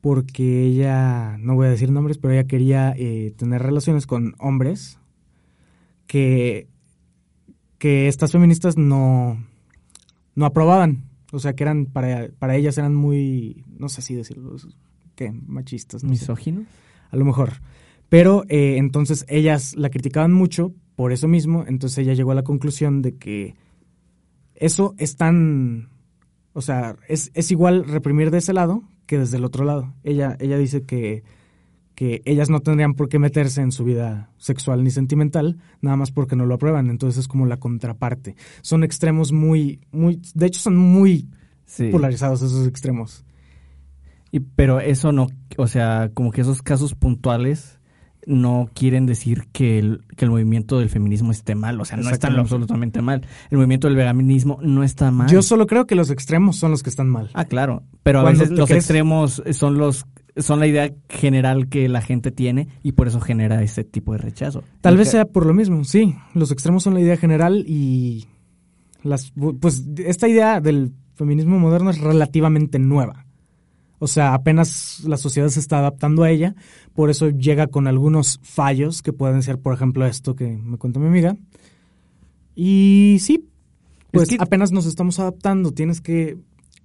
porque 0.00 0.64
ella, 0.64 1.36
no 1.38 1.54
voy 1.54 1.66
a 1.66 1.70
decir 1.70 1.90
nombres, 1.90 2.18
pero 2.18 2.32
ella 2.32 2.46
quería 2.46 2.94
eh, 2.96 3.34
tener 3.36 3.62
relaciones 3.62 4.06
con 4.06 4.34
hombres 4.38 4.98
que, 6.06 6.68
que 7.80 8.08
estas 8.08 8.30
feministas 8.30 8.76
no, 8.76 9.42
no 10.34 10.44
aprobaban. 10.44 11.08
O 11.32 11.38
sea, 11.38 11.54
que 11.54 11.64
eran, 11.64 11.86
para, 11.86 12.28
para 12.38 12.54
ellas 12.54 12.76
eran 12.76 12.94
muy, 12.94 13.64
no 13.78 13.88
sé 13.88 14.02
si 14.02 14.14
decirlo, 14.14 14.54
¿qué? 15.16 15.32
Machistas. 15.32 16.04
No 16.04 16.10
¿Misóginos? 16.10 16.66
A 17.10 17.16
lo 17.16 17.24
mejor. 17.24 17.54
Pero 18.10 18.44
eh, 18.48 18.76
entonces 18.76 19.24
ellas 19.28 19.74
la 19.76 19.88
criticaban 19.88 20.30
mucho 20.32 20.74
por 20.94 21.12
eso 21.12 21.26
mismo, 21.26 21.64
entonces 21.66 21.98
ella 21.98 22.12
llegó 22.12 22.32
a 22.32 22.34
la 22.34 22.44
conclusión 22.44 23.00
de 23.00 23.16
que 23.16 23.54
eso 24.56 24.94
es 24.98 25.16
tan, 25.16 25.88
o 26.52 26.60
sea, 26.60 26.96
es, 27.08 27.30
es 27.32 27.50
igual 27.50 27.86
reprimir 27.86 28.30
de 28.30 28.38
ese 28.38 28.52
lado 28.52 28.82
que 29.06 29.18
desde 29.18 29.38
el 29.38 29.44
otro 29.44 29.64
lado. 29.64 29.94
Ella, 30.04 30.36
ella 30.38 30.58
dice 30.58 30.84
que, 30.84 31.22
que 31.94 32.22
ellas 32.24 32.48
no 32.50 32.60
tendrían 32.60 32.94
por 32.94 33.08
qué 33.08 33.18
meterse 33.18 33.60
en 33.60 33.72
su 33.72 33.84
vida 33.84 34.30
sexual 34.38 34.82
ni 34.82 34.90
sentimental, 34.90 35.58
nada 35.80 35.96
más 35.96 36.10
porque 36.10 36.36
no 36.36 36.46
lo 36.46 36.54
aprueban. 36.54 36.88
Entonces 36.88 37.20
es 37.20 37.28
como 37.28 37.46
la 37.46 37.58
contraparte. 37.58 38.36
Son 38.62 38.84
extremos 38.84 39.32
muy, 39.32 39.80
muy, 39.92 40.20
de 40.34 40.46
hecho 40.46 40.60
son 40.60 40.76
muy 40.76 41.28
polarizados 41.90 42.42
esos 42.42 42.66
extremos. 42.66 43.24
Y, 44.32 44.40
pero 44.40 44.80
eso 44.80 45.12
no, 45.12 45.26
o 45.56 45.66
sea, 45.66 46.10
como 46.14 46.30
que 46.30 46.40
esos 46.40 46.62
casos 46.62 46.94
puntuales 46.94 47.80
no 48.26 48.68
quieren 48.74 49.06
decir 49.06 49.48
que 49.52 49.78
el, 49.78 50.04
que 50.16 50.24
el 50.24 50.30
movimiento 50.30 50.78
del 50.78 50.88
feminismo 50.88 51.32
esté 51.32 51.54
mal, 51.54 51.80
o 51.80 51.84
sea, 51.84 51.96
no 51.96 52.10
está 52.10 52.28
absolutamente 52.28 53.02
mal. 53.02 53.26
El 53.50 53.58
movimiento 53.58 53.88
del 53.88 53.96
veganismo 53.96 54.58
no 54.62 54.84
está 54.84 55.10
mal. 55.10 55.28
Yo 55.28 55.42
solo 55.42 55.66
creo 55.66 55.86
que 55.86 55.94
los 55.94 56.10
extremos 56.10 56.56
son 56.56 56.70
los 56.70 56.82
que 56.82 56.90
están 56.90 57.08
mal. 57.08 57.30
Ah, 57.34 57.46
claro, 57.46 57.82
pero 58.02 58.20
a 58.20 58.24
veces 58.24 58.50
los 58.50 58.70
extremos 58.70 59.42
son 59.52 59.78
los 59.78 60.06
son 60.36 60.60
la 60.60 60.66
idea 60.66 60.92
general 61.08 61.68
que 61.68 61.88
la 61.88 62.02
gente 62.02 62.30
tiene 62.30 62.68
y 62.82 62.92
por 62.92 63.08
eso 63.08 63.20
genera 63.20 63.62
ese 63.62 63.84
tipo 63.84 64.12
de 64.12 64.18
rechazo. 64.18 64.62
Tal 64.80 64.96
vez 64.96 65.10
sea 65.10 65.24
por 65.24 65.46
lo 65.46 65.54
mismo, 65.54 65.84
sí, 65.84 66.14
los 66.34 66.50
extremos 66.52 66.82
son 66.82 66.94
la 66.94 67.00
idea 67.00 67.16
general 67.16 67.64
y 67.66 68.26
las 69.02 69.32
pues 69.60 69.84
esta 69.98 70.28
idea 70.28 70.60
del 70.60 70.92
feminismo 71.14 71.58
moderno 71.58 71.90
es 71.90 71.98
relativamente 71.98 72.78
nueva. 72.78 73.26
O 73.98 74.06
sea, 74.06 74.32
apenas 74.32 75.02
la 75.06 75.18
sociedad 75.18 75.48
se 75.48 75.60
está 75.60 75.78
adaptando 75.78 76.22
a 76.22 76.30
ella, 76.30 76.54
por 76.94 77.10
eso 77.10 77.28
llega 77.28 77.66
con 77.66 77.86
algunos 77.86 78.40
fallos 78.42 79.02
que 79.02 79.12
pueden 79.12 79.42
ser, 79.42 79.58
por 79.58 79.74
ejemplo, 79.74 80.06
esto 80.06 80.34
que 80.34 80.48
me 80.48 80.78
cuenta 80.78 80.98
mi 80.98 81.06
amiga. 81.06 81.36
Y 82.54 83.18
sí, 83.20 83.46
pues 84.10 84.30
apenas 84.38 84.72
nos 84.72 84.86
estamos 84.86 85.18
adaptando, 85.20 85.72
tienes 85.72 86.00
que 86.00 86.38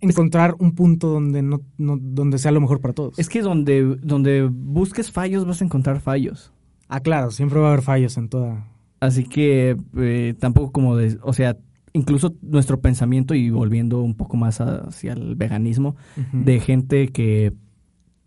encontrar 0.05 0.55
un 0.59 0.73
punto 0.73 1.09
donde 1.09 1.41
no, 1.41 1.61
donde 1.77 2.37
sea 2.37 2.51
lo 2.51 2.61
mejor 2.61 2.81
para 2.81 2.93
todos. 2.93 3.17
Es 3.19 3.29
que 3.29 3.41
donde, 3.41 3.97
donde 4.01 4.43
busques 4.43 5.11
fallos 5.11 5.45
vas 5.45 5.61
a 5.61 5.65
encontrar 5.65 5.99
fallos. 5.99 6.51
Ah, 6.87 6.99
claro, 6.99 7.31
siempre 7.31 7.59
va 7.59 7.67
a 7.67 7.71
haber 7.73 7.83
fallos 7.83 8.17
en 8.17 8.29
toda. 8.29 8.67
Así 8.99 9.25
que 9.25 9.77
eh, 9.97 10.35
tampoco 10.39 10.71
como 10.71 10.95
de, 10.95 11.17
o 11.21 11.33
sea, 11.33 11.57
incluso 11.93 12.35
nuestro 12.41 12.81
pensamiento 12.81 13.33
y 13.35 13.49
volviendo 13.49 14.01
un 14.01 14.15
poco 14.15 14.37
más 14.37 14.61
hacia 14.61 15.13
el 15.13 15.35
veganismo, 15.35 15.95
de 16.33 16.59
gente 16.59 17.09
que, 17.09 17.53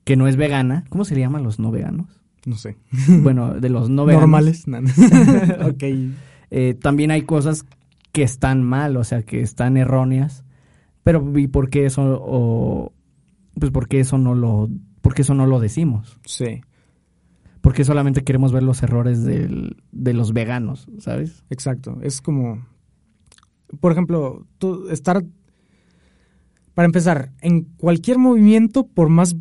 que 0.05 0.17
no 0.17 0.27
es 0.27 0.37
vegana, 0.37 0.85
¿cómo 0.89 1.05
se 1.05 1.15
le 1.15 1.21
llaman 1.21 1.43
los 1.43 1.59
no 1.59 1.71
veganos? 1.71 2.21
No 2.47 2.57
sé. 2.57 2.77
Bueno, 3.23 3.55
de 3.55 3.69
los 3.69 3.91
no 3.91 4.07
veganos. 4.07 4.29
Normales. 4.29 4.65
ok. 5.65 5.85
Eh, 6.51 6.75
también 6.81 7.11
hay 7.11 7.23
cosas 7.23 7.67
que 8.13 8.23
están 8.23 8.63
mal, 8.63 8.97
o 8.97 9.05
sea, 9.05 9.23
que 9.23 9.43
están 9.43 9.77
erróneas, 9.77 10.45
pero 11.09 11.39
¿y 11.39 11.47
por 11.47 11.71
qué 11.71 11.87
eso, 11.87 12.21
o, 12.21 12.93
pues 13.59 13.73
por 13.73 13.89
qué 13.89 14.01
eso 14.01 14.19
no 14.19 14.35
lo, 14.35 14.69
por 15.01 15.15
qué 15.15 15.23
eso 15.23 15.33
no 15.33 15.47
lo 15.47 15.59
decimos? 15.59 16.21
Sí. 16.27 16.61
Porque 17.63 17.87
solamente 17.87 18.25
queremos 18.25 18.53
ver 18.53 18.63
los 18.63 18.83
errores 18.83 19.25
del, 19.25 19.83
de 19.91 20.13
los 20.13 20.35
veganos, 20.35 20.87
¿sabes? 20.99 21.47
Exacto. 21.49 21.97
Es 22.03 22.21
como 22.21 22.63
por 23.81 23.91
ejemplo, 23.91 24.47
estar, 24.91 25.25
para 26.75 26.85
empezar, 26.85 27.33
en 27.41 27.63
cualquier 27.79 28.19
movimiento, 28.19 28.87
por 28.87 29.09
más 29.09 29.35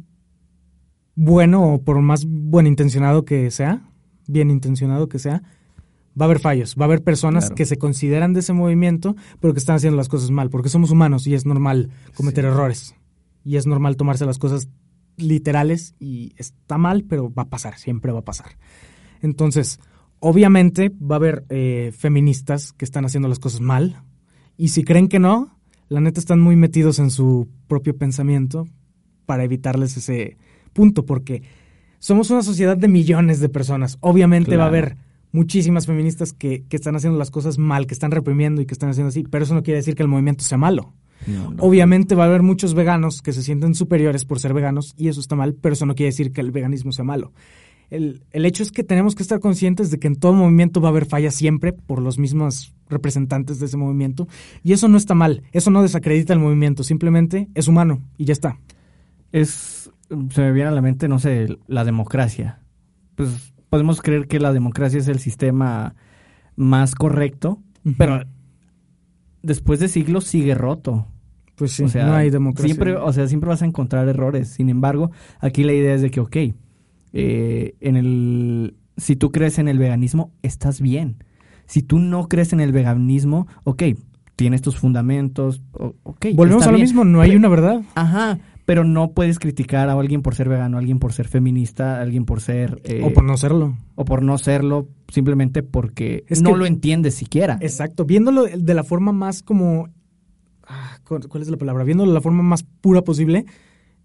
bueno 1.16 1.74
o 1.74 1.84
por 1.84 2.00
más 2.02 2.24
buen 2.26 2.66
intencionado 2.66 3.26
que 3.26 3.52
sea, 3.52 3.90
bien 4.26 4.52
intencionado 4.52 5.10
que 5.10 5.20
sea, 5.20 5.44
va 6.20 6.26
a 6.26 6.28
haber 6.28 6.40
fallos, 6.40 6.76
va 6.80 6.86
a 6.86 6.88
haber 6.88 7.04
personas 7.04 7.52
que 7.52 7.66
se 7.66 7.78
consideran 7.78 8.34
de 8.34 8.40
ese 8.40 8.54
movimiento, 8.54 9.16
pero 9.40 9.54
que 9.54 9.60
están 9.60 9.76
haciendo 9.76 9.98
las 9.98 10.10
cosas 10.10 10.32
mal, 10.32 10.50
porque 10.50 10.70
somos 10.70 10.92
humanos 10.92 11.28
y 11.28 11.34
es 11.34 11.46
normal 11.46 11.90
cometer 12.16 12.46
errores. 12.46 12.96
Y 13.44 13.56
es 13.56 13.68
normal 13.68 13.96
tomarse 13.96 14.26
las 14.26 14.40
cosas 14.40 14.68
literales 15.16 15.96
y 16.00 16.34
está 16.38 16.78
mal, 16.78 17.04
pero 17.04 17.34
va 17.34 17.44
a 17.44 17.50
pasar, 17.50 17.78
siempre 17.78 18.12
va 18.12 18.20
a 18.20 18.26
pasar. 18.26 18.58
Entonces, 19.22 19.80
obviamente 20.20 20.92
va 21.00 21.16
a 21.16 21.18
haber 21.18 21.46
eh, 21.50 21.94
feministas 21.96 22.74
que 22.74 22.86
están 22.86 23.06
haciendo 23.06 23.28
las 23.28 23.40
cosas 23.40 23.62
mal, 23.62 24.04
y 24.58 24.70
si 24.70 24.84
creen 24.84 25.08
que 25.08 25.20
no, 25.20 25.60
la 25.88 26.02
neta 26.02 26.20
están 26.20 26.40
muy 26.40 26.56
metidos 26.56 27.00
en 27.00 27.12
su 27.12 27.48
propio 27.68 27.96
pensamiento 27.96 28.68
para 29.26 29.44
evitarles 29.44 29.96
ese 29.98 30.38
punto, 30.74 31.06
porque 31.06 31.44
somos 32.00 32.32
una 32.32 32.42
sociedad 32.42 32.76
de 32.76 32.88
millones 32.88 33.40
de 33.40 33.50
personas. 33.50 33.98
Obviamente 34.02 34.58
va 34.58 34.66
a 34.66 34.68
haber 34.68 34.98
muchísimas 35.32 35.86
feministas 35.86 36.34
que, 36.34 36.66
están 36.70 36.96
haciendo 36.96 37.18
las 37.18 37.32
cosas 37.32 37.58
mal, 37.58 37.88
que 37.88 37.94
están 37.94 38.12
reprimiendo 38.12 38.62
y 38.62 38.66
que 38.66 38.74
están 38.74 38.90
haciendo 38.90 39.10
así, 39.10 39.24
pero 39.24 39.44
eso 39.44 39.54
no 39.54 39.64
quiere 39.64 39.78
decir 39.78 39.96
que 39.96 40.04
el 40.04 40.10
movimiento 40.10 40.44
sea 40.44 40.58
malo. 40.58 40.94
Obviamente 41.58 42.16
va 42.16 42.24
a 42.24 42.28
haber 42.28 42.44
muchos 42.44 42.74
veganos 42.74 43.22
que 43.22 43.34
se 43.34 43.42
sienten 43.42 43.76
superiores 43.76 44.24
por 44.24 44.40
ser 44.40 44.54
veganos 44.54 44.94
y 44.98 45.08
eso 45.08 45.20
está 45.20 45.36
mal, 45.36 45.56
pero 45.56 45.74
eso 45.74 45.86
no 45.86 45.96
quiere 45.96 46.12
decir 46.12 46.32
que 46.32 46.42
el 46.42 46.52
veganismo 46.52 46.92
sea 46.92 47.04
malo. 47.04 47.34
El, 47.90 48.24
el, 48.32 48.46
hecho 48.46 48.64
es 48.64 48.72
que 48.72 48.84
tenemos 48.84 49.16
que 49.16 49.24
estar 49.24 49.40
conscientes 49.40 49.90
de 49.90 49.98
que 49.98 50.08
en 50.08 50.18
todo 50.18 50.34
movimiento 50.34 50.82
va 50.82 50.90
a 50.90 50.92
haber 50.92 51.06
fallas 51.06 51.36
siempre 51.36 51.72
por 51.74 52.02
los 52.02 52.20
mismos 52.20 52.74
representantes 52.90 53.60
de 53.60 53.66
ese 53.66 53.78
movimiento. 53.78 54.28
Y 54.64 54.74
eso 54.74 54.88
no 54.88 54.98
está 54.98 55.16
mal, 55.16 55.44
eso 55.54 55.72
no 55.72 55.82
desacredita 55.82 56.34
el 56.34 56.40
movimiento, 56.40 56.84
simplemente 56.84 57.48
es 57.56 57.68
humano 57.68 58.02
y 58.18 58.26
ya 58.26 58.34
está. 58.34 58.60
Es, 59.32 59.90
se 60.32 60.42
me 60.42 60.52
viene 60.52 60.70
a 60.70 60.74
la 60.74 60.82
mente, 60.82 61.08
no 61.08 61.20
sé, 61.20 61.58
la 61.68 61.84
democracia. 61.84 62.60
Pues 63.16 63.54
podemos 63.70 64.02
creer 64.02 64.28
que 64.28 64.40
la 64.40 64.54
democracia 64.54 65.00
es 65.00 65.08
el 65.08 65.20
sistema 65.20 65.96
más 66.56 66.96
correcto, 66.96 67.62
pero 67.98 68.24
después 69.44 69.80
de 69.80 69.88
siglos 69.88 70.26
sigue 70.26 70.56
roto. 70.56 71.08
Pues 71.56 71.72
sí, 71.72 71.86
no 71.96 72.14
hay 72.14 72.30
democracia. 72.30 72.68
Siempre, 72.68 72.96
o 72.96 73.12
sea, 73.12 73.28
siempre 73.28 73.50
vas 73.50 73.64
a 73.64 73.66
encontrar 73.66 74.08
errores. 74.08 74.50
Sin 74.50 74.70
embargo, 74.70 75.12
aquí 75.40 75.64
la 75.64 75.74
idea 75.74 75.96
es 75.96 76.02
de 76.02 76.12
que, 76.12 76.20
ok, 76.20 76.36
eh, 77.14 77.76
en 77.80 77.96
el, 77.96 78.76
si 78.96 79.16
tú 79.16 79.32
crees 79.32 79.58
en 79.58 79.68
el 79.68 79.80
veganismo, 79.80 80.32
estás 80.44 80.82
bien. 80.82 81.24
Si 81.66 81.82
tú 81.82 81.98
no 81.98 82.28
crees 82.28 82.54
en 82.54 82.60
el 82.60 82.72
veganismo, 82.72 83.48
ok, 83.64 83.84
tienes 84.36 84.62
tus 84.62 84.78
fundamentos, 84.78 85.64
ok. 86.04 86.28
Volvemos 86.36 86.68
a 86.68 86.72
lo 86.72 86.78
mismo, 86.78 87.04
no 87.04 87.22
hay 87.22 87.36
una 87.36 87.50
verdad. 87.50 87.82
Ajá, 87.96 88.40
pero 88.68 88.84
no 88.84 89.14
puedes 89.14 89.40
criticar 89.40 89.90
a 89.90 89.94
alguien 89.94 90.22
por 90.22 90.36
ser 90.36 90.48
vegano, 90.48 90.78
a 90.78 90.82
alguien 90.82 91.00
por 91.00 91.12
ser 91.12 91.28
feminista, 91.28 91.98
a 91.98 92.02
alguien 92.02 92.26
por 92.26 92.42
ser... 92.42 92.80
Eh, 92.84 93.02
o 93.04 93.12
por 93.12 93.24
no 93.24 93.36
serlo. 93.38 93.76
O 93.96 94.06
por 94.06 94.22
no 94.22 94.38
serlo, 94.38 94.88
simplemente 95.08 95.64
porque 95.64 96.24
no 96.44 96.56
lo 96.56 96.68
entiendes 96.68 97.16
siquiera. 97.16 97.58
Exacto, 97.62 98.06
viéndolo 98.06 98.44
de 98.44 98.74
la 98.76 98.84
forma 98.84 99.12
más 99.12 99.42
como... 99.42 99.90
Ah, 100.68 101.00
¿Cuál 101.04 101.42
es 101.42 101.50
la 101.50 101.58
palabra? 101.58 101.84
Viéndolo 101.84 102.12
de 102.12 102.16
la 102.16 102.22
forma 102.22 102.44
más 102.44 102.64
pura 102.64 103.02
posible. 103.02 103.46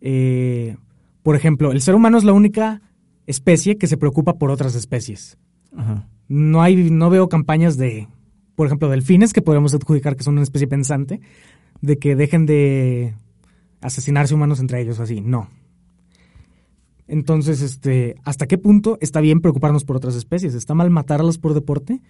Eh, 0.00 0.76
por 1.22 1.36
ejemplo, 1.36 1.72
el 1.72 1.82
ser 1.82 1.94
humano 1.94 2.16
es 2.16 2.24
la 2.24 2.32
única 2.32 2.80
especie 3.26 3.76
que 3.76 3.86
se 3.88 3.96
preocupa 3.96 4.38
por 4.38 4.50
otras 4.50 4.74
especies. 4.74 5.36
Ajá 5.76 6.06
no 6.32 6.62
hay, 6.62 6.90
no 6.90 7.10
veo 7.10 7.28
campañas 7.28 7.76
de, 7.76 8.08
por 8.54 8.66
ejemplo, 8.66 8.88
delfines, 8.88 9.34
que 9.34 9.42
podríamos 9.42 9.74
adjudicar 9.74 10.16
que 10.16 10.24
son 10.24 10.34
una 10.34 10.42
especie 10.42 10.66
pensante, 10.66 11.20
de 11.82 11.98
que 11.98 12.16
dejen 12.16 12.46
de 12.46 13.14
asesinarse 13.82 14.34
humanos 14.34 14.60
entre 14.60 14.80
ellos, 14.80 15.00
así, 15.00 15.20
no. 15.20 15.48
Entonces, 17.08 17.60
este, 17.60 18.16
¿hasta 18.24 18.46
qué 18.46 18.56
punto 18.56 18.96
está 19.00 19.20
bien 19.20 19.40
preocuparnos 19.40 19.84
por 19.84 19.96
otras 19.96 20.14
especies? 20.14 20.54
¿Está 20.54 20.74
mal 20.74 20.90
matarlas 20.90 21.36
por 21.36 21.52
deporte? 21.52 22.00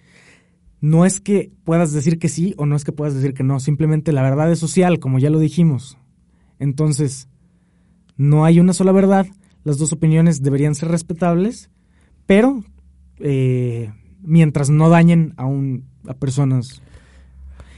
No 0.79 1.05
es 1.05 1.19
que 1.19 1.51
puedas 1.63 1.91
decir 1.91 2.19
que 2.19 2.29
sí 2.29 2.53
o 2.57 2.65
no 2.65 2.75
es 2.75 2.83
que 2.83 2.91
puedas 2.91 3.13
decir 3.13 3.33
que 3.33 3.43
no, 3.43 3.59
simplemente 3.59 4.13
la 4.13 4.21
verdad 4.21 4.51
es 4.51 4.59
social, 4.59 4.99
como 4.99 5.19
ya 5.19 5.29
lo 5.29 5.39
dijimos. 5.39 5.97
Entonces, 6.59 7.27
no 8.15 8.45
hay 8.45 8.59
una 8.59 8.73
sola 8.73 8.91
verdad, 8.91 9.27
las 9.63 9.77
dos 9.77 9.91
opiniones 9.91 10.41
deberían 10.41 10.75
ser 10.75 10.89
respetables, 10.89 11.69
pero 12.25 12.63
eh, 13.19 13.91
mientras 14.21 14.69
no 14.69 14.89
dañen 14.89 15.33
a, 15.37 15.45
un, 15.45 15.85
a 16.07 16.13
personas. 16.13 16.81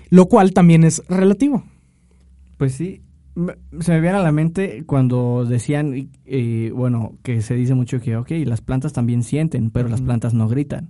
Lo 0.10 0.28
cual 0.28 0.54
también 0.54 0.84
es 0.84 1.04
relativo. 1.08 1.64
Pues 2.58 2.74
sí, 2.74 3.02
se 3.80 3.92
me 3.92 4.02
viene 4.02 4.18
a 4.18 4.22
la 4.22 4.32
mente 4.32 4.84
cuando 4.86 5.46
decían, 5.46 6.10
eh, 6.26 6.72
bueno, 6.74 7.18
que 7.22 7.42
se 7.42 7.56
dice 7.56 7.76
mucho 7.76 8.00
que, 8.00 8.16
ok, 8.16 8.32
las 8.46 8.62
plantas 8.62 8.94
también 8.94 9.24
sienten, 9.24 9.72
pero 9.72 9.90
las 9.90 10.02
plantas 10.02 10.34
no 10.34 10.48
gritan. 10.48 10.90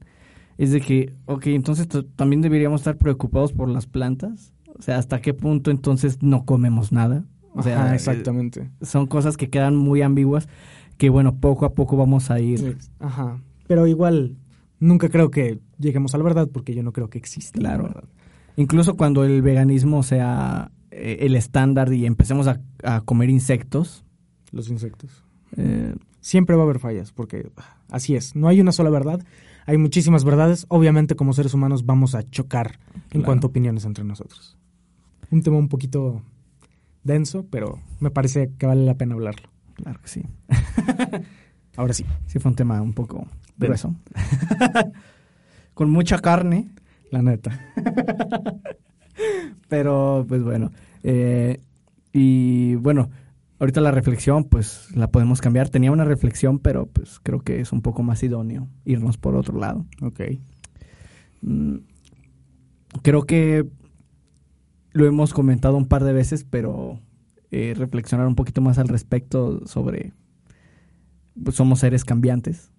Es 0.57 0.72
de 0.72 0.80
que, 0.80 1.13
ok, 1.26 1.47
entonces 1.47 1.88
también 2.15 2.41
deberíamos 2.41 2.81
estar 2.81 2.97
preocupados 2.97 3.51
por 3.51 3.67
las 3.67 3.88
plantas. 3.88 4.53
O 4.77 4.81
sea, 4.81 4.97
¿hasta 4.97 5.22
qué 5.22 5.34
punto 5.34 5.72
entonces 5.72 6.22
no 6.22 6.45
comemos 6.45 6.91
nada? 6.91 7.26
O 7.53 7.63
sea, 7.63 7.91
eh, 7.91 7.95
exactamente. 7.95 8.69
son 8.81 9.07
cosas 9.07 9.38
que 9.38 9.49
quedan 9.49 9.76
muy 9.76 10.01
ambiguas 10.01 10.47
que, 10.97 11.09
bueno, 11.09 11.38
poco 11.38 11.65
a 11.65 11.73
poco 11.73 11.97
vamos 11.97 12.30
a 12.30 12.39
ir. 12.39 12.77
Ajá. 12.99 13.41
Pero 13.67 13.88
igual, 13.88 14.38
nunca 14.80 15.09
creo 15.09 15.31
que 15.31 15.59
lleguemos 15.80 16.13
a 16.13 16.17
la 16.17 16.23
verdad 16.23 16.47
porque 16.51 16.76
yo 16.76 16.84
no 16.84 16.93
creo 16.93 17.09
que 17.09 17.17
exista. 17.17 17.59
Claro. 17.59 18.03
Incluso 18.55 18.95
cuando 18.95 19.23
el 19.23 19.41
veganismo 19.41 20.03
sea 20.03 20.72
eh, 20.95 21.17
el 21.26 21.35
estándar 21.35 21.91
y 21.93 22.05
empecemos 22.05 22.47
a, 22.47 22.59
a 22.84 23.01
comer 23.01 23.30
insectos, 23.30 24.03
Los 24.51 24.69
insectos. 24.69 25.23
eh, 25.57 25.95
Siempre 26.22 26.55
va 26.55 26.63
a 26.63 26.65
haber 26.65 26.80
fallas, 26.80 27.11
porque 27.11 27.51
ah, 27.57 27.77
así 27.91 28.15
es. 28.15 28.35
No 28.35 28.47
hay 28.47 28.59
una 28.59 28.72
sola 28.72 28.89
verdad. 28.89 29.19
Hay 29.67 29.77
muchísimas 29.77 30.23
verdades. 30.23 30.65
Obviamente, 30.69 31.15
como 31.15 31.34
seres 31.34 31.53
humanos, 31.53 31.85
vamos 31.85 32.15
a 32.15 32.23
chocar 32.23 32.80
en 32.93 33.01
Claro. 33.09 33.26
cuanto 33.26 33.47
a 33.47 33.49
opiniones 33.51 33.85
entre 33.85 34.03
nosotros. 34.03 34.57
Un 35.31 35.43
tema 35.43 35.57
un 35.57 35.67
poquito 35.69 36.22
denso, 37.03 37.45
pero 37.51 37.80
me 37.99 38.09
parece 38.09 38.51
que 38.57 38.65
vale 38.65 38.85
la 38.85 38.95
pena 38.95 39.13
hablarlo. 39.13 39.49
claro 39.76 39.99
que 40.01 40.07
sí. 40.07 40.23
Ahora 41.77 41.93
sí. 41.93 42.05
Sí 42.27 42.39
fue 42.39 42.49
un 42.51 42.55
tema 42.55 42.81
un 42.81 42.93
poco 42.93 43.27
grueso. 43.57 43.93
Con 45.76 45.91
mucha 45.91 46.17
carne, 46.19 46.69
La 47.11 47.22
neta. 47.22 47.51
pero 49.69 50.25
pues 50.27 50.43
bueno. 50.43 50.71
eh, 51.03 51.61
y 52.13 52.75
bueno, 52.75 53.09
ahorita 53.59 53.81
la 53.81 53.91
reflexión 53.91 54.45
pues 54.45 54.87
la 54.95 55.11
podemos 55.11 55.41
cambiar. 55.41 55.69
Tenía 55.69 55.91
una 55.91 56.05
reflexión, 56.05 56.59
pero 56.59 56.85
pues 56.87 57.19
creo 57.21 57.41
que 57.41 57.59
es 57.59 57.71
un 57.71 57.81
poco 57.81 58.03
más 58.03 58.23
idóneo 58.23 58.67
irnos 58.85 59.17
por 59.17 59.35
otro 59.35 59.59
lado. 59.59 59.85
Ok. 60.01 60.21
Mm, 61.41 61.77
creo 63.01 63.23
que 63.23 63.67
lo 64.93 65.05
hemos 65.05 65.33
comentado 65.33 65.75
un 65.75 65.87
par 65.87 66.03
de 66.05 66.13
veces, 66.13 66.45
pero 66.49 66.99
eh, 67.51 67.73
reflexionar 67.75 68.27
un 68.27 68.35
poquito 68.35 68.61
más 68.61 68.77
al 68.77 68.87
respecto 68.87 69.65
sobre 69.67 70.13
pues, 71.43 71.55
somos 71.55 71.79
seres 71.79 72.05
cambiantes. 72.05 72.71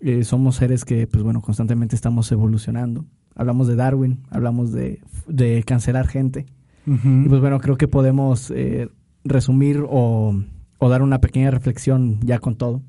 Eh, 0.00 0.24
somos 0.24 0.56
seres 0.56 0.84
que 0.84 1.06
pues 1.06 1.24
bueno 1.24 1.40
constantemente 1.40 1.96
estamos 1.96 2.30
evolucionando. 2.30 3.04
Hablamos 3.36 3.68
de 3.68 3.76
Darwin, 3.76 4.22
hablamos 4.30 4.72
de, 4.72 5.00
de 5.28 5.62
cancelar 5.64 6.08
gente. 6.08 6.46
Y 6.86 7.28
pues 7.28 7.40
bueno, 7.40 7.58
creo 7.60 7.76
que 7.76 7.88
podemos 7.88 8.50
eh, 8.52 8.88
resumir 9.24 9.82
o, 9.88 10.40
o 10.78 10.88
dar 10.88 11.02
una 11.02 11.20
pequeña 11.20 11.50
reflexión 11.50 12.20
ya 12.22 12.38
con 12.38 12.56
todo, 12.56 12.80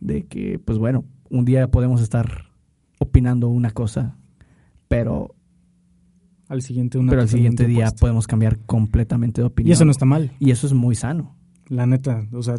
de 0.00 0.24
que 0.26 0.58
pues 0.58 0.78
bueno, 0.78 1.04
un 1.30 1.44
día 1.44 1.68
podemos 1.68 2.02
estar 2.02 2.46
opinando 2.98 3.48
una 3.48 3.70
cosa, 3.70 4.16
pero 4.88 5.34
al 6.48 6.62
siguiente 6.62 6.98
una 6.98 7.10
pero 7.10 7.22
al 7.22 7.28
siguiente 7.28 7.66
día 7.66 7.92
podemos 7.98 8.26
cambiar 8.26 8.58
completamente 8.66 9.40
de 9.40 9.46
opinión. 9.46 9.68
Y 9.68 9.72
eso 9.72 9.84
no 9.84 9.92
está 9.92 10.04
mal, 10.04 10.32
Y 10.40 10.50
eso 10.50 10.66
es 10.66 10.72
muy 10.72 10.94
sano. 10.96 11.36
la 11.68 11.86
neta. 11.86 12.26
O 12.32 12.42
sea, 12.42 12.56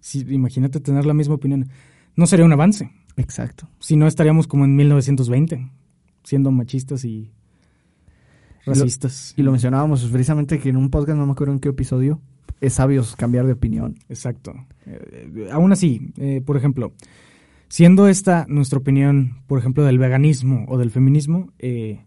si, 0.00 0.20
imagínate 0.32 0.80
tener 0.80 1.04
la 1.04 1.14
misma 1.14 1.34
opinión. 1.34 1.68
No 2.16 2.26
sería 2.26 2.46
un 2.46 2.52
avance. 2.52 2.90
Exacto. 3.16 3.68
Si 3.80 3.96
no, 3.96 4.06
estaríamos 4.06 4.46
como 4.46 4.64
en 4.64 4.74
1920, 4.76 5.70
siendo 6.24 6.50
machistas 6.50 7.04
y 7.04 7.30
racistas. 8.66 9.34
Y 9.36 9.42
lo 9.42 9.50
mencionábamos 9.52 10.04
precisamente 10.06 10.58
que 10.58 10.70
en 10.70 10.76
un 10.76 10.90
podcast, 10.90 11.18
no 11.18 11.26
me 11.26 11.32
acuerdo 11.32 11.52
en 11.52 11.60
qué 11.60 11.68
episodio, 11.68 12.20
es 12.60 12.74
sabios 12.74 13.14
cambiar 13.16 13.46
de 13.46 13.52
opinión. 13.52 13.96
Exacto. 14.08 14.54
Eh, 14.86 15.30
eh, 15.36 15.48
aún 15.52 15.72
así, 15.72 16.12
eh, 16.16 16.40
por 16.44 16.56
ejemplo, 16.56 16.92
siendo 17.68 18.08
esta 18.08 18.46
nuestra 18.48 18.78
opinión, 18.78 19.38
por 19.46 19.58
ejemplo, 19.58 19.84
del 19.84 19.98
veganismo 19.98 20.64
o 20.68 20.78
del 20.78 20.90
feminismo, 20.90 21.52
eh, 21.58 22.00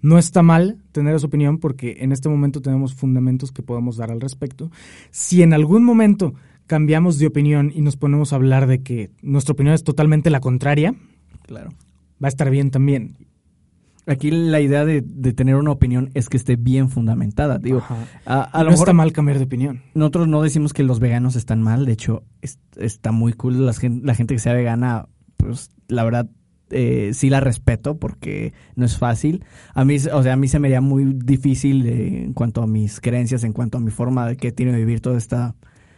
no 0.00 0.16
está 0.16 0.42
mal 0.42 0.78
tener 0.92 1.14
esa 1.14 1.26
opinión 1.26 1.58
porque 1.58 1.96
en 2.00 2.12
este 2.12 2.28
momento 2.28 2.62
tenemos 2.62 2.94
fundamentos 2.94 3.50
que 3.52 3.62
podemos 3.62 3.96
dar 3.96 4.10
al 4.10 4.20
respecto. 4.20 4.70
Si 5.10 5.42
en 5.42 5.52
algún 5.52 5.82
momento 5.84 6.34
cambiamos 6.66 7.18
de 7.18 7.26
opinión 7.26 7.72
y 7.74 7.80
nos 7.80 7.96
ponemos 7.96 8.32
a 8.32 8.36
hablar 8.36 8.66
de 8.66 8.82
que 8.82 9.10
nuestra 9.22 9.52
opinión 9.52 9.74
es 9.74 9.82
totalmente 9.84 10.30
la 10.30 10.40
contraria, 10.40 10.94
Claro. 11.46 11.70
va 12.22 12.26
a 12.26 12.28
estar 12.28 12.48
bien 12.50 12.70
también. 12.70 13.16
Aquí 14.08 14.30
la 14.30 14.60
idea 14.60 14.84
de, 14.84 15.02
de 15.04 15.32
tener 15.32 15.56
una 15.56 15.70
opinión 15.70 16.10
es 16.14 16.28
que 16.28 16.36
esté 16.36 16.56
bien 16.56 16.88
fundamentada. 16.88 17.58
Digo, 17.58 17.78
Ajá. 17.78 17.96
a, 18.26 18.42
a 18.58 18.60
Y 18.60 18.64
lo 18.64 18.64
no 18.64 18.70
mejor 18.72 18.86
está 18.88 18.92
mal 18.94 19.12
cambiar 19.12 19.38
de 19.38 19.44
opinión. 19.44 19.82
nosotros 19.94 20.26
no 20.28 20.42
decimos 20.42 20.72
que 20.72 20.82
los 20.82 20.98
veganos 21.00 21.36
están 21.36 21.62
mal. 21.62 21.84
De 21.86 21.92
hecho, 21.92 22.24
es- 22.42 22.58
está 22.76 23.12
muy 23.12 23.32
cool. 23.34 23.66
La, 23.66 23.72
la 24.02 24.14
gente 24.14 24.34
que 24.34 24.38
sea 24.40 24.52
vegana, 24.54 25.06
pues 25.36 25.70
la 25.88 26.04
verdad, 26.04 26.28
eh, 26.70 27.12
sí 27.14 27.30
la 27.30 27.40
respeto 27.40 27.98
porque 27.98 28.52
no 28.76 28.84
es 28.84 28.98
fácil. 28.98 29.44
A 29.74 29.84
mí, 29.84 29.96
o 30.12 30.22
sea, 30.22 30.32
a 30.32 30.36
mí 30.36 30.48
se 30.48 30.58
me 30.58 30.68
haría 30.68 30.80
muy 30.80 31.04
difícil 31.04 31.86
eh, 31.86 32.24
en 32.24 32.32
cuanto 32.34 32.62
a 32.62 32.66
mis 32.66 33.00
creencias, 33.00 33.44
en 33.44 33.52
cuanto 33.52 33.78
a 33.78 33.80
mi 33.80 33.90
forma 33.90 34.26
de 34.26 34.36
que 34.36 34.52
tiene 34.52 34.72
de 34.72 34.78
vivir 34.78 35.00
todo, 35.00 35.16
esta, 35.16 35.54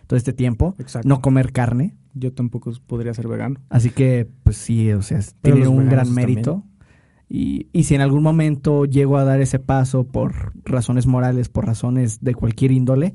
todo 0.06 0.16
este 0.16 0.32
tiempo. 0.32 0.74
Exacto. 0.78 1.08
No 1.08 1.20
comer 1.20 1.52
carne. 1.52 1.96
Yo 2.14 2.32
tampoco 2.32 2.72
podría 2.88 3.14
ser 3.14 3.28
vegano. 3.28 3.60
Así 3.68 3.90
que, 3.90 4.28
pues 4.42 4.56
sí, 4.56 4.90
o 4.92 5.00
sea, 5.02 5.20
Pero 5.42 5.54
tiene 5.56 5.68
un 5.68 5.88
gran 5.88 6.06
también. 6.06 6.26
Y, 7.32 7.69
y 7.73 7.85
si 7.85 7.94
en 7.94 8.01
algún 8.01 8.24
momento 8.24 8.85
llego 8.86 9.16
a 9.16 9.24
dar 9.24 9.40
ese 9.40 9.61
paso 9.61 10.02
por 10.05 10.52
razones 10.65 11.07
morales, 11.07 11.48
por 11.48 11.65
razones 11.65 12.19
de 12.20 12.35
cualquier 12.35 12.73
índole, 12.73 13.15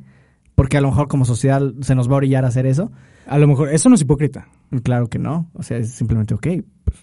porque 0.55 0.77
a 0.77 0.81
lo 0.81 0.87
mejor 0.87 1.09
como 1.09 1.25
sociedad 1.25 1.61
se 1.81 1.95
nos 1.95 2.07
va 2.09 2.13
a 2.13 2.17
orillar 2.17 2.45
a 2.45 2.47
hacer 2.47 2.65
eso, 2.65 2.91
A 3.27 3.37
lo 3.37 3.47
mejor, 3.47 3.69
eso 3.73 3.89
no 3.89 3.95
es 3.95 4.01
hipócrita. 4.01 4.47
claro 4.83 5.07
que 5.09 5.19
no. 5.19 5.49
O 5.53 5.63
sea, 5.63 5.77
es 5.79 5.91
simplemente, 5.91 6.33
ok, 6.33 6.47
pues, 6.85 6.97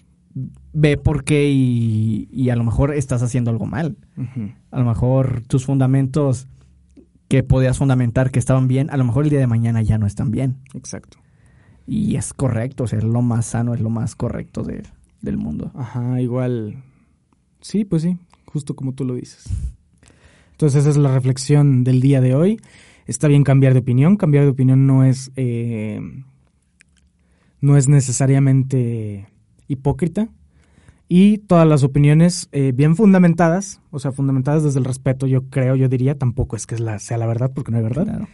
ve 0.73 0.97
por 0.97 1.23
qué 1.23 1.51
y, 1.51 2.27
y 2.31 2.49
a 2.49 2.55
lo 2.55 2.63
mejor 2.63 2.95
estás 2.95 3.21
haciendo 3.21 3.51
algo 3.51 3.67
mal. 3.67 3.95
A 4.71 4.79
lo 4.79 4.85
mejor 4.85 5.41
tus 5.45 5.65
fundamentos 5.65 6.47
que 7.27 7.43
podías 7.43 7.77
fundamentar 7.77 8.31
que 8.31 8.39
estaban 8.39 8.67
bien, 8.67 8.89
a 8.89 8.97
lo 8.97 9.03
mejor 9.03 9.25
el 9.25 9.29
día 9.29 9.39
de 9.39 9.47
mañana 9.47 9.83
ya 9.83 9.99
no 9.99 10.07
están 10.07 10.31
bien. 10.31 10.55
Exacto. 10.73 11.17
Y 11.85 12.15
es 12.15 12.33
correcto, 12.33 12.85
o 12.85 12.87
sea, 12.87 12.97
es 12.99 13.05
lo 13.05 13.21
más 13.21 13.45
sano, 13.45 13.73
es 13.75 13.81
lo 13.81 13.89
más 13.91 14.15
correcto 14.15 14.63
de- 14.63 14.81
del 15.21 15.37
mundo. 15.37 15.71
Ajá, 15.75 16.19
igual. 16.21 16.81
Sí, 17.63 17.83
pues 17.85 18.03
sí, 18.03 18.17
justo 18.45 18.75
como 18.75 18.93
tú 18.93 19.05
lo 19.05 19.15
dices. 19.15 19.45
Entonces 20.51 20.81
esa 20.81 20.91
es 20.91 20.97
la 20.97 21.11
reflexión 21.13 21.83
del 21.83 21.99
día 22.01 22.21
de 22.21 22.35
hoy. 22.35 22.59
Está 23.07 23.27
bien 23.27 23.43
cambiar 23.43 23.73
de 23.73 23.79
opinión. 23.79 24.15
Cambiar 24.17 24.43
de 24.43 24.51
opinión 24.51 24.85
no 24.85 25.03
es 25.03 25.31
eh, 25.35 25.99
no 27.61 27.77
es 27.77 27.87
necesariamente 27.87 29.27
hipócrita. 29.67 30.29
Y 31.09 31.39
todas 31.39 31.67
las 31.67 31.83
opiniones 31.83 32.49
eh, 32.51 32.71
bien 32.73 32.95
fundamentadas, 32.95 33.81
o 33.91 33.99
sea, 33.99 34.11
fundamentadas 34.11 34.63
desde 34.63 34.79
el 34.79 34.85
respeto, 34.85 35.27
yo 35.27 35.43
creo, 35.49 35.75
yo 35.75 35.87
diría, 35.89 36.17
tampoco 36.17 36.55
es 36.55 36.65
que 36.65 36.77
la- 36.79 36.97
sea 36.99 37.17
la 37.17 37.27
verdad, 37.27 37.51
porque 37.53 37.71
no 37.71 37.77
hay 37.77 37.83
verdad, 37.83 38.03
Claro. 38.05 38.27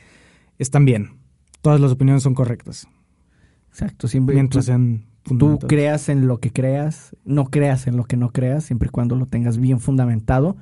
están 0.59 0.85
bien. 0.85 1.17
Todas 1.61 1.79
las 1.81 1.91
opiniones 1.91 2.23
son 2.23 2.33
correctas, 2.35 2.87
Exacto, 3.69 4.07
siempre 4.07 4.35
mientras 4.35 4.65
tú, 4.65 4.67
sean 4.67 5.05
tú 5.37 5.59
creas 5.67 6.09
en 6.09 6.27
lo 6.27 6.39
que 6.39 6.51
creas, 6.51 7.15
no 7.25 7.45
creas 7.45 7.87
en 7.87 7.97
lo 7.97 8.03
que 8.05 8.17
no 8.17 8.31
creas, 8.31 8.63
siempre 8.65 8.87
y 8.87 8.91
cuando 8.91 9.15
lo 9.15 9.25
tengas 9.25 9.57
bien 9.57 9.79
fundamentado, 9.79 10.57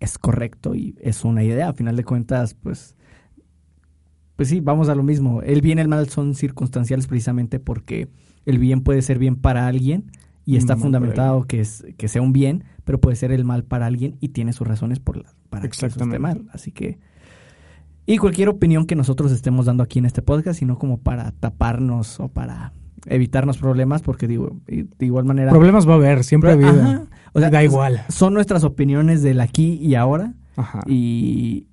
es 0.00 0.18
correcto 0.18 0.74
y 0.74 0.96
es 1.00 1.24
una 1.24 1.42
idea. 1.42 1.68
A 1.68 1.72
final 1.72 1.96
de 1.96 2.04
cuentas, 2.04 2.54
pues, 2.54 2.94
pues 4.36 4.48
sí, 4.48 4.60
vamos 4.60 4.88
a 4.88 4.94
lo 4.94 5.02
mismo. 5.02 5.42
El 5.42 5.60
bien 5.60 5.78
y 5.78 5.82
el 5.82 5.88
mal 5.88 6.08
son 6.08 6.34
circunstanciales 6.34 7.06
precisamente 7.06 7.60
porque 7.60 8.08
el 8.44 8.58
bien 8.58 8.82
puede 8.82 9.00
ser 9.02 9.18
bien 9.18 9.36
para 9.36 9.66
alguien 9.66 10.10
y 10.44 10.56
está 10.56 10.74
fundamentado 10.82 11.44
que, 11.44 11.60
es, 11.60 11.84
que 11.96 12.08
sea 12.08 12.20
un 12.20 12.32
bien, 12.32 12.64
pero 12.84 13.00
puede 13.00 13.16
ser 13.16 13.32
el 13.32 13.44
mal 13.44 13.64
para 13.64 13.86
alguien 13.86 14.16
y 14.20 14.28
tiene 14.28 14.52
sus 14.52 14.66
razones 14.66 14.98
por 15.00 15.16
la- 15.16 15.32
para 15.48 15.62
que 15.62 15.68
eso 15.68 15.86
esté 15.86 16.18
mal. 16.18 16.46
Así 16.52 16.70
que... 16.72 16.98
Y 18.06 18.18
cualquier 18.18 18.50
opinión 18.50 18.84
que 18.84 18.96
nosotros 18.96 19.32
estemos 19.32 19.64
dando 19.64 19.82
aquí 19.82 19.98
en 19.98 20.04
este 20.04 20.20
podcast, 20.20 20.58
sino 20.58 20.78
como 20.78 20.98
para 20.98 21.30
taparnos 21.30 22.20
o 22.20 22.28
para 22.28 22.74
evitarnos 23.06 23.58
problemas, 23.58 24.02
porque 24.02 24.26
digo, 24.28 24.56
de 24.66 24.86
igual 25.06 25.24
manera... 25.24 25.50
Problemas 25.50 25.86
va 25.88 25.92
a 25.92 25.96
haber, 25.96 26.24
siempre 26.24 26.50
ha 26.50 26.54
habido. 26.54 27.06
O 27.32 27.40
sea, 27.40 27.50
da 27.50 27.62
igual. 27.64 28.02
Son 28.08 28.32
nuestras 28.34 28.64
opiniones 28.64 29.22
del 29.22 29.40
aquí 29.40 29.74
y 29.74 29.94
ahora, 29.94 30.34
Ajá. 30.56 30.80
y, 30.86 31.66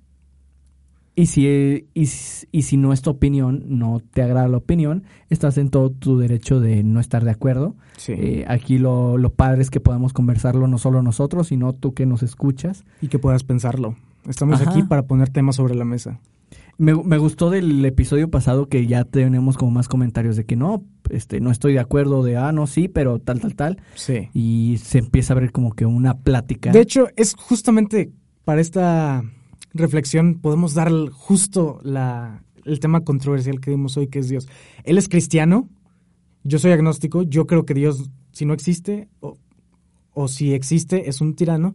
y, 1.14 1.26
si, 1.26 1.86
y, 1.94 2.06
si- 2.06 2.46
y 2.50 2.62
si 2.62 2.76
nuestra 2.76 3.12
opinión 3.12 3.64
no 3.66 4.00
te 4.12 4.22
agrada 4.22 4.48
la 4.48 4.56
opinión, 4.56 5.04
estás 5.28 5.58
en 5.58 5.68
todo 5.68 5.90
tu 5.90 6.18
derecho 6.18 6.58
de 6.60 6.82
no 6.82 7.00
estar 7.00 7.24
de 7.24 7.30
acuerdo. 7.30 7.76
Sí. 7.96 8.12
Eh, 8.16 8.44
aquí 8.48 8.78
lo, 8.78 9.18
lo 9.18 9.30
padre 9.34 9.62
es 9.62 9.70
que 9.70 9.78
podamos 9.80 10.12
conversarlo 10.12 10.66
no 10.68 10.78
solo 10.78 11.02
nosotros, 11.02 11.48
sino 11.48 11.74
tú 11.74 11.94
que 11.94 12.06
nos 12.06 12.22
escuchas. 12.22 12.84
y 13.00 13.08
que 13.08 13.18
puedas 13.18 13.44
pensarlo. 13.44 13.94
Estamos 14.28 14.60
Ajá. 14.60 14.70
aquí 14.70 14.82
para 14.84 15.02
poner 15.06 15.28
temas 15.28 15.56
sobre 15.56 15.74
la 15.74 15.84
mesa. 15.84 16.20
Me, 16.78 16.94
me 16.94 17.18
gustó 17.18 17.50
del 17.50 17.84
episodio 17.84 18.30
pasado 18.30 18.68
que 18.68 18.86
ya 18.86 19.04
tenemos 19.04 19.56
como 19.58 19.70
más 19.72 19.88
comentarios 19.88 20.36
de 20.36 20.44
que 20.46 20.56
no, 20.56 20.82
este, 21.10 21.40
no 21.40 21.50
estoy 21.50 21.72
de 21.74 21.80
acuerdo, 21.80 22.22
de 22.22 22.36
ah, 22.36 22.52
no, 22.52 22.66
sí, 22.66 22.88
pero 22.88 23.18
tal, 23.18 23.40
tal, 23.40 23.54
tal. 23.54 23.82
Sí. 23.94 24.28
Y 24.34 24.76
se 24.82 24.98
empieza 24.98 25.32
a 25.34 25.36
ver 25.40 25.52
como 25.52 25.72
que 25.72 25.86
una 25.86 26.18
plática. 26.18 26.70
De 26.72 26.80
hecho, 26.80 27.08
es 27.16 27.34
justamente 27.34 28.12
para 28.44 28.60
esta 28.60 29.22
reflexión 29.74 30.40
podemos 30.40 30.74
dar 30.74 30.90
justo 31.10 31.80
la, 31.82 32.42
el 32.64 32.80
tema 32.80 33.00
controversial 33.00 33.60
que 33.60 33.70
dimos 33.70 33.96
hoy, 33.96 34.08
que 34.08 34.18
es 34.18 34.28
Dios. 34.28 34.48
Él 34.84 34.98
es 34.98 35.08
cristiano, 35.08 35.68
yo 36.44 36.58
soy 36.58 36.72
agnóstico, 36.72 37.22
yo 37.22 37.46
creo 37.46 37.64
que 37.64 37.74
Dios, 37.74 38.10
si 38.32 38.44
no 38.44 38.52
existe, 38.54 39.08
o, 39.20 39.38
o 40.12 40.28
si 40.28 40.52
existe, 40.52 41.08
es 41.08 41.20
un 41.20 41.34
tirano. 41.34 41.74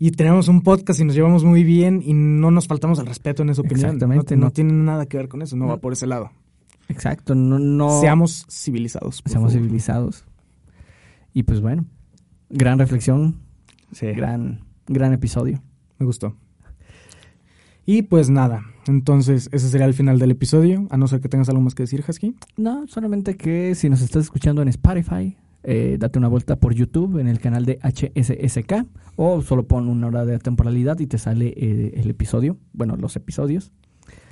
Y 0.00 0.12
tenemos 0.12 0.46
un 0.46 0.62
podcast 0.62 1.00
y 1.00 1.04
nos 1.04 1.16
llevamos 1.16 1.42
muy 1.44 1.64
bien 1.64 2.02
y 2.04 2.12
no 2.14 2.52
nos 2.52 2.68
faltamos 2.68 3.00
al 3.00 3.06
respeto 3.06 3.42
en 3.42 3.50
esa 3.50 3.62
opinión. 3.62 3.86
Exactamente, 3.86 4.36
No, 4.36 4.40
no 4.42 4.46
no. 4.46 4.52
tiene 4.52 4.72
nada 4.72 5.06
que 5.06 5.16
ver 5.16 5.28
con 5.28 5.42
eso, 5.42 5.56
no, 5.56 5.64
No. 5.66 5.70
va 5.72 5.78
por 5.78 5.92
ese 5.92 6.06
lado. 6.06 6.30
Exacto, 6.88 7.34
no, 7.34 7.58
no 7.58 8.00
Seamos 8.00 8.46
civilizados. 8.50 9.22
seamos 9.26 9.52
favor. 9.52 9.62
civilizados. 9.64 10.24
Y 11.34 11.42
pues 11.44 11.60
bueno, 11.60 11.84
gran 12.50 12.78
reflexión, 12.78 13.36
Sí, 13.92 14.06
gran, 14.08 14.64
gran 14.86 15.12
episodio. 15.12 15.62
me 15.98 16.06
gustó. 16.06 16.36
Y 17.86 18.02
pues 18.02 18.28
nada, 18.28 18.64
entonces 18.86 19.48
ese 19.52 19.68
sería 19.68 19.86
el 19.86 19.94
final 19.94 20.18
del 20.18 20.30
episodio, 20.30 20.86
a 20.90 20.96
no 20.98 21.08
ser 21.08 21.20
que 21.20 21.28
tengas 21.30 21.48
algo 21.48 21.62
más 21.62 21.74
que 21.74 21.84
decir, 21.84 22.04
Husky. 22.06 22.34
No, 22.56 22.86
solamente 22.86 23.36
que 23.36 23.74
si 23.74 23.88
nos 23.88 24.02
estás 24.02 24.24
escuchando 24.24 24.60
en 24.60 24.68
Spotify, 24.68 25.36
eh, 25.62 25.96
date 25.98 26.18
una 26.18 26.28
vuelta 26.28 26.56
por 26.56 26.74
YouTube 26.74 27.18
en 27.18 27.28
el 27.28 27.40
canal 27.40 27.64
de 27.64 27.78
HSSK 27.82 28.86
o 29.16 29.40
solo 29.42 29.66
pon 29.66 29.88
una 29.88 30.06
hora 30.08 30.24
de 30.26 30.38
temporalidad 30.38 30.98
y 31.00 31.06
te 31.06 31.16
sale 31.18 31.48
eh, 31.56 31.92
el 31.96 32.10
episodio, 32.10 32.58
bueno, 32.74 32.96
los 32.96 33.16
episodios. 33.16 33.72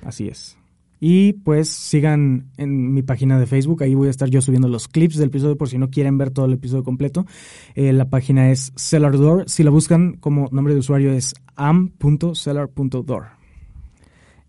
Así 0.05 0.29
es. 0.29 0.59
Y 1.01 1.35
pues 1.35 1.69
sigan 1.69 2.51
en 2.57 2.95
mi 2.95 3.03
página 3.03 3.39
de 3.39 3.47
Facebook, 3.47 3.83
ahí 3.83 3.95
voy 3.95 4.09
a 4.09 4.11
estar 4.11 4.29
yo 4.31 4.41
subiendo 4.41 4.69
los 4.69 4.89
clips 4.89 5.17
del 5.17 5.29
episodio 5.29 5.57
por 5.57 5.69
si 5.69 5.79
no 5.79 5.91
quieren 5.91 6.17
ver 6.19 6.31
todo 6.31 6.47
el 6.47 6.55
episodio 6.55 6.85
completo. 6.85 7.27
Eh, 7.75 7.93
la 7.93 8.09
página 8.09 8.51
es 8.51 8.73
Cellar 8.77 9.15
si 9.47 9.63
la 9.63 9.71
buscan 9.71 10.15
como 10.15 10.49
nombre 10.53 10.75
de 10.75 10.81
usuario 10.81 11.13
es 11.13 11.35
am.cellar.door. 11.55 13.25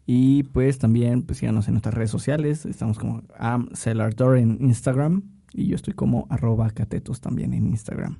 Y 0.05 0.43
pues 0.43 0.79
también 0.79 1.23
pues 1.23 1.39
síganos 1.39 1.67
en 1.67 1.73
nuestras 1.73 1.93
redes 1.93 2.11
sociales, 2.11 2.65
estamos 2.65 2.97
como 2.97 3.23
am.cellar.door 3.37 4.37
en 4.37 4.57
Instagram 4.61 5.23
y 5.53 5.67
yo 5.67 5.75
estoy 5.75 5.93
como 5.93 6.27
arroba 6.29 6.69
catetos 6.69 7.19
también 7.19 7.53
en 7.53 7.67
Instagram. 7.67 8.19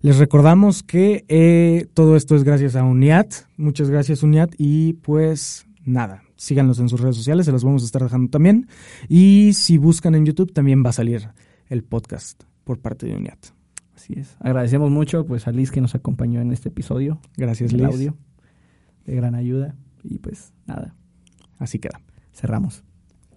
Les 0.00 0.18
recordamos 0.18 0.82
que 0.82 1.24
eh, 1.28 1.86
todo 1.94 2.16
esto 2.16 2.36
es 2.36 2.44
gracias 2.44 2.76
a 2.76 2.84
UNIAT. 2.84 3.34
Muchas 3.56 3.90
gracias 3.90 4.22
UNIAT 4.22 4.54
y 4.56 4.94
pues 4.94 5.66
nada, 5.84 6.22
síganos 6.38 6.78
en 6.78 6.88
sus 6.88 7.00
redes 7.00 7.16
sociales, 7.16 7.44
se 7.44 7.52
los 7.52 7.64
vamos 7.64 7.82
a 7.82 7.84
estar 7.84 8.02
dejando 8.02 8.30
también. 8.30 8.68
Y 9.08 9.52
si 9.52 9.76
buscan 9.76 10.14
en 10.14 10.24
YouTube 10.24 10.54
también 10.54 10.82
va 10.82 10.90
a 10.90 10.94
salir 10.94 11.28
el 11.68 11.84
podcast 11.84 12.44
por 12.64 12.78
parte 12.78 13.06
de 13.06 13.16
UNIAT. 13.16 13.38
Así 13.94 14.14
es. 14.14 14.36
Agradecemos 14.40 14.90
mucho 14.90 15.26
pues 15.26 15.46
a 15.48 15.52
Liz 15.52 15.70
que 15.70 15.82
nos 15.82 15.94
acompañó 15.94 16.40
en 16.40 16.52
este 16.52 16.70
episodio. 16.70 17.20
Gracias 17.36 17.72
Liz. 17.72 17.84
audio 17.84 18.16
de 19.04 19.16
gran 19.16 19.34
ayuda 19.34 19.74
y 20.02 20.18
pues 20.18 20.54
nada. 20.66 20.94
Así 21.58 21.78
queda. 21.78 22.00
Cerramos. 22.32 22.84